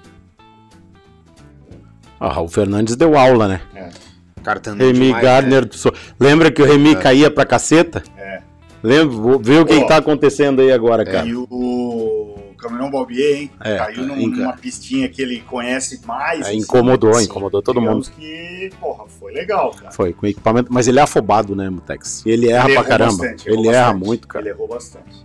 Ah, 2.19 2.41
o 2.41 2.47
Fernandes 2.47 2.95
deu 2.95 3.17
aula, 3.17 3.47
né? 3.47 3.61
É, 3.75 3.89
O 4.37 4.41
cara 4.41 4.59
andando 4.59 4.79
Remy 4.79 4.93
demais, 5.07 5.23
Gardner. 5.23 5.67
so- 5.71 5.91
Lembra 6.19 6.51
que 6.51 6.61
o 6.61 6.65
Remy 6.65 6.95
caía 6.95 7.29
pra 7.31 7.45
caceta? 7.45 8.03
É. 8.17 8.41
Lembra? 8.81 9.37
Vê 9.39 9.57
o 9.59 9.65
que, 9.65 9.79
que 9.81 9.87
tá 9.87 9.97
acontecendo 9.97 10.61
aí 10.61 10.71
agora, 10.71 11.03
cara. 11.05 11.25
E 11.27 11.35
o 11.35 12.37
Caminhão 12.57 12.89
Balbier, 12.91 13.41
hein? 13.41 13.51
É, 13.61 13.77
Caiu 13.77 14.05
num- 14.05 14.27
numa 14.27 14.53
pistinha 14.53 15.09
que 15.09 15.21
ele 15.21 15.41
conhece 15.41 15.99
mais. 16.05 16.41
É, 16.45 16.49
assim. 16.49 16.57
incomodou, 16.59 17.13
Sim, 17.15 17.25
incomodou 17.25 17.61
todo 17.61 17.79
digamos 17.81 18.07
que, 18.09 18.69
porra, 18.79 19.05
foi 19.07 19.33
legal, 19.33 19.71
cara. 19.71 19.91
Foi, 19.91 20.13
com 20.13 20.25
equipamento. 20.27 20.71
Mas 20.71 20.87
ele 20.87 20.99
é 20.99 21.01
afobado, 21.01 21.55
né, 21.55 21.69
Mutex? 21.69 22.23
Ele 22.25 22.49
erra 22.49 22.65
Ele 22.69 22.75
pra 22.75 22.83
caramba. 22.85 23.17
bastante, 23.17 23.49
ele 23.49 23.67
erra 23.67 23.87
bastante. 23.87 24.05
muito, 24.05 24.27
cara. 24.27 24.43
Ele 24.45 24.49
errou 24.53 24.67
bastante. 24.67 25.23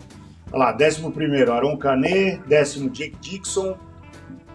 Olha 0.53 0.65
lá, 0.65 0.73
décimo 0.73 1.13
primeiro, 1.13 1.53
Aron 1.53 1.77
Canet, 1.77 2.41
décimo 2.47 2.91
Jake 2.91 3.17
Dixon, 3.21 3.77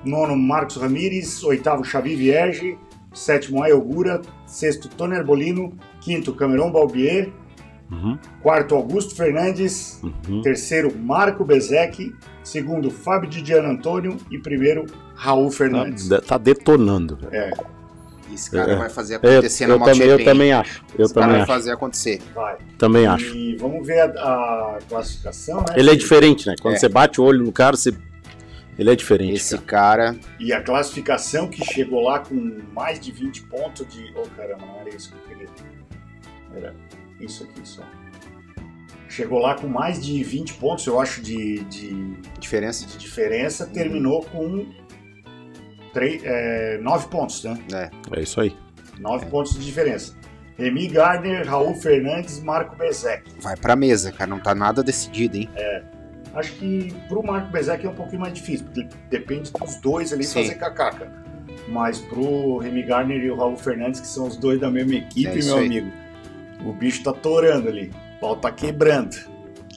nono 0.04 0.36
Marcos 0.36 0.78
Ramírez, 0.78 1.44
oitavo 1.44 1.84
Xavi 1.84 2.16
Vierge, 2.16 2.78
sétimo 3.14 3.62
Ayogura, 3.64 4.22
sexto 4.46 4.90
Tony 4.90 5.16
Arbolino, 5.16 5.74
quinto 6.02 6.34
Cameron 6.34 6.72
Balbier, 6.72 7.32
Uhum, 7.92 8.18
quarto 8.42 8.74
Augusto 8.74 9.16
Fernandes, 9.16 10.02
uhum. 10.02 10.42
terceiro 10.42 10.92
Marco 10.98 11.46
Bezek, 11.46 12.16
segundo 12.44 12.90
Fábio 12.90 13.30
Didiano 13.30 13.70
Antônio 13.70 14.18
e 14.32 14.40
primeiro 14.40 14.86
Raul 15.16 15.52
Fernandes. 15.52 16.08
Tá, 16.08 16.20
tá 16.22 16.38
detonando. 16.38 17.18
velho. 17.18 17.36
É, 17.36 17.52
Esse 18.34 18.52
cara 18.52 18.74
É. 18.74 18.76
vai 18.76 18.90
fazer 18.90 19.16
Eu, 19.16 19.18
acontecer 19.32 19.68
na 19.68 19.74
eu, 19.76 19.80
também, 19.80 20.02
eu 20.02 20.08
MotoGP. 20.08 20.24
também 20.26 20.52
acho. 20.54 20.84
Eu 20.98 21.06
Esse 21.06 21.14
cara 21.14 21.26
também 21.26 21.32
vai 21.32 21.42
acho. 21.42 21.52
fazer 21.52 21.72
acontecer. 21.72 22.22
vai. 22.34 22.58
Também 22.78 23.06
acho. 23.08 23.36
E 23.36 23.56
vamos 23.58 23.86
ver 23.86 24.00
a, 24.02 24.06
a 24.06 24.80
classificação, 24.90 25.58
né? 25.60 25.66
Ele 25.76 25.92
é 25.92 25.96
diferente, 25.96 26.48
né? 26.48 26.56
Quando 26.62 26.76
É. 26.76 26.78
você 26.80 26.90
bate 26.90 27.20
o 27.20 27.24
olho 27.24 27.44
no 27.44 27.52
cara, 27.52 27.76
você... 27.76 27.94
ele 28.78 28.90
é 28.92 28.96
diferente. 28.96 29.36
Esse 29.36 29.58
cara. 29.60 30.14
cara. 30.14 30.20
E 30.40 30.52
a 30.54 30.62
classificação 30.62 31.48
que 31.48 31.64
chegou 31.66 32.02
lá 32.02 32.20
com 32.20 32.36
mais 32.74 33.00
de 33.00 33.12
20 33.12 33.44
pontos 33.44 33.88
de. 33.88 34.14
Oh 34.16 34.28
caramba, 34.38 34.66
não 34.66 34.80
era 34.82 34.96
isso 34.96 35.12
que 35.12 35.16
eu 35.16 35.38
queria. 35.38 35.50
Era 36.56 36.76
isso 37.20 37.44
aqui 37.44 37.62
só. 37.64 37.84
Chegou 39.10 39.38
lá 39.40 39.54
com 39.54 39.68
mais 39.68 40.04
de 40.04 40.24
20 40.24 40.56
pontos, 40.56 40.88
eu 40.88 41.00
acho, 41.00 41.22
de, 41.22 41.60
de, 41.66 42.14
Diferença. 42.40 42.88
de 42.88 42.98
diferença. 42.98 43.68
Terminou 43.68 44.24
com 44.24 44.66
3, 45.94 46.22
é, 46.26 46.78
9 46.82 47.08
pontos, 47.08 47.44
né? 47.44 47.58
É. 47.74 47.90
É 48.18 48.22
isso 48.22 48.42
aí. 48.42 48.56
9 49.00 49.26
pontos 49.28 49.54
de 49.54 49.64
diferença. 49.66 50.14
Remy 50.58 50.88
Gardner, 50.88 51.48
Raul 51.48 51.74
Fernandes, 51.76 52.40
Marco 52.42 52.76
Bezek. 52.76 53.24
Vai 53.42 53.56
pra 53.58 53.76
mesa, 53.76 54.12
cara. 54.12 54.30
Não 54.30 54.40
tá 54.40 54.54
nada 54.54 54.84
decidido, 54.84 55.38
hein? 55.38 55.50
É. 55.56 55.84
Acho 56.36 56.52
que 56.54 56.94
pro 57.08 57.24
Marco 57.24 57.52
Bezek 57.52 57.86
é 57.86 57.90
um 57.90 57.94
pouquinho 57.96 58.22
mais 58.22 58.34
difícil, 58.34 58.66
porque 58.66 58.88
depende 59.10 59.52
dos 59.52 59.76
dois 59.78 60.12
ali 60.14 60.24
Sim. 60.24 60.42
fazer 60.44 60.56
cacaca. 60.56 61.12
Mas 61.68 62.00
pro 62.00 62.58
Remy 62.58 62.84
Gardner 62.84 63.24
e 63.24 63.30
o 63.32 63.36
Raul 63.36 63.56
Fernandes, 63.56 64.00
que 64.00 64.08
são 64.08 64.28
os 64.28 64.36
dois 64.38 64.60
da 64.60 64.70
mesma 64.70 64.96
equipe, 64.96 65.40
É 65.40 65.44
meu 65.44 65.58
aí. 65.58 65.66
amigo, 65.66 65.92
o 66.66 66.74
bicho 66.74 67.04
tá 67.04 67.14
torando 67.14 67.68
ali. 67.70 67.92
O 68.18 68.20
pau 68.20 68.36
tá 68.36 68.52
quebrando. 68.52 69.16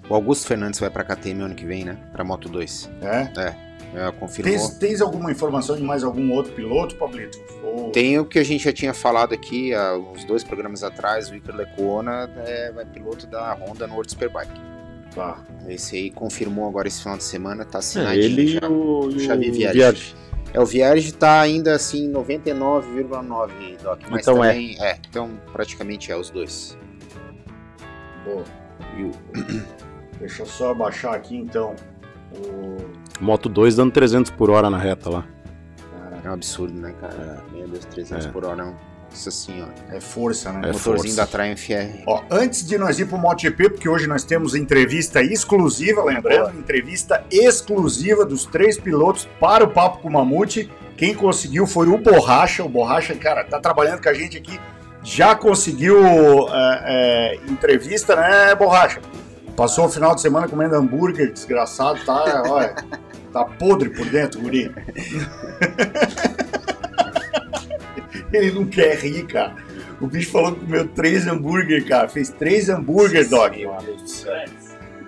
O 0.09 0.15
Augusto 0.15 0.47
Fernandes 0.47 0.79
vai 0.81 0.89
pra 0.89 1.05
KTM 1.05 1.43
ano 1.43 1.55
que 1.55 1.67
vem, 1.67 1.85
né? 1.85 1.97
Pra 2.13 2.23
Moto 2.25 2.49
2. 2.49 2.91
É? 3.03 3.41
É, 3.41 3.55
confirmou. 4.19 4.53
Tens, 4.53 4.69
tens 4.79 5.01
alguma 5.01 5.31
informação 5.33 5.77
de 5.77 5.83
mais 5.83 6.05
algum 6.05 6.31
outro 6.33 6.53
piloto, 6.53 6.97
Pablito? 6.97 7.39
Ou... 7.63 7.91
Tem 7.91 8.19
o 8.19 8.25
que 8.25 8.39
a 8.39 8.45
gente 8.45 8.65
já 8.65 8.73
tinha 8.73 8.93
falado 8.93 9.33
aqui 9.35 9.73
há 9.75 9.95
uns 9.97 10.25
dois 10.25 10.45
programas 10.45 10.83
atrás, 10.83 11.31
o 11.31 11.35
Iker 11.35 11.55
Lecuona 11.55 12.31
é, 12.47 12.73
vai 12.73 12.85
piloto 12.85 13.27
da 13.27 13.53
Honda 13.55 13.87
no 13.87 13.95
World 13.95 14.11
Superbike. 14.11 14.61
Tá. 15.15 15.43
Esse 15.67 15.97
aí 15.97 16.11
confirmou 16.11 16.69
agora 16.69 16.87
esse 16.89 17.01
final 17.03 17.17
de 17.17 17.25
semana, 17.25 17.65
tá 17.65 17.79
É, 17.79 17.81
assinadinho 17.81 18.23
ele 18.25 18.43
e 18.43 18.49
já. 18.49 18.69
o, 18.69 19.19
Xavi 19.19 19.51
o. 19.51 19.55
Vierge. 19.55 20.15
É, 20.53 20.61
o 20.61 20.67
Vierge 20.67 21.13
tá 21.13 21.41
ainda 21.41 21.75
assim 21.75 22.13
99,9, 22.13 23.79
Doc. 23.83 24.01
Mas 24.11 24.21
Então 24.23 24.45
é. 24.45 24.49
também, 24.49 24.77
é. 24.81 24.99
Então 25.09 25.31
praticamente 25.53 26.13
é 26.13 26.17
os 26.17 26.29
dois. 26.31 26.77
Boa. 28.25 28.45
E 28.97 29.03
o- 29.05 29.13
Deixa 30.19 30.43
eu 30.43 30.47
só 30.47 30.71
abaixar 30.71 31.15
aqui 31.15 31.37
então. 31.37 31.75
O... 32.37 32.77
Moto 33.21 33.49
2 33.49 33.77
dando 33.77 33.93
300 33.93 34.31
por 34.31 34.51
hora 34.51 34.69
na 34.71 34.79
reta 34.79 35.09
lá. 35.11 35.25
Cara, 35.91 36.21
é 36.25 36.31
um 36.31 36.35
absurdo, 36.35 36.79
né, 36.81 36.95
cara? 37.01 37.43
Meu 37.53 37.67
Deus, 37.69 37.85
300 37.87 38.27
É. 38.27 38.29
por 38.31 38.45
hora. 38.45 38.75
Nossa 39.11 39.31
senhora. 39.31 39.73
é 39.91 40.01
força, 40.01 40.53
né? 40.53 40.69
É 40.69 40.71
o 40.71 40.75
motorzinho 40.75 41.15
força. 41.15 41.17
da 41.17 41.27
Triumph 41.27 41.71
é. 41.71 42.03
Ó, 42.07 42.23
antes 42.31 42.67
de 42.67 42.77
nós 42.77 42.99
ir 42.99 43.07
pro 43.07 43.17
MotoGP, 43.17 43.71
porque 43.71 43.89
hoje 43.89 44.07
nós 44.07 44.25
temos 44.25 44.55
entrevista 44.55 45.23
exclusiva, 45.23 46.05
lembrando, 46.05 46.59
entrevista 46.59 47.25
exclusiva 47.31 48.27
dos 48.27 48.45
três 48.45 48.79
pilotos 48.79 49.27
para 49.41 49.65
o 49.65 49.69
Papo 49.69 49.99
com 50.03 50.09
o 50.09 50.13
Mamute. 50.13 50.71
Quem 50.99 51.15
conseguiu 51.15 51.67
foi 51.67 51.89
o 51.89 51.97
Borracha. 51.97 52.63
O 52.65 52.69
Borracha, 52.69 53.15
cara, 53.15 53.45
tá 53.45 53.59
trabalhando 53.59 54.03
com 54.03 54.09
a 54.11 54.15
gente 54.15 54.37
aqui. 54.37 54.61
Já 55.03 55.35
conseguiu 55.35 55.99
é, 56.51 56.83
é, 56.85 57.51
entrevista, 57.51 58.15
né, 58.17 58.55
Borracha? 58.55 59.01
Passou 59.57 59.87
o 59.87 59.89
final 59.89 60.15
de 60.15 60.21
semana 60.21 60.47
comendo 60.49 60.75
hambúrguer, 60.75 61.33
desgraçado, 61.33 61.99
tá, 62.05 62.43
olha, 62.47 62.75
tá 63.37 63.45
podre 63.45 63.91
por 63.91 64.07
dentro, 64.07 64.41
guri. 64.41 64.73
Ele 68.33 68.51
não 68.53 68.67
quer 68.67 68.97
rir, 68.99 69.27
cara. 69.27 69.55
O 70.01 70.07
bicho 70.07 70.31
falou 70.31 70.53
que 70.55 70.61
comeu 70.61 70.89
três 70.89 71.27
hambúrguer, 71.27 71.87
cara. 71.87 72.09
Fez 72.09 72.31
três 72.31 72.69
hambúrguer, 72.69 73.29
dog. 73.29 73.67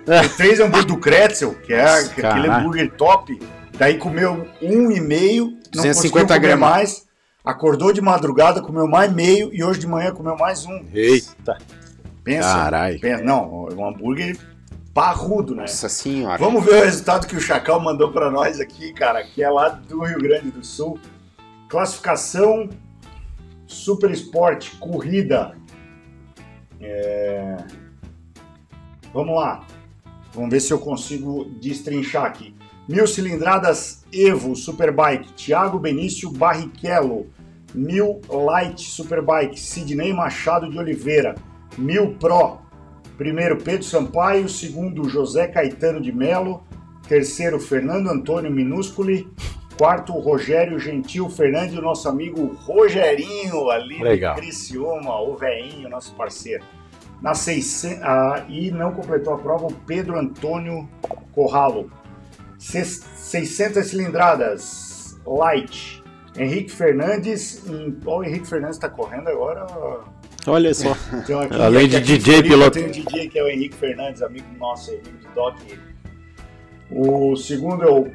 Fez 0.05 0.35
três 0.37 0.59
hambúrguer 0.59 0.85
do 0.85 0.97
Kretzel, 0.97 1.55
que 1.55 1.73
é 1.73 1.83
aquele 1.83 2.47
hambúrguer 2.47 2.91
top. 2.91 3.39
Daí 3.77 3.97
comeu 3.97 4.47
um 4.61 4.91
e 4.91 4.99
meio, 4.99 5.45
não 5.45 5.83
250 5.83 5.93
conseguiu 5.93 6.27
comer 6.27 6.39
gramas. 6.39 6.69
mais. 6.69 7.09
Acordou 7.45 7.93
de 7.93 8.01
madrugada, 8.01 8.61
comeu 8.61 8.87
mais 8.87 9.11
meio 9.11 9.49
e 9.53 9.63
hoje 9.63 9.79
de 9.79 9.87
manhã 9.87 10.11
comeu 10.11 10.35
mais 10.35 10.65
um. 10.65 10.83
Eita, 10.93 11.57
Pensa. 12.23 12.53
caralho. 12.53 12.99
pensa 12.99 13.23
não, 13.23 13.69
um 13.71 13.87
hambúrguer 13.87 14.37
parrudo, 14.99 15.55
né? 15.55 15.61
Nossa 15.61 15.87
senhora. 15.87 16.37
Vamos 16.37 16.65
ver 16.65 16.81
o 16.81 16.83
resultado 16.83 17.25
que 17.25 17.33
o 17.33 17.39
Chacal 17.39 17.79
mandou 17.79 18.11
pra 18.11 18.29
nós 18.29 18.59
aqui, 18.59 18.91
cara, 18.91 19.23
que 19.23 19.41
é 19.41 19.49
lá 19.49 19.69
do 19.69 20.03
Rio 20.03 20.19
Grande 20.19 20.51
do 20.51 20.61
Sul. 20.61 20.99
Classificação 21.69 22.67
Super 23.65 24.11
Sport 24.11 24.77
Corrida. 24.77 25.55
É, 26.81 27.55
Vamos 29.13 29.35
lá. 29.35 29.65
Vamos 30.33 30.49
ver 30.49 30.59
se 30.59 30.73
eu 30.73 30.79
consigo 30.79 31.45
destrinchar 31.61 32.25
aqui. 32.25 32.53
Mil 32.85 33.07
cilindradas 33.07 34.03
Evo 34.11 34.53
Superbike, 34.53 35.31
Thiago 35.31 35.79
Benício 35.79 36.29
Barrichello. 36.29 37.27
Mil 37.73 38.19
Light 38.27 38.81
Superbike, 38.81 39.57
Sidney 39.57 40.11
Machado 40.11 40.69
de 40.69 40.77
Oliveira. 40.77 41.35
Mil 41.77 42.15
Pro, 42.15 42.59
Primeiro, 43.19 43.57
Pedro 43.57 43.83
Sampaio. 43.83 44.47
Segundo, 44.47 45.07
José 45.09 45.45
Caetano 45.47 45.99
de 46.01 46.11
Melo. 46.11 46.63
Terceiro, 47.07 47.59
Fernando 47.59 48.09
Antônio 48.09 48.49
Minúsculi. 48.49 49.27
Quarto, 49.77 50.13
Rogério 50.13 50.79
Gentil 50.79 51.29
Fernandes, 51.29 51.77
o 51.77 51.81
nosso 51.81 52.07
amigo 52.09 52.47
Rogerinho, 52.65 53.69
ali 53.69 54.01
Legal. 54.01 54.35
de 54.35 54.41
Criciúma, 54.41 55.21
o 55.21 55.35
veinho, 55.35 55.87
nosso 55.89 56.15
parceiro. 56.15 56.63
Na 57.21 57.33
600, 57.33 58.01
ah, 58.03 58.45
e 58.47 58.71
não 58.71 58.93
completou 58.93 59.33
a 59.33 59.37
prova 59.37 59.67
o 59.67 59.73
Pedro 59.73 60.17
Antônio 60.17 60.87
Corralo. 61.33 61.89
Ses- 62.57 63.05
600 63.15 63.87
cilindradas, 63.87 65.19
light. 65.25 66.01
Henrique 66.37 66.71
Fernandes, 66.71 67.65
em, 67.67 67.97
ó, 68.05 68.19
o 68.19 68.23
Henrique 68.23 68.47
Fernandes 68.47 68.77
está 68.77 68.89
correndo 68.89 69.27
agora. 69.29 69.65
Olha 70.49 70.73
só. 70.73 70.95
Então, 71.13 71.39
aqui- 71.41 71.61
Além 71.61 71.87
de 71.87 71.95
aqui 71.97 72.11
em 72.13 72.17
DJ, 72.17 72.33
Floripa 72.35 72.55
piloto. 72.55 72.71
Tem 72.79 72.87
um 72.87 72.91
DJ 72.91 73.29
que 73.29 73.39
é 73.39 73.43
o 73.43 73.47
Henrique 73.47 73.75
Fernandes, 73.75 74.21
amigo 74.21 74.47
nosso, 74.57 74.91
amigo 74.91 75.17
de 75.19 75.27
Doc. 75.35 75.57
O 76.91 77.35
segundo 77.35 77.83
é 77.83 77.91
o 77.91 78.07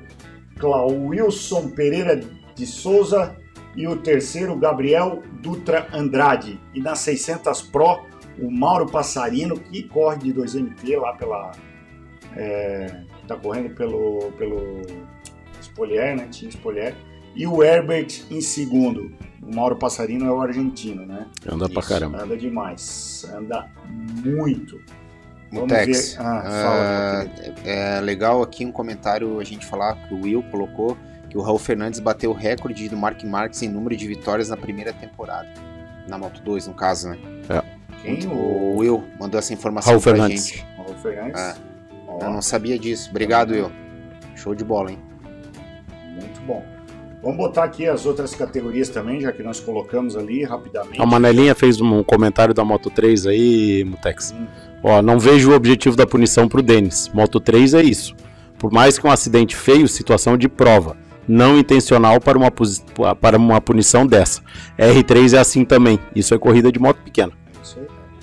Clau 0.58 0.90
Wilson 0.90 1.68
Pereira 1.70 2.20
de 2.54 2.66
Souza 2.66 3.36
e 3.76 3.86
o 3.86 3.96
terceiro, 3.96 4.56
Gabriel 4.56 5.22
Dutra 5.40 5.88
Andrade. 5.92 6.60
E 6.74 6.80
na 6.80 6.94
600 6.94 7.62
Pro, 7.62 8.04
o 8.38 8.50
Mauro 8.50 8.86
Passarino, 8.86 9.58
que 9.58 9.82
corre 9.84 10.18
de 10.18 10.32
2MT 10.32 10.96
lá 10.96 11.12
pela. 11.14 11.52
É, 12.36 13.02
tá 13.28 13.36
correndo 13.36 13.74
pelo, 13.76 14.32
pelo 14.38 14.82
Spolier, 15.62 16.16
né? 16.16 16.28
Team 16.36 16.50
Spolier. 16.50 16.96
E 17.34 17.46
o 17.46 17.62
Herbert 17.62 18.22
em 18.30 18.40
segundo. 18.40 19.12
O 19.42 19.54
Mauro 19.54 19.76
Passarino 19.76 20.24
é 20.26 20.30
o 20.30 20.40
argentino, 20.40 21.04
né? 21.04 21.26
Anda 21.46 21.68
pra 21.68 21.80
Isso. 21.80 21.88
caramba. 21.88 22.22
Anda 22.22 22.36
demais. 22.36 23.26
Anda 23.34 23.68
muito. 24.24 24.80
Vamos 25.52 25.68
Mutex, 25.70 26.14
ver. 26.14 26.20
Ah, 26.22 26.42
ah, 27.22 27.26
querido. 27.26 27.60
é 27.64 28.00
legal 28.00 28.42
aqui 28.42 28.64
um 28.64 28.72
comentário 28.72 29.38
a 29.38 29.44
gente 29.44 29.64
falar 29.66 29.94
que 30.08 30.14
o 30.14 30.22
Will 30.22 30.42
colocou 30.50 30.96
que 31.28 31.36
o 31.36 31.42
Raul 31.42 31.58
Fernandes 31.58 32.00
bateu 32.00 32.30
o 32.30 32.34
recorde 32.34 32.88
do 32.88 32.96
Mark 32.96 33.22
Marques 33.24 33.60
em 33.62 33.68
número 33.68 33.96
de 33.96 34.06
vitórias 34.08 34.48
na 34.48 34.56
primeira 34.56 34.92
temporada. 34.92 35.48
Na 36.08 36.16
Moto 36.18 36.40
2, 36.42 36.66
no 36.68 36.74
caso, 36.74 37.10
né? 37.10 37.18
Quem? 38.02 38.26
O 38.26 38.32
O 38.32 38.76
Will 38.78 39.04
mandou 39.18 39.38
essa 39.38 39.52
informação 39.52 39.92
Raul 39.92 40.02
pra 40.02 40.12
Fernandes. 40.12 40.46
gente. 40.48 40.66
Raul 40.76 40.94
Fernandes? 40.98 41.40
É. 41.40 41.54
Ó, 42.08 42.18
Eu 42.20 42.30
não 42.30 42.42
sabia 42.42 42.78
disso. 42.78 43.10
Obrigado, 43.10 43.50
Will. 43.50 43.70
Show 44.36 44.54
de 44.54 44.64
bola, 44.64 44.90
hein? 44.92 44.98
Muito 46.14 46.40
bom. 46.46 46.64
Vamos 47.24 47.38
botar 47.38 47.64
aqui 47.64 47.88
as 47.88 48.04
outras 48.04 48.34
categorias 48.34 48.90
também, 48.90 49.18
já 49.18 49.32
que 49.32 49.42
nós 49.42 49.58
colocamos 49.58 50.14
ali 50.14 50.44
rapidamente. 50.44 51.00
A 51.00 51.06
Manelinha 51.06 51.54
fez 51.54 51.80
um 51.80 52.02
comentário 52.02 52.52
da 52.52 52.62
Moto 52.62 52.90
3 52.90 53.26
aí, 53.26 53.82
Mutex. 53.82 54.34
Hum. 54.38 54.46
Ó, 54.82 55.00
não 55.00 55.18
vejo 55.18 55.50
o 55.50 55.54
objetivo 55.54 55.96
da 55.96 56.06
punição 56.06 56.46
pro 56.46 56.60
Denis. 56.60 57.10
Moto 57.14 57.40
3 57.40 57.72
é 57.72 57.82
isso. 57.82 58.14
Por 58.58 58.70
mais 58.70 58.98
que 58.98 59.06
um 59.06 59.10
acidente 59.10 59.56
feio, 59.56 59.88
situação 59.88 60.36
de 60.36 60.50
prova. 60.50 60.98
Não 61.26 61.58
intencional 61.58 62.20
para 62.20 62.36
uma, 62.36 62.52
para 63.18 63.38
uma 63.38 63.58
punição 63.58 64.06
dessa. 64.06 64.42
R3 64.78 65.32
é 65.32 65.38
assim 65.38 65.64
também. 65.64 65.98
Isso 66.14 66.34
é 66.34 66.38
corrida 66.38 66.70
de 66.70 66.78
moto 66.78 66.98
pequena. 66.98 67.32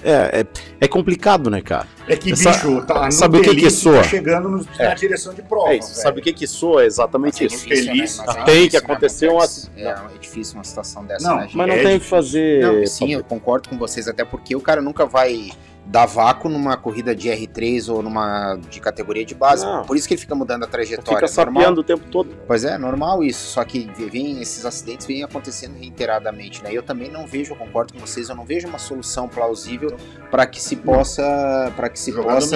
É, 0.04 0.42
é, 0.42 0.46
é 0.82 0.88
complicado, 0.88 1.50
né, 1.50 1.62
cara? 1.62 1.88
É 2.08 2.16
que, 2.16 2.32
Essa- 2.34 2.52
bicho, 2.52 2.82
tá, 2.86 3.06
no 3.06 3.12
sabe 3.12 3.38
o 3.38 3.42
que 3.42 3.56
que 3.56 3.70
soa? 3.70 3.98
Tá 3.98 4.04
chegando 4.04 4.50
no- 4.50 4.58
na 4.78 4.86
É. 4.86 4.96
direção 4.96 5.34
de 5.34 5.42
prova. 5.44 5.70
É 5.74 5.78
isso. 5.78 5.94
Sabe 5.94 6.20
o 6.20 6.24
que 6.24 6.34
que 6.34 6.48
soa? 6.48 6.84
É 6.84 6.86
exatamente 6.88 7.46
isso. 7.46 7.58
difícil, 7.58 7.86
Feliz, 7.86 8.18
né? 8.18 8.26
é 8.28 8.34
Tem 8.34 8.36
que 8.36 8.52
difícil, 8.52 8.80
né, 8.80 8.86
acontecer 8.86 9.30
um 9.30 9.34
Mutex? 9.34 9.50
acidente. 9.52 9.88
É, 9.88 9.90
é 9.92 10.18
difícil 10.20 10.56
uma 10.56 10.64
situação 10.64 11.06
dessa, 11.06 11.28
Não, 11.28 11.36
né, 11.38 11.42
gente? 11.44 11.58
Mas 11.58 11.68
não 11.68 11.76
É 11.76 11.84
tem 11.84 11.98
o 11.98 12.00
que 12.00 12.06
fazer. 12.06 12.62
Não, 12.64 12.88
sim, 12.88 13.14
eu 13.14 13.24
concordo 13.24 13.70
com 13.70 13.78
vocês, 13.78 14.08
até 14.08 14.26
porque 14.26 14.56
o 14.56 14.62
cara 14.62 14.82
nunca 14.82 15.06
vai 15.06 15.52
dar 15.92 16.06
vácuo 16.06 16.48
numa 16.48 16.78
corrida 16.78 17.14
de 17.14 17.28
R3 17.28 17.94
ou 17.94 18.02
numa 18.02 18.56
de 18.70 18.80
categoria 18.80 19.26
de 19.26 19.36
base. 19.36 19.66
Não. 19.66 19.84
Por 19.84 19.98
isso 19.98 20.08
que 20.08 20.14
ele 20.14 20.22
fica 20.22 20.34
mudando 20.34 20.64
a 20.64 20.68
trajetória. 20.68 21.28
Fica 21.28 21.44
normal. 21.44 21.62
sapeando 21.64 21.82
o 21.82 21.84
tempo 21.84 22.08
todo. 22.10 22.30
Pois 22.48 22.64
é, 22.64 22.78
normal 22.78 23.22
isso. 23.22 23.46
Só 23.52 23.64
que 23.66 23.92
vem, 24.10 24.42
esses 24.42 24.66
acidentes 24.66 25.06
vêm 25.06 25.22
acontecendo 25.22 25.76
reiteradamente, 25.78 26.64
né? 26.64 26.70
Eu 26.72 26.82
também 26.82 27.12
não 27.12 27.28
vejo, 27.28 27.52
eu 27.52 27.58
concordo 27.58 27.94
com 27.94 28.00
vocês, 28.00 28.30
eu 28.30 28.36
não 28.36 28.46
vejo 28.46 28.68
uma 28.70 28.80
solução 28.80 29.28
plausível 29.28 29.94
para 30.32 30.46
que 30.46 30.62
se 30.62 30.78
possa, 30.78 31.72
para 31.76 31.90
que 31.90 32.00
se 32.00 32.12
Jogar 32.14 32.36
possa. 32.36 32.56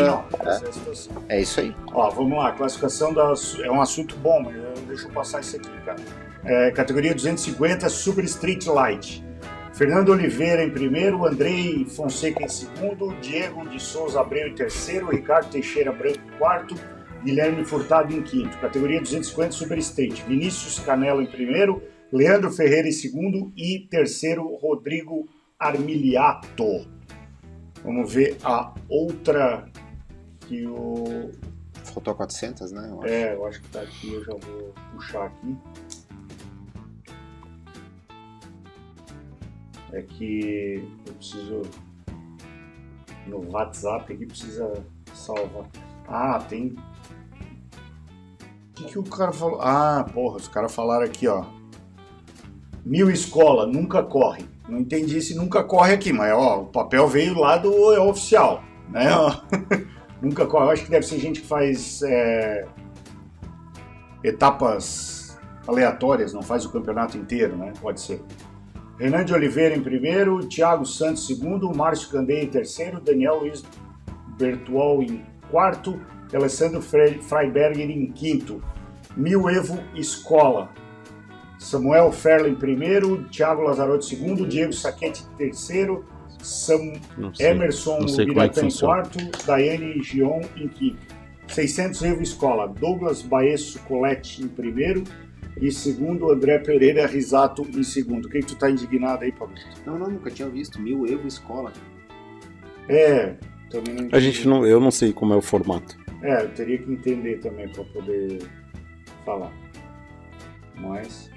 é. 1.29 1.37
É 1.37 1.41
isso 1.41 1.59
aí. 1.59 1.75
Ó, 1.91 2.09
vamos 2.11 2.37
lá, 2.37 2.53
classificação 2.53 3.13
das. 3.13 3.59
É 3.59 3.69
um 3.69 3.81
assunto 3.81 4.15
bom, 4.15 4.41
mas 4.43 4.55
eu- 4.55 4.63
deixa 4.87 5.07
eu 5.07 5.11
passar 5.11 5.41
isso 5.41 5.57
aqui, 5.57 5.69
cara. 5.85 5.97
É, 6.45 6.71
categoria 6.71 7.13
250, 7.13 7.89
Super 7.89 8.23
Street 8.23 8.65
Light. 8.67 9.24
Fernando 9.75 10.07
Oliveira 10.07 10.63
em 10.63 10.69
primeiro, 10.69 11.25
Andrei 11.25 11.83
Fonseca 11.83 12.41
em 12.41 12.47
segundo, 12.47 13.13
Diego 13.19 13.67
de 13.67 13.77
Souza 13.77 14.21
Abreu 14.21 14.47
em 14.47 14.55
terceiro, 14.55 15.09
Ricardo 15.09 15.51
Teixeira 15.51 15.91
Branco 15.91 16.17
em 16.17 16.37
quarto, 16.37 16.75
Guilherme 17.25 17.65
Furtado 17.65 18.13
em 18.13 18.21
quinto. 18.21 18.57
Categoria 18.59 19.01
250, 19.01 19.51
Super 19.51 19.77
Street. 19.79 20.21
Vinícius 20.21 20.79
Canelo 20.79 21.21
em 21.21 21.25
primeiro, 21.25 21.83
Leandro 22.09 22.49
Ferreira 22.51 22.87
em 22.87 22.93
segundo 22.93 23.51
e 23.53 23.85
terceiro, 23.91 24.55
Rodrigo 24.55 25.27
Armiliato. 25.59 26.87
Vamos 27.83 28.13
ver 28.13 28.37
a 28.45 28.73
outra 28.87 29.69
que 30.47 30.65
o. 30.65 31.31
Faltou 31.83 32.15
400, 32.15 32.71
né? 32.71 32.89
Eu 32.89 33.03
é, 33.03 33.33
eu 33.33 33.45
acho 33.45 33.61
que 33.61 33.69
tá 33.69 33.81
aqui, 33.81 34.13
eu 34.13 34.23
já 34.23 34.33
vou 34.33 34.73
puxar 34.93 35.25
aqui. 35.25 35.57
É 39.95 40.01
que 40.01 40.85
eu 41.07 41.13
preciso. 41.13 41.61
No 43.25 43.49
WhatsApp 43.49 44.11
aqui 44.11 44.25
precisa 44.25 44.85
salvar. 45.13 45.65
Ah, 46.05 46.37
tem. 46.49 46.75
O 48.69 48.73
que, 48.73 48.83
que 48.83 48.99
o 48.99 49.03
cara 49.03 49.31
falou? 49.31 49.61
Ah, 49.61 50.05
porra, 50.13 50.35
os 50.35 50.49
caras 50.49 50.75
falaram 50.75 51.05
aqui, 51.05 51.29
ó. 51.29 51.45
Mil 52.83 53.09
escola, 53.09 53.65
nunca 53.65 54.03
corre. 54.03 54.45
Não 54.67 54.79
entendi 54.79 55.21
se 55.21 55.33
nunca 55.33 55.63
corre 55.63 55.93
aqui, 55.93 56.11
mas 56.11 56.33
ó, 56.33 56.63
o 56.63 56.65
papel 56.65 57.07
veio 57.07 57.39
lá 57.39 57.57
do 57.57 57.93
é 57.93 57.99
oficial, 57.99 58.61
né? 58.89 59.07
nunca 60.21 60.45
corre. 60.45 60.65
Eu 60.65 60.71
acho 60.71 60.83
que 60.83 60.91
deve 60.91 61.05
ser 61.05 61.19
gente 61.19 61.39
que 61.39 61.47
faz 61.47 62.01
é, 62.03 62.67
etapas 64.23 65.39
aleatórias, 65.65 66.33
não 66.33 66.41
faz 66.41 66.65
o 66.65 66.71
campeonato 66.71 67.17
inteiro, 67.17 67.55
né? 67.55 67.71
Pode 67.79 68.01
ser. 68.01 68.21
Renan 68.97 69.25
de 69.25 69.33
Oliveira 69.33 69.75
em 69.75 69.81
primeiro, 69.81 70.45
Thiago 70.47 70.85
Santos 70.85 71.29
em 71.29 71.35
segundo, 71.35 71.73
Márcio 71.75 72.09
Candeia 72.09 72.43
em 72.43 72.47
terceiro, 72.47 73.01
Daniel 73.01 73.39
Luiz 73.39 73.63
Bertual 74.37 75.03
em 75.03 75.23
quarto, 75.51 75.99
Alessandro 76.33 76.81
Freiberger 76.81 77.89
em 77.89 78.11
quinto. 78.11 78.61
Mil 79.15 79.49
Evo 79.49 79.79
Escola. 79.95 80.69
Samuel 81.57 82.11
Ferla 82.11 82.49
em 82.49 82.55
primeiro, 82.55 83.23
Thiago 83.29 83.61
Lazarotto 83.61 84.05
em 84.05 84.09
segundo, 84.09 84.45
Diego 84.45 84.73
Saquete 84.73 85.23
em 85.23 85.37
terceiro, 85.37 86.05
Sam 86.41 86.93
Emerson 87.39 88.05
Biratã 88.05 88.61
é 88.61 88.65
em 88.65 88.71
quarto, 88.71 89.17
Daiane 89.45 90.03
Gion 90.03 90.41
em 90.55 90.67
quinto. 90.67 91.15
600 91.47 92.01
Evo 92.03 92.21
Escola, 92.21 92.67
Douglas 92.67 93.21
Baesso 93.21 93.79
Colette 93.83 94.43
em 94.43 94.47
primeiro 94.47 95.03
e 95.61 95.71
segundo 95.71 96.31
André 96.31 96.59
Pereira 96.59 97.07
Risato 97.07 97.65
em 97.73 97.83
segundo. 97.83 98.25
O 98.25 98.29
que, 98.29 98.39
que 98.39 98.45
tu 98.45 98.55
tá 98.55 98.69
indignado 98.69 99.23
aí, 99.23 99.31
Pablo? 99.31 99.55
Não, 99.85 99.97
não, 99.97 100.09
nunca 100.09 100.29
tinha 100.29 100.49
visto. 100.49 100.81
Mil 100.81 101.05
Evo 101.05 101.27
Escola. 101.27 101.71
É, 102.89 103.35
também 103.69 103.95
não 103.95 104.09
A 104.11 104.19
gente 104.19 104.47
não, 104.47 104.65
eu 104.65 104.79
não 104.79 104.91
sei 104.91 105.13
como 105.13 105.33
é 105.33 105.37
o 105.37 105.41
formato. 105.41 105.97
É, 106.21 106.43
eu 106.43 106.49
teria 106.49 106.77
que 106.77 106.91
entender 106.91 107.39
também 107.39 107.69
para 107.69 107.83
poder 107.85 108.39
falar. 109.25 109.51
Mas 110.75 111.31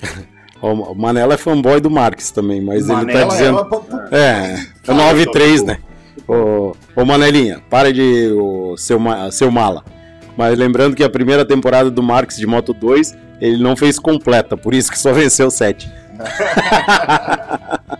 o 0.62 0.94
Manela 0.94 1.34
é 1.34 1.36
fanboy 1.36 1.80
do 1.80 1.90
Marx 1.90 2.30
também, 2.30 2.60
mas 2.60 2.86
Manela 2.86 3.10
ele 3.10 3.20
tá 3.20 3.26
dizendo. 3.26 3.68
É, 4.12 4.54
é 4.90 4.94
9-3, 4.94 5.64
né? 5.64 5.78
Ô, 6.28 6.72
ô 6.94 7.04
Manelinha, 7.04 7.60
para 7.68 7.92
de 7.92 8.30
o, 8.32 8.76
seu, 8.76 8.98
seu 9.32 9.50
mala. 9.50 9.84
Mas 10.36 10.56
lembrando 10.58 10.96
que 10.96 11.04
a 11.04 11.10
primeira 11.10 11.44
temporada 11.44 11.90
do 11.90 12.02
Marx 12.02 12.36
de 12.36 12.46
Moto 12.46 12.72
2 12.72 13.23
ele 13.40 13.62
não 13.62 13.76
fez 13.76 13.98
completa, 13.98 14.56
por 14.56 14.74
isso 14.74 14.90
que 14.90 14.98
só 14.98 15.12
venceu 15.12 15.50
7. 15.50 15.92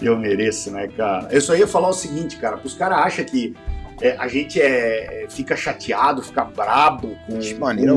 Eu 0.00 0.16
mereço, 0.18 0.70
né, 0.70 0.88
cara? 0.88 1.28
Eu 1.30 1.40
só 1.40 1.56
ia 1.56 1.66
falar 1.66 1.88
o 1.88 1.92
seguinte, 1.92 2.36
cara, 2.36 2.60
os 2.62 2.74
caras 2.74 2.98
acham 2.98 3.24
que 3.24 3.54
é, 4.00 4.14
a 4.18 4.28
gente 4.28 4.60
é, 4.60 5.26
fica 5.30 5.56
chateado, 5.56 6.22
fica 6.22 6.44
brabo 6.44 7.16
com, 7.26 7.38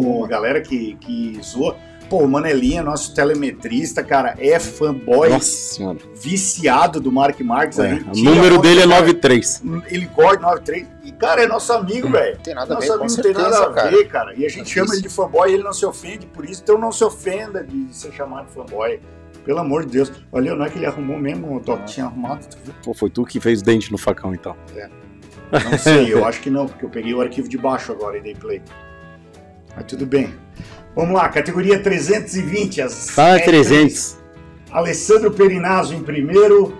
com 0.01 0.23
a 0.23 0.27
galera 0.27 0.61
que, 0.61 0.95
que 0.95 1.39
zoa. 1.43 1.75
Pô, 2.09 2.23
o 2.23 2.27
Manelinha, 2.27 2.81
nosso 2.81 3.13
telemetrista, 3.13 4.03
cara, 4.03 4.35
é 4.39 4.59
fanboy 4.59 5.29
Nossa 5.29 5.95
viciado 6.15 6.99
do 6.99 7.11
Mark 7.11 7.39
Marques. 7.41 7.77
É, 7.77 8.01
o 8.15 8.17
número 8.17 8.57
dele 8.59 8.81
é 8.81 8.85
93. 8.85 9.63
Ele 9.87 10.07
corre 10.07 10.37
93. 10.37 10.87
E, 11.03 11.11
cara, 11.11 11.43
é 11.43 11.47
nosso 11.47 11.71
amigo, 11.71 12.07
hum, 12.07 12.11
velho. 12.11 12.39
Tem 12.39 12.55
nada 12.55 12.75
a 12.75 12.79
ver, 12.79 12.87
nosso 12.87 12.93
amigo, 12.99 13.15
não 13.15 13.23
tem 13.23 13.33
nada 13.33 13.63
a 13.63 13.73
cara. 13.73 13.91
ver, 13.91 14.07
cara. 14.07 14.33
E 14.35 14.45
a 14.45 14.49
gente 14.49 14.69
chama 14.69 14.93
ele 14.93 15.03
de 15.03 15.09
fanboy 15.09 15.51
e 15.51 15.53
ele 15.53 15.63
não 15.63 15.73
se 15.73 15.85
ofende 15.85 16.25
por 16.25 16.43
isso. 16.45 16.61
Então 16.63 16.77
não 16.77 16.91
se 16.91 17.03
ofenda 17.03 17.63
de 17.63 17.95
ser 17.95 18.11
chamado 18.11 18.47
de 18.47 18.53
fanboy. 18.53 18.99
Pelo 19.45 19.59
amor 19.59 19.85
de 19.85 19.91
Deus. 19.91 20.11
Olha, 20.31 20.55
não 20.55 20.65
é 20.65 20.69
que 20.69 20.77
ele 20.77 20.85
arrumou 20.85 21.17
mesmo, 21.17 21.55
o 21.55 21.59
Top 21.59 21.83
tinha 21.85 22.07
arrumado. 22.07 22.45
Pô, 22.83 22.93
foi 22.93 23.09
tu 23.09 23.23
que 23.23 23.39
fez 23.39 23.61
dente 23.61 23.91
no 23.91 23.97
facão, 23.97 24.33
então. 24.33 24.55
É. 24.75 24.89
Não 25.51 25.77
sei, 25.77 26.13
eu 26.13 26.25
acho 26.25 26.41
que 26.41 26.49
não, 26.49 26.67
porque 26.67 26.85
eu 26.85 26.89
peguei 26.89 27.13
o 27.13 27.21
arquivo 27.21 27.47
de 27.47 27.57
baixo 27.57 27.91
agora 27.91 28.17
e 28.17 28.21
dei 28.21 28.35
play. 28.35 28.61
Mas 29.75 29.85
tudo 29.85 30.05
bem. 30.05 30.33
Vamos 30.95 31.15
lá, 31.15 31.29
categoria 31.29 31.79
320. 31.79 32.81
As 32.81 33.09
Fala 33.11 33.39
300. 33.39 34.17
Alessandro 34.71 35.31
Perinazzo 35.31 35.95
em 35.95 36.03
primeiro, 36.03 36.75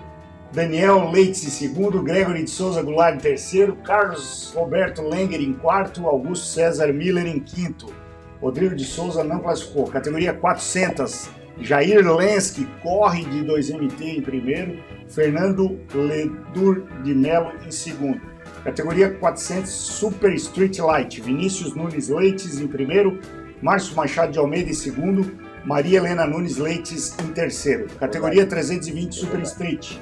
Daniel 0.52 1.10
Leite 1.10 1.46
em 1.46 1.50
segundo, 1.50 2.02
Gregory 2.02 2.44
de 2.44 2.50
Souza 2.50 2.82
Goulart 2.82 3.16
em 3.16 3.18
terceiro, 3.18 3.76
Carlos 3.76 4.52
Roberto 4.54 5.02
Lenger 5.02 5.40
em 5.40 5.52
quarto, 5.52 6.06
Augusto 6.06 6.46
César 6.46 6.92
Miller 6.92 7.26
em 7.26 7.40
quinto. 7.40 7.92
Rodrigo 8.40 8.74
de 8.74 8.84
Souza 8.84 9.22
não 9.22 9.40
classificou. 9.40 9.86
Categoria 9.86 10.32
400, 10.32 11.28
Jair 11.60 12.04
Lensky 12.16 12.66
corre 12.82 13.24
de 13.24 13.44
2MT 13.44 14.18
em 14.18 14.22
primeiro, 14.22 14.78
Fernando 15.08 15.78
Ledur 15.94 16.84
de 17.02 17.14
Melo 17.14 17.52
em 17.66 17.70
segundo. 17.70 18.20
Categoria 18.64 19.10
400 19.10 19.70
Super 19.70 20.32
Street 20.34 20.78
Light, 20.78 21.20
Vinícius 21.20 21.74
Nunes 21.74 22.08
Leites 22.08 22.60
em 22.60 22.66
primeiro, 22.66 23.18
Márcio 23.62 23.94
Machado 23.94 24.32
de 24.32 24.38
Almeida 24.38 24.70
em 24.70 24.74
segundo, 24.74 25.38
Maria 25.64 25.98
Helena 25.98 26.26
Nunes 26.26 26.56
Leites 26.56 27.16
em 27.22 27.32
terceiro. 27.32 27.86
Categoria 27.98 28.46
320 28.46 29.14
Super 29.14 29.40
Street, 29.42 29.96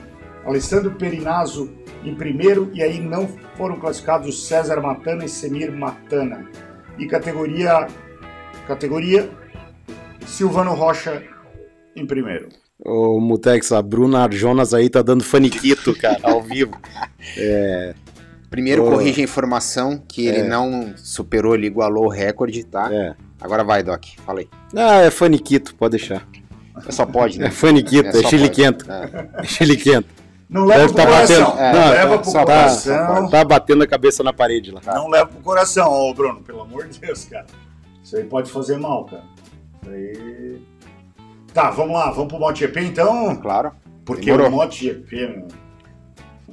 Alessandro 0.45 0.93
Perinazzo 0.93 1.71
em 2.05 2.15
primeiro 2.15 2.71
e 2.73 2.83
aí 2.83 3.01
não 3.01 3.29
foram 3.57 3.79
classificados 3.79 4.47
César 4.47 4.81
Matana 4.81 5.25
e 5.25 5.29
Semir 5.29 5.73
Matana. 5.73 6.47
E 6.99 7.07
categoria 7.07 7.87
categoria 8.67 9.29
Silvano 10.27 10.75
Rocha 10.75 11.23
em 11.97 12.07
primeiro. 12.07 12.49
O 12.85 13.21
Mutex, 13.21 13.73
a 13.73 13.83
Bruna 13.83 14.29
Jonas 14.31 14.73
aí 14.73 14.89
tá 14.89 15.03
dando 15.03 15.25
faniquito, 15.25 15.97
cara, 15.99 16.21
ao 16.23 16.43
vivo. 16.43 16.79
É, 17.37 17.95
Primeiro, 18.51 18.87
oh. 18.87 18.91
corrige 18.93 19.21
a 19.21 19.25
informação 19.25 20.03
que 20.09 20.29
é. 20.29 20.39
ele 20.39 20.49
não 20.49 20.95
superou, 20.97 21.55
ele 21.55 21.67
igualou 21.67 22.07
o 22.07 22.09
recorde, 22.09 22.65
tá? 22.65 22.89
É. 22.93 23.15
Agora 23.41 23.65
vai, 23.65 23.83
Doc, 23.83 24.05
falei. 24.25 24.49
Ah, 24.77 25.03
é 25.03 25.11
faniquito, 25.11 25.75
pode 25.75 25.97
deixar. 25.97 26.27
É 26.87 26.93
só 26.93 27.07
pode, 27.07 27.39
né? 27.39 27.47
É 27.47 27.51
faniquito, 27.51 28.17
é, 28.17 28.21
é 28.21 28.29
chiliquento. 28.29 28.91
É. 28.91 29.29
é 29.35 29.45
chiliquento. 29.45 30.09
Não 30.49 30.65
leva 30.65 30.81
Deve 30.81 30.95
pro 30.95 31.03
tá 31.03 31.07
coração. 31.07 31.45
Batendo, 31.45 31.61
é, 31.61 31.73
não, 31.73 31.91
leva 31.91 32.19
pro 32.19 32.33
tá, 32.33 32.45
coração. 32.45 33.29
Tá 33.29 33.45
batendo 33.45 33.83
a 33.83 33.87
cabeça 33.87 34.23
na 34.23 34.33
parede 34.33 34.71
lá. 34.71 34.81
Não 34.87 35.09
leva 35.09 35.27
pro 35.27 35.41
coração, 35.41 35.93
ô 35.93 36.15
Bruno, 36.15 36.41
pelo 36.41 36.63
amor 36.63 36.89
de 36.89 36.99
Deus, 36.99 37.25
cara. 37.25 37.47
Isso 38.03 38.17
aí 38.17 38.25
pode 38.25 38.51
fazer 38.51 38.79
mal, 38.79 39.05
cara. 39.05 39.25
Isso 39.83 39.91
aí... 39.91 40.63
Tá, 41.53 41.71
vamos 41.71 41.93
lá, 41.93 42.11
vamos 42.11 42.29
pro 42.29 42.39
MotoGP 42.39 42.81
então? 42.81 43.37
Claro. 43.37 43.73
Porque 44.05 44.27
Demorou. 44.27 44.49
o 44.49 44.51
MotoGP, 44.53 45.17
meu 45.17 45.49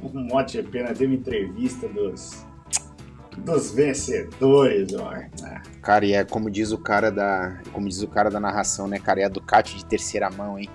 o 0.01 0.19
MotoGP, 0.19 0.83
né? 0.83 0.93
Teve 0.93 1.15
entrevista 1.15 1.87
dos, 1.87 2.44
dos 3.37 3.71
vencedores, 3.71 4.93
ó. 4.93 5.11
Ah. 5.43 5.61
Cara, 5.81 6.05
e 6.05 6.13
é 6.13 6.23
como 6.23 6.49
diz 6.49 6.71
o 6.71 6.77
cara 6.77 7.11
da. 7.11 7.57
Como 7.71 7.87
diz 7.87 8.01
o 8.01 8.07
cara 8.07 8.29
da 8.29 8.39
narração, 8.39 8.87
né, 8.87 8.99
cara? 8.99 9.21
É 9.21 9.25
a 9.25 9.29
Ducati 9.29 9.77
de 9.77 9.85
terceira 9.85 10.29
mão, 10.29 10.57
hein? 10.57 10.69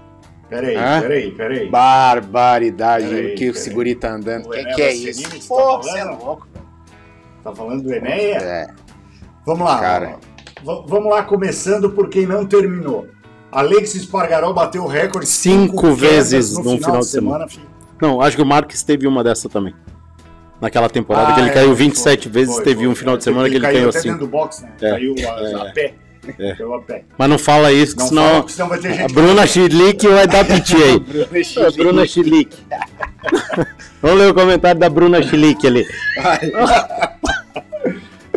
Peraí, 0.48 0.76
Hã? 0.76 1.00
peraí, 1.00 1.30
peraí. 1.32 1.70
Barbaridade 1.70 3.06
o 3.06 3.34
que 3.36 3.50
o 3.50 3.54
seguri 3.54 3.94
tá 3.94 4.12
andando. 4.12 4.46
O 4.46 4.50
Quem 4.50 4.64
que 4.74 4.82
é 4.82 4.92
isso? 4.92 5.22
Tá 5.22 5.46
Pô, 5.46 5.76
você 5.78 5.98
é 5.98 6.04
louco, 6.04 6.48
Tá 7.42 7.54
falando 7.54 7.82
do 7.82 7.94
Enéia? 7.94 8.38
É. 8.38 8.66
Vamos 9.46 9.64
lá. 9.64 9.78
Cara. 9.78 10.18
Vamos 10.62 11.10
lá, 11.10 11.22
começando 11.22 11.90
por 11.90 12.10
quem 12.10 12.26
não 12.26 12.44
terminou. 12.44 13.08
Alexis 13.50 14.04
Pargaró 14.04 14.52
bateu 14.52 14.84
o 14.84 14.86
recorde 14.86 15.26
cinco, 15.26 15.76
cinco 15.76 15.94
vezes 15.94 16.52
no, 16.52 16.58
no 16.58 16.70
final, 16.70 16.78
final, 16.78 17.00
de 17.00 17.06
semana. 17.06 17.48
semana 17.48 17.70
não, 18.00 18.20
acho 18.20 18.36
que 18.36 18.42
o 18.42 18.46
Marques 18.46 18.82
teve 18.82 19.06
uma 19.06 19.22
dessa 19.22 19.48
também. 19.48 19.74
Naquela 20.60 20.88
temporada 20.90 21.30
ah, 21.30 21.34
que 21.34 21.40
ele 21.40 21.48
é, 21.48 21.52
caiu 21.52 21.74
27 21.74 22.24
foi, 22.24 22.32
vezes, 22.32 22.54
foi, 22.54 22.64
teve 22.64 22.80
foi, 22.80 22.88
um 22.88 22.94
final 22.94 23.16
de 23.16 23.24
semana 23.24 23.48
que 23.48 23.54
ele 23.54 23.64
caiu, 23.64 23.76
caiu 23.76 23.88
assim. 23.88 24.14
box, 24.26 24.62
né? 24.62 24.70
É, 24.80 24.90
caiu 24.90 25.14
a, 25.18 25.22
é, 25.22 25.54
a 25.54 25.72
pé. 25.72 25.94
É. 26.38 26.52
Caiu 26.54 26.74
a 26.74 26.82
pé. 26.82 27.02
Mas 27.16 27.30
não 27.30 27.38
fala 27.38 27.72
isso, 27.72 27.96
não 27.96 28.06
senão, 28.06 28.46
fala, 28.46 28.48
senão 28.78 29.04
a 29.04 29.08
Bruna 29.08 29.46
Chilique 29.46 30.06
vai 30.06 30.26
dar 30.26 30.44
piti 30.44 30.76
aí. 30.76 31.00
Bruna, 31.00 31.70
Bruna 31.76 32.06
Chilique. 32.06 32.58
Vamos 34.02 34.18
ler 34.18 34.30
o 34.30 34.34
comentário 34.34 34.78
da 34.78 34.88
Bruna 34.88 35.22
Chilique 35.22 35.66
ali. 35.66 35.86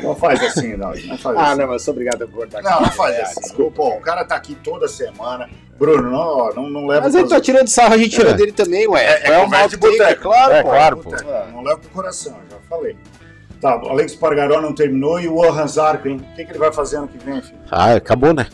Não 0.03 0.15
faz 0.15 0.41
assim, 0.43 0.75
não. 0.75 0.89
não 0.89 1.17
faz 1.17 1.37
ah, 1.37 1.51
assim. 1.51 1.61
não, 1.61 1.67
mas 1.67 1.81
sou 1.81 1.93
obrigado 1.93 2.27
por 2.27 2.45
estar 2.45 2.59
aqui. 2.59 2.69
Não, 2.69 2.81
não 2.81 2.91
faz 2.91 3.19
assim. 3.19 3.41
Desculpa, 3.41 3.81
o 3.83 4.01
cara 4.01 4.23
tá 4.25 4.35
aqui 4.35 4.55
toda 4.55 4.87
semana. 4.87 5.49
Bruno, 5.77 6.11
não, 6.11 6.53
não, 6.53 6.69
não 6.69 6.87
leva. 6.87 7.05
Mas 7.05 7.15
ele 7.15 7.27
tá 7.27 7.41
tirando 7.41 7.67
sarro, 7.67 7.93
a 7.93 7.97
gente 7.97 8.11
tira 8.11 8.29
é. 8.29 8.33
dele 8.33 8.51
também, 8.51 8.87
ué. 8.87 9.03
É, 9.03 9.31
é, 9.31 9.33
é 9.33 9.37
o 9.39 9.49
mal 9.49 9.67
de 9.67 9.77
boteco, 9.77 10.03
é 10.03 10.15
claro, 10.15 10.53
é, 10.53 10.63
pô. 10.63 10.69
Claro, 10.69 10.97
pô. 10.97 11.11
Não 11.51 11.63
leva 11.63 11.79
pro 11.79 11.89
coração, 11.89 12.37
já 12.49 12.57
falei. 12.69 12.95
Tá, 13.59 13.81
o 13.81 13.89
Alex 13.89 14.13
Pargaró 14.15 14.61
não 14.61 14.73
terminou 14.75 15.19
e 15.21 15.27
o 15.27 15.37
Orhan 15.37 15.67
Zarco, 15.67 16.07
hein? 16.07 16.17
O 16.17 16.35
que, 16.35 16.43
que 16.43 16.51
ele 16.51 16.59
vai 16.59 16.71
fazer 16.73 16.97
ano 16.97 17.07
que 17.07 17.17
vem, 17.17 17.41
filho? 17.41 17.57
Ah, 17.71 17.93
acabou, 17.93 18.33
né? 18.33 18.45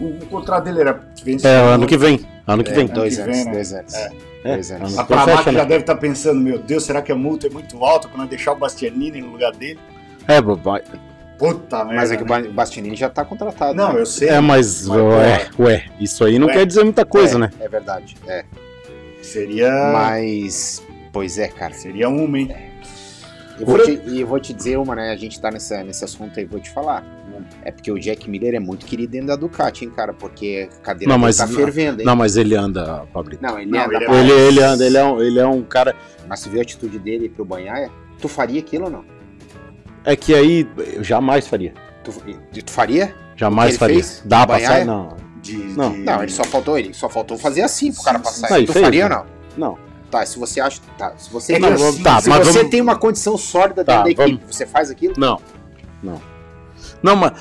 O, 0.00 0.06
o 0.06 0.26
contrato 0.26 0.64
dele 0.64 0.80
era 0.80 1.00
vencido. 1.22 1.46
É, 1.46 1.56
ano 1.56 1.86
que 1.86 1.96
vem. 1.96 2.26
Ano 2.46 2.64
que 2.64 2.70
É, 2.70 2.74
vem. 2.74 2.86
dois 2.86 3.14
que 3.14 3.22
anos, 3.22 3.36
vem, 3.36 3.44
né? 3.44 3.52
dois 3.52 3.72
anos. 3.72 3.94
É. 3.94 4.08
Dois 4.42 4.70
É, 4.70 4.74
anos. 4.76 4.92
ano- 4.92 5.00
A 5.00 5.04
Pramac 5.04 5.46
né? 5.46 5.52
já 5.52 5.64
deve 5.64 5.80
estar 5.80 5.94
pensando, 5.96 6.40
meu 6.40 6.58
Deus, 6.58 6.84
será 6.84 7.00
que 7.02 7.12
a 7.12 7.14
multa 7.14 7.46
é 7.46 7.50
muito 7.50 7.82
alta 7.84 8.08
para 8.08 8.18
não 8.18 8.26
deixar 8.26 8.52
o 8.52 8.56
Bastianini 8.56 9.20
no 9.20 9.32
lugar 9.32 9.52
dele? 9.52 9.78
É, 10.28 10.40
vai- 10.40 10.82
Puta 11.38 11.84
merda. 11.84 11.94
Mas 12.00 12.12
é 12.12 12.16
que 12.16 12.22
o 12.22 12.26
né? 12.26 12.48
Bastianini 12.48 12.96
já 12.96 13.08
tá 13.10 13.24
contratado. 13.24 13.74
Não, 13.74 13.92
né? 13.92 14.00
eu 14.00 14.06
sei. 14.06 14.28
é, 14.28 14.40
mas, 14.40 14.86
Mas, 14.86 14.98
ué, 14.98 15.50
ué, 15.58 15.84
isso 16.00 16.24
aí 16.24 16.38
não 16.38 16.46
Ué. 16.46 16.52
quer 16.54 16.66
dizer 16.66 16.84
muita 16.84 17.04
coisa, 17.04 17.36
é, 17.36 17.38
né? 17.40 17.50
É 17.60 17.68
verdade. 17.68 18.16
É. 18.26 18.44
Seria. 19.20 19.70
Mas. 19.92 20.82
Pois 21.12 21.38
é, 21.38 21.48
cara. 21.48 21.74
Seria 21.74 22.08
uma, 22.08 22.38
hein? 22.38 22.54
Vou 23.60 23.78
te, 23.78 24.00
e 24.06 24.20
eu 24.20 24.26
vou 24.26 24.40
te 24.40 24.52
dizer 24.52 24.78
uma, 24.78 24.96
né? 24.96 25.10
A 25.12 25.16
gente 25.16 25.40
tá 25.40 25.50
nessa, 25.50 25.82
nesse 25.84 26.04
assunto 26.04 26.38
aí, 26.38 26.44
vou 26.44 26.58
te 26.60 26.70
falar. 26.70 27.04
É 27.62 27.70
porque 27.70 27.90
o 27.90 27.98
Jack 27.98 28.28
Miller 28.30 28.54
é 28.54 28.60
muito 28.60 28.86
querido 28.86 29.12
dentro 29.12 29.28
da 29.28 29.36
Ducati, 29.36 29.84
hein, 29.84 29.90
cara? 29.90 30.12
Porque 30.12 30.68
a 30.72 30.76
cadeira 30.82 31.12
Não, 31.12 31.18
mas 31.18 31.36
tá 31.36 31.46
fervendo, 31.46 32.00
hein? 32.00 32.06
Não, 32.06 32.16
mas 32.16 32.36
ele 32.36 32.54
anda, 32.54 33.04
Pablito. 33.12 33.42
Não, 33.42 33.58
ele 33.58 33.70
Não, 33.70 33.84
anda. 33.84 33.94
ele 33.96 34.04
é 34.04 34.20
Ele, 34.20 34.32
ele 34.32 34.62
anda, 34.62 34.86
ele 34.86 34.96
é, 34.96 35.04
um, 35.04 35.20
ele 35.20 35.38
é 35.40 35.46
um 35.46 35.62
cara. 35.62 35.94
Mas 36.28 36.42
tu 36.42 36.50
viu 36.50 36.60
a 36.60 36.62
atitude 36.62 36.98
dele 36.98 37.28
pro 37.28 37.44
Banhaia? 37.44 37.90
Tu 38.20 38.28
faria 38.28 38.60
aquilo 38.60 38.84
ou 38.84 38.90
não? 38.90 39.04
É 40.04 40.14
que 40.16 40.34
aí 40.34 40.68
eu 40.94 41.02
jamais 41.02 41.46
faria. 41.46 41.72
Tu, 42.02 42.12
tu 42.62 42.70
faria? 42.70 43.14
Jamais 43.36 43.76
faria. 43.76 43.96
fez? 43.96 44.22
Dá 44.24 44.46
pra 44.46 44.60
sair? 44.60 44.84
Não. 44.84 45.16
De, 45.40 45.56
Não. 45.56 45.92
de- 45.92 45.98
Não, 46.00 46.22
ele 46.22 46.32
só 46.32 46.44
faltou 46.44 46.78
ele, 46.78 46.94
só 46.94 47.08
faltou 47.08 47.36
fazer 47.38 47.62
assim 47.62 47.92
pro 47.92 48.02
cara 48.02 48.18
passar. 48.18 48.48
sim. 48.48 48.64
tu 48.66 48.72
Fez, 48.72 48.84
faria 48.84 49.04
ou 49.04 49.10
não? 49.10 49.26
Não. 49.56 49.78
Tá, 50.10 50.24
se 50.24 50.38
você 50.38 50.60
acha. 50.60 50.80
Tá, 50.96 51.12
se 51.18 51.30
você, 51.30 51.54
É 51.54 51.58
Não, 51.58 51.72
assim, 51.72 52.02
tá, 52.02 52.20
se 52.20 52.28
mas 52.28 52.46
você 52.46 52.52
vamos- 52.58 52.70
tem 52.70 52.80
uma 52.80 52.96
condição 52.96 53.36
sólida 53.36 53.84
Tá, 53.84 54.02
dentro 54.02 54.04
da 54.16 54.22
equipe, 54.24 54.38
vamos- 54.40 54.56
você 54.56 54.64
faz 54.66 54.90
aquilo? 54.90 55.14
Não. 55.18 55.40
Não. 56.02 56.20
Não, 57.02 57.16
mas. 57.16 57.32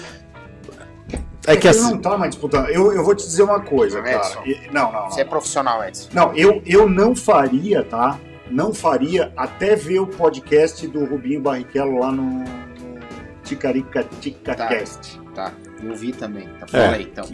É 1.45 1.53
É 1.53 1.57
que 1.57 1.67
assim. 1.67 1.81
não 1.91 1.97
tá 1.99 2.17
mais 2.17 2.31
disputando. 2.31 2.69
Eu, 2.69 2.93
eu 2.93 3.03
vou 3.03 3.13
te 3.13 3.25
dizer 3.25 3.43
uma 3.43 3.59
coisa, 3.59 3.97
Não, 3.97 4.05
cara. 4.05 4.17
Edson. 4.17 4.39
E- 4.45 4.59
Não, 4.71 4.91
não, 4.91 5.01
não. 5.03 5.11
Você 5.11 5.21
é 5.21 5.25
profissional, 5.25 5.83
Edson. 5.83 6.09
Não, 6.13 6.33
eu, 6.35 6.61
eu 6.65 6.87
não 6.89 7.13
faria, 7.15 7.83
tá? 7.83 8.17
Não 8.53 8.73
faria 8.73 9.33
até 9.35 9.75
ver 9.75 9.99
o 9.99 10.07
podcast 10.07 10.85
do 10.87 11.05
Rubinho 11.05 11.41
Barrichello 11.41 11.99
lá 11.99 12.11
no, 12.11 12.23
no 12.23 12.45
Ticarica 13.43 14.03
TicaCast. 14.21 15.19
Tá, 15.33 15.51
eu 15.81 15.95
vi 15.95 16.11
também. 16.11 16.47
Tá, 16.59 16.67
fala 16.67 16.83
É. 16.83 16.95
aí, 16.95 17.03
então. 17.03 17.25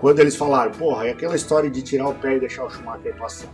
Quando 0.00 0.20
eles 0.20 0.36
falaram, 0.36 0.70
porra, 0.72 1.08
é 1.08 1.10
aquela 1.10 1.36
história 1.36 1.68
de 1.68 1.82
tirar 1.82 2.08
o 2.08 2.14
pé 2.14 2.36
e 2.36 2.40
deixar 2.40 2.64
o 2.64 2.70
Schumacher 2.70 3.14
passar. 3.16 3.48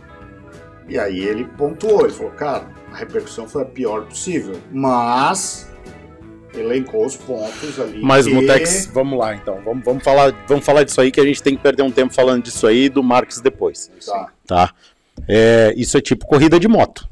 E 0.87 0.97
aí 0.99 1.19
ele 1.19 1.45
pontuou, 1.57 2.01
ele 2.05 2.13
falou, 2.13 2.31
cara, 2.33 2.67
a 2.93 2.95
repercussão 2.95 3.47
foi 3.47 3.63
a 3.63 3.65
pior 3.65 4.05
possível. 4.05 4.55
Mas 4.71 5.69
elencou 6.53 7.05
os 7.05 7.17
pontos 7.17 7.79
ali. 7.79 7.99
Mas, 8.01 8.25
que- 8.27 8.33
Mutex, 8.33 8.85
vamos 8.93 9.19
lá 9.19 9.35
então. 9.35 9.59
Vamos, 9.65 9.83
vamos, 9.83 10.03
falar, 10.03 10.33
vamos 10.47 10.63
falar 10.63 10.83
disso 10.83 11.01
aí 11.01 11.11
que 11.11 11.19
a 11.19 11.25
gente 11.25 11.41
tem 11.43 11.57
que 11.57 11.61
perder 11.63 11.81
um 11.83 11.91
tempo 11.91 12.13
falando 12.13 12.43
disso 12.43 12.65
aí 12.67 12.85
e 12.85 12.89
do 12.89 13.03
Marques 13.03 13.41
depois. 13.41 13.91
Tá, 14.05 14.29
Tá? 14.47 14.73
É, 15.27 15.73
isso 15.75 15.97
é 15.97 16.01
tipo 16.01 16.25
corrida 16.25 16.59
de 16.59 16.67
moto. 16.67 17.07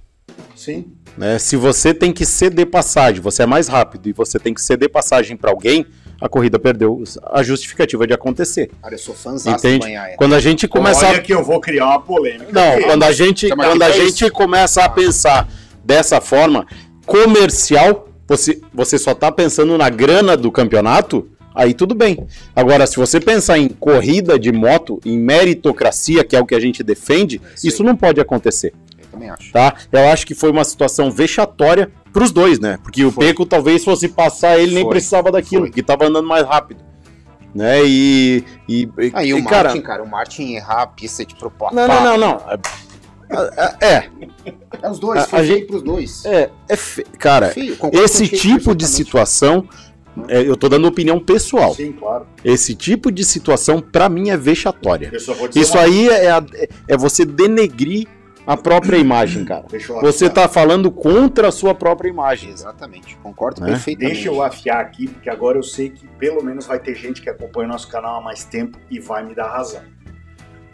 sim. 0.55 0.85
né? 1.17 1.39
Se 1.39 1.55
você 1.55 1.93
tem 1.93 2.11
que 2.11 2.25
ceder 2.25 2.67
passagem, 2.67 3.21
você 3.21 3.43
é 3.43 3.45
mais 3.45 3.67
rápido 3.67 4.07
e 4.09 4.13
você 4.13 4.39
tem 4.39 4.53
que 4.53 4.61
ceder 4.61 4.89
passagem 4.89 5.35
pra 5.37 5.51
alguém, 5.51 5.85
a 6.19 6.29
corrida 6.29 6.57
perdeu 6.57 7.03
a 7.31 7.43
justificativa 7.43 8.07
de 8.07 8.13
acontecer. 8.13 8.71
Cara, 8.81 8.93
eu 8.93 8.99
sou 8.99 9.13
fãzão 9.13 9.53
Entende? 9.53 9.87
Banhaia. 9.87 10.15
Quando 10.15 10.35
a 10.35 10.39
gente 10.39 10.67
começa 10.67 11.07
Olha 11.07 11.17
a 11.17 11.21
que 11.21 11.33
eu 11.33 11.43
vou 11.43 11.59
criar 11.59 11.87
uma 11.87 12.01
polêmica. 12.01 12.47
Não, 12.51 12.73
aqui. 12.73 12.83
quando 12.83 13.03
a 13.03 13.11
gente, 13.11 13.49
quando 13.49 13.79
de 13.79 13.83
a 13.83 13.91
gente 13.91 14.29
começa 14.29 14.83
a 14.83 14.89
pensar 14.89 15.49
dessa 15.83 16.21
forma 16.21 16.65
comercial, 17.05 18.07
você, 18.27 18.61
você 18.73 18.97
só 18.97 19.13
tá 19.13 19.31
pensando 19.31 19.77
na 19.77 19.89
grana 19.89 20.37
do 20.37 20.51
campeonato, 20.51 21.29
aí 21.55 21.73
tudo 21.73 21.93
bem. 21.95 22.25
Agora, 22.55 22.85
se 22.87 22.95
você 22.97 23.19
pensar 23.19 23.57
em 23.57 23.67
corrida 23.69 24.37
de 24.39 24.51
moto, 24.51 24.99
em 25.05 25.17
meritocracia, 25.17 26.23
que 26.23 26.35
é 26.35 26.39
o 26.39 26.45
que 26.45 26.55
a 26.55 26.59
gente 26.59 26.83
defende, 26.83 27.41
Isso 27.55 27.67
isso 27.67 27.83
não 27.83 27.95
pode 27.95 28.19
acontecer, 28.21 28.73
Eu 28.99 29.05
também 29.11 29.29
acho. 29.29 29.51
tá? 29.51 29.73
Eu 29.91 30.07
acho 30.09 30.25
que 30.25 30.33
foi 30.35 30.51
uma 30.51 30.63
situação 30.63 31.11
vexatória 31.11 31.91
pros 32.11 32.31
dois, 32.31 32.59
né? 32.59 32.77
Porque 32.83 33.03
o 33.05 33.11
Foi. 33.11 33.27
Peco 33.27 33.45
talvez 33.45 33.83
fosse 33.83 34.07
passar, 34.07 34.59
ele 34.59 34.73
nem 34.73 34.83
Foi. 34.83 34.91
precisava 34.91 35.31
daquilo, 35.31 35.61
Foi. 35.63 35.69
porque 35.69 35.83
tava 35.83 36.05
andando 36.05 36.27
mais 36.27 36.45
rápido. 36.45 36.81
Né? 37.55 37.83
E, 37.85 38.43
e, 38.67 38.89
Aí 39.13 39.29
e, 39.29 39.33
o 39.35 39.43
cara, 39.45 39.69
Martin, 39.69 39.81
cara, 39.81 40.03
o 40.03 40.09
Martin 40.09 40.53
errar 40.53 40.81
a 40.81 40.87
pista 40.87 41.23
de 41.23 41.35
propósito. 41.35 41.75
não, 41.75 41.87
não, 41.87 42.03
não, 42.03 42.17
não. 42.17 42.41
É, 43.29 43.85
é, 43.87 44.09
É 44.81 44.89
os 44.89 44.99
dois, 44.99 45.21
A- 45.21 45.27
foi 45.27 45.39
a 45.39 45.43
feio 45.43 45.55
gente- 45.57 45.67
pros 45.67 45.81
dois. 45.83 46.25
É, 46.25 46.49
é 46.69 46.75
fe... 46.75 47.03
cara, 47.19 47.49
Feio, 47.49 47.77
esse 47.93 48.27
tipo 48.27 48.75
de 48.75 48.85
situação, 48.87 49.67
é, 50.27 50.41
eu 50.41 50.55
tô 50.55 50.69
dando 50.69 50.87
opinião 50.87 51.19
pessoal. 51.19 51.73
Sim, 51.73 51.91
claro. 51.93 52.25
Esse 52.43 52.75
tipo 52.75 53.11
de 53.11 53.23
situação, 53.25 53.79
pra 53.81 54.07
mim, 54.09 54.29
é 54.29 54.37
vexatória. 54.37 55.09
Eu 55.11 55.19
só 55.19 55.33
vou 55.33 55.47
dizer 55.47 55.61
Isso 55.61 55.73
uma- 55.77 55.83
aí 55.83 56.07
é, 56.09 56.29
a- 56.31 56.45
é 56.87 56.97
você 56.97 57.25
denegrir 57.25 58.07
a 58.45 58.57
própria 58.57 58.97
imagem, 58.97 59.45
cara. 59.45 59.65
Deixa 59.71 59.93
eu 59.93 60.01
Você 60.01 60.25
afiar. 60.25 60.43
tá 60.47 60.49
falando 60.53 60.91
contra 60.91 61.47
a 61.47 61.51
sua 61.51 61.73
própria 61.73 62.09
imagem. 62.09 62.49
Exatamente, 62.51 63.15
concordo 63.23 63.61
Né? 63.61 63.67
perfeitamente. 63.67 64.13
Deixa 64.15 64.29
eu 64.29 64.43
afiar 64.43 64.81
aqui, 64.81 65.07
porque 65.07 65.29
agora 65.29 65.57
eu 65.57 65.63
sei 65.63 65.89
que 65.89 66.05
pelo 66.19 66.43
menos 66.43 66.65
vai 66.65 66.77
ter 66.77 66.93
gente 66.95 67.21
que 67.21 67.29
acompanha 67.29 67.69
o 67.69 67.71
nosso 67.71 67.87
canal 67.87 68.19
há 68.19 68.21
mais 68.21 68.43
tempo 68.43 68.77
e 68.91 68.99
vai 68.99 69.25
me 69.25 69.33
dar 69.33 69.49
razão. 69.49 69.81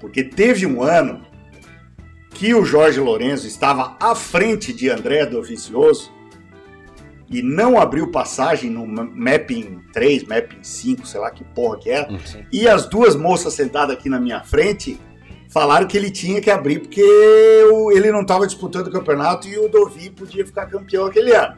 Porque 0.01 0.23
teve 0.23 0.65
um 0.65 0.81
ano 0.81 1.21
que 2.31 2.53
o 2.55 2.63
Jorge 2.65 2.99
Lourenço 2.99 3.45
estava 3.45 3.95
à 3.99 4.15
frente 4.15 4.73
de 4.73 4.89
André 4.89 5.25
Dovizioso 5.25 6.11
e 7.29 7.41
não 7.41 7.79
abriu 7.79 8.11
passagem 8.11 8.69
no 8.69 8.87
Mapping 8.87 9.81
3, 9.93 10.23
Mapping 10.23 10.63
5, 10.63 11.07
sei 11.07 11.19
lá 11.19 11.29
que 11.29 11.43
porra 11.43 11.77
que 11.77 11.89
era. 11.89 12.09
Sim. 12.25 12.43
E 12.51 12.67
as 12.67 12.87
duas 12.87 13.15
moças 13.15 13.53
sentadas 13.53 13.95
aqui 13.95 14.09
na 14.09 14.19
minha 14.19 14.43
frente 14.43 14.99
falaram 15.49 15.87
que 15.87 15.97
ele 15.97 16.11
tinha 16.11 16.41
que 16.41 16.49
abrir 16.49 16.79
porque 16.79 17.01
ele 17.01 18.11
não 18.11 18.21
estava 18.21 18.45
disputando 18.45 18.87
o 18.87 18.91
campeonato 18.91 19.47
e 19.47 19.57
o 19.57 19.67
Dovi 19.67 20.09
podia 20.09 20.45
ficar 20.45 20.65
campeão 20.67 21.05
aquele 21.05 21.33
ano. 21.35 21.55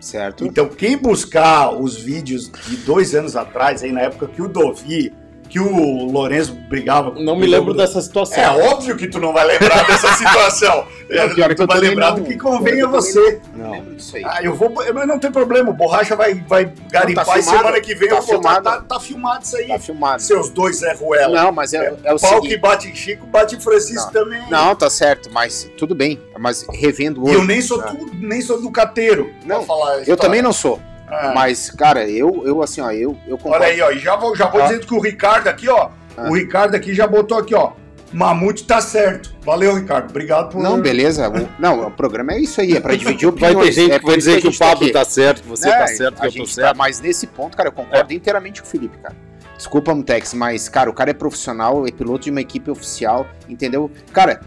Certo? 0.00 0.46
Então, 0.46 0.68
quem 0.68 0.96
buscar 0.96 1.70
os 1.74 1.96
vídeos 1.96 2.50
de 2.68 2.76
dois 2.78 3.14
anos 3.14 3.34
atrás, 3.34 3.82
aí 3.82 3.90
na 3.90 4.02
época 4.02 4.28
que 4.28 4.40
o 4.40 4.48
Dovi, 4.48 5.12
que 5.48 5.58
o 5.58 6.04
Lourenço 6.10 6.54
brigava 6.68 7.10
com 7.12 7.22
Não 7.22 7.34
me 7.36 7.46
lembro 7.46 7.72
Dovi- 7.72 7.78
dessa 7.86 8.00
situação. 8.02 8.42
É 8.42 8.50
óbvio 8.68 8.96
que 8.96 9.08
tu 9.08 9.18
não 9.18 9.32
vai 9.32 9.46
lembrar 9.46 9.86
dessa 9.86 10.12
situação. 10.14 10.86
É, 11.08 11.26
Não, 11.26 11.34
pior 11.34 11.48
que 11.48 11.54
tu 11.54 11.66
vai 11.66 11.80
lembrar 11.80 12.10
não. 12.10 12.18
do 12.18 12.24
que 12.24 12.36
convém 12.36 12.74
Pior 12.74 12.88
a 12.88 12.90
você. 12.90 13.40
Não 13.54 13.64
Não. 13.64 13.70
lembro 13.72 13.94
disso 13.94 14.16
aí. 14.16 14.24
Ah, 14.26 14.40
eu 14.42 14.54
vou. 14.54 14.68
Mas 14.70 15.06
não 15.08 15.18
tem 15.18 15.32
problema, 15.32 15.70
o 15.70 15.72
Borracha 15.72 16.14
vai, 16.14 16.34
vai 16.34 16.70
garimpar 16.90 17.24
tá 17.24 17.38
e 17.38 17.42
filmado, 17.42 17.58
semana 17.58 17.80
que 17.80 17.94
vem 17.94 18.08
tá 18.10 18.16
eu 18.16 18.22
vou 18.22 18.36
botar. 18.36 18.54
filmado. 18.56 18.64
Tá, 18.64 18.94
tá 18.94 19.00
filmado 19.00 19.42
isso 19.44 19.56
aí. 19.56 19.68
Tá 19.68 19.78
filmado. 19.78 20.22
Seus 20.22 20.50
dois 20.50 20.76
Zé 20.80 20.92
Ruela. 20.92 21.44
Não, 21.44 21.50
mas 21.52 21.72
é, 21.72 21.94
é 22.04 22.12
o 22.12 22.18
Pau 22.20 22.30
seguinte. 22.34 22.48
que 22.48 22.56
bate 22.58 22.88
em 22.88 22.94
Chico, 22.94 23.26
bate 23.26 23.56
em 23.56 23.60
Francisco 23.60 24.12
também. 24.12 24.42
Não, 24.50 24.74
tá 24.76 24.90
certo, 24.90 25.30
mas 25.32 25.70
tudo 25.78 25.94
bem. 25.94 26.20
Mas 26.38 26.66
revendo 26.74 27.24
hoje. 27.24 27.34
eu 27.34 27.44
nem 27.44 27.62
sou, 27.62 27.82
tu, 27.82 28.10
nem 28.20 28.42
sou 28.42 28.60
do 28.60 28.70
cateiro. 28.70 29.32
Não, 29.46 29.62
falar 29.64 30.06
Eu 30.06 30.16
também 30.16 30.42
não 30.42 30.52
sou. 30.52 30.78
Ah. 31.10 31.32
Mas, 31.34 31.70
cara, 31.70 32.08
eu, 32.08 32.42
eu 32.44 32.62
assim, 32.62 32.80
ó, 32.80 32.90
eu, 32.90 33.16
eu 33.26 33.36
concordo. 33.38 33.64
Olha 33.64 33.72
aí, 33.72 33.80
ó, 33.80 33.90
e 33.90 33.98
já 33.98 34.14
vou, 34.16 34.36
já 34.36 34.46
vou 34.46 34.60
Tá. 34.60 34.66
dizendo 34.68 34.86
que 34.86 34.94
o 34.94 35.00
Ricardo 35.00 35.48
aqui, 35.48 35.68
ó, 35.68 35.90
Ah. 36.16 36.28
o 36.28 36.34
Ricardo 36.34 36.74
aqui 36.74 36.94
já 36.94 37.06
botou 37.06 37.38
aqui, 37.38 37.54
ó, 37.54 37.72
Mamute 38.12 38.64
tá 38.64 38.80
certo. 38.80 39.34
Valeu, 39.44 39.74
Ricardo, 39.74 40.08
obrigado 40.08 40.50
por... 40.50 40.62
Não, 40.62 40.80
beleza. 40.80 41.28
O, 41.28 41.46
não, 41.60 41.86
o 41.88 41.90
programa 41.90 42.32
é 42.32 42.40
isso 42.40 42.58
aí, 42.58 42.72
é 42.74 42.80
pra 42.80 42.94
dividir 42.94 43.30
Vai 43.32 43.50
opiniões. 43.50 43.74
ter 43.74 43.82
gente 43.82 43.92
é 43.92 43.98
que 43.98 44.06
vai 44.06 44.16
dizer 44.16 44.40
que 44.40 44.48
o 44.48 44.52
tá 44.58 44.64
Pablo 44.66 44.84
aqui. 44.84 44.92
tá 44.94 45.04
certo, 45.04 45.42
que 45.42 45.48
você 45.48 45.68
É, 45.68 45.78
tá 45.78 45.86
certo, 45.88 46.14
que 46.16 46.22
a 46.22 46.26
eu 46.26 46.30
tô 46.32 46.38
gente 46.38 46.54
certo. 46.54 46.68
Tá, 46.68 46.74
mas 46.74 47.00
nesse 47.00 47.26
ponto, 47.26 47.54
cara, 47.56 47.68
eu 47.68 47.72
concordo 47.72 48.12
inteiramente 48.14 48.62
com 48.62 48.66
o 48.68 48.70
Felipe, 48.70 48.96
cara. 48.98 49.14
Desculpa, 49.58 49.94
Mutex, 49.94 50.32
mas, 50.32 50.68
cara, 50.70 50.88
o 50.88 50.92
cara 50.94 51.10
é 51.10 51.12
profissional, 51.14 51.86
é 51.86 51.90
piloto 51.90 52.24
de 52.24 52.30
uma 52.30 52.40
equipe 52.40 52.70
oficial, 52.70 53.26
entendeu? 53.48 53.90
Cara, 54.12 54.40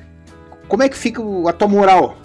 como 0.67 0.81
é 0.81 0.89
que 0.89 0.97
fica 0.97 1.21
o- 1.21 1.47
a 1.47 1.53
tua 1.53 1.67
moral? 1.67 2.17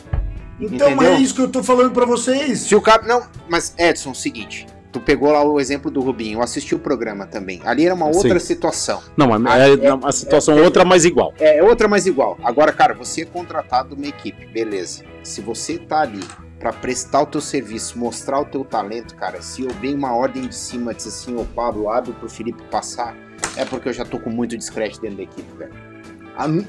Então 0.60 0.90
entendeu? 0.92 1.12
é 1.14 1.20
isso 1.20 1.34
que 1.34 1.40
eu 1.42 1.48
tô 1.48 1.62
falando 1.62 1.90
pra 1.92 2.06
vocês. 2.06 2.60
Se 2.60 2.74
o 2.74 2.80
cara. 2.80 3.02
Não, 3.02 3.22
mas, 3.48 3.74
Edson, 3.78 4.10
é 4.10 4.12
o 4.12 4.14
seguinte. 4.14 4.66
Tu 4.92 5.00
pegou 5.00 5.30
lá 5.30 5.44
o 5.44 5.60
exemplo 5.60 5.90
do 5.90 6.00
Rubinho, 6.00 6.38
eu 6.38 6.42
assisti 6.42 6.74
o 6.74 6.78
programa 6.78 7.26
também. 7.26 7.60
Ali 7.66 7.84
era 7.84 7.94
uma 7.94 8.06
outra 8.06 8.40
Sim. 8.40 8.46
situação. 8.46 9.02
Não, 9.14 9.26
mas 9.38 9.44
Ah, 9.46 9.68
é, 9.68 9.72
é- 9.86 9.92
uma 9.92 10.10
situação 10.12 10.56
é- 10.56 10.62
outra, 10.62 10.86
mas 10.86 11.04
igual. 11.04 11.34
É 11.38 11.62
outra, 11.62 11.86
mas 11.86 12.06
igual. 12.06 12.38
Agora, 12.42 12.72
cara, 12.72 12.94
você 12.94 13.22
é 13.22 13.24
contratado 13.26 13.90
de 13.94 14.00
uma 14.00 14.06
equipe, 14.08 14.46
beleza. 14.46 15.04
Se 15.22 15.42
você 15.42 15.76
tá 15.76 16.00
ali 16.00 16.24
pra 16.58 16.72
prestar 16.72 17.20
o 17.22 17.26
teu 17.26 17.42
serviço, 17.42 17.98
mostrar 17.98 18.40
o 18.40 18.46
teu 18.46 18.64
talento, 18.64 19.14
cara, 19.14 19.42
se 19.42 19.62
eu 19.62 19.68
venho 19.82 19.98
uma 19.98 20.16
ordem 20.16 20.46
de 20.48 20.54
cima, 20.56 20.94
diz 20.94 21.06
assim, 21.06 21.36
ô 21.36 21.44
Pablo, 21.44 21.90
abre 21.90 22.12
pro 22.12 22.30
Felipe 22.30 22.62
passar, 22.70 23.14
é 23.54 23.66
porque 23.66 23.90
eu 23.90 23.92
já 23.92 24.04
tô 24.06 24.18
com 24.18 24.30
muito 24.30 24.56
discreto 24.56 24.98
dentro 24.98 25.18
da 25.18 25.22
equipe, 25.24 25.58
velho. 25.58 25.72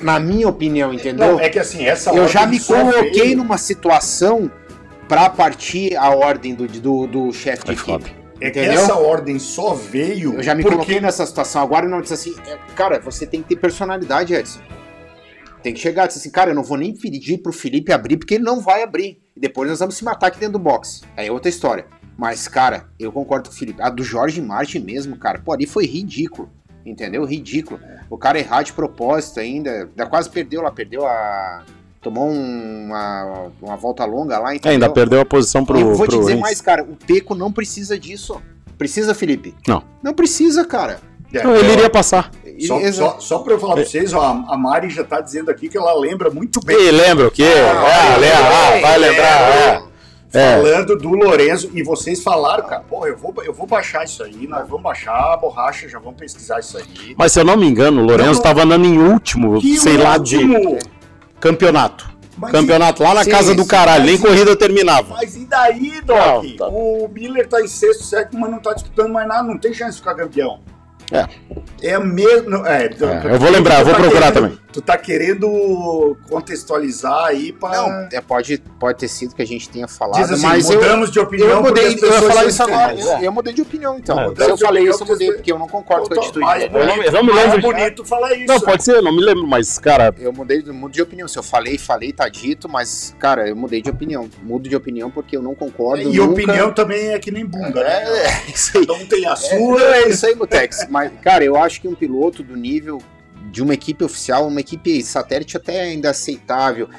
Na 0.01 0.19
minha 0.19 0.47
opinião, 0.47 0.93
entendeu? 0.93 1.33
Não, 1.33 1.39
é 1.39 1.49
que 1.49 1.59
assim, 1.59 1.85
essa 1.85 2.11
eu 2.11 2.27
já 2.27 2.45
me 2.45 2.59
coloquei 2.59 3.11
veio- 3.11 3.37
numa 3.37 3.57
situação 3.57 4.49
pra 5.07 5.29
partir 5.29 5.95
a 5.95 6.09
ordem 6.09 6.55
do, 6.55 6.67
do, 6.67 7.07
do 7.07 7.33
chefe 7.33 7.65
de 7.65 7.71
equipe. 7.73 8.15
É 8.39 8.51
que 8.51 8.59
entendeu? 8.59 8.81
essa 8.81 8.95
ordem 8.95 9.39
só 9.39 9.73
veio 9.73 10.35
Eu 10.35 10.43
já 10.43 10.53
me 10.53 10.61
porque 10.61 10.75
coloquei 10.75 11.01
nessa 11.01 11.25
situação 11.25 11.61
agora 11.61 11.85
e 11.85 11.89
não 11.89 12.01
disse 12.01 12.13
assim, 12.13 12.35
é, 12.47 12.57
cara, 12.75 12.99
você 12.99 13.25
tem 13.25 13.41
que 13.41 13.49
ter 13.49 13.55
personalidade, 13.55 14.33
Edson. 14.33 14.59
Tem 15.63 15.73
que 15.73 15.79
chegar 15.79 16.05
e 16.05 16.07
dizer 16.07 16.19
assim, 16.19 16.29
cara, 16.29 16.51
eu 16.51 16.55
não 16.55 16.63
vou 16.63 16.77
nem 16.77 16.93
pedir 16.95 17.39
pro 17.39 17.51
Felipe 17.51 17.91
abrir, 17.91 18.17
porque 18.17 18.35
ele 18.35 18.43
não 18.43 18.61
vai 18.61 18.83
abrir. 18.83 19.19
E 19.35 19.39
depois 19.39 19.69
nós 19.69 19.79
vamos 19.79 19.95
se 19.95 20.03
matar 20.03 20.27
aqui 20.27 20.39
dentro 20.39 20.53
do 20.53 20.59
box. 20.59 21.01
Aí 21.17 21.27
é 21.27 21.31
outra 21.31 21.49
história. 21.49 21.87
Mas, 22.15 22.47
cara, 22.47 22.87
eu 22.99 23.11
concordo 23.11 23.49
com 23.49 23.55
o 23.55 23.57
Felipe. 23.57 23.81
A 23.81 23.89
do 23.89 24.03
Jorge 24.03 24.39
Martin 24.41 24.79
mesmo, 24.79 25.17
cara, 25.17 25.39
pô, 25.43 25.51
ali 25.51 25.65
foi 25.65 25.85
ridículo. 25.85 26.49
Entendeu? 26.89 27.25
Ridículo. 27.25 27.79
O 28.09 28.17
cara 28.17 28.39
errar 28.39 28.63
de 28.63 28.71
propósito 28.73 29.39
ainda. 29.39 29.69
ainda 29.89 30.05
quase 30.05 30.29
perdeu 30.29 30.61
lá, 30.61 30.71
perdeu 30.71 31.05
a. 31.05 31.63
Tomou 32.01 32.29
um- 32.29 32.85
uma, 32.85 33.51
uma 33.61 33.75
volta 33.75 34.05
longa 34.05 34.39
lá, 34.39 34.51
É, 34.53 34.55
entendeu? 34.55 34.71
ainda 34.71 34.89
perdeu 34.89 35.19
a 35.19 35.25
posição 35.25 35.65
pro. 35.65 35.77
E 35.77 35.81
eu 35.81 35.95
vou 35.95 36.07
te 36.07 36.11
pro 36.11 36.19
dizer 36.19 36.33
Rins. 36.33 36.41
mais, 36.41 36.61
cara, 36.61 36.83
o 36.83 36.95
Peco 36.95 37.35
não 37.35 37.51
precisa 37.51 37.99
disso. 37.99 38.41
Precisa, 38.77 39.13
Felipe? 39.13 39.53
Não. 39.67 39.83
Não 40.01 40.13
precisa, 40.13 40.63
cara. 40.63 40.99
É, 41.33 41.43
Não, 41.43 41.55
ele 41.55 41.73
iria 41.73 41.89
passar. 41.89 42.31
Só, 42.65 42.79
só, 42.93 43.19
só 43.19 43.39
pra 43.39 43.53
eu 43.53 43.59
falar 43.59 43.73
pra 43.75 43.83
vocês, 43.83 44.13
ó, 44.13 44.21
a 44.21 44.53
a 44.53 44.57
Mari 44.57 44.89
já 44.89 45.03
tá 45.03 45.19
dizendo 45.19 45.51
aqui 45.51 45.67
que 45.67 45.77
ela 45.77 45.93
lembra 45.99 46.29
muito 46.29 46.61
bem. 46.61 46.77
E 46.79 46.91
lembra 46.91 47.27
o 47.27 47.31
quê? 47.31 47.43
Ah, 47.43 48.13
Ah, 48.13 48.17
lembra, 48.17 48.37
ah, 48.47 48.79
vai 48.81 48.97
lembrar. 48.97 49.81
É. 50.37 50.57
Falando 50.57 50.97
do 50.97 51.09
Lorenzo, 51.09 51.69
e 51.73 51.83
vocês 51.83 52.21
falaram, 52.23 52.63
cara, 52.65 52.83
pô, 52.87 53.05
eu 53.07 53.17
vou, 53.17 53.33
eu 53.43 53.53
vou 53.53 53.65
baixar 53.67 54.03
isso 54.05 54.23
aí, 54.23 54.47
nós 54.47 54.67
vamos 54.67 54.83
baixar 54.83 55.33
a 55.33 55.37
borracha, 55.37 55.87
já 55.89 55.99
vamos 55.99 56.19
pesquisar 56.19 56.59
isso 56.59 56.77
aí. 56.77 57.15
Mas 57.17 57.31
se 57.31 57.39
eu 57.39 57.45
não 57.45 57.57
me 57.57 57.67
engano, 57.67 58.01
o 58.01 58.05
Lourenço 58.05 58.35
Não, 58.35 58.41
tava 58.41 58.63
andando 58.63 58.85
em 58.85 58.97
último, 58.97 59.59
Que 59.59 59.77
sei 59.77 59.97
lá, 59.97 60.17
de 60.17 60.37
último! 60.37 60.77
campeonato. 61.39 62.07
Mas 62.37 62.51
campeonato 62.51 63.01
lá 63.01 63.15
na 63.15 63.23
sim, 63.23 63.31
casa 63.31 63.55
do 63.55 63.65
caralho, 63.65 64.03
nem 64.05 64.13
mas- 64.13 64.21
corrida 64.21 64.55
terminava. 64.55 65.15
Mas 65.15 65.35
e 65.35 65.45
daí, 65.45 66.01
Doc? 66.01 66.17
Não, 66.43 66.55
tá. 66.55 66.67
O 66.67 67.09
Miller 67.11 67.47
tá 67.47 67.59
em 67.61 67.67
sexto, 67.67 68.03
sétimo, 68.03 68.41
mas 68.41 68.51
não 68.51 68.59
tá 68.59 68.73
disputando 68.73 69.11
mais 69.11 69.27
nada, 69.27 69.41
não 69.43 69.57
tem 69.57 69.73
chance 69.73 69.93
de 69.93 69.97
ficar 69.97 70.13
campeão. 70.13 70.59
É. 71.11 71.25
É 71.81 71.93
a 71.93 71.99
mesma. 71.99 72.67
É, 72.67 72.85
É, 72.85 73.33
eu 73.33 73.39
vou 73.39 73.49
lembrar, 73.49 73.79
eu 73.79 73.85
vou 73.85 73.93
tá 73.93 73.99
procurar 74.01 74.31
querendo- 74.31 74.33
também. 74.33 74.67
Tu 74.73 74.81
tá 74.81 74.97
querendo 74.97 76.15
contextualizar 76.29 77.25
aí 77.25 77.51
pra. 77.51 77.69
Não, 77.71 78.07
é, 78.11 78.21
pode, 78.21 78.59
pode 78.79 78.99
ter 78.99 79.07
sido 79.07 79.33
que 79.33 79.41
a 79.41 79.45
gente 79.45 79.69
tenha 79.69 79.87
falado, 79.87 80.21
Diz 80.21 80.31
assim, 80.31 80.43
mas 80.45 80.69
eu, 80.69 80.75
mudamos 80.75 81.09
de 81.11 81.19
opinião. 81.19 81.49
eu 81.49 81.61
mudei, 81.63 81.97
eu 81.99 82.07
ia 82.11 82.21
falar 82.21 82.45
isso 82.45 82.61
agora. 82.63 82.93
Eu, 82.93 83.07
eu 83.23 83.31
mudei 83.31 83.53
de 83.53 83.61
opinião, 83.61 83.97
então. 83.97 84.19
É, 84.19 84.35
Se 84.35 84.49
eu 84.51 84.57
falei 84.57 84.83
isso, 84.87 85.01
eu 85.03 85.07
mudei, 85.07 85.29
eu- 85.29 85.33
porque 85.35 85.51
eu 85.51 85.57
não 85.57 85.67
concordo 85.67 86.07
com 86.09 86.13
a 86.13 86.23
atitude 86.23 86.45
dele. 86.45 86.65
Eu 86.77 86.85
não- 86.85 87.03
eu 87.03 87.11
não 87.11 87.23
me 87.23 87.31
lembro 87.31 87.55
de- 87.55 87.61
bonito 87.61 88.05
falar 88.05 88.33
isso. 88.35 88.45
Não, 88.47 88.59
pode 88.59 88.83
ser, 88.83 88.95
eu 88.97 89.01
não 89.01 89.15
me 89.15 89.21
lembro, 89.23 89.47
mas, 89.47 89.79
cara, 89.79 90.13
Eu 90.19 90.31
mudei, 90.33 90.61
mudo 90.63 90.91
de 90.91 91.01
opinião. 91.01 91.27
Se 91.27 91.39
eu 91.39 91.43
falei, 91.43 91.77
falei, 91.77 92.11
tá 92.13 92.27
dito, 92.29 92.67
mas, 92.69 93.15
cara, 93.17 93.47
eu 93.47 93.55
mudei 93.55 93.81
de 93.81 93.89
opinião. 93.89 94.29
Mudo 94.43 94.69
de 94.69 94.75
opinião 94.75 95.09
porque 95.09 95.35
eu 95.37 95.41
não 95.41 95.55
concordo. 95.55 96.03
E 96.03 96.17
nunca... 96.17 96.31
opinião 96.33 96.71
também 96.71 97.09
é 97.13 97.19
que 97.19 97.31
nem 97.31 97.45
bunda, 97.45 97.83
né? 97.83 98.03
É, 98.03 98.27
é 98.27 98.51
isso 98.53 98.77
aí. 98.77 98.85
Um 98.89 99.05
tem 99.07 99.25
a 99.25 99.31
É, 99.31 99.35
sua. 99.35 99.81
é 99.95 100.09
isso 100.09 100.25
aí, 100.25 100.35
Mutex. 100.35 100.85
Mas, 100.97 101.11
cara, 101.21 101.43
eu 101.43 101.55
acho 101.55 101.79
que 101.79 101.87
um 101.87 101.93
piloto 101.93 102.41
do 102.41 102.55
nível 102.55 102.99
de 103.51 103.61
uma 103.61 103.75
equipe 103.75 104.03
oficial, 104.03 104.47
uma 104.47 104.59
equipe 104.59 105.03
satélite 105.03 105.55
até 105.55 105.81
ainda 105.81 106.09
aceitável. 106.09 106.89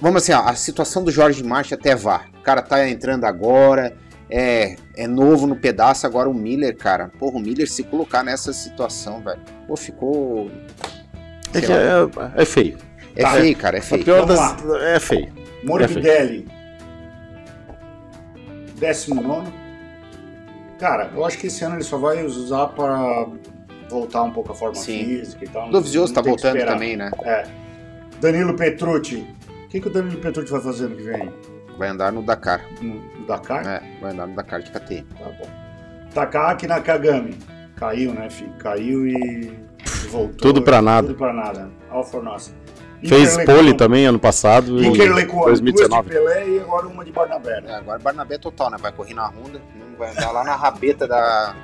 Vamos 0.00 0.22
assim, 0.22 0.32
ó, 0.32 0.48
a 0.48 0.54
situação 0.54 1.02
do 1.02 1.10
Jorge 1.10 1.42
Martin 1.42 1.74
até 1.74 1.96
vá. 1.96 2.26
O 2.38 2.42
cara 2.42 2.62
tá 2.62 2.88
entrando 2.88 3.24
agora, 3.24 3.96
é, 4.30 4.76
é 4.96 5.08
novo 5.08 5.48
no 5.48 5.56
pedaço, 5.56 6.06
agora 6.06 6.30
o 6.30 6.34
Miller, 6.34 6.76
cara. 6.76 7.10
Porra, 7.18 7.38
o 7.38 7.40
Miller 7.40 7.68
se 7.68 7.82
colocar 7.82 8.22
nessa 8.22 8.52
situação, 8.52 9.20
velho. 9.20 9.40
Pô, 9.66 9.76
ficou. 9.76 10.48
é, 11.52 11.58
é, 11.58 12.42
é 12.42 12.44
feio. 12.44 12.78
É 13.16 13.22
Tá. 13.22 13.32
feio, 13.32 13.56
cara, 13.56 13.78
é 13.78 13.80
feio. 13.80 14.04
pior 14.04 14.24
das. 14.24 14.38
É 14.82 15.00
feio. 15.00 15.32
Morbidelli. 15.64 16.46
Décimo 18.78 19.20
nono. 19.20 19.61
Cara, 20.82 21.12
eu 21.14 21.24
acho 21.24 21.38
que 21.38 21.46
esse 21.46 21.64
ano 21.64 21.76
ele 21.76 21.84
só 21.84 21.96
vai 21.96 22.24
usar 22.24 22.66
para 22.66 23.28
voltar 23.88 24.24
um 24.24 24.32
pouco 24.32 24.50
a 24.50 24.54
forma 24.56 24.74
Sim. 24.74 25.04
física 25.04 25.44
e 25.44 25.48
tal. 25.48 25.70
Dovizioso 25.70 26.12
tá 26.12 26.20
voltando 26.20 26.58
também, 26.58 26.96
né? 26.96 27.08
Danilo 28.20 28.56
Petrucci. 28.56 29.24
O 29.64 29.68
que, 29.68 29.80
que 29.80 29.86
o 29.86 29.90
Danilo 29.92 30.20
Petrucci 30.20 30.50
vai 30.50 30.60
fazer 30.60 30.86
ano 30.86 30.96
que 30.96 31.04
vem? 31.04 31.32
Vai 31.78 31.88
andar 31.88 32.10
no 32.10 32.20
Dakar. 32.20 32.66
No 32.80 33.00
Dakar? 33.28 33.64
É, 33.64 33.80
vai 34.00 34.10
andar 34.10 34.26
no 34.26 34.34
Dakar 34.34 34.60
de 34.60 34.72
KT. 34.72 35.04
Tá 35.16 35.30
bom. 35.38 35.48
Takaki 36.12 36.66
Nakagami. 36.66 37.38
Caiu, 37.76 38.12
né, 38.12 38.28
filho? 38.28 38.52
Caiu 38.58 39.06
e 39.06 39.52
e 40.02 40.08
voltou. 40.08 40.36
Tudo 40.38 40.62
pra 40.62 40.82
nada. 40.82 41.06
Tudo 41.06 41.16
pra 41.16 41.32
nada. 41.32 41.70
All 41.90 42.02
for 42.02 42.24
nothing. 42.24 42.54
Fez 43.06 43.36
pole 43.44 43.74
também 43.74 44.06
ano 44.06 44.18
passado. 44.18 44.82
e 44.82 44.86
Inker 44.86 45.14
Lecon, 45.14 45.44
duas 45.44 45.60
de 45.60 45.72
2019. 45.72 46.08
Pelé 46.08 46.48
e 46.48 46.60
agora 46.60 46.86
uma 46.86 47.04
de 47.04 47.12
Barnabé. 47.12 47.58
É, 47.58 47.60
né? 47.60 47.74
agora 47.76 47.98
Barnabé 47.98 48.38
total, 48.38 48.70
né? 48.70 48.76
Vai 48.80 48.92
correr 48.92 49.14
na 49.14 49.26
Honda, 49.26 49.60
não 49.76 49.91
vai 50.02 50.10
andar 50.10 50.32
lá 50.32 50.44
na 50.44 50.56
rabeta 50.56 51.06
da. 51.06 51.54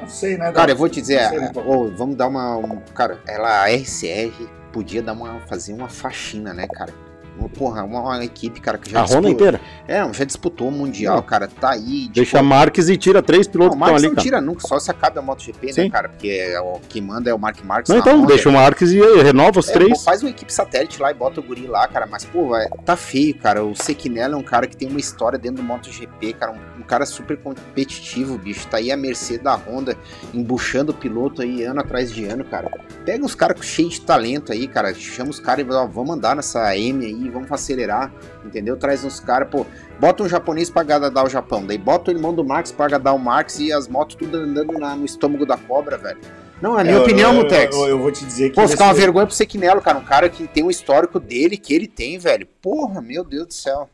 Não 0.00 0.08
sei, 0.08 0.36
né? 0.36 0.52
Cara, 0.52 0.72
eu 0.72 0.76
vou 0.76 0.88
te 0.88 1.00
dizer, 1.00 1.28
sei, 1.28 1.38
né, 1.38 1.50
vamos 1.96 2.16
dar 2.16 2.26
uma. 2.26 2.56
um- 2.56 2.80
cara, 2.94 3.20
ela, 3.26 3.62
a 3.62 3.70
RCR 3.70 4.48
podia 4.72 5.02
dar 5.02 5.12
uma, 5.12 5.40
fazer 5.46 5.72
uma 5.72 5.88
faxina, 5.88 6.52
né, 6.52 6.66
cara? 6.66 6.92
Uma, 7.38 7.48
porra, 7.48 7.84
uma, 7.84 8.00
uma 8.00 8.24
equipe, 8.24 8.60
cara, 8.60 8.78
que 8.78 8.90
já 8.90 9.00
A 9.00 9.02
Honda 9.02 9.08
disputou. 9.28 9.30
inteira. 9.32 9.60
É, 9.86 10.12
já 10.12 10.24
disputou 10.24 10.68
o 10.68 10.72
Mundial, 10.72 11.16
Não. 11.16 11.22
cara, 11.22 11.46
tá 11.48 11.70
aí. 11.72 12.02
tipo, 12.02 12.14
Deixa 12.14 12.42
Marques 12.42 12.88
e 12.88 12.96
tira 12.96 13.22
três 13.22 13.46
Não, 13.46 13.52
pilotos 13.52 13.76
o 13.76 13.78
que 13.78 13.84
estão 13.84 13.96
ali, 13.96 14.06
não 14.08 14.14
cara. 14.14 14.22
tira 14.24 14.40
nunca, 14.40 14.66
só 14.66 14.78
se 14.78 14.90
acaba 14.90 15.20
a 15.20 15.22
MotoGP, 15.22 15.66
né, 15.66 15.72
Sim. 15.72 15.90
cara? 15.90 16.08
Porque 16.08 16.28
é 16.28 16.60
o 16.60 16.80
que 16.88 17.00
manda 17.00 17.28
é 17.30 17.34
o 17.34 17.38
Mark 17.38 17.62
Marques. 17.64 17.90
Não, 17.92 17.98
então, 18.00 18.18
Honda. 18.18 18.28
deixa 18.28 18.48
o 18.48 18.52
Marques 18.52 18.90
e 18.90 18.98
renova 19.22 19.60
os 19.60 19.68
É, 19.68 19.72
três. 19.72 19.90
pô, 19.98 20.04
faz 20.04 20.22
uma 20.22 20.30
equipe 20.30 20.52
satélite 20.52 21.00
lá 21.00 21.10
e 21.10 21.14
bota 21.14 21.40
o 21.40 21.42
guri 21.42 21.66
lá, 21.66 21.86
cara. 21.88 22.06
Mas, 22.06 22.24
pô, 22.24 22.48
vai, 22.48 22.66
tá 22.84 22.96
feio, 22.96 23.34
cara. 23.34 23.62
O 23.64 23.74
Sequinella 23.74 24.34
é 24.34 24.38
um 24.38 24.42
cara 24.42 24.66
que 24.66 24.76
tem 24.76 24.88
uma 24.88 24.98
história 25.00 25.38
dentro 25.38 25.58
do 25.58 25.62
MotoGP, 25.62 26.32
cara. 26.32 26.52
Um, 26.52 26.80
um 26.80 26.82
cara 26.82 27.04
super 27.04 27.36
competitivo, 27.36 28.38
bicho. 28.38 28.66
Tá 28.68 28.78
aí 28.78 28.90
a 28.90 28.96
mercê 28.96 29.38
da 29.38 29.54
Honda, 29.54 29.96
embuchando 30.32 30.92
o 30.92 30.94
piloto 30.94 31.42
aí 31.42 31.62
ano 31.64 31.80
atrás 31.80 32.12
de 32.12 32.24
ano, 32.24 32.44
cara. 32.44 32.70
Pega 33.04 33.24
uns 33.24 33.34
caras 33.34 33.64
cheios 33.64 33.94
de 33.94 34.00
talento 34.00 34.52
aí, 34.52 34.66
cara. 34.66 34.94
Chama 34.94 35.30
os 35.30 35.38
caras 35.38 35.66
e 35.66 35.70
ó, 35.70 35.86
vamos 35.86 36.16
andar 36.16 36.34
nessa 36.36 36.76
M 36.76 37.04
aí, 37.04 37.25
vamos 37.30 37.50
acelerar, 37.50 38.12
entendeu? 38.44 38.76
Traz 38.76 39.04
uns 39.04 39.20
caras, 39.20 39.48
pô. 39.48 39.64
Bota 40.00 40.22
um 40.22 40.28
japonês 40.28 40.68
pra 40.70 40.82
agradar 40.82 41.24
o 41.24 41.28
Japão. 41.28 41.64
Daí 41.66 41.78
bota 41.78 42.10
o 42.10 42.14
irmão 42.14 42.34
do 42.34 42.44
Max 42.44 42.70
pra 42.72 42.86
agradar 42.86 43.14
o 43.14 43.18
Max 43.18 43.58
e 43.58 43.72
as 43.72 43.88
motos 43.88 44.16
tudo 44.16 44.36
andando 44.36 44.72
na- 44.78 44.94
no 44.96 45.04
estômago 45.04 45.46
da 45.46 45.56
cobra, 45.56 45.96
velho. 45.96 46.18
Não, 46.60 46.78
é 46.78 46.80
a 46.80 46.84
minha 46.84 46.96
Eu- 46.96 47.02
opinião, 47.02 47.32
eu, 47.34 47.42
Mutex. 47.42 47.74
Eu, 47.76 47.86
eu 47.88 47.98
vou 47.98 48.10
te 48.10 48.24
dizer 48.24 48.48
que. 48.50 48.54
Pô, 48.56 48.66
ficar 48.66 48.84
uma 48.84 48.92
esse- 48.92 49.00
vergonha 49.00 49.26
pro 49.26 49.34
Sequinelo, 49.34 49.80
cara. 49.82 49.98
Um 49.98 50.04
cara 50.04 50.28
que 50.28 50.46
tem 50.46 50.64
um 50.64 50.70
histórico 50.70 51.20
dele, 51.20 51.56
que 51.58 51.74
ele 51.74 51.86
tem, 51.86 52.18
velho. 52.18 52.46
Porra, 52.62 53.00
meu 53.02 53.22
Deus 53.24 53.46
do 53.46 53.52
céu. 53.54 53.88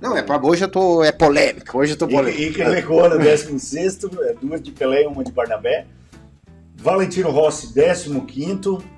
Não, 0.00 0.16
é 0.16 0.22
pra 0.22 0.38
hoje 0.44 0.64
eu 0.64 0.68
tô. 0.68 1.02
É 1.02 1.10
polêmica. 1.12 1.76
Hoje 1.76 1.92
eu 1.92 1.96
tô 1.96 2.06
polêmica. 2.06 2.42
Iker 2.42 2.68
Lecona, 2.68 3.16
16, 3.16 3.98
é, 4.22 4.34
duas 4.40 4.60
de 4.60 4.70
Pelé 4.72 5.04
e 5.04 5.06
uma 5.06 5.24
de 5.24 5.32
Barnabé. 5.32 5.86
Valentino 6.82 7.30
Rossi, 7.30 7.72
15. 7.72 8.10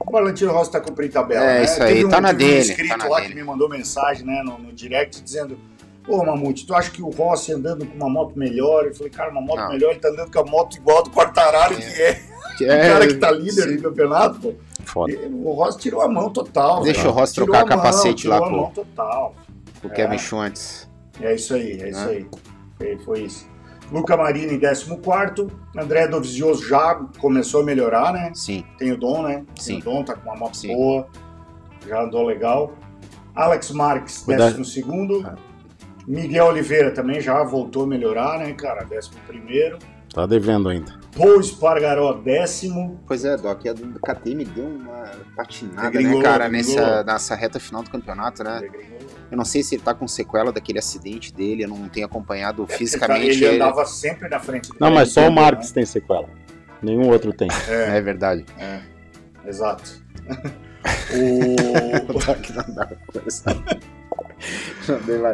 O 0.01 0.11
Valentino 0.11 0.53
Rossi 0.53 0.71
tá 0.73 0.81
cumprindo 0.81 1.13
tabela. 1.13 1.45
É, 1.45 1.59
né? 1.59 1.65
isso 1.65 1.83
aí, 1.83 1.95
Teve 1.97 2.09
tá 2.09 2.21
na 2.21 2.29
teve 2.29 2.45
dele, 2.45 2.57
Um 2.57 2.61
inscrito 2.61 2.99
tá 2.99 3.09
lá 3.09 3.17
dele. 3.21 3.29
que 3.31 3.35
me 3.37 3.45
mandou 3.45 3.69
mensagem 3.69 4.25
né, 4.27 4.43
no, 4.45 4.59
no 4.59 4.73
direct 4.73 5.21
dizendo: 5.23 5.59
Ô 6.09 6.25
Mamute, 6.25 6.67
tu 6.67 6.75
acha 6.75 6.91
que 6.91 7.03
o 7.03 7.11
Rossi 7.11 7.53
andando 7.53 7.85
com 7.87 7.95
uma 7.97 8.09
moto 8.09 8.39
melhor? 8.39 8.87
Eu 8.87 8.95
falei, 8.95 9.11
cara, 9.11 9.31
uma 9.31 9.41
moto 9.41 9.59
Não. 9.61 9.69
melhor, 9.69 9.91
ele 9.91 10.01
tá 10.01 10.09
andando 10.09 10.31
com 10.33 10.39
a 10.39 10.45
moto 10.45 10.77
igual 10.77 10.99
a 10.99 11.03
do 11.03 11.11
Quartararo, 11.11 11.77
que 11.77 12.65
é 12.65 12.75
o 12.87 12.89
cara 12.93 13.07
que 13.07 13.15
tá 13.15 13.31
líder 13.31 13.77
do 13.77 13.83
campeonato, 13.83 14.39
pô. 14.41 14.55
Foda. 14.85 15.15
O 15.33 15.53
Rossi 15.53 15.79
tirou 15.79 16.01
a 16.03 16.09
mão 16.09 16.31
total. 16.31 16.83
Deixa 16.83 17.01
velho. 17.01 17.13
o 17.13 17.15
Rossi 17.15 17.35
Tirou 17.35 17.47
trocar 17.49 17.63
a 17.63 17.67
mão, 17.67 17.77
capacete 17.77 18.15
tirou 18.17 18.39
lá, 18.39 18.47
a 18.47 18.51
pô. 18.51 18.57
mão 18.57 18.71
total. 18.71 19.35
O 19.83 19.89
Kevin 19.91 20.19
Schwantz. 20.19 20.89
É 21.21 21.35
isso 21.35 21.55
aí, 21.55 21.81
é 21.81 21.89
isso 21.91 22.07
Né? 22.07 22.27
aí. 22.81 22.99
Foi 23.05 23.21
isso. 23.23 23.47
Luca 23.93 24.17
Marini 24.17 24.55
em 24.55 24.61
14. 24.61 25.47
André 25.77 26.09
Dovizioso 26.09 26.67
já 26.67 26.95
começou 27.19 27.63
a 27.63 27.65
melhorar, 27.65 28.13
né? 28.13 28.33
Sim. 28.35 28.65
Tem 28.79 28.93
o 28.93 28.97
Dom, 28.97 29.23
né? 29.23 29.45
Sim. 29.57 29.81
Tem 29.81 29.93
o 29.93 29.97
Dom, 29.97 30.05
tá 30.05 30.15
com 30.15 30.29
uma 30.29 30.37
moto 30.37 30.57
Sim. 30.57 30.75
boa. 30.75 31.07
Já 31.87 32.03
andou 32.03 32.25
legal. 32.25 32.75
Alex 33.35 33.71
Marques, 33.71 34.19
Cuidado. 34.19 34.57
12. 34.57 34.85
Ah. 35.27 35.35
Miguel 36.07 36.47
Oliveira 36.47 36.91
também 36.91 37.21
já 37.21 37.43
voltou 37.43 37.85
a 37.85 37.87
melhorar, 37.87 38.39
né, 38.39 38.53
cara? 38.53 38.87
11. 38.87 39.11
Tá 40.13 40.27
devendo 40.27 40.69
ainda. 40.69 41.05
Paul 41.17 41.41
Espargaró, 41.41 42.13
décimo. 42.13 43.01
Pois 43.07 43.25
é, 43.25 43.37
Doc. 43.37 43.67
A 43.67 43.73
do 43.73 44.01
KT 44.01 44.35
me 44.35 44.45
deu 44.45 44.67
uma 44.67 45.11
patinada, 45.37 46.01
né, 46.01 46.23
cara, 46.23 46.49
nessa, 46.49 47.03
nessa 47.03 47.35
reta 47.35 47.59
final 47.59 47.83
do 47.83 47.91
campeonato, 47.91 48.45
né? 48.45 48.61
Eu 49.35 49.37
não 49.37 49.45
sei 49.45 49.65
se 49.65 49.75
ele 49.75 49.83
tá 49.83 49.93
com 49.93 50.07
sequela 50.07 50.53
daquele 50.53 50.79
acidente 50.79 51.35
dele, 51.35 51.65
eu 51.65 51.69
não 51.69 51.89
tenho 51.89 52.07
acompanhado 52.07 52.65
fisicamente 52.69 53.31
Ele 53.31 53.45
ele. 53.45 53.57
andava 53.57 53.85
sempre 53.85 54.29
na 54.29 54.39
frente 54.39 54.69
dele. 54.69 54.79
Não, 54.81 54.93
mas 54.93 55.09
só 55.11 55.23
o 55.23 55.25
entendeu, 55.25 55.43
Marques 55.43 55.73
tem 55.73 55.85
sequela. 55.85 56.29
Nenhum 56.81 57.09
outro 57.09 57.33
tem. 57.33 57.49
né? 57.49 57.99
É 57.99 58.01
verdade. 58.01 58.45
É, 58.57 58.65
é, 59.45 59.49
exato. 59.49 60.01
o... 61.19 61.57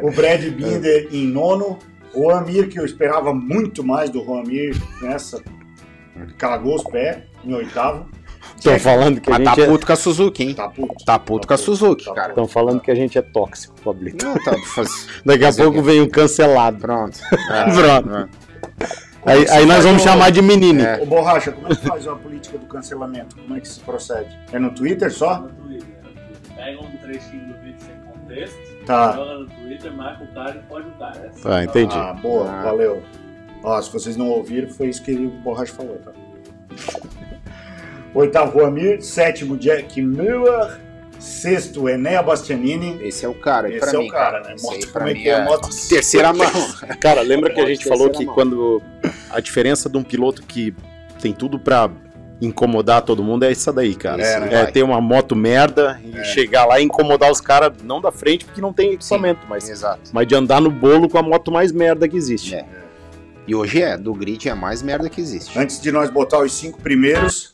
O 0.02 0.10
Brad 0.16 0.44
Binder 0.44 1.09
em 1.12 1.27
nono. 1.27 1.78
O 2.14 2.31
Amir, 2.31 2.70
que 2.70 2.81
eu 2.81 2.86
esperava 2.86 3.35
muito 3.35 3.85
mais 3.85 4.09
do 4.09 4.22
Amir 4.35 4.74
nessa, 5.02 5.43
cagou 6.39 6.77
os 6.77 6.85
pés 6.85 7.22
em 7.44 7.52
oitavo. 7.52 8.09
Estão 8.61 8.78
falando 8.78 9.20
que 9.20 9.31
a 9.31 9.35
Mas 9.39 9.45
tá 9.45 9.55
gente 9.55 9.62
é... 9.62 9.66
puto 9.66 9.87
com 9.87 9.93
a 9.93 9.97
Suzuki, 9.97 10.43
hein? 10.45 10.55
Tá 10.55 10.69
puto. 10.69 11.05
Tá 11.05 11.19
puto 11.19 11.49
com 11.49 11.55
a 11.55 11.57
Suzuki, 11.57 12.05
Tá 12.05 12.15
cara. 12.15 12.28
Estão 12.28 12.47
falando 12.47 12.81
que 12.81 12.91
a 12.91 12.95
gente 12.95 13.19
é 13.19 13.23
tóxico, 13.23 13.74
Pablito. 13.82 14.24
Não, 14.24 14.35
tá. 14.35 14.53
Faz... 14.74 15.09
Daqui 15.24 15.45
a 15.45 15.51
o 15.51 15.57
pouco 15.57 15.82
vem 15.82 16.01
um 16.01 16.09
cancelado. 16.09 16.78
Pronto. 16.78 17.19
Pronto. 17.74 18.31
É. 19.27 19.32
Aí, 19.32 19.49
aí 19.51 19.66
nós 19.66 19.85
vamos 19.85 20.03
chamar 20.03 20.31
de 20.31 20.41
menino. 20.41 20.82
É. 20.82 21.01
Ô 21.03 21.07
Borracha, 21.07 21.53
como 21.53 21.66
é 21.66 21.77
que 21.77 21.87
faz 21.87 22.07
a 22.07 22.15
política 22.16 22.57
do 22.57 22.66
cancelamento? 22.66 23.37
Como 23.37 23.57
é 23.57 23.61
que 23.61 23.69
se 23.69 23.81
procede? 23.81 24.39
É 24.53 24.59
no 24.59 24.70
Twitter 24.70 25.12
só? 25.12 25.41
no 25.41 25.49
Twitter. 25.49 25.89
Pega 26.57 26.81
um 26.82 26.97
trechinho 26.99 27.47
do 27.49 27.55
vídeo 27.62 27.81
sem 27.81 27.95
contexto, 28.12 28.85
Tá. 28.87 29.12
joga 29.12 29.35
no 29.35 29.47
Twitter, 29.47 29.93
marca 29.95 30.24
o 30.24 30.35
cara 30.35 30.57
e 30.57 30.69
pode 30.69 30.89
o 30.89 30.93
cara. 30.93 31.16
É 31.19 31.27
assim. 31.28 31.43
Tá, 31.43 31.65
entendi. 31.65 31.95
Ah, 31.97 32.12
boa, 32.15 32.51
Ah. 32.51 32.62
valeu. 32.62 33.03
Ó, 33.62 33.81
se 33.82 33.93
vocês 33.93 34.16
não 34.16 34.28
ouviram, 34.28 34.69
foi 34.70 34.89
isso 34.89 35.03
que 35.03 35.12
o 35.12 35.31
Borracha 35.31 35.74
falou, 35.74 35.97
tá? 35.99 36.12
Oitavo, 38.15 38.65
Amir. 38.65 39.03
Sétimo, 39.03 39.57
Jack 39.57 40.01
Miller. 40.01 40.78
Sexto, 41.19 41.87
Enea 41.89 42.23
Bastianini. 42.23 42.99
Esse 43.07 43.27
é 43.27 43.28
o 43.28 43.35
cara. 43.35 43.69
Esse 43.69 43.78
pra 43.81 43.91
é 43.91 43.99
mim, 43.99 44.09
o 44.09 44.11
cara, 44.11 44.41
cara. 44.41 44.55
né? 44.55 44.57
Moto, 44.62 44.89
pra 44.89 45.01
como 45.01 45.11
é 45.11 45.15
mim, 45.15 45.23
que 45.23 45.28
é? 45.28 45.45
Moto 45.45 45.69
Terceira 45.89 46.32
mão. 46.32 46.47
Cara, 46.99 47.20
lembra 47.20 47.53
que 47.53 47.61
a 47.61 47.66
gente 47.66 47.87
falou 47.87 48.09
que 48.09 48.24
mão. 48.24 48.35
quando 48.35 48.82
a 49.28 49.39
diferença 49.39 49.89
de 49.91 49.99
um 49.99 50.03
piloto 50.03 50.43
que 50.43 50.74
tem 51.20 51.35
tudo 51.35 51.59
pra 51.59 51.91
incomodar 52.41 53.03
todo 53.03 53.23
mundo 53.23 53.45
é 53.45 53.53
essa 53.53 53.70
daí, 53.70 53.95
cara. 53.95 54.23
É, 54.23 54.41
não 54.41 54.49
vai. 54.49 54.73
ter 54.73 54.82
uma 54.82 54.99
moto 54.99 55.37
merda 55.37 56.01
e 56.03 56.24
chegar 56.24 56.65
lá 56.65 56.81
e 56.81 56.85
incomodar 56.85 57.31
os 57.31 57.39
caras, 57.39 57.73
não 57.85 58.01
da 58.01 58.11
frente 58.11 58.47
porque 58.47 58.62
não 58.62 58.73
tem 58.73 58.95
equipamento, 58.95 59.41
mas, 59.47 59.69
Exato. 59.69 60.01
mas 60.11 60.27
de 60.27 60.35
andar 60.35 60.59
no 60.59 60.70
bolo 60.70 61.07
com 61.07 61.19
a 61.19 61.23
moto 61.23 61.53
mais 61.53 61.70
merda 61.70 62.09
que 62.09 62.16
existe. 62.16 62.55
É. 62.55 62.65
E 63.47 63.55
hoje 63.55 63.82
é, 63.82 63.97
do 63.99 64.15
grid 64.15 64.49
é 64.49 64.53
a 64.53 64.57
mais 64.57 64.81
merda 64.82 65.11
que 65.11 65.20
existe. 65.20 65.59
Antes 65.59 65.81
de 65.82 65.93
nós 65.93 66.09
botar 66.09 66.39
os 66.39 66.53
cinco 66.53 66.81
primeiros, 66.81 67.53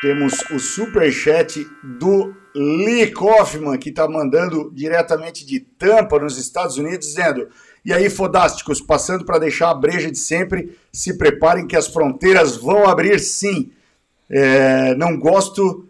temos 0.00 0.34
o 0.50 0.58
superchat 0.58 1.66
do 1.82 2.34
Lee 2.54 3.10
Kaufman, 3.10 3.78
que 3.78 3.90
está 3.90 4.08
mandando 4.08 4.70
diretamente 4.74 5.44
de 5.44 5.60
Tampa, 5.60 6.18
nos 6.18 6.38
Estados 6.38 6.76
Unidos, 6.78 7.08
dizendo: 7.08 7.48
E 7.84 7.92
aí, 7.92 8.08
fodásticos, 8.08 8.80
passando 8.80 9.24
para 9.24 9.38
deixar 9.38 9.70
a 9.70 9.74
breja 9.74 10.10
de 10.10 10.18
sempre, 10.18 10.76
se 10.92 11.16
preparem 11.16 11.66
que 11.66 11.76
as 11.76 11.86
fronteiras 11.86 12.56
vão 12.56 12.86
abrir 12.88 13.18
sim. 13.20 13.70
É, 14.28 14.94
não 14.94 15.18
gosto 15.18 15.88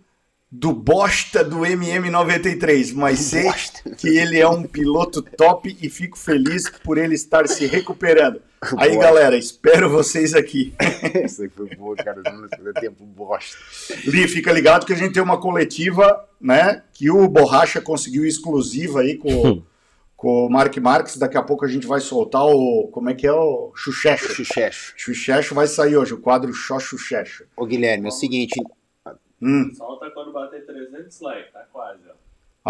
do 0.50 0.72
bosta 0.72 1.44
do 1.44 1.58
MM93, 1.58 2.92
mas 2.94 3.20
sei 3.30 3.44
Bosta. 3.44 3.90
que 3.96 4.08
ele 4.08 4.38
é 4.38 4.48
um 4.48 4.64
piloto 4.64 5.22
top 5.22 5.76
e 5.80 5.88
fico 5.88 6.18
feliz 6.18 6.68
por 6.82 6.98
ele 6.98 7.14
estar 7.14 7.46
se 7.46 7.66
recuperando. 7.66 8.42
Aí, 8.76 8.90
Bosta. 8.90 9.02
galera, 9.02 9.36
espero 9.38 9.88
vocês 9.88 10.34
aqui. 10.34 10.74
Essa 11.14 11.44
aí 11.44 11.48
foi 11.48 11.74
boa, 11.74 11.96
cara. 11.96 12.20
Não 12.22 12.46
deu 12.62 12.74
tempo 12.74 13.04
bosta. 13.06 13.56
Li, 14.04 14.28
fica 14.28 14.52
ligado 14.52 14.84
que 14.84 14.92
a 14.92 14.96
gente 14.96 15.14
tem 15.14 15.22
uma 15.22 15.40
coletiva, 15.40 16.28
né? 16.38 16.82
Que 16.92 17.10
o 17.10 17.26
Borracha 17.26 17.80
conseguiu 17.80 18.26
exclusiva 18.26 19.00
aí 19.00 19.16
com, 19.16 19.62
com 20.14 20.46
o 20.46 20.50
Mark 20.50 20.76
Marques. 20.76 21.16
Daqui 21.16 21.38
a 21.38 21.42
pouco 21.42 21.64
a 21.64 21.68
gente 21.68 21.86
vai 21.86 22.00
soltar 22.00 22.44
o. 22.44 22.88
Como 22.92 23.08
é 23.08 23.14
que 23.14 23.26
é 23.26 23.32
o 23.32 23.72
Xuxecho? 23.74 24.34
Xuxecho. 24.34 24.92
Xuxecho 24.94 25.54
vai 25.54 25.66
sair 25.66 25.96
hoje, 25.96 26.12
o 26.12 26.20
quadro 26.20 26.52
Xó 26.52 26.78
Xuxecho. 26.78 27.46
Ô, 27.56 27.64
Guilherme, 27.64 28.04
é 28.04 28.08
o 28.08 28.12
seguinte. 28.12 28.60
Hum. 29.40 29.72
Solta 29.74 30.10
quando 30.10 30.34
bater 30.34 30.66
300 30.66 31.18
likes, 31.20 31.50
tá 31.50 31.66
quase, 31.72 32.02
ó. 32.09 32.09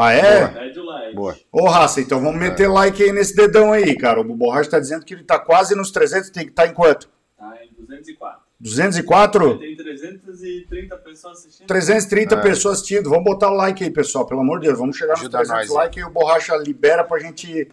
Ah, 0.00 0.12
é? 0.12 0.40
Like. 0.80 1.14
Boa. 1.14 1.36
Ô, 1.52 1.68
raça, 1.68 2.00
então 2.00 2.20
vamos 2.20 2.40
meter 2.40 2.68
like 2.68 3.02
aí 3.02 3.12
nesse 3.12 3.34
dedão 3.34 3.72
aí, 3.72 3.96
cara. 3.96 4.20
O 4.20 4.24
Borracha 4.24 4.70
tá 4.70 4.78
dizendo 4.80 5.04
que 5.04 5.14
ele 5.14 5.24
tá 5.24 5.38
quase 5.38 5.74
nos 5.74 5.90
300, 5.90 6.30
tem 6.30 6.44
que 6.44 6.50
estar 6.50 6.66
em 6.66 6.72
quanto? 6.74 7.08
Tá 7.38 7.54
em 7.64 7.84
204. 7.84 8.40
204? 8.60 9.58
Tem 9.58 9.76
330 9.76 10.96
pessoas 10.98 11.38
assistindo. 11.38 11.66
330 11.66 12.34
É. 12.34 12.40
pessoas 12.40 12.74
assistindo. 12.76 13.08
Vamos 13.10 13.24
botar 13.24 13.50
o 13.50 13.54
like 13.54 13.82
aí, 13.84 13.90
pessoal. 13.90 14.26
Pelo 14.26 14.40
amor 14.40 14.60
de 14.60 14.66
Deus, 14.66 14.78
vamos 14.78 14.96
chegar 14.96 15.14
Ajuda 15.14 15.38
nos 15.38 15.48
300 15.48 15.68
nós, 15.74 15.84
likes 15.84 16.02
e 16.02 16.06
o 16.06 16.10
Borracha 16.10 16.56
libera 16.56 17.02
pra 17.04 17.18
gente 17.18 17.68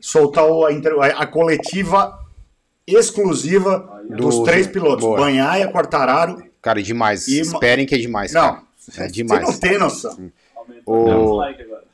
soltar 0.00 0.44
o- 0.46 0.66
a, 0.66 1.06
a- 1.06 1.26
coletiva 1.26 2.18
exclusiva 2.86 4.02
dos 4.10 4.36
Do- 4.38 4.44
três 4.44 4.66
pilotos. 4.66 5.04
Boa. 5.04 5.18
Banhaia, 5.18 5.68
Quartararo. 5.70 6.42
Cara, 6.60 6.80
é 6.80 6.82
demais. 6.82 7.26
E- 7.28 7.40
Esperem 7.40 7.86
que 7.86 7.94
é 7.94 7.98
demais, 7.98 8.32
Não, 8.32 8.40
cara. 8.54 8.58
É 8.58 8.92
você 8.92 9.08
demais. 9.08 9.42
não 9.42 9.58
tem 9.58 9.78
noção. 9.78 10.10
Aumentou 10.12 10.32
O- 10.86 11.40
agora. 11.42 11.84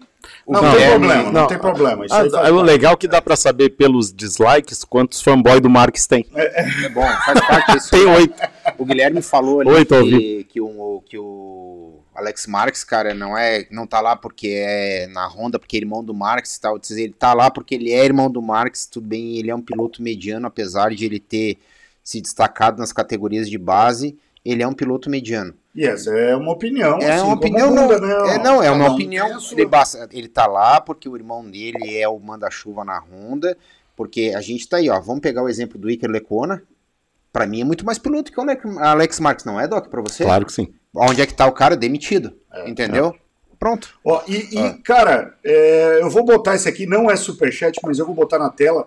O 0.46 0.52
Não, 0.52 0.60
tem 0.60 0.70
Guilherme- 0.72 0.98
problema, 1.06 1.22
não, 1.24 1.32
não. 1.32 1.46
tem 1.46 1.58
problema. 1.58 2.06
Isso 2.06 2.14
Ah, 2.14 2.18
faz 2.30 2.32
é 2.48 2.52
o 2.52 2.60
legal 2.60 2.96
que 2.96 3.08
dá 3.08 3.22
pra 3.22 3.36
saber 3.36 3.70
pelos 3.70 4.12
dislikes 4.12 4.84
quantos 4.84 5.22
fanboy 5.22 5.60
do 5.60 5.70
Marques 5.70 6.06
tem. 6.06 6.26
É 6.34 6.88
bom, 6.90 7.06
faz 7.24 7.40
parte 7.46 7.72
disso. 7.72 7.90
Tem 7.90 8.04
oito. 8.06 8.34
O 8.78 8.84
Guilherme 8.84 9.22
falou 9.22 9.60
ali 9.60 9.70
Oi, 9.70 9.84
tô 9.84 10.02
que, 10.02 10.44
que, 10.44 10.60
o, 10.60 11.02
que 11.06 11.18
o 11.18 12.00
Alex 12.14 12.46
Marques, 12.46 12.84
cara, 12.84 13.14
não 13.14 13.36
é 13.36 13.66
não 13.70 13.86
tá 13.86 14.00
lá 14.00 14.14
porque 14.14 14.48
é 14.54 15.06
na 15.08 15.26
Honda, 15.26 15.58
porque 15.58 15.76
é 15.76 15.80
irmão 15.80 16.04
do 16.04 16.12
Marques 16.12 16.54
e 16.56 16.60
tal. 16.60 16.78
Ele 16.90 17.14
tá 17.18 17.32
lá 17.32 17.50
porque 17.50 17.74
ele 17.74 17.90
é 17.92 18.04
irmão 18.04 18.30
do 18.30 18.42
Marques, 18.42 18.86
tudo 18.86 19.06
bem, 19.06 19.38
ele 19.38 19.50
é 19.50 19.54
um 19.54 19.62
piloto 19.62 20.02
mediano, 20.02 20.46
apesar 20.46 20.90
de 20.94 21.04
ele 21.06 21.18
ter 21.20 21.56
se 22.04 22.20
destacado 22.20 22.78
nas 22.78 22.92
categorias 22.92 23.48
de 23.48 23.56
base, 23.58 24.16
ele 24.44 24.62
é 24.62 24.66
um 24.68 24.72
piloto 24.74 25.08
mediano. 25.08 25.54
E 25.80 25.86
essa 25.86 26.10
é 26.10 26.36
uma 26.36 26.52
opinião. 26.52 26.98
É 26.98 27.12
assim 27.12 27.24
uma 27.24 27.34
opinião, 27.36 27.70
muda, 27.74 27.98
não, 27.98 28.26
né? 28.26 28.34
é, 28.34 28.38
não, 28.42 28.62
é 28.62 28.70
uma 28.70 28.90
um 28.90 28.92
opinião. 28.92 29.38
Ele, 29.52 29.64
basta- 29.64 30.06
ele 30.12 30.28
tá 30.28 30.46
lá 30.46 30.78
porque 30.78 31.08
o 31.08 31.16
irmão 31.16 31.42
dele 31.48 31.96
é 31.96 32.06
o 32.06 32.18
manda-chuva 32.18 32.84
na 32.84 32.98
Honda, 33.00 33.56
porque 33.96 34.34
a 34.36 34.42
gente 34.42 34.68
tá 34.68 34.76
aí, 34.76 34.90
ó. 34.90 35.00
Vamos 35.00 35.20
pegar 35.22 35.42
o 35.42 35.48
exemplo 35.48 35.78
do 35.78 35.88
Iker 35.88 36.10
Lecona. 36.10 36.62
Pra 37.32 37.46
mim 37.46 37.62
é 37.62 37.64
muito 37.64 37.86
mais 37.86 37.98
piloto 37.98 38.30
que 38.30 38.38
o 38.38 38.78
Alex- 38.78 39.20
Marques, 39.20 39.44
não 39.46 39.58
é, 39.58 39.66
Doc? 39.66 39.86
Pra 39.88 40.02
você? 40.02 40.22
Claro 40.24 40.44
que 40.44 40.52
sim. 40.52 40.68
Onde 40.94 41.22
é 41.22 41.26
que 41.26 41.32
tá 41.32 41.46
o 41.46 41.52
cara? 41.52 41.76
Demitido. 41.76 42.34
entendeu? 42.66 43.14
Pronto. 43.58 43.88
Ó, 44.04 44.22
e, 44.28 44.54
e, 44.54 44.58
Ah. 44.58 44.76
cara, 44.84 45.34
é, 45.44 45.98
eu 46.02 46.10
vou 46.10 46.24
botar 46.24 46.54
esse 46.56 46.68
aqui, 46.68 46.84
não 46.86 47.10
é 47.10 47.16
superchat, 47.16 47.78
mas 47.84 47.98
eu 47.98 48.04
vou 48.04 48.14
botar 48.14 48.38
na 48.38 48.50
tela, 48.50 48.86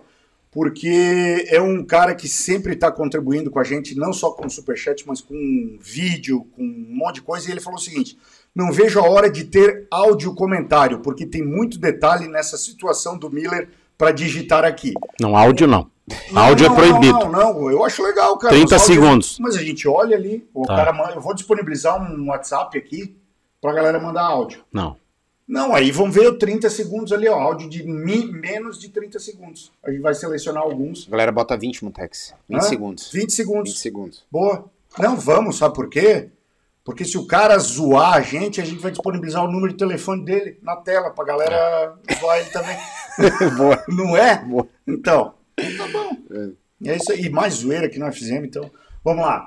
porque 0.54 1.44
é 1.48 1.60
um 1.60 1.84
cara 1.84 2.14
que 2.14 2.28
sempre 2.28 2.74
está 2.74 2.90
contribuindo 2.90 3.50
com 3.50 3.58
a 3.58 3.64
gente, 3.64 3.96
não 3.96 4.12
só 4.12 4.30
com 4.30 4.48
superchat, 4.48 5.04
mas 5.06 5.20
com 5.20 5.76
vídeo, 5.80 6.46
com 6.54 6.62
um 6.62 6.86
monte 6.96 7.16
de 7.16 7.22
coisa. 7.22 7.48
E 7.48 7.50
ele 7.50 7.60
falou 7.60 7.78
o 7.78 7.82
seguinte: 7.82 8.16
não 8.54 8.70
vejo 8.70 9.00
a 9.00 9.10
hora 9.10 9.28
de 9.28 9.42
ter 9.44 9.88
áudio 9.90 10.32
comentário, 10.34 11.00
porque 11.00 11.26
tem 11.26 11.42
muito 11.42 11.76
detalhe 11.78 12.28
nessa 12.28 12.56
situação 12.56 13.18
do 13.18 13.28
Miller 13.28 13.68
para 13.98 14.12
digitar 14.12 14.64
aqui. 14.64 14.94
Não, 15.20 15.36
áudio 15.36 15.66
não. 15.66 15.90
áudio 16.34 16.68
Não, 16.68 16.72
é 16.72 16.76
proibido. 16.78 17.12
Não, 17.18 17.32
não, 17.32 17.54
não, 17.54 17.70
eu 17.70 17.84
acho 17.84 18.02
legal, 18.02 18.38
cara. 18.38 18.54
30 18.54 18.66
Os 18.66 18.72
áudios- 18.82 18.86
segundos. 18.86 19.38
Mas 19.40 19.56
a 19.56 19.62
gente 19.62 19.88
olha 19.88 20.16
ali, 20.16 20.48
o 20.54 20.64
Tá. 20.66 20.76
cara 20.76 21.12
eu 21.14 21.20
vou 21.20 21.34
disponibilizar 21.34 22.00
um 22.00 22.28
WhatsApp 22.28 22.78
aqui 22.78 23.16
pra 23.60 23.72
galera 23.72 23.98
mandar 23.98 24.22
áudio. 24.22 24.60
Não. 24.72 24.96
Não, 25.46 25.74
aí 25.74 25.90
vão 25.90 26.10
ver 26.10 26.26
o 26.28 26.38
30 26.38 26.70
segundos 26.70 27.12
ali, 27.12 27.28
ó, 27.28 27.38
áudio 27.38 27.68
de 27.68 27.82
mi- 27.82 28.24
menos 28.32 28.78
de 28.80 28.88
30 28.88 29.18
segundos. 29.18 29.70
A 29.84 29.90
gente 29.90 30.00
vai 30.00 30.14
selecionar 30.14 30.62
alguns. 30.62 31.06
A 31.06 31.10
galera 31.10 31.30
bota 31.32 31.56
20, 31.56 31.84
Mutex. 31.84 32.34
20 32.48 32.58
Hã? 32.60 32.62
segundos. 32.62 33.10
20 33.12 33.30
segundos. 33.32 33.70
20 33.72 33.78
segundos. 33.80 34.24
Boa. 34.30 34.64
Não, 34.98 35.16
vamos, 35.16 35.58
sabe 35.58 35.74
por 35.74 35.88
quê? 35.90 36.30
Porque 36.82 37.04
se 37.04 37.16
o 37.18 37.26
cara 37.26 37.58
zoar 37.58 38.14
a 38.14 38.20
gente, 38.20 38.60
a 38.60 38.64
gente 38.64 38.80
vai 38.80 38.90
disponibilizar 38.90 39.44
o 39.44 39.50
número 39.50 39.72
de 39.72 39.78
telefone 39.78 40.24
dele 40.24 40.58
na 40.62 40.76
tela 40.76 41.10
pra 41.10 41.24
galera 41.24 41.94
zoar 42.20 42.38
ele 42.38 42.50
também. 42.50 42.76
Boa. 43.56 43.82
Não 43.88 44.16
é? 44.16 44.36
Boa. 44.44 44.66
Então, 44.86 45.34
tá 45.56 45.88
bom. 45.92 46.16
É 46.86 46.96
isso 46.96 47.12
aí. 47.12 47.22
E 47.26 47.30
mais 47.30 47.54
zoeira 47.54 47.88
que 47.88 47.98
nós 47.98 48.16
fizemos, 48.16 48.46
então. 48.48 48.70
Vamos 49.02 49.24
lá. 49.24 49.44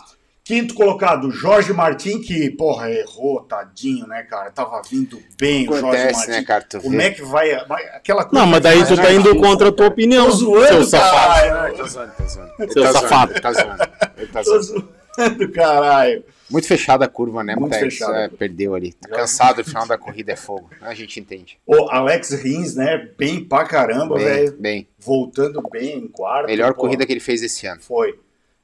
Quinto 0.48 0.74
colocado, 0.76 1.30
Jorge 1.30 1.74
Martin, 1.74 2.22
que, 2.22 2.50
porra, 2.52 2.90
errou, 2.90 3.42
tadinho, 3.42 4.08
né, 4.08 4.24
cara? 4.24 4.50
Tava 4.50 4.82
vindo 4.90 5.20
bem 5.38 5.64
o 5.68 5.74
Jorge 5.74 5.86
Acontece, 5.88 6.14
Martin. 6.16 6.32
né, 6.32 6.44
cara? 6.44 6.64
Tu 6.64 6.80
Como 6.80 6.98
vê. 6.98 7.04
é 7.04 7.12
que 7.12 7.22
vai. 7.22 7.52
Aquela 7.52 8.24
coisa 8.24 8.40
Não, 8.46 8.50
mas 8.50 8.62
daí 8.64 8.86
tu 8.88 8.96
tá 8.96 9.12
indo 9.12 9.36
contra 9.42 9.68
a 9.68 9.72
tua 9.74 9.88
opinião, 9.88 10.26
Tô 10.28 10.32
zoando, 10.32 10.68
seu 10.68 10.84
safado. 10.86 11.42
caralho. 11.50 11.78
Tá 11.78 11.84
zoando, 11.86 12.12
tá 12.14 12.26
zoando. 12.26 12.52
Seu 12.58 12.68
tá 12.84 12.92
zoando, 12.92 12.94
safado. 12.94 13.32
ele 13.34 13.42
tá 13.42 13.52
zoando. 13.54 13.84
Ele 14.18 14.28
tá 14.28 14.44
Tô 14.44 14.62
zoando. 14.62 14.90
zoando, 15.20 15.52
caralho. 15.52 16.24
Muito 16.50 16.66
fechada 16.66 17.04
a 17.04 17.10
curva, 17.10 17.44
né, 17.44 17.54
Muito 17.58 17.78
fechada 17.78 18.18
É, 18.20 18.30
perdeu 18.30 18.74
ali. 18.74 18.94
Tá 18.94 19.10
cansado, 19.10 19.60
o 19.60 19.66
final 19.66 19.86
da 19.86 19.98
corrida 19.98 20.32
é 20.32 20.36
fogo. 20.38 20.70
A 20.80 20.94
gente 20.94 21.20
entende. 21.20 21.60
O 21.68 21.90
Alex 21.90 22.32
Rins, 22.32 22.74
né? 22.74 23.10
Bem 23.18 23.44
pra 23.44 23.66
caramba, 23.66 24.16
Bem, 24.16 24.24
velho. 24.24 24.56
bem. 24.58 24.88
Voltando 24.98 25.62
bem 25.70 25.98
em 25.98 26.08
quarto. 26.08 26.48
Melhor 26.48 26.74
pô. 26.74 26.80
corrida 26.84 27.06
que 27.06 27.12
ele 27.12 27.20
fez 27.20 27.44
esse 27.44 27.68
ano. 27.68 27.82
Foi. 27.82 28.18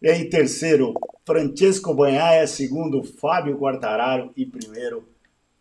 E 0.03 0.09
aí, 0.09 0.29
terceiro, 0.29 0.93
Francesco 1.25 1.93
Banhaia. 1.93 2.45
Segundo, 2.45 3.01
Fábio 3.03 3.57
Quartararo. 3.57 4.31
E 4.35 4.45
primeiro, 4.45 5.07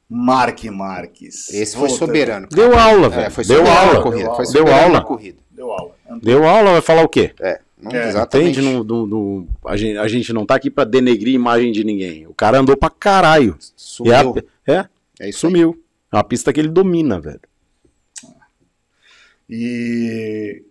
Mark 0.09 0.64
Marques. 0.64 1.48
Esse 1.55 1.77
foi 1.77 1.89
soberano. 1.89 2.48
cara. 2.48 2.60
Deu 2.69 2.77
aula, 2.78 3.06
É, 3.06 3.10
velho. 3.10 3.31
foi 3.31 3.44
Deu 3.44 3.59
soberano 3.59 3.81
aula. 3.81 3.94
na 3.94 4.02
corrida. 4.02 4.24
Deu 4.24 4.35
Foi 4.35 4.44
aula. 4.44 4.52
Deu 4.52 4.74
aula. 4.74 4.89
na 4.98 5.01
corrida. 5.05 5.39
Deu 5.51 5.70
aula. 5.73 5.94
Deu 6.23 6.44
aula, 6.48 6.73
vai 6.73 6.81
falar 6.82 7.02
o 7.05 7.09
quê? 7.09 7.32
É, 7.40 7.60
não, 7.81 7.93
É, 7.93 8.09
exatamente. 8.09 8.59
Entende? 8.60 8.74
Não, 8.74 8.82
não- 8.85 9.06
não- 9.06 9.48
a, 9.64 9.77
gente, 9.77 9.97
a 9.97 10.09
gente 10.09 10.32
não 10.32 10.44
tá 10.44 10.56
aqui 10.56 10.70
pra 10.70 10.82
denegrir 10.85 11.35
a 11.35 11.36
imagem 11.36 11.70
de 11.73 11.85
ninguém. 11.85 12.27
O 12.27 12.35
cara 12.35 12.59
andou 12.59 12.77
pra 12.77 12.90
caralho. 12.90 13.56
Sumiu. 13.77 14.12
E 14.12 14.14
a- 14.14 14.74
é, 14.74 14.89
É 15.20 15.28
isso 15.28 15.47
aí. 15.47 15.52
sumiu. 15.52 15.82
É 16.12 16.16
uma 16.16 16.24
pista 16.24 16.52
que 16.52 16.59
ele 16.60 16.69
domina, 16.69 17.20
velho. 17.20 17.40
E 19.48 20.64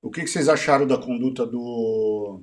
o 0.00 0.10
que, 0.10 0.20
que 0.22 0.26
vocês 0.28 0.48
acharam 0.48 0.86
da 0.86 0.96
conduta 0.98 1.44
do, 1.46 2.40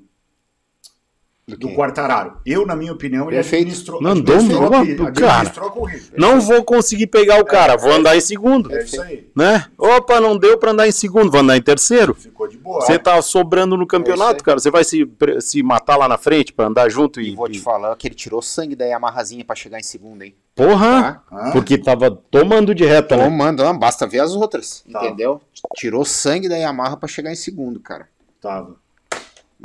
Do 1.57 1.67
do? 1.69 1.75
Quartararo? 1.75 2.33
Eu, 2.45 2.65
na 2.65 2.75
minha 2.75 2.91
opinião, 2.93 3.27
ele 3.27 3.35
Perfeito. 3.35 3.61
administrou, 3.63 4.01
Não, 4.01 4.11
andou 4.11 4.35
administrou, 4.35 4.69
mal, 4.69 4.79
a- 4.79 4.83
o 4.83 5.07
administrou 5.07 5.67
a 5.67 5.71
corrida. 5.71 6.05
Não 6.17 6.39
vou 6.41 6.63
conseguir 6.63 7.07
pegar 7.07 7.39
o 7.39 7.45
cara, 7.45 7.75
vou 7.77 7.91
andar 7.91 8.15
em 8.17 8.21
segundo. 8.21 8.73
É 8.73 8.83
isso 8.83 9.01
aí. 9.01 9.29
Né? 9.35 9.65
Opa, 9.77 10.19
não 10.19 10.37
deu 10.37 10.57
pra 10.57 10.71
andar 10.71 10.87
em 10.87 10.91
segundo, 10.91 11.31
vou 11.31 11.41
andar 11.41 11.57
em 11.57 11.61
terceiro. 11.61 12.13
Ficou 12.13 12.47
de 12.47 12.57
boa. 12.57 12.81
Você 12.81 12.97
tá 12.99 13.21
sobrando 13.21 13.75
no 13.77 13.83
É 13.83 13.87
campeonato, 13.87 14.35
aí. 14.35 14.43
cara. 14.43 14.59
Você 14.59 14.69
vai 14.71 14.83
se, 14.83 15.09
se 15.41 15.63
matar 15.63 15.95
lá 15.97 16.07
na 16.07 16.17
frente 16.17 16.51
pra 16.53 16.65
andar 16.67 16.89
junto 16.89 17.19
e. 17.21 17.31
E 17.31 17.35
vou 17.35 17.49
te 17.49 17.59
falar 17.59 17.95
que 17.95 18.07
ele 18.07 18.15
tirou 18.15 18.41
sangue 18.41 18.75
da 18.75 18.85
Yamahazinha 18.85 19.43
pra 19.45 19.55
chegar 19.55 19.79
em 19.79 19.83
segundo, 19.83 20.23
hein? 20.23 20.35
Porra! 20.55 21.23
Tá? 21.29 21.37
Hã? 21.47 21.51
Porque 21.51 21.77
tava 21.77 22.11
tomando 22.29 22.75
de 22.75 22.83
reta, 22.85 23.15
né? 23.15 23.23
Tomando, 23.23 23.63
não, 23.63 23.77
basta 23.77 24.05
ver 24.05 24.19
as 24.19 24.33
outras, 24.33 24.83
Tá. 24.91 25.05
entendeu? 25.05 25.39
Tirou 25.75 26.03
sangue 26.03 26.49
da 26.49 26.57
Yamaha 26.57 26.97
pra 26.97 27.07
chegar 27.07 27.31
em 27.31 27.35
segundo, 27.35 27.79
cara. 27.79 28.07
Tava. 28.41 28.75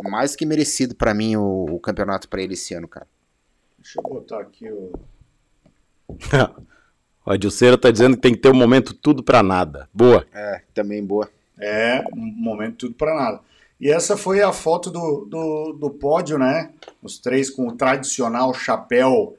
Mais 0.02 0.34
que 0.34 0.44
merecido 0.44 0.94
pra 0.94 1.14
mim 1.14 1.36
o, 1.36 1.66
o 1.70 1.80
campeonato 1.80 2.28
pra 2.28 2.42
ele 2.42 2.54
esse 2.54 2.74
ano, 2.74 2.88
cara. 2.88 3.06
Deixa 3.78 4.00
eu 4.00 4.02
botar 4.02 4.40
aqui 4.40 4.70
o. 4.70 4.92
o 7.26 7.30
Adilceira 7.30 7.78
tá 7.78 7.90
dizendo 7.90 8.16
que 8.16 8.22
tem 8.22 8.34
que 8.34 8.40
ter 8.40 8.50
um 8.50 8.56
momento 8.56 8.94
tudo 8.94 9.22
para 9.22 9.42
nada. 9.42 9.88
Boa. 9.92 10.26
É, 10.32 10.62
também 10.72 11.04
boa. 11.04 11.30
É, 11.58 12.04
um 12.12 12.26
momento 12.36 12.76
tudo 12.78 12.94
para 12.94 13.14
nada. 13.14 13.40
E 13.80 13.90
essa 13.90 14.16
foi 14.16 14.40
a 14.40 14.52
foto 14.52 14.90
do, 14.90 15.26
do, 15.26 15.72
do, 15.72 15.90
pódio, 15.90 16.38
né? 16.38 16.72
Os 17.02 17.18
três 17.18 17.50
com 17.50 17.68
o 17.68 17.76
tradicional 17.76 18.54
chapéu 18.54 19.36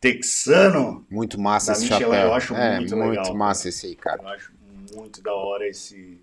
texano. 0.00 1.06
Muito 1.10 1.40
massa 1.40 1.72
esse 1.72 1.82
Michelin, 1.82 2.02
chapéu. 2.02 2.20
Eu 2.26 2.34
acho 2.34 2.54
é, 2.54 2.76
muito, 2.78 2.96
muito 2.96 3.18
legal. 3.18 3.34
massa 3.34 3.68
esse 3.68 3.86
aí, 3.86 3.96
cara. 3.96 4.22
Eu 4.22 4.28
acho 4.28 4.52
muito 4.94 5.22
da 5.22 5.32
hora 5.32 5.66
esse. 5.66 6.20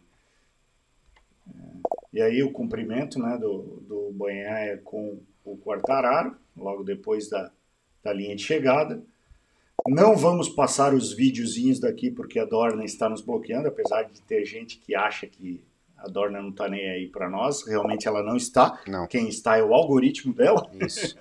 E 2.16 2.22
aí 2.22 2.42
o 2.42 2.50
cumprimento 2.50 3.20
né, 3.20 3.38
do, 3.38 3.84
do 3.86 4.10
Banhá 4.14 4.60
é 4.60 4.78
com 4.78 5.20
o 5.44 5.58
Quartararo, 5.58 6.34
logo 6.56 6.82
depois 6.82 7.30
da, 7.30 7.52
da 8.02 8.14
linha 8.14 8.34
de 8.34 8.42
chegada. 8.42 9.04
Não 9.86 10.16
vamos 10.16 10.48
passar 10.48 10.94
os 10.94 11.12
videozinhos 11.12 11.78
daqui 11.78 12.10
porque 12.10 12.40
a 12.40 12.46
Dorna 12.46 12.86
está 12.86 13.10
nos 13.10 13.20
bloqueando, 13.20 13.68
apesar 13.68 14.04
de 14.04 14.22
ter 14.22 14.46
gente 14.46 14.78
que 14.78 14.96
acha 14.96 15.28
que 15.28 15.62
a 15.98 16.08
Dorna 16.08 16.42
não 16.42 16.52
está 16.52 16.70
nem 16.70 16.90
aí 16.90 17.10
para 17.10 17.30
nós. 17.30 17.68
Realmente 17.68 18.08
ela 18.08 18.24
não 18.24 18.38
está. 18.38 18.82
Não. 18.88 19.06
Quem 19.08 19.28
está 19.28 19.58
é 19.58 19.64
o 19.64 19.74
algoritmo 19.74 20.34
dela. 20.34 20.72
Isso. 20.80 21.18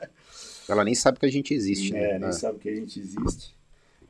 Ela 0.69 0.85
nem 0.85 0.95
sabe 0.95 1.19
que 1.19 1.27
a 1.27 1.31
gente 1.31 1.53
existe, 1.53 1.93
né? 1.93 2.13
É, 2.13 2.19
nem 2.21 2.31
sabe 2.31 2.61
que 2.61 2.69
a 2.69 2.75
gente 2.75 3.01
existe. 3.01 3.57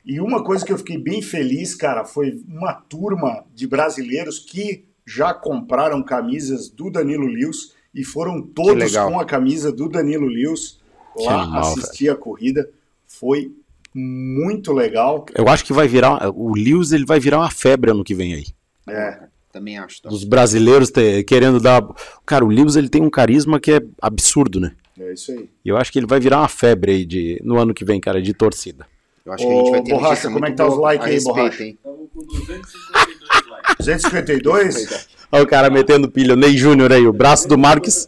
E 0.05 0.21
uma 0.21 0.43
coisa 0.43 0.63
que 0.63 0.71
eu 0.71 0.77
fiquei 0.77 0.99
bem 0.99 1.19
feliz, 1.19 1.73
cara, 1.73 2.05
foi 2.05 2.43
uma 2.47 2.73
turma 2.73 3.43
de 3.55 3.65
brasileiros 3.65 4.37
que 4.37 4.85
já 5.05 5.33
compraram 5.33 6.01
camisas 6.03 6.69
do 6.69 6.89
Danilo 6.89 7.27
Lewis 7.27 7.73
e 7.93 8.03
foram 8.03 8.41
todos 8.41 8.95
com 8.95 9.19
a 9.19 9.25
camisa 9.25 9.71
do 9.71 9.87
Danilo 9.87 10.25
Lewis 10.27 10.79
Que 11.17 11.23
lá 11.25 11.43
animal, 11.43 11.61
assistir 11.61 12.09
a 12.09 12.15
corrida. 12.15 12.69
Foi 13.07 13.51
muito 13.93 14.73
legal. 14.73 15.25
Eu 15.33 15.47
acho 15.47 15.63
que 15.63 15.71
vai 15.71 15.87
virar. 15.87 16.29
O 16.35 16.53
Lewis 16.53 16.91
ele 16.91 17.05
vai 17.05 17.19
virar 17.19 17.37
uma 17.39 17.51
febre 17.51 17.91
ano 17.91 18.03
que 18.03 18.13
vem 18.13 18.33
aí. 18.33 18.45
É, 18.89 19.19
Também 19.53 19.77
acho. 19.77 20.01
Tá? 20.01 20.09
Dos 20.09 20.23
brasileiros 20.25 20.89
te- 20.91 21.23
querendo 21.23 21.59
dar. 21.59 21.81
Cara, 22.25 22.43
o 22.43 22.49
Lewis 22.49 22.75
ele 22.75 22.89
tem 22.89 23.01
um 23.01 23.09
carisma 23.09 23.59
que 23.59 23.71
é 23.71 23.81
absurdo, 24.01 24.59
né? 24.59 24.73
é 24.99 25.13
isso 25.13 25.31
aí. 25.31 25.49
E 25.63 25.69
eu 25.69 25.77
acho 25.77 25.91
que 25.91 25.99
ele 25.99 26.07
vai 26.07 26.19
virar 26.19 26.39
uma 26.39 26.47
febre 26.49 26.91
aí 26.91 27.05
de, 27.05 27.39
no 27.43 27.57
ano 27.57 27.73
que 27.73 27.85
vem, 27.85 27.99
cara, 28.01 28.21
de 28.21 28.33
torcida. 28.33 28.85
Eu 29.25 29.33
acho 29.33 29.45
que 29.47 29.51
a 29.51 29.55
gente 29.55 29.71
vai 29.71 29.81
ter 29.81 29.93
Ô, 29.93 29.97
Borracha, 29.97 30.29
como 30.31 30.45
é 30.45 30.51
que 30.51 30.55
tá 30.57 30.67
os 30.67 30.77
likes 30.77 31.07
aí, 31.07 31.23
Borracha? 31.23 31.63
Estamos 31.63 32.09
com 32.13 32.19
252 32.21 33.49
likes. 33.49 33.75
252? 33.79 35.07
Olha 35.31 35.43
o 35.43 35.47
cara 35.47 35.69
metendo 35.69 36.09
pilha, 36.09 36.33
o 36.33 36.37
Ney 36.37 36.55
Júnior 36.55 36.91
aí, 36.91 37.05
o 37.07 37.13
braço 37.13 37.47
do 37.47 37.57
Marques. 37.57 38.07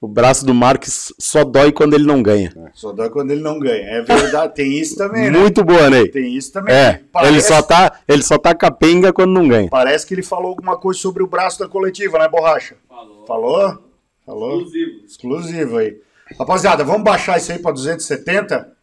O 0.00 0.06
braço 0.06 0.46
do 0.46 0.54
Marques 0.54 1.12
só 1.18 1.42
dói 1.42 1.72
quando 1.72 1.94
ele 1.94 2.04
não 2.04 2.22
ganha. 2.22 2.52
Só 2.72 2.92
dá 2.92 3.10
quando 3.10 3.32
ele 3.32 3.40
não 3.40 3.58
ganha. 3.58 3.84
É 3.84 4.00
verdade, 4.02 4.54
tem 4.54 4.78
isso 4.78 4.96
também, 4.96 5.28
né? 5.28 5.36
Muito 5.36 5.64
boa, 5.64 5.90
Ney. 5.90 6.08
Tem 6.08 6.36
isso 6.36 6.52
também. 6.52 6.72
É, 6.72 7.00
Parece- 7.12 7.32
ele 7.32 7.40
só 7.42 7.60
tá, 7.62 7.98
ele 8.06 8.22
só 8.22 8.38
tá 8.38 8.54
capenga 8.54 9.12
quando 9.12 9.32
não 9.32 9.48
ganha. 9.48 9.68
Parece 9.68 10.06
que 10.06 10.14
ele 10.14 10.22
falou 10.22 10.50
alguma 10.50 10.76
coisa 10.76 11.00
sobre 11.00 11.20
o 11.20 11.26
braço 11.26 11.58
da 11.58 11.66
coletiva, 11.68 12.16
né, 12.16 12.28
Borracha? 12.28 12.76
Falou. 12.88 13.26
Falou? 13.26 13.78
Falou? 14.24 14.58
Exclusivo. 14.58 14.90
Exclusivo 15.04 15.78
aí. 15.78 15.96
Rapaziada, 16.38 16.84
vamos 16.84 17.02
baixar 17.02 17.36
isso 17.38 17.50
aí 17.50 17.58
pra 17.58 17.72
270? 17.72 18.77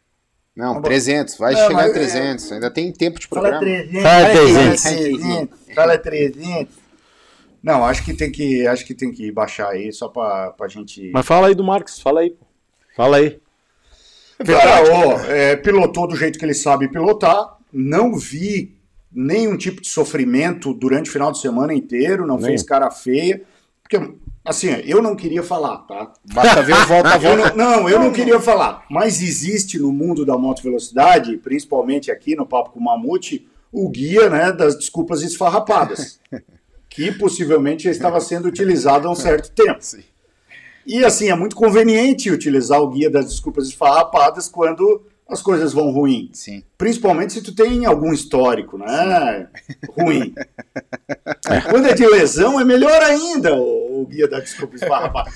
Não, 0.55 0.81
300. 0.81 1.37
Vai 1.37 1.53
É, 1.53 1.67
chegar 1.67 1.85
a 1.85 1.93
300. 1.93 2.51
Ainda 2.53 2.71
tem 2.71 2.91
tempo 2.91 3.19
de 3.19 3.27
Fala 3.27 3.49
programa. 3.49 3.65
300. 3.65 4.01
Fala 4.01 4.25
Fala 4.25 4.33
300. 4.33 4.81
300. 4.81 5.59
Fala 5.75 5.97
300. 5.97 6.75
Não, 7.61 7.83
acho 7.85 8.05
que 8.05 8.13
tem 8.13 8.31
que, 8.31 8.65
acho 8.67 8.85
que 8.85 8.93
tem 8.93 9.11
que 9.11 9.31
baixar 9.31 9.69
aí 9.69 9.91
só 9.91 10.07
pra, 10.07 10.51
pra 10.51 10.67
gente... 10.67 11.09
Mas 11.11 11.25
fala 11.25 11.47
aí 11.47 11.55
do 11.55 11.63
Marques, 11.63 11.99
fala 11.99 12.21
aí. 12.21 12.29
pô. 12.29 12.45
Fala 12.95 13.17
aí. 13.17 13.39
Cara, 14.45 14.83
ó, 14.93 15.19
é, 15.31 15.55
pilotou 15.55 16.07
do 16.07 16.15
jeito 16.15 16.37
que 16.37 16.45
ele 16.45 16.53
sabe 16.53 16.89
pilotar. 16.89 17.57
Não 17.73 18.15
vi 18.15 18.77
nenhum 19.11 19.57
tipo 19.57 19.81
de 19.81 19.87
sofrimento 19.87 20.73
durante 20.73 21.09
o 21.09 21.13
final 21.13 21.31
de 21.31 21.39
semana 21.39 21.73
inteiro. 21.73 22.27
Não 22.27 22.37
Nem. 22.37 22.47
fez 22.47 22.63
cara 22.63 22.91
feia. 22.91 23.41
Porque, 23.81 23.97
assim, 24.45 24.67
eu 24.85 25.01
não 25.01 25.15
queria 25.15 25.41
falar, 25.41 25.79
tá? 25.79 26.13
Basta 26.33 26.61
ver 26.61 26.73
o 26.73 26.87
volta 26.87 27.09
a 27.09 27.15
Eu 27.21 27.37
volta. 27.37 27.55
não, 27.55 27.81
não, 27.81 27.89
eu 27.89 27.99
não 27.99 28.11
queria 28.11 28.39
falar. 28.39 28.85
Mas 28.89 29.21
existe 29.21 29.79
no 29.79 29.91
mundo 29.91 30.25
da 30.25 30.37
moto 30.37 30.61
velocidade, 30.61 31.37
principalmente 31.37 32.11
aqui 32.11 32.35
no 32.35 32.45
Papo 32.45 32.71
com 32.71 32.79
o 32.79 32.83
Mamute, 32.83 33.47
o 33.71 33.89
guia 33.89 34.29
né, 34.29 34.51
das 34.51 34.77
desculpas 34.77 35.21
esfarrapadas. 35.21 36.19
que 36.87 37.11
possivelmente 37.11 37.83
já 37.83 37.91
estava 37.91 38.21
sendo 38.21 38.47
utilizado 38.47 39.05
há 39.05 39.11
um 39.11 39.15
certo 39.15 39.51
tempo. 39.51 39.79
E 40.85 41.03
assim, 41.03 41.29
é 41.29 41.35
muito 41.35 41.53
conveniente 41.53 42.31
utilizar 42.31 42.79
o 42.79 42.89
guia 42.89 43.09
das 43.09 43.25
desculpas 43.25 43.67
esfarrapadas 43.67 44.47
quando 44.47 45.03
as 45.27 45.41
coisas 45.41 45.73
vão 45.73 45.91
ruim. 45.91 46.29
Sim. 46.31 46.63
Principalmente 46.77 47.33
se 47.33 47.41
tu 47.41 47.53
tem 47.53 47.85
algum 47.85 48.13
histórico, 48.13 48.77
né? 48.77 49.49
Ruim. 49.89 50.33
Quando 51.69 51.87
é 51.87 51.93
de 51.93 52.05
lesão, 52.05 52.59
é 52.59 52.63
melhor 52.63 53.01
ainda 53.01 53.55
o, 54.01 54.05
guia 54.05 54.27
da 54.27 54.39
desculpa. 54.39 54.75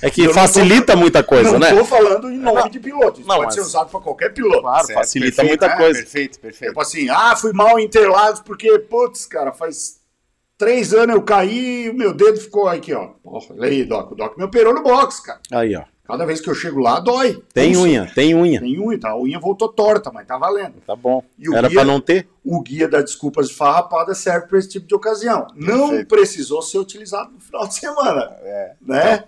É 0.02 0.10
que 0.10 0.22
Eu 0.22 0.26
não 0.26 0.32
tô- 0.34 0.40
facilita 0.40 0.96
muita 0.96 1.22
coisa, 1.22 1.52
não 1.52 1.58
né? 1.58 1.70
estou 1.70 1.84
falando 1.84 2.30
em 2.30 2.38
nome 2.38 2.70
de 2.70 2.80
piloto. 2.80 3.20
Isso 3.20 3.28
Não, 3.28 3.36
pode 3.36 3.46
mas- 3.46 3.54
ser 3.54 3.60
usado 3.60 3.90
para 3.90 4.00
qualquer 4.00 4.32
piloto. 4.32 4.60
Claro, 4.62 4.86
Certo, 4.86 4.98
facilita 4.98 5.36
perfeito, 5.36 5.48
muita 5.48 5.68
né? 5.68 5.76
coisa. 5.76 6.00
Perfeito, 6.00 6.40
perfeito. 6.40 6.70
Tipo 6.70 6.80
assim, 6.80 7.08
ah, 7.10 7.34
fui 7.36 7.52
mal 7.52 7.78
em 7.78 7.84
Interlagos 7.84 8.40
porque, 8.40 8.78
putz, 8.80 9.26
cara, 9.26 9.52
faz 9.52 10.00
três 10.58 10.92
anos 10.92 11.16
eu 11.16 11.22
caí 11.22 11.84
e 11.86 11.90
o 11.90 11.94
meu 11.94 12.12
dedo 12.12 12.38
ficou 12.40 12.68
aqui, 12.68 12.92
ó. 12.92 13.08
Porra, 13.22 13.46
olha 13.50 13.68
aí, 13.68 13.84
Doc. 13.84 14.12
O 14.12 14.14
Doc 14.14 14.36
me 14.36 14.44
operou 14.44 14.74
no 14.74 14.82
box, 14.82 15.20
cara. 15.20 15.40
Aí, 15.52 15.74
ó. 15.74 15.82
Cada 16.10 16.26
vez 16.26 16.40
que 16.40 16.48
eu 16.50 16.54
chego 16.54 16.80
lá, 16.80 17.00
dói. 17.00 17.42
Tem 17.54 17.72
Pulsa. 17.72 17.86
unha, 17.88 18.12
tem 18.14 18.34
unha. 18.34 18.60
Tem 18.60 18.78
unha, 18.78 18.98
tá? 18.98 19.10
A 19.10 19.18
unha 19.20 19.38
voltou 19.38 19.68
torta, 19.68 20.10
mas 20.12 20.26
tá 20.26 20.36
valendo. 20.38 20.74
Tá 20.86 20.94
bom. 20.96 21.24
E 21.38 21.48
o 21.48 21.54
Era 21.54 21.68
guia- 21.68 21.80
pra 21.80 21.84
não 21.84 22.00
ter? 22.00 22.28
O 22.44 22.60
guia 22.62 22.88
da 22.88 23.00
desculpas 23.02 23.48
de 23.48 23.54
farrapada 23.54 24.14
serve 24.14 24.46
para 24.46 24.58
esse 24.58 24.68
tipo 24.68 24.86
de 24.86 24.94
ocasião. 24.94 25.46
Não 25.54 25.88
Perfeito. 25.88 26.08
precisou 26.08 26.62
ser 26.62 26.78
utilizado 26.78 27.30
no 27.32 27.40
final 27.40 27.66
de 27.68 27.74
semana. 27.74 28.22
É. 28.42 28.74
Né? 28.80 29.24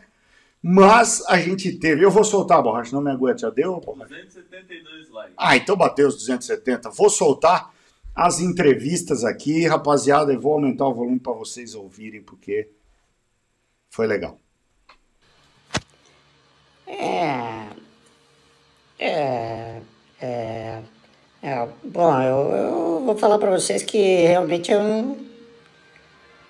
Mas 0.63 1.25
a 1.29 1.39
gente 1.39 1.73
teve. 1.79 2.05
Eu 2.05 2.11
vou 2.11 2.23
soltar 2.25 2.59
a 2.59 2.63
borracha, 2.63 2.95
não 2.95 3.03
me 3.03 3.11
aguento. 3.11 3.41
Já 3.41 3.51
deu, 3.51 3.81
borracha? 3.81 4.15
272 4.15 5.11
likes. 5.11 5.35
Ah, 5.37 5.57
então 5.57 5.77
bateu 5.77 6.07
os 6.09 6.15
270. 6.17 6.89
Vou 6.91 7.11
soltar 7.11 7.73
as 8.15 8.41
entrevistas 8.41 9.25
aqui, 9.25 9.67
rapaziada. 9.67 10.33
Eu 10.33 10.41
vou 10.41 10.53
aumentar 10.53 10.87
o 10.87 10.95
volume 10.95 11.19
para 11.19 11.33
vocês 11.33 11.75
ouvirem, 11.75 12.23
porque 12.23 12.69
foi 13.91 14.07
legal. 14.07 14.39
É. 16.99 17.67
É. 18.99 19.81
É. 20.21 20.79
é, 21.43 21.69
bom, 21.83 22.23
eu, 22.23 22.57
eu 22.57 23.03
vou 23.05 23.17
falar 23.17 23.39
pra 23.39 23.51
vocês 23.51 23.83
que 23.83 23.99
realmente 24.27 24.71
eu. 24.71 25.17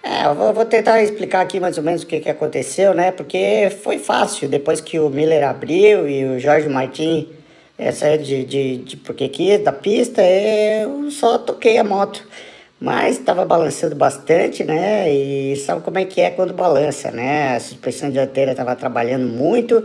É, 0.03 0.27
eu 0.27 0.35
vou, 0.35 0.53
vou 0.53 0.65
tentar 0.67 1.03
explicar 1.03 1.41
aqui 1.43 1.61
mais 1.61 1.79
ou 1.79 1.85
menos 1.85 2.03
o 2.03 2.07
que, 2.07 2.21
que 2.21 2.29
aconteceu, 2.29 2.93
né? 2.93 3.13
Porque 3.13 3.71
foi 3.83 3.99
fácil. 3.99 4.49
Depois 4.49 4.81
que 4.81 4.99
o 4.99 5.09
Miller 5.09 5.49
abriu 5.49 6.09
e 6.09 6.25
o 6.25 6.39
Jorge 6.41 6.69
Martin 6.69 7.29
é, 7.79 7.93
saiu 7.93 8.19
de, 8.19 8.45
de, 8.45 8.77
de 8.79 8.97
porque 8.99 9.29
quis 9.29 9.63
da 9.63 9.73
pista, 9.73 10.23
eu 10.23 11.11
só 11.11 11.39
toquei 11.39 11.79
a 11.79 11.85
moto. 11.85 12.27
Mas 12.81 13.19
estava 13.19 13.45
balançando 13.45 13.95
bastante, 13.95 14.65
né? 14.65 15.09
E 15.09 15.57
sabe 15.57 15.83
como 15.83 15.99
é 15.99 16.05
que 16.05 16.21
é 16.21 16.31
quando 16.31 16.53
balança, 16.53 17.13
né? 17.13 17.55
A 17.57 17.61
suspensão 17.61 18.11
dianteira 18.11 18.51
estava 18.51 18.75
trabalhando 18.75 19.27
muito. 19.29 19.85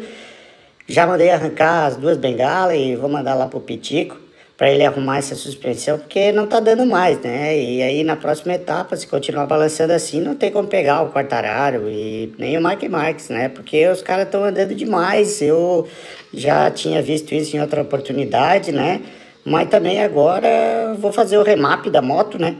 Já 0.87 1.05
mandei 1.05 1.29
arrancar 1.29 1.87
as 1.87 1.97
duas 1.97 2.17
bengalas 2.17 2.77
e 2.77 2.95
vou 2.95 3.09
mandar 3.09 3.33
lá 3.35 3.47
pro 3.47 3.59
Pitico 3.59 4.17
para 4.57 4.71
ele 4.71 4.83
arrumar 4.83 5.17
essa 5.19 5.35
suspensão, 5.35 5.99
porque 5.99 6.31
não 6.31 6.47
tá 6.47 6.59
dando 6.59 6.83
mais, 6.83 7.19
né? 7.19 7.55
E 7.55 7.83
aí 7.83 8.03
na 8.03 8.15
próxima 8.15 8.53
etapa, 8.53 8.95
se 8.95 9.05
continuar 9.05 9.45
balançando 9.45 9.93
assim, 9.93 10.19
não 10.19 10.33
tem 10.33 10.49
como 10.49 10.67
pegar 10.67 11.03
o 11.03 11.11
Quartararo 11.11 11.87
e 11.87 12.33
nem 12.39 12.57
o 12.57 12.67
Mike 12.67 12.89
Marques, 12.89 13.29
né? 13.29 13.49
Porque 13.49 13.87
os 13.87 14.01
caras 14.01 14.25
estão 14.25 14.43
andando 14.43 14.73
demais. 14.73 15.41
Eu 15.41 15.87
já 16.33 16.71
tinha 16.71 17.01
visto 17.03 17.35
isso 17.35 17.55
em 17.55 17.59
outra 17.61 17.83
oportunidade, 17.83 18.71
né? 18.71 19.01
Mas 19.45 19.69
também 19.69 20.01
agora 20.01 20.95
vou 20.97 21.13
fazer 21.13 21.37
o 21.37 21.43
remap 21.43 21.87
da 21.89 22.01
moto, 22.01 22.39
né? 22.39 22.55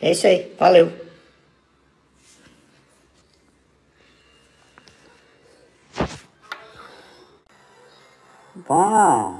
É 0.00 0.12
isso 0.12 0.26
aí, 0.26 0.52
valeu. 0.58 1.05
Bom, 8.68 9.34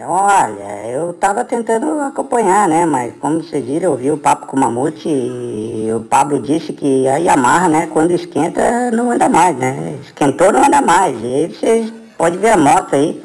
olha, 0.00 0.88
eu 0.88 1.12
tava 1.12 1.44
tentando 1.44 2.00
acompanhar, 2.00 2.66
né? 2.66 2.86
Mas 2.86 3.12
como 3.20 3.42
vocês 3.42 3.62
viram, 3.62 3.90
eu 3.90 3.96
vi 3.98 4.10
o 4.10 4.16
papo 4.16 4.46
com 4.46 4.56
o 4.56 4.60
Mamute 4.60 5.06
e 5.10 5.92
o 5.94 6.00
Pablo 6.00 6.40
disse 6.40 6.72
que 6.72 7.06
a 7.06 7.18
Yamaha, 7.18 7.68
né, 7.68 7.88
quando 7.92 8.12
esquenta, 8.12 8.90
não 8.92 9.10
anda 9.10 9.28
mais, 9.28 9.54
né? 9.58 9.98
Esquentou, 10.02 10.50
não 10.52 10.64
anda 10.64 10.80
mais. 10.80 11.22
E 11.22 11.26
aí 11.26 11.54
vocês 11.54 11.92
podem 12.16 12.38
ver 12.38 12.48
a 12.50 12.56
moto 12.56 12.96
aí. 12.96 13.22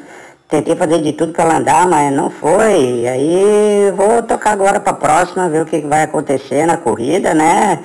Tentei 0.50 0.76
fazer 0.76 1.00
de 1.00 1.14
tudo 1.14 1.32
pra 1.32 1.44
ela 1.44 1.56
andar, 1.56 1.88
mas 1.88 2.12
não 2.14 2.28
foi. 2.28 3.08
Aí 3.08 3.90
vou 3.96 4.22
tocar 4.22 4.50
agora 4.52 4.78
pra 4.80 4.92
próxima, 4.92 5.48
ver 5.48 5.62
o 5.62 5.66
que 5.66 5.80
vai 5.80 6.02
acontecer 6.02 6.66
na 6.66 6.76
corrida, 6.76 7.32
né? 7.32 7.82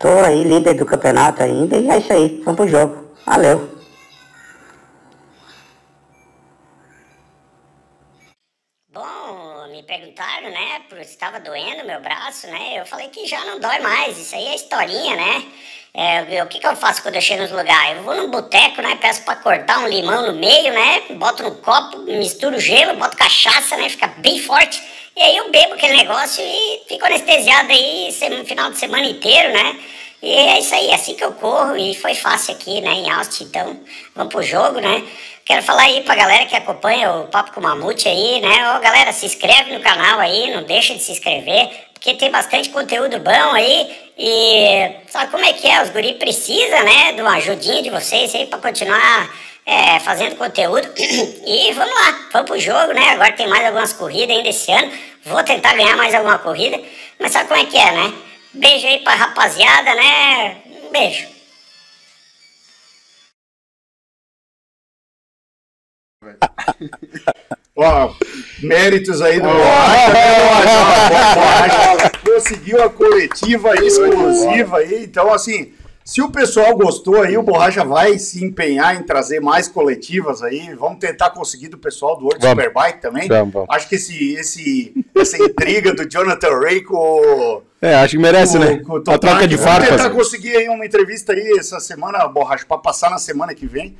Tô 0.00 0.08
aí 0.08 0.42
líder 0.42 0.74
do 0.74 0.84
campeonato 0.84 1.44
ainda 1.44 1.76
e 1.76 1.88
é 1.88 1.98
isso 1.98 2.12
aí. 2.12 2.42
Vamos 2.44 2.56
pro 2.56 2.68
jogo. 2.68 2.96
Valeu. 3.24 3.77
Estava 11.10 11.40
doendo 11.40 11.84
meu 11.84 12.00
braço, 12.00 12.46
né? 12.46 12.80
Eu 12.80 12.86
falei 12.86 13.08
que 13.08 13.26
já 13.26 13.44
não 13.44 13.58
dói 13.58 13.78
mais, 13.80 14.18
isso 14.18 14.34
aí 14.34 14.46
é 14.48 14.54
historinha, 14.54 15.16
né? 15.16 15.44
É, 15.94 16.42
o 16.42 16.46
que, 16.46 16.58
que 16.60 16.66
eu 16.66 16.76
faço 16.76 17.02
quando 17.02 17.16
eu 17.16 17.20
chego 17.20 17.42
nos 17.42 17.50
lugares? 17.50 17.96
Eu 17.96 18.02
vou 18.04 18.14
num 18.14 18.30
boteco, 18.30 18.80
né? 18.82 18.96
Peço 19.00 19.22
pra 19.22 19.36
cortar 19.36 19.80
um 19.80 19.88
limão 19.88 20.26
no 20.26 20.34
meio, 20.34 20.72
né? 20.72 21.02
Boto 21.10 21.42
no 21.42 21.56
copo, 21.56 21.98
misturo 21.98 22.60
gelo, 22.60 22.96
boto 22.96 23.16
cachaça, 23.16 23.76
né? 23.76 23.88
Fica 23.88 24.06
bem 24.18 24.40
forte. 24.40 24.80
E 25.16 25.20
aí 25.20 25.36
eu 25.36 25.50
bebo 25.50 25.74
aquele 25.74 25.96
negócio 25.96 26.44
e 26.44 26.82
fico 26.86 27.04
anestesiado 27.04 27.72
aí 27.72 28.14
no 28.30 28.44
final 28.44 28.70
de 28.70 28.78
semana 28.78 29.06
inteiro, 29.06 29.52
né? 29.52 29.80
E 30.22 30.32
é 30.32 30.58
isso 30.58 30.74
aí, 30.74 30.90
é 30.90 30.94
assim 30.94 31.14
que 31.14 31.24
eu 31.24 31.32
corro 31.32 31.76
e 31.76 31.94
foi 31.94 32.14
fácil 32.14 32.52
aqui, 32.54 32.80
né, 32.80 32.90
em 32.90 33.10
Austin. 33.10 33.44
Então, 33.44 33.80
vamos 34.14 34.32
pro 34.32 34.42
jogo, 34.42 34.80
né? 34.80 35.04
Quero 35.48 35.62
falar 35.62 35.84
aí 35.84 36.02
pra 36.02 36.14
galera 36.14 36.44
que 36.44 36.54
acompanha 36.54 37.10
o 37.10 37.28
Papo 37.28 37.52
com 37.52 37.60
Mamute 37.62 38.06
aí, 38.06 38.38
né? 38.38 38.76
Ô, 38.76 38.80
galera, 38.80 39.14
se 39.14 39.24
inscreve 39.24 39.72
no 39.72 39.80
canal 39.80 40.20
aí, 40.20 40.54
não 40.54 40.62
deixa 40.62 40.92
de 40.92 41.02
se 41.02 41.10
inscrever, 41.10 41.70
porque 41.94 42.12
tem 42.12 42.30
bastante 42.30 42.68
conteúdo 42.68 43.18
bom 43.18 43.52
aí. 43.54 44.10
E 44.18 44.96
sabe 45.08 45.30
como 45.30 45.42
é 45.42 45.54
que 45.54 45.66
é? 45.66 45.82
Os 45.82 45.88
guri 45.88 46.16
precisam, 46.16 46.84
né, 46.84 47.12
de 47.12 47.22
uma 47.22 47.36
ajudinha 47.36 47.82
de 47.82 47.88
vocês 47.88 48.34
aí 48.34 48.44
pra 48.44 48.58
continuar 48.58 49.34
é, 49.64 49.98
fazendo 50.00 50.36
conteúdo. 50.36 50.86
E 51.46 51.72
vamos 51.72 51.94
lá, 51.94 52.28
vamos 52.30 52.50
pro 52.50 52.60
jogo, 52.60 52.92
né? 52.92 53.08
Agora 53.12 53.32
tem 53.32 53.48
mais 53.48 53.64
algumas 53.64 53.94
corridas 53.94 54.36
ainda 54.36 54.50
esse 54.50 54.70
ano. 54.70 54.92
Vou 55.24 55.42
tentar 55.42 55.72
ganhar 55.72 55.96
mais 55.96 56.14
alguma 56.14 56.38
corrida. 56.40 56.78
Mas 57.18 57.32
sabe 57.32 57.48
como 57.48 57.58
é 57.58 57.64
que 57.64 57.78
é, 57.78 57.90
né? 57.90 58.12
Beijo 58.52 58.86
aí 58.86 58.98
pra 58.98 59.14
rapaziada, 59.14 59.94
né? 59.94 60.58
Um 60.84 60.90
beijo. 60.90 61.37
Ó, 67.76 68.10
méritos 68.62 69.22
aí 69.22 69.38
do 69.40 69.46
Borracha, 69.48 70.12
né, 70.12 71.34
Borracha 71.34 72.10
conseguiu 72.24 72.82
a 72.82 72.90
coletiva 72.90 73.74
exclusiva 73.76 74.78
aí, 74.78 75.04
então 75.04 75.32
assim, 75.32 75.72
se 76.04 76.20
o 76.20 76.28
pessoal 76.30 76.76
gostou 76.76 77.22
aí, 77.22 77.36
o 77.38 77.42
Borracha 77.42 77.84
vai 77.84 78.18
se 78.18 78.44
empenhar 78.44 78.96
em 78.96 79.02
trazer 79.02 79.40
mais 79.40 79.68
coletivas 79.68 80.42
aí. 80.42 80.74
Vamos 80.74 80.98
tentar 81.00 81.28
conseguir 81.30 81.68
do 81.68 81.76
pessoal 81.76 82.16
do 82.16 82.24
World 82.24 82.40
Vamos. 82.40 82.64
Superbike 82.64 83.02
também. 83.02 83.28
Vamos, 83.28 83.52
vamos. 83.52 83.68
Acho 83.70 83.86
que 83.90 83.96
esse, 83.96 84.32
esse, 84.32 84.94
essa 85.14 85.36
intriga 85.36 85.92
do 85.94 86.08
Jonathan 86.08 86.58
Ray 86.60 86.80
com, 86.82 87.60
É, 87.82 87.94
acho 87.96 88.16
que 88.16 88.22
merece, 88.22 88.54
com- 88.58 88.64
né? 88.64 88.78
com 88.78 88.96
A 88.96 89.18
troca 89.18 89.46
de 89.46 89.56
Vamos 89.56 89.70
farpas. 89.70 89.88
tentar 89.90 90.08
conseguir 90.10 90.56
aí 90.56 90.68
uma 90.70 90.86
entrevista 90.86 91.34
aí 91.34 91.56
essa 91.58 91.78
semana, 91.78 92.26
Borracha, 92.26 92.64
para 92.66 92.78
passar 92.78 93.10
na 93.10 93.18
semana 93.18 93.54
que 93.54 93.66
vem. 93.66 93.94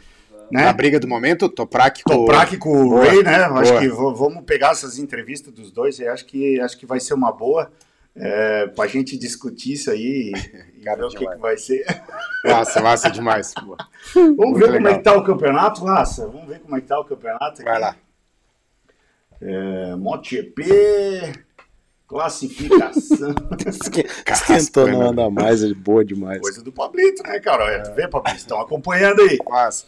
Na 0.51 0.63
Né? 0.67 0.73
briga 0.73 0.99
do 0.99 1.07
momento, 1.07 1.49
Toprak 1.49 2.03
com 2.03 2.11
Toprak 2.27 2.57
com 2.57 2.71
o 2.71 2.89
Boa, 2.91 3.05
Ray, 3.05 3.23
né? 3.23 3.37
Acho 3.45 3.71
boa. 3.73 3.81
que 3.81 3.89
v- 3.89 3.95
vamos 4.15 4.45
pegar 4.45 4.71
essas 4.73 4.99
entrevistas 4.99 5.53
dos 5.53 5.71
dois 5.71 5.99
e 5.99 6.07
acho 6.09 6.25
que, 6.25 6.59
acho 6.61 6.79
que 6.79 6.87
vai 6.87 6.99
ser 7.01 7.15
uma 7.15 7.31
boa 7.33 7.71
é, 8.17 8.67
para 8.69 8.85
a 8.85 8.89
gente 8.89 9.17
discutir 9.19 9.75
isso 9.75 9.91
aí 9.91 10.33
e, 10.35 10.81
ver 10.83 11.05
o 11.05 11.09
que, 11.11 11.27
que 11.27 11.37
vai 11.37 11.57
ser. 11.59 11.85
Massa, 12.45 12.81
massa 12.81 13.11
demais. 13.11 13.53
pô. 13.55 13.77
Vamos 14.15 14.37
Muito 14.37 14.59
ver 14.59 14.65
como 14.67 14.77
é 14.77 14.81
legal. 14.81 14.99
que 14.99 15.05
tá 15.05 15.17
o 15.17 15.25
campeonato, 15.25 15.85
Raça. 15.85 16.27
Vamos 16.27 16.49
ver 16.49 16.61
como 16.61 16.77
é 16.77 16.81
que 16.81 16.87
tá 16.87 16.99
o 16.99 17.05
campeonato. 17.05 17.45
aqui. 17.61 17.65
Vai 17.65 17.79
lá. 17.79 17.97
É, 19.41 19.95
MotoGP, 19.97 21.33
classificação. 22.09 23.35
Esquentou, 24.27 24.89
não 24.89 25.11
anda 25.11 25.31
mais, 25.31 25.63
é 25.63 25.73
boa 25.75 26.05
demais. 26.05 26.41
Coisa 26.41 26.65
do 26.65 26.73
Pablito, 26.73 27.23
né, 27.23 27.39
cara? 27.39 27.65
É, 27.71 27.81
tu 27.81 27.95
vê, 27.95 28.09
Pablito? 28.09 28.39
Estão 28.39 28.61
acompanhando 28.61 29.21
aí. 29.21 29.39
Massa. 29.47 29.85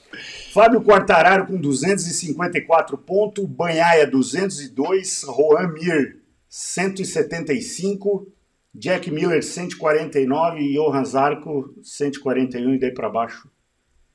Fábio 0.52 0.82
Quartararo 0.82 1.46
com 1.46 1.56
254 1.56 2.98
pontos, 2.98 3.44
Banhaia 3.46 4.06
202, 4.06 5.22
Juan 5.26 5.68
Mir 5.68 6.20
175, 6.48 8.30
Jack 8.74 9.10
Miller 9.10 9.42
149 9.42 10.60
e 10.60 10.74
Johan 10.74 11.04
Zarco 11.04 11.74
141 11.82 12.74
e 12.74 12.78
daí 12.78 12.92
para 12.92 13.08
baixo 13.08 13.50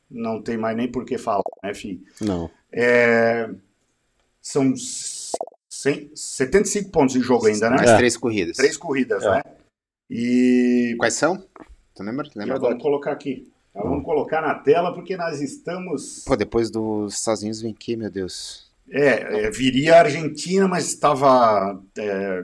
não 0.09 0.41
tem 0.41 0.57
mais 0.57 0.77
nem 0.77 0.89
por 0.89 1.03
que 1.03 1.17
falar, 1.17 1.41
né, 1.63 1.73
filho? 1.73 2.01
Não. 2.21 2.49
É, 2.71 3.49
são 4.41 4.75
100, 5.93 6.11
75 6.15 6.89
pontos 6.91 7.15
em 7.15 7.21
jogo 7.21 7.45
ainda, 7.47 7.69
né? 7.69 7.77
Mais 7.77 7.89
É. 7.91 7.97
três 7.97 8.17
corridas. 8.17 8.57
Três 8.57 8.75
corridas, 8.77 9.23
É. 9.23 9.29
né? 9.31 9.41
E 10.09 10.95
Quais 10.97 11.13
são? 11.13 11.37
Tu 11.95 12.03
lembra? 12.03 12.27
Lembra 12.35 12.55
vamos 12.55 12.69
agora? 12.69 12.77
colocar 12.79 13.11
aqui. 13.11 13.51
Vamos 13.73 14.03
colocar 14.05 14.41
na 14.41 14.55
tela 14.55 14.93
porque 14.93 15.17
nós 15.17 15.41
estamos 15.41 16.23
Pô, 16.25 16.35
depois 16.35 16.69
dos 16.71 17.13
Estados 17.15 17.41
Unidos 17.41 17.61
vem 17.61 17.71
aqui, 17.71 17.95
meu 17.97 18.09
Deus. 18.09 18.71
É, 18.89 19.45
é, 19.47 19.51
viria 19.51 19.95
a 19.95 19.99
Argentina, 19.99 20.67
mas 20.67 20.85
estava. 20.87 21.81
É, 21.97 22.43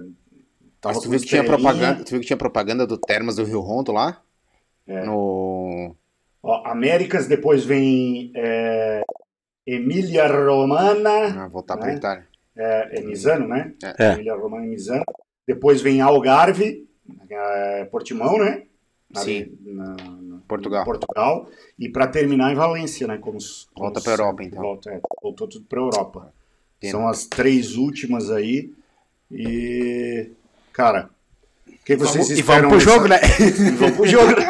tava 0.81 0.95
Mas 0.95 0.99
tu 1.03 1.09
viu 1.09 1.19
que 1.19 1.25
tinha 1.27 1.43
propaganda, 1.43 2.03
tu 2.03 2.09
viu 2.11 2.19
que 2.19 2.25
tinha 2.25 2.35
propaganda 2.37 2.85
do 2.87 2.97
Termas 2.97 3.35
do 3.37 3.43
Rio 3.43 3.59
Rondo 3.61 3.91
lá? 3.91 4.21
É. 4.87 5.05
No. 5.05 5.95
Ó, 6.43 6.67
Américas, 6.67 7.27
depois 7.27 7.63
vem 7.63 8.31
é, 8.35 9.03
Emília 9.65 10.27
Romana, 10.27 11.43
Ah, 11.43 11.47
voltar 11.47 11.77
pra 11.77 11.87
Né? 11.87 11.95
Itália. 11.95 12.27
É, 12.61 12.99
é 12.99 13.01
Misano, 13.01 13.47
né? 13.47 13.73
É. 13.97 14.13
Emília 14.13 14.35
Romana 14.35 14.65
e 14.65 14.69
Misano. 14.69 15.03
Depois 15.47 15.81
vem 15.81 16.01
Algarve, 16.01 16.87
é, 17.29 17.85
Portimão, 17.85 18.37
né? 18.37 18.63
Na- 19.13 19.21
Sim. 19.21 19.57
na- 19.65 19.95
na- 19.95 20.39
Portugal. 20.47 20.83
Portugal. 20.85 21.49
E 21.79 21.89
para 21.89 22.07
terminar 22.07 22.51
em 22.51 22.55
Valência, 22.55 23.07
né? 23.07 23.17
Como, 23.17 23.37
como 23.73 23.87
Volta 23.87 24.01
pra 24.01 24.13
Europa, 24.13 24.43
então. 24.43 24.61
Volta, 24.61 24.89
é, 24.91 24.99
voltou 25.21 25.47
tudo 25.47 25.65
para 25.65 25.79
Europa. 25.79 26.33
Pena. 26.79 26.91
São 26.91 27.07
as 27.07 27.25
três 27.25 27.75
últimas 27.75 28.29
aí. 28.29 28.71
E. 29.31 30.29
Cara, 30.73 31.09
o 31.67 31.71
que 31.85 31.95
vocês 31.95 32.29
e 32.29 32.33
esperam? 32.39 32.67
vamos 32.69 32.83
pro 32.83 32.93
jogo, 32.93 33.07
né? 33.07 33.19
E 33.39 33.71
vamos 33.71 33.95
pro 33.95 34.07
jogo, 34.07 34.27
né? 34.39 34.47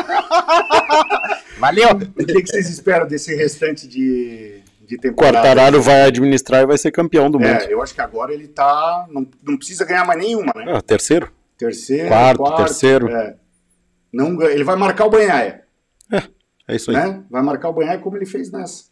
Valeu! 1.59 1.89
O 1.91 2.25
que, 2.25 2.41
que 2.41 2.47
vocês 2.47 2.69
esperam 2.69 3.07
desse 3.07 3.35
restante 3.35 3.87
de, 3.87 4.60
de 4.91 4.97
temporada? 4.97 5.37
Quartararo 5.37 5.81
vai 5.81 6.01
administrar 6.03 6.61
e 6.63 6.65
vai 6.65 6.77
ser 6.77 6.91
campeão 6.91 7.29
do 7.31 7.39
mundo. 7.39 7.47
É, 7.61 7.73
eu 7.73 7.81
acho 7.81 7.93
que 7.93 8.01
agora 8.01 8.33
ele 8.33 8.47
tá. 8.47 9.07
Não, 9.09 9.25
não 9.41 9.57
precisa 9.57 9.85
ganhar 9.85 10.05
mais 10.05 10.19
nenhuma, 10.19 10.51
né? 10.55 10.65
Ah, 10.67 10.81
terceiro? 10.81 11.31
Terceiro, 11.57 12.07
Quarto, 12.09 12.55
terceiro. 12.57 13.07
É. 13.09 13.35
Não, 14.11 14.41
ele 14.41 14.63
vai 14.63 14.75
marcar 14.75 15.05
o 15.05 15.09
Banhaia, 15.09 15.63
É 16.67 16.75
isso 16.75 16.91
aí. 16.91 16.97
né? 16.97 17.23
Vai 17.29 17.41
marcar 17.41 17.69
o 17.69 17.73
Banhaia 17.73 17.99
como 17.99 18.17
ele 18.17 18.25
fez 18.25 18.51
nessa. 18.51 18.85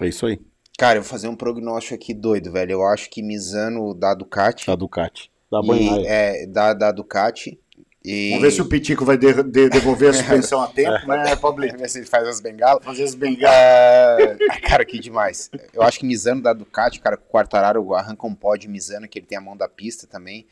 É 0.00 0.06
isso 0.06 0.26
aí. 0.26 0.38
Cara, 0.78 0.98
eu 0.98 1.02
vou 1.02 1.10
fazer 1.10 1.28
um 1.28 1.34
prognóstico 1.36 1.94
aqui 1.94 2.14
doido, 2.14 2.52
velho. 2.52 2.72
Eu 2.72 2.86
acho 2.86 3.10
que 3.10 3.22
Misano 3.22 3.92
da 3.94 4.14
Ducati. 4.14 4.66
Da 4.66 4.74
Ducati. 4.76 5.30
Da 5.50 5.60
banhaia. 5.60 6.06
é, 6.06 6.46
da, 6.46 6.72
da 6.74 6.92
Ducati. 6.92 7.58
E... 8.04 8.30
Vamos 8.30 8.42
ver 8.42 8.50
se 8.50 8.60
o 8.60 8.68
Pitico 8.68 9.04
vai 9.04 9.16
de- 9.16 9.42
de- 9.44 9.68
devolver 9.68 10.10
a 10.10 10.12
suspensão 10.12 10.60
a 10.60 10.66
tempo, 10.66 11.06
né, 11.06 11.36
Pablito? 11.36 11.76
Ver 11.78 11.88
se 11.88 11.98
ele 12.00 12.06
faz 12.06 12.26
as 12.26 12.40
bengalas. 12.40 12.84
Fazer 12.84 13.04
as 13.04 13.14
bengalas. 13.14 13.54
É, 13.54 14.36
cara, 14.60 14.84
que 14.84 14.98
demais. 14.98 15.48
Eu 15.72 15.82
acho 15.82 16.00
que 16.00 16.06
Misano 16.06 16.42
da 16.42 16.52
Ducati, 16.52 17.00
cara, 17.00 17.16
com 17.16 17.24
o 17.24 17.30
Quartararo 17.30 17.94
arranca 17.94 18.26
um 18.26 18.34
pódio 18.34 18.68
Misano, 18.70 19.06
que 19.08 19.18
ele 19.18 19.26
tem 19.26 19.38
a 19.38 19.40
mão 19.40 19.56
da 19.56 19.68
pista 19.68 20.06
também. 20.06 20.46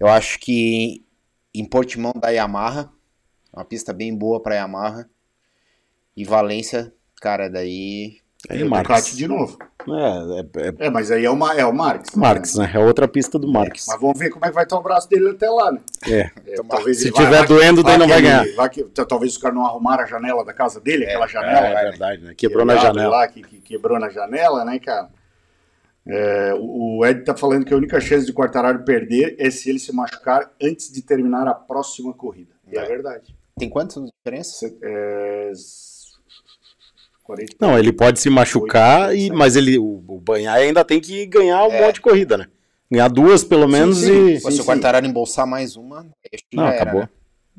Eu 0.00 0.08
acho 0.08 0.38
que 0.40 1.04
em 1.54 1.64
Portimão 1.64 2.12
da 2.20 2.30
Yamaha, 2.30 2.90
uma 3.52 3.64
pista 3.64 3.92
bem 3.92 4.14
boa 4.16 4.42
pra 4.42 4.56
Yamaha. 4.56 5.08
E 6.16 6.24
Valência, 6.24 6.92
cara, 7.20 7.48
daí. 7.48 8.18
Aí, 8.48 8.58
Ducati 8.62 8.88
Marques. 8.88 9.16
de 9.16 9.26
novo. 9.26 9.58
É, 9.88 10.62
é, 10.62 10.68
é 10.68 10.86
É, 10.86 10.90
mas 10.90 11.10
aí 11.10 11.24
é 11.24 11.30
o, 11.30 11.34
Ma- 11.36 11.54
é 11.54 11.64
o 11.64 11.72
Marques. 11.74 12.14
Marques, 12.14 12.54
né? 12.56 12.70
É 12.72 12.78
outra 12.78 13.08
pista 13.08 13.36
do 13.38 13.48
Marques. 13.50 13.84
Mas 13.88 14.00
vamos 14.00 14.18
ver 14.18 14.30
como 14.30 14.44
é 14.44 14.48
que 14.48 14.54
vai 14.54 14.62
estar 14.64 14.78
o 14.78 14.82
braço 14.82 15.08
dele 15.08 15.30
até 15.30 15.48
lá, 15.50 15.72
né? 15.72 15.80
É. 16.06 16.30
É, 16.46 16.54
talvez 16.68 16.98
Se 16.98 17.04
ele 17.08 17.12
vai- 17.14 17.24
tiver 17.24 17.38
vai- 17.38 17.46
doendo, 17.48 17.82
daí 17.82 17.98
não 17.98 18.06
vai 18.06 18.18
ele- 18.18 18.28
ganhar. 18.28 18.46
vai 18.54 18.68
que- 18.70 18.84
talvez 18.84 19.32
os 19.32 19.38
caras 19.38 19.56
não 19.56 19.66
arrumaram 19.66 20.04
a 20.04 20.06
janela 20.06 20.44
da 20.44 20.52
casa 20.52 20.78
dele, 20.80 21.04
aquela 21.04 21.26
janela. 21.26 21.66
É, 21.66 21.74
né? 21.74 21.90
verdade, 21.90 22.22
né? 22.22 22.34
Quebrou 22.36 22.64
na 22.64 22.76
janela. 22.76 23.08
Lá, 23.16 23.26
que, 23.28 23.42
que 23.42 23.60
quebrou 23.60 23.98
na 23.98 24.08
janela, 24.08 24.64
né, 24.64 24.78
cara? 24.78 25.08
É, 26.06 26.54
o 26.54 26.98
o 27.00 27.06
Ed 27.06 27.22
tá 27.24 27.36
falando 27.36 27.64
que 27.64 27.72
a 27.74 27.76
única 27.76 28.00
chance 28.00 28.24
de 28.26 28.32
Quartararo 28.32 28.82
perder 28.84 29.36
é 29.38 29.50
se 29.50 29.68
ele 29.68 29.78
se 29.78 29.92
machucar 29.94 30.50
antes 30.62 30.90
de 30.92 31.02
terminar 31.02 31.46
a 31.48 31.54
próxima 31.54 32.12
corrida. 32.14 32.52
E 32.70 32.76
é, 32.78 32.82
É. 32.82 32.86
verdade. 32.86 33.36
Tem 33.58 33.68
quantas 33.68 34.02
diferenças? 34.24 34.72
É... 34.82 35.52
40... 37.28 37.56
Não, 37.60 37.78
ele 37.78 37.92
pode 37.92 38.18
se 38.18 38.30
machucar, 38.30 39.10
Oito, 39.10 39.18
e, 39.18 39.22
sete. 39.26 39.36
mas 39.36 39.54
ele, 39.54 39.78
o, 39.78 40.02
o 40.08 40.18
Banhaia 40.20 40.66
ainda 40.66 40.82
tem 40.84 40.98
que 41.00 41.26
ganhar 41.26 41.64
um 41.66 41.70
É. 41.72 41.82
monte 41.84 41.96
de 41.96 42.00
corrida, 42.00 42.38
né? 42.38 42.46
Ganhar 42.90 43.08
duas 43.08 43.44
pelo 43.44 43.68
menos 43.68 43.98
sim. 43.98 44.28
e. 44.30 44.40
Pô, 44.40 44.50
se 44.50 44.56
sim. 44.56 44.62
o 44.62 44.64
Quartararo 44.64 45.04
embolsar 45.06 45.46
mais 45.46 45.76
uma, 45.76 46.02
Não, 46.52 46.64
já 46.64 46.72
era, 46.72 46.82
acabou. 46.82 47.00
né? 47.02 47.08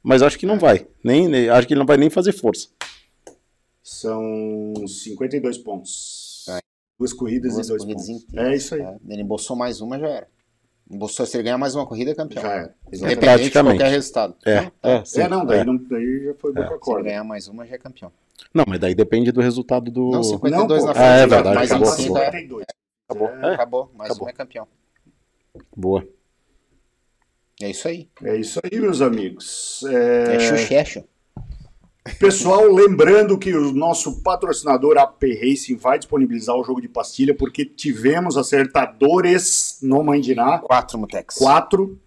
Mas 0.04 0.22
acho 0.24 0.40
que 0.40 0.46
não 0.48 0.58
vai. 0.58 0.88
Nem, 1.04 1.28
nem- 1.28 1.50
acho 1.50 1.68
que 1.68 1.74
ele 1.74 1.80
não 1.80 1.86
vai 1.86 1.98
nem 1.98 2.10
fazer 2.10 2.32
força. 2.34 2.68
São 3.84 4.74
52 4.88 5.58
pontos. 5.60 6.46
É. 6.50 6.60
Duas 6.98 7.14
corridas 7.14 7.54
Duas 7.54 7.68
e 7.68 7.70
dois 7.70 7.82
corridas 7.84 8.08
pontos. 8.08 8.24
inteiras. 8.24 8.52
É 8.52 8.56
isso 8.56 8.76
aí. 8.76 8.82
É, 8.82 8.96
ele 9.10 9.22
embolsou 9.22 9.56
mais 9.56 9.82
uma, 9.82 10.00
já 10.00 10.08
era. 10.08 10.28
Embolsou, 10.90 11.26
se 11.26 11.38
ele 11.38 11.44
ganhar 11.44 11.58
mais 11.58 11.76
uma 11.76 11.86
corrida, 11.86 12.12
é 12.12 12.16
campeão. 12.16 12.41
Já 12.41 12.52
era. 12.52 12.76
Independente 12.88 13.16
de 13.16 13.20
Praticamente. 13.26 13.78
qualquer 13.78 13.91
resultado. 13.91 14.36
É, 14.46 14.72
é, 14.84 15.06
sim, 15.06 15.22
é, 15.22 15.28
não, 15.28 15.46
daí, 15.46 15.60
é. 15.60 15.64
Não, 15.64 15.78
daí 15.78 16.24
já 16.26 16.34
foi 16.36 16.52
boa 16.54 16.66
Se 16.68 16.74
ele 16.74 16.80
corda. 16.80 17.04
ganhar 17.04 17.24
mais 17.24 17.48
uma, 17.48 17.66
já 17.68 17.76
é 17.76 17.78
campeão. 17.78 18.12
Não, 18.53 18.64
mas 18.68 18.80
daí 18.80 18.95
depende 18.95 19.32
do 19.32 19.41
resultado 19.41 19.91
do. 19.91 20.10
Não, 20.11 20.24
52 20.24 20.82
pô, 20.82 20.88
na 20.88 20.91
Ah, 20.99 21.03
é 21.06 21.18
frente, 21.20 21.30
verdade, 21.30 21.56
mais 21.56 21.72
acabou, 21.72 21.90
um 21.90 21.95
cinco, 21.95 22.18
é. 22.18 22.26
52. 22.26 22.66
Acabou. 23.07 23.28
É. 23.30 23.41
É, 23.49 23.53
Acabou, 23.53 23.91
mais 23.95 24.10
Acabou. 24.11 24.28
um 24.28 24.30
é 24.30 24.34
campeão. 24.34 24.68
boa. 25.76 26.07
É 27.61 27.70
isso 27.70 27.88
aí. 27.88 28.07
É 28.24 28.38
isso 28.38 28.60
aí, 28.64 28.80
meus 28.80 29.02
amigos. 29.02 29.84
É, 29.88 30.36
É... 30.36 30.40
xuxecho. 30.40 31.03
Pessoal, 32.18 32.64
lembrando 32.72 33.38
que 33.38 33.53
o 33.53 33.72
nosso 33.74 34.24
patrocinador 34.24 34.98
AP 34.98 35.22
Racing 35.41 35.76
vai 35.76 35.99
disponibilizar 35.99 36.56
o 36.56 36.64
jogo 36.64 36.82
de 36.82 36.88
pastilha, 36.88 37.36
porque 37.36 37.66
tivemos 37.66 38.36
acertadores 38.38 39.78
no 39.84 40.02
Mandiná, 40.03 40.60
Quatro 40.60 40.98
Mutex. 40.98 41.36
quatro. 41.38 41.99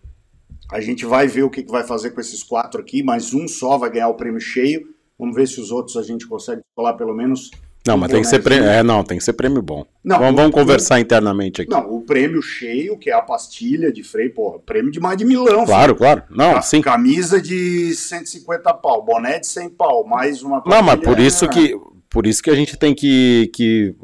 A 0.73 0.81
gente 0.81 1.05
vai 1.05 1.29
ver 1.29 1.43
o 1.43 1.51
que 1.51 1.63
que 1.63 1.71
vai 1.71 1.85
fazer 1.85 2.11
com 2.11 2.21
esses 2.21 2.43
quatro 2.43 2.81
aqui, 2.81 3.03
mas 3.03 3.35
um 3.35 3.47
só 3.47 3.77
vai 3.77 3.91
ganhar 3.91 4.09
o 4.09 4.15
prêmio 4.15 4.41
cheio. 4.41 4.92
Vamos 5.23 5.37
ver 5.37 5.47
se 5.47 5.61
os 5.61 5.71
outros 5.71 5.97
a 5.97 6.03
gente 6.03 6.27
consegue 6.27 6.63
colar 6.75 6.95
pelo 6.95 7.15
menos. 7.15 7.49
Não, 7.87 7.97
mas 7.97 8.11
tem 8.11 8.23
que 8.23 8.27
ser 8.27 8.43
prêmio. 8.43 8.69
É, 8.69 8.83
não, 8.83 9.05
tem 9.05 9.17
que 9.17 9.23
ser 9.23 9.35
prêmio 9.35 9.63
bom. 9.63 9.87
Não, 10.03 10.19
vamos, 10.19 10.35
vamos 10.35 10.53
conversar 10.53 10.99
internamente 10.99 11.63
aqui. 11.63 11.71
Não, 11.71 11.95
o 11.95 12.01
prêmio 12.01 12.43
cheio, 12.43 12.99
que 12.99 13.09
é 13.09 13.13
a 13.13 13.23
pastilha 13.23 13.93
de 13.93 14.03
freio, 14.03 14.35
porra, 14.35 14.59
prêmio 14.59 14.91
de 14.91 14.99
mais 14.99 15.17
de 15.17 15.25
milão. 15.25 15.65
Claro, 15.65 15.95
claro. 15.95 16.25
Não, 16.29 16.55
Ca- 16.55 16.63
sim. 16.63 16.83
Camisa 16.83 17.41
de 17.41 17.95
150 17.95 18.75
pau, 18.75 19.05
boné 19.05 19.39
de 19.39 19.47
100 19.47 19.71
pau, 19.71 20.05
mais 20.05 20.43
uma 20.43 20.61
Não, 20.67 20.83
mas 20.83 20.99
por 20.99 21.21
isso 21.21 21.49
que 21.49 21.79
por 22.11 22.27
isso 22.27 22.43
que 22.43 22.51
a 22.51 22.57
gente 22.57 22.77
tem 22.77 22.93
que, 22.93 23.49
que 23.55 23.95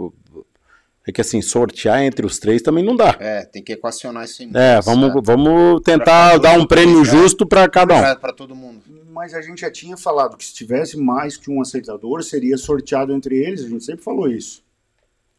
é 1.04 1.10
que 1.10 1.20
assim 1.20 1.42
sortear 1.42 2.00
entre 2.00 2.24
os 2.24 2.38
três 2.38 2.62
também 2.62 2.84
não 2.84 2.94
dá. 2.94 3.16
É, 3.18 3.44
tem 3.44 3.60
que 3.64 3.72
equacionar 3.72 4.24
isso 4.24 4.40
aí. 4.42 4.50
É, 4.54 4.80
vamos, 4.82 5.12
vamos 5.24 5.80
tentar 5.82 6.38
dar 6.38 6.56
um 6.56 6.64
prêmio 6.64 7.04
justo 7.04 7.44
para 7.44 7.68
cada 7.68 7.96
um. 7.96 8.20
Pra 8.20 8.32
todo 8.32 8.54
mundo. 8.54 8.82
Mas 9.18 9.34
a 9.34 9.42
gente 9.42 9.62
já 9.62 9.70
tinha 9.70 9.96
falado 9.96 10.36
que 10.36 10.44
se 10.44 10.54
tivesse 10.54 10.96
mais 10.96 11.36
que 11.36 11.50
um 11.50 11.60
acertador, 11.60 12.22
seria 12.22 12.56
sorteado 12.56 13.12
entre 13.12 13.36
eles, 13.36 13.64
a 13.64 13.68
gente 13.68 13.82
sempre 13.84 14.04
falou 14.04 14.30
isso. 14.30 14.62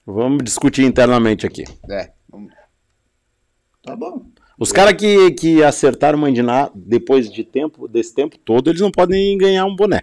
Vamos 0.05 0.43
discutir 0.43 0.83
internamente 0.83 1.47
aqui. 1.47 1.63
É. 1.89 2.11
Tá 3.81 3.95
bom. 3.95 4.25
Os 4.59 4.73
caras 4.73 4.95
que, 4.95 5.31
que 5.31 5.63
acertaram 5.63 6.17
o 6.17 6.21
Mandiná 6.21 6.69
depois 6.75 7.31
de 7.31 7.45
tempo, 7.45 7.87
desse 7.87 8.13
tempo 8.13 8.37
todo, 8.37 8.69
eles 8.69 8.81
não 8.81 8.91
podem 8.91 9.37
ganhar 9.37 9.63
um 9.63 9.73
boné. 9.73 10.01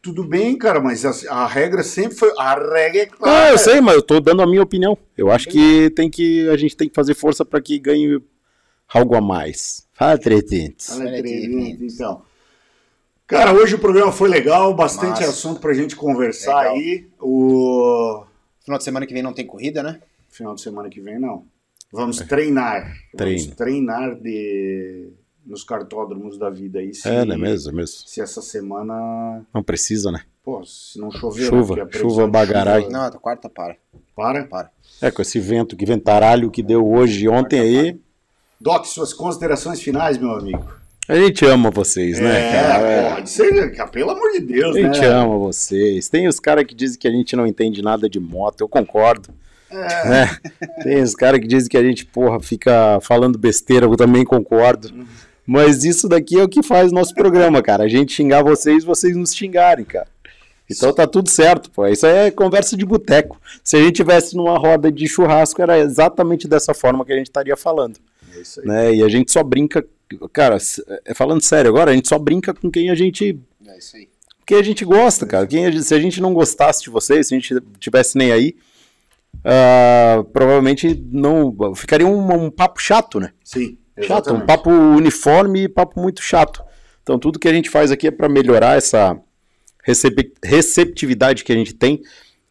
Tudo 0.00 0.22
bem, 0.22 0.56
cara, 0.56 0.78
mas 0.80 1.04
a, 1.04 1.34
a 1.42 1.46
regra 1.48 1.82
sempre 1.82 2.16
foi. 2.16 2.32
A 2.38 2.54
regra 2.54 2.98
é 3.00 3.02
Ah, 3.02 3.06
clara. 3.16 3.50
eu 3.50 3.58
sei, 3.58 3.80
mas 3.80 3.96
eu 3.96 4.02
tô 4.02 4.20
dando 4.20 4.40
a 4.40 4.46
minha 4.46 4.62
opinião. 4.62 4.96
Eu 5.18 5.32
acho 5.32 5.48
que 5.48 5.90
tem 5.96 6.08
que 6.08 6.48
a 6.48 6.56
gente 6.56 6.76
tem 6.76 6.88
que 6.88 6.94
fazer 6.94 7.14
força 7.14 7.44
para 7.44 7.60
que 7.60 7.76
ganhe 7.76 8.22
algo 8.88 9.16
a 9.16 9.20
mais. 9.20 9.84
Fala, 9.94 10.16
Tretentes. 10.16 10.86
Fala, 10.90 11.10
Trevinho, 11.10 11.76
então. 11.84 12.22
Cara, 13.26 13.52
hoje 13.54 13.74
o 13.74 13.78
programa 13.78 14.12
foi 14.12 14.28
legal, 14.28 14.74
bastante 14.74 15.20
Massa. 15.20 15.30
assunto 15.30 15.60
pra 15.60 15.72
gente 15.72 15.96
conversar 15.96 16.58
Legal. 16.58 16.74
aí. 16.76 17.08
O 17.20 18.24
Final 18.62 18.78
de 18.78 18.84
semana 18.84 19.06
que 19.06 19.14
vem 19.14 19.22
não 19.22 19.32
tem 19.32 19.46
corrida, 19.46 19.82
né? 19.82 20.00
final 20.30 20.54
de 20.54 20.60
semana 20.62 20.88
que 20.90 21.00
vem, 21.00 21.18
não. 21.18 21.44
Vamos 21.92 22.16
treinar. 22.18 22.92
Treino. 23.16 23.40
Vamos 23.40 23.56
treinar 23.56 24.14
de... 24.16 25.10
nos 25.46 25.62
cartódromos 25.62 26.36
da 26.36 26.50
vida 26.50 26.80
aí. 26.80 26.92
Se, 26.92 27.08
É, 27.08 27.24
não 27.24 27.36
é 27.36 27.38
mesmo, 27.38 27.70
é 27.70 27.74
mesmo. 27.74 27.96
Se 28.08 28.20
essa 28.20 28.42
semana. 28.42 29.44
Não 29.54 29.62
precisa, 29.62 30.10
né? 30.10 30.22
Pô, 30.42 30.64
se 30.64 30.98
não 30.98 31.10
chover. 31.12 31.44
Chuva, 31.46 31.76
né, 31.76 31.86
chuva 31.92 32.24
de 32.24 32.30
bagarai. 32.32 32.80
chuva- 32.82 32.92
Não, 32.92 33.04
a 33.04 33.10
quarta 33.12 33.48
para. 33.48 33.76
Para. 34.16 34.44
Para. 34.44 34.70
É, 35.00 35.10
com 35.12 35.22
esse 35.22 35.38
vento, 35.38 35.76
que 35.76 35.86
ventaralho 35.86 36.50
que 36.50 36.62
deu 36.64 36.84
hoje 36.86 37.24
e 37.24 37.28
ontem 37.28 37.60
aí, 37.60 38.00
Doc, 38.60 38.86
suas 38.86 39.12
considerações 39.14 39.80
finais, 39.80 40.18
meu 40.18 40.32
amigo. 40.32 40.66
A 41.08 41.16
gente 41.16 41.44
ama 41.44 41.70
vocês, 41.70 42.18
né, 42.20 42.52
cara? 42.52 42.86
É, 42.88 43.06
É. 43.06 43.14
pode 43.14 43.30
ser, 43.30 43.72
cara, 43.76 43.88
pelo 43.90 44.10
amor 44.10 44.32
de 44.32 44.40
Deus, 44.40 44.76
A 44.76 44.80
gente 44.80 45.00
né? 45.00 45.06
ama 45.08 45.36
vocês. 45.38 46.08
Tem 46.08 46.26
os 46.28 46.40
caras 46.40 46.64
que 46.64 46.74
dizem 46.74 46.98
que 46.98 47.08
a 47.08 47.10
gente 47.10 47.36
não 47.36 47.46
entende 47.46 47.82
nada 47.82 48.08
de 48.08 48.18
moto, 48.18 48.60
eu 48.62 48.68
concordo. 48.68 49.28
É. 49.70 49.74
né? 50.08 50.36
Tem 50.82 51.02
os 51.02 51.14
caras 51.14 51.40
que 51.40 51.46
dizem 51.46 51.68
que 51.68 51.76
a 51.76 51.82
gente, 51.82 52.06
porra, 52.06 52.40
fica 52.40 52.98
falando 53.02 53.38
besteira, 53.38 53.86
eu 53.86 53.96
também 53.96 54.24
concordo. 54.24 54.90
Mas 55.46 55.84
isso 55.84 56.08
daqui 56.08 56.38
é 56.38 56.42
o 56.42 56.48
que 56.48 56.62
faz 56.62 56.90
nosso 56.90 57.14
programa, 57.14 57.60
cara. 57.60 57.84
A 57.84 57.88
gente 57.88 58.12
xingar 58.14 58.42
vocês, 58.42 58.82
vocês 58.82 59.14
nos 59.14 59.34
xingarem, 59.34 59.84
cara. 59.84 60.06
Então 60.70 60.90
tá 60.94 61.06
tudo 61.06 61.28
certo, 61.28 61.70
pô. 61.70 61.86
Isso 61.86 62.06
aí 62.06 62.28
é 62.28 62.30
conversa 62.30 62.74
de 62.74 62.86
boteco. 62.86 63.38
Se 63.62 63.76
a 63.76 63.80
gente 63.80 63.96
tivesse 63.96 64.34
numa 64.34 64.56
roda 64.56 64.90
de 64.90 65.06
churrasco, 65.06 65.60
era 65.60 65.78
exatamente 65.78 66.48
dessa 66.48 66.72
forma 66.72 67.04
que 67.04 67.12
a 67.12 67.16
gente 67.16 67.26
estaria 67.26 67.54
falando. 67.54 67.96
É. 68.62 68.66
Né? 68.66 68.94
E 68.96 69.02
a 69.02 69.08
gente 69.08 69.32
só 69.32 69.42
brinca. 69.42 69.84
Cara, 70.32 70.58
é, 71.06 71.14
falando 71.14 71.40
sério 71.42 71.68
agora, 71.70 71.90
a 71.90 71.94
gente 71.94 72.08
só 72.08 72.18
brinca 72.18 72.52
com 72.54 72.70
quem 72.70 72.90
a 72.90 72.94
gente 72.94 73.38
É 73.66 73.78
isso 73.78 73.96
aí. 73.96 74.08
porque 74.38 74.54
a 74.54 74.62
gente 74.62 74.84
gosta, 74.84 75.26
cara. 75.26 75.46
Quem 75.46 75.66
a 75.66 75.70
gente- 75.70 75.84
se 75.84 75.94
a 75.94 75.98
gente 76.00 76.20
não 76.20 76.32
gostasse 76.34 76.82
de 76.82 76.90
vocês, 76.90 77.26
se 77.26 77.34
a 77.34 77.38
gente 77.38 77.54
tivesse 77.80 78.16
nem 78.16 78.30
aí, 78.30 78.54
ah, 79.44 80.24
provavelmente 80.32 80.94
não 81.10 81.74
ficaria 81.74 82.06
um, 82.06 82.44
um 82.46 82.50
papo 82.50 82.80
chato, 82.80 83.18
né? 83.18 83.32
Sim, 83.42 83.76
Chato, 84.00 84.28
um 84.30 84.36
exatamente. 84.38 84.46
papo 84.46 84.70
uniforme 84.70 85.64
e 85.64 85.68
papo 85.68 86.00
muito 86.00 86.22
chato. 86.22 86.62
Então 87.02 87.18
tudo 87.18 87.38
que 87.38 87.48
a 87.48 87.52
gente 87.52 87.68
faz 87.70 87.90
aqui 87.90 88.06
é 88.06 88.10
para 88.10 88.28
melhorar 88.28 88.76
essa 88.76 89.18
recep- 89.82 90.32
receptividade 90.44 91.44
que 91.44 91.52
a 91.52 91.56
gente 91.56 91.74
tem 91.74 92.00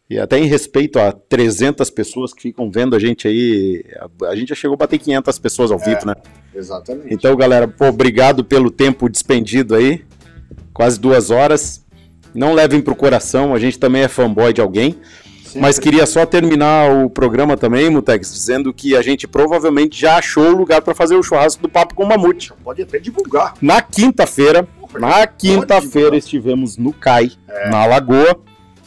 e 0.08 0.18
até 0.18 0.38
em 0.38 0.46
respeito 0.46 0.98
a 0.98 1.12
300 1.12 1.88
pessoas 1.90 2.34
que 2.34 2.42
ficam 2.42 2.70
vendo 2.70 2.94
a 2.94 2.98
gente 2.98 3.26
aí, 3.26 3.84
a, 3.98 4.26
a 4.28 4.36
gente 4.36 4.50
já 4.50 4.54
chegou 4.54 4.74
a 4.74 4.78
bater 4.78 4.98
500 4.98 5.38
pessoas 5.38 5.70
ao 5.70 5.78
vivo, 5.78 6.06
né? 6.06 6.14
Exatamente. 6.54 7.12
Então, 7.12 7.34
galera, 7.34 7.66
pô, 7.66 7.86
obrigado 7.86 8.44
pelo 8.44 8.70
tempo 8.70 9.08
despendido 9.08 9.74
aí. 9.74 10.04
Quase 10.72 11.00
duas 11.00 11.30
horas. 11.30 11.84
Não 12.34 12.52
levem 12.52 12.80
pro 12.80 12.94
coração, 12.94 13.54
a 13.54 13.58
gente 13.58 13.78
também 13.78 14.02
é 14.02 14.08
fanboy 14.08 14.52
de 14.52 14.60
alguém. 14.60 14.98
Mas 15.56 15.78
queria 15.78 16.04
só 16.04 16.26
terminar 16.26 16.90
o 16.90 17.08
programa 17.08 17.56
também, 17.56 17.88
Mutex, 17.88 18.32
dizendo 18.32 18.74
que 18.74 18.96
a 18.96 19.02
gente 19.02 19.26
provavelmente 19.26 19.98
já 19.98 20.18
achou 20.18 20.48
o 20.48 20.56
lugar 20.56 20.82
para 20.82 20.94
fazer 20.94 21.14
o 21.14 21.22
churrasco 21.22 21.62
do 21.62 21.68
Papo 21.68 21.94
com 21.94 22.02
o 22.02 22.08
Mamute. 22.08 22.52
Pode 22.62 22.82
até 22.82 22.98
divulgar. 22.98 23.54
Na 23.62 23.80
quinta-feira, 23.80 24.66
na 24.98 25.26
quinta-feira 25.26 26.16
estivemos 26.16 26.76
no 26.76 26.92
CAI, 26.92 27.32
na 27.70 27.86
Lagoa, 27.86 28.36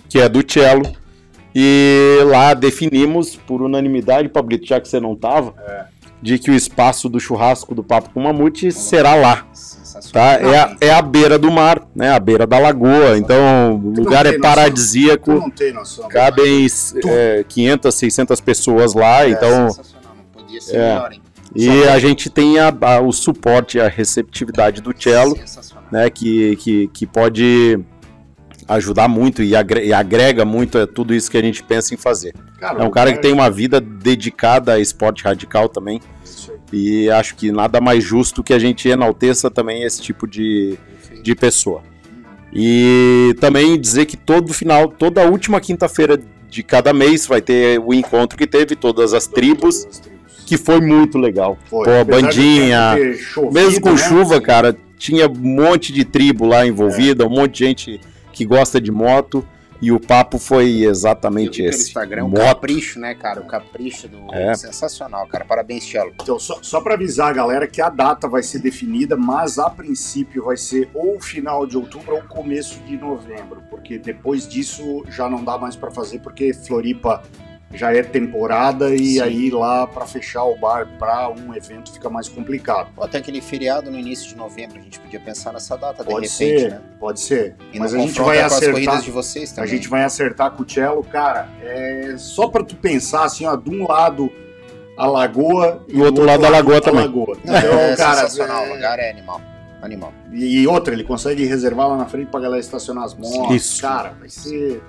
que 0.10 0.20
é 0.20 0.28
do 0.28 0.44
Cello. 0.46 0.84
E 1.60 2.20
lá 2.26 2.54
definimos, 2.54 3.36
por 3.36 3.64
unanimidade, 3.64 4.30
Pablito, 4.30 4.68
já 4.68 4.80
que 4.80 4.88
você 4.88 5.00
não 5.00 5.16
tava, 5.16 5.56
de 6.22 6.38
que 6.38 6.52
o 6.52 6.54
espaço 6.54 7.10
do 7.10 7.20
churrasco 7.20 7.74
do 7.74 7.84
Papo 7.84 8.12
com 8.14 8.22
Mamute 8.22 8.72
será 8.72 9.16
lá. 9.16 9.44
Tá? 10.14 10.34
É, 10.34 10.60
a, 10.60 10.76
é 10.82 10.92
a 10.92 11.02
beira 11.02 11.40
do 11.40 11.50
mar, 11.52 11.82
né? 11.96 12.12
A 12.12 12.20
beira 12.20 12.46
da 12.46 12.60
lagoa. 12.60 13.18
Então, 13.18 13.74
o 13.84 13.90
lugar 13.90 14.28
é 14.28 14.32
tem 14.34 14.38
noção. 14.40 14.56
Paradisíaco. 14.56 15.32
não 15.34 15.50
tem 15.50 15.74
noção. 15.74 16.08
Cabem 16.08 16.68
é, 17.08 17.44
500, 17.48 17.96
600 17.96 18.40
pessoas 18.42 18.94
lá. 18.94 19.28
Então, 19.28 19.72
Sensacional. 19.72 20.12
Não 20.16 20.44
podia 20.44 20.62
ser 20.62 20.76
É. 20.76 20.94
melhor, 20.94 21.14
hein? 21.14 21.22
e 21.56 21.84
a 21.86 21.98
gente 21.98 22.30
tem 22.30 22.60
a- 22.60 22.72
a- 22.82 23.00
o 23.02 23.12
suporte, 23.12 23.80
a 23.80 23.88
receptividade 23.88 24.80
do 24.82 24.94
cello, 24.96 25.36
né? 25.92 26.08
Que, 26.12 26.56
que, 26.58 26.88
que 26.90 27.08
pode 27.08 27.80
ajudar 28.68 29.08
muito 29.08 29.42
e 29.42 29.56
agre- 29.56 29.94
agrega 29.94 30.44
muito 30.44 30.78
a 30.78 30.86
tudo 30.88 31.14
isso 31.14 31.30
que 31.32 31.38
a 31.38 31.42
gente 31.42 31.64
pensa 31.64 31.94
em 31.94 31.98
fazer. 31.98 32.34
Cara, 32.60 32.84
É 32.84 32.86
um 32.86 32.90
cara 32.92 33.14
que 33.14 33.22
tem 33.22 33.32
uma 33.32 33.50
vida 33.50 33.80
dedicada 33.80 34.74
a 34.74 34.80
esporte 34.80 35.24
radical 35.24 35.70
também. 35.70 36.02
E 36.74 37.10
acho 37.10 37.36
que 37.36 37.52
nada 37.52 37.80
mais 37.80 38.04
justo 38.04 38.44
que 38.44 38.54
a 38.54 38.60
gente 38.60 38.90
enalteça 38.90 39.50
também 39.50 39.84
esse 39.84 40.02
tipo 40.02 40.28
de, 40.28 40.78
de 41.24 41.34
pessoa. 41.34 41.82
E 42.54 43.36
também 43.40 43.80
dizer 43.80 44.06
que 44.06 44.18
todo 44.18 44.54
final, 44.54 44.88
toda 44.88 45.26
última 45.30 45.60
quinta-feira 45.62 46.20
de 46.50 46.64
cada 46.64 46.94
mês 46.94 47.26
vai 47.28 47.42
ter 47.42 47.80
o 47.80 47.94
encontro 47.94 48.38
que 48.38 48.48
teve 48.48 48.76
todas 48.76 49.14
as 49.14 49.28
tribos, 49.28 49.84
Todas 49.84 49.98
as 49.98 50.00
tribos. 50.00 50.44
que 50.46 50.58
foi 50.58 50.80
muito 50.82 51.18
legal. 51.18 51.58
Foi. 51.70 51.86
Pô, 51.86 52.06
bandinha, 52.06 52.96
chovido, 53.18 53.54
mesmo 53.54 53.82
com 53.82 53.92
né? 53.92 53.98
chuva, 53.98 54.40
cara, 54.42 54.76
tinha 54.98 55.28
um 55.30 55.34
monte 55.36 55.92
de 55.94 56.04
tribo 56.06 56.46
lá 56.46 56.66
envolvida, 56.66 57.26
um 57.26 57.30
monte 57.30 57.60
de 57.60 57.66
gente 57.66 58.02
que 58.38 58.46
gosta 58.46 58.80
de 58.80 58.92
moto. 58.92 59.46
E 59.80 59.92
o 59.92 60.00
papo 60.00 60.40
foi 60.40 60.84
exatamente 60.84 61.62
esse. 61.62 61.90
Instagram, 61.90 62.26
um 62.26 62.30
Moto. 62.30 62.42
capricho, 62.42 63.00
né, 63.00 63.14
cara? 63.14 63.42
O 63.42 63.46
capricho 63.46 64.08
do. 64.08 64.34
É. 64.34 64.56
Sensacional, 64.56 65.28
cara. 65.28 65.46
Parabéns, 65.46 65.84
Cello. 65.84 66.14
Então, 66.20 66.40
só, 66.40 66.58
só 66.64 66.82
para 66.82 66.96
avisar 66.96 67.30
a 67.30 67.34
galera 67.34 67.68
que 67.68 67.80
a 67.80 67.90
data 67.90 68.28
vai 68.28 68.42
ser 68.42 68.58
definida, 68.58 69.16
mas 69.16 69.60
a 69.60 69.70
princípio 69.70 70.46
vai 70.46 70.58
ser 70.58 70.90
ou 70.96 71.22
final 71.22 71.68
de 71.68 71.78
outubro 71.78 72.16
ou 72.16 72.24
começo 72.24 72.80
de 72.86 72.98
novembro, 72.98 73.62
porque 73.70 74.00
depois 74.00 74.48
disso 74.48 75.04
já 75.10 75.30
não 75.30 75.44
dá 75.44 75.60
mais 75.60 75.76
para 75.76 75.92
fazer, 75.92 76.22
porque 76.22 76.56
Floripa 76.56 77.22
já 77.74 77.94
é 77.94 78.02
temporada 78.02 78.96
e 78.96 79.14
Sim. 79.16 79.22
aí 79.22 79.50
lá 79.50 79.86
para 79.88 80.06
fechar 80.06 80.44
o 80.46 80.56
bar 80.58 80.88
para 80.98 81.30
um 81.30 81.54
evento 81.54 81.92
fica 81.92 82.10
mais 82.10 82.30
complicado. 82.30 82.90
Pô, 82.96 83.08
tem 83.08 83.20
aquele 83.20 83.42
feriado 83.42 83.92
no 83.92 84.00
início 84.00 84.30
de 84.30 84.36
novembro, 84.38 84.80
a 84.80 84.82
gente 84.82 85.00
podia 85.00 85.20
pensar 85.20 85.52
nessa 85.54 85.76
data, 85.78 86.04
de 86.04 86.10
Pode 86.10 86.28
repente, 86.28 86.60
ser, 86.62 86.70
né? 86.72 86.82
pode 87.00 87.20
ser. 87.20 87.56
E 87.74 87.80
mas 87.80 87.92
não 87.94 88.00
a 88.04 88.08
gente 88.08 88.22
vai 88.22 88.40
acertar. 88.40 88.72
corridas 88.74 89.04
de 89.04 89.12
vocês 89.12 89.52
A 89.52 89.56
também. 89.56 89.70
gente 89.72 89.90
vai 89.90 90.04
acertar 90.04 90.52
com 90.52 90.64
o 90.64 90.70
Cello, 90.70 91.04
cara, 91.04 91.50
é 91.62 92.16
só 92.18 92.48
para 92.48 92.64
tu 92.64 92.76
pensar 92.76 93.26
assim, 93.26 93.46
ó, 93.46 93.56
de 93.56 93.70
um 93.70 93.86
lado 93.88 94.32
a 94.98 95.06
lagoa 95.06 95.86
E 95.88 95.96
o 96.00 96.04
outro 96.06 96.24
lado 96.26 96.42
da 96.42 96.50
lagoa 96.50 96.82
também. 96.82 97.02
lagoa. 97.06 97.38
Então, 97.44 97.54
é 97.56 97.96
cara, 97.96 98.16
sensacional, 98.22 98.66
é- 98.66 98.70
o 98.70 98.74
lugar 98.76 98.98
é 98.98 99.12
animal. 99.12 99.42
Animal. 99.80 100.12
E 100.32 100.66
outra, 100.68 100.92
ele 100.94 101.04
consegue 101.04 101.46
reservar 101.46 101.88
lá 101.88 101.98
na 101.98 102.06
frente 102.08 102.30
pra 102.32 102.40
galera 102.40 102.60
estacionar 102.60 103.04
as 103.04 103.14
motos. 103.14 103.56
Isso. 103.56 103.82
Cara, 103.82 104.14
vai 104.20 104.28
ser. 104.28 104.82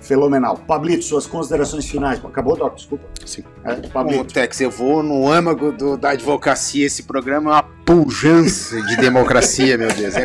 Fenomenal. 0.00 0.56
Pablito, 0.66 1.04
suas 1.04 1.26
considerações 1.26 1.86
finais. 1.88 2.18
Acabou, 2.24 2.56
Doc? 2.56 2.74
Desculpa. 2.76 3.04
Sim. 3.24 3.44
É, 3.64 3.74
Pablito. 3.88 4.32
Tex, 4.32 4.60
eu 4.60 4.70
vou 4.70 5.02
no 5.02 5.30
âmago 5.30 5.72
do- 5.72 5.96
da 5.96 6.10
advocacia. 6.10 6.86
Esse 6.86 7.02
programa 7.02 7.50
é 7.50 7.54
uma 7.54 7.62
pujança 7.62 8.80
de 8.82 8.96
democracia, 8.96 9.76
meu 9.76 9.92
Deus. 9.92 10.14
É 10.16 10.24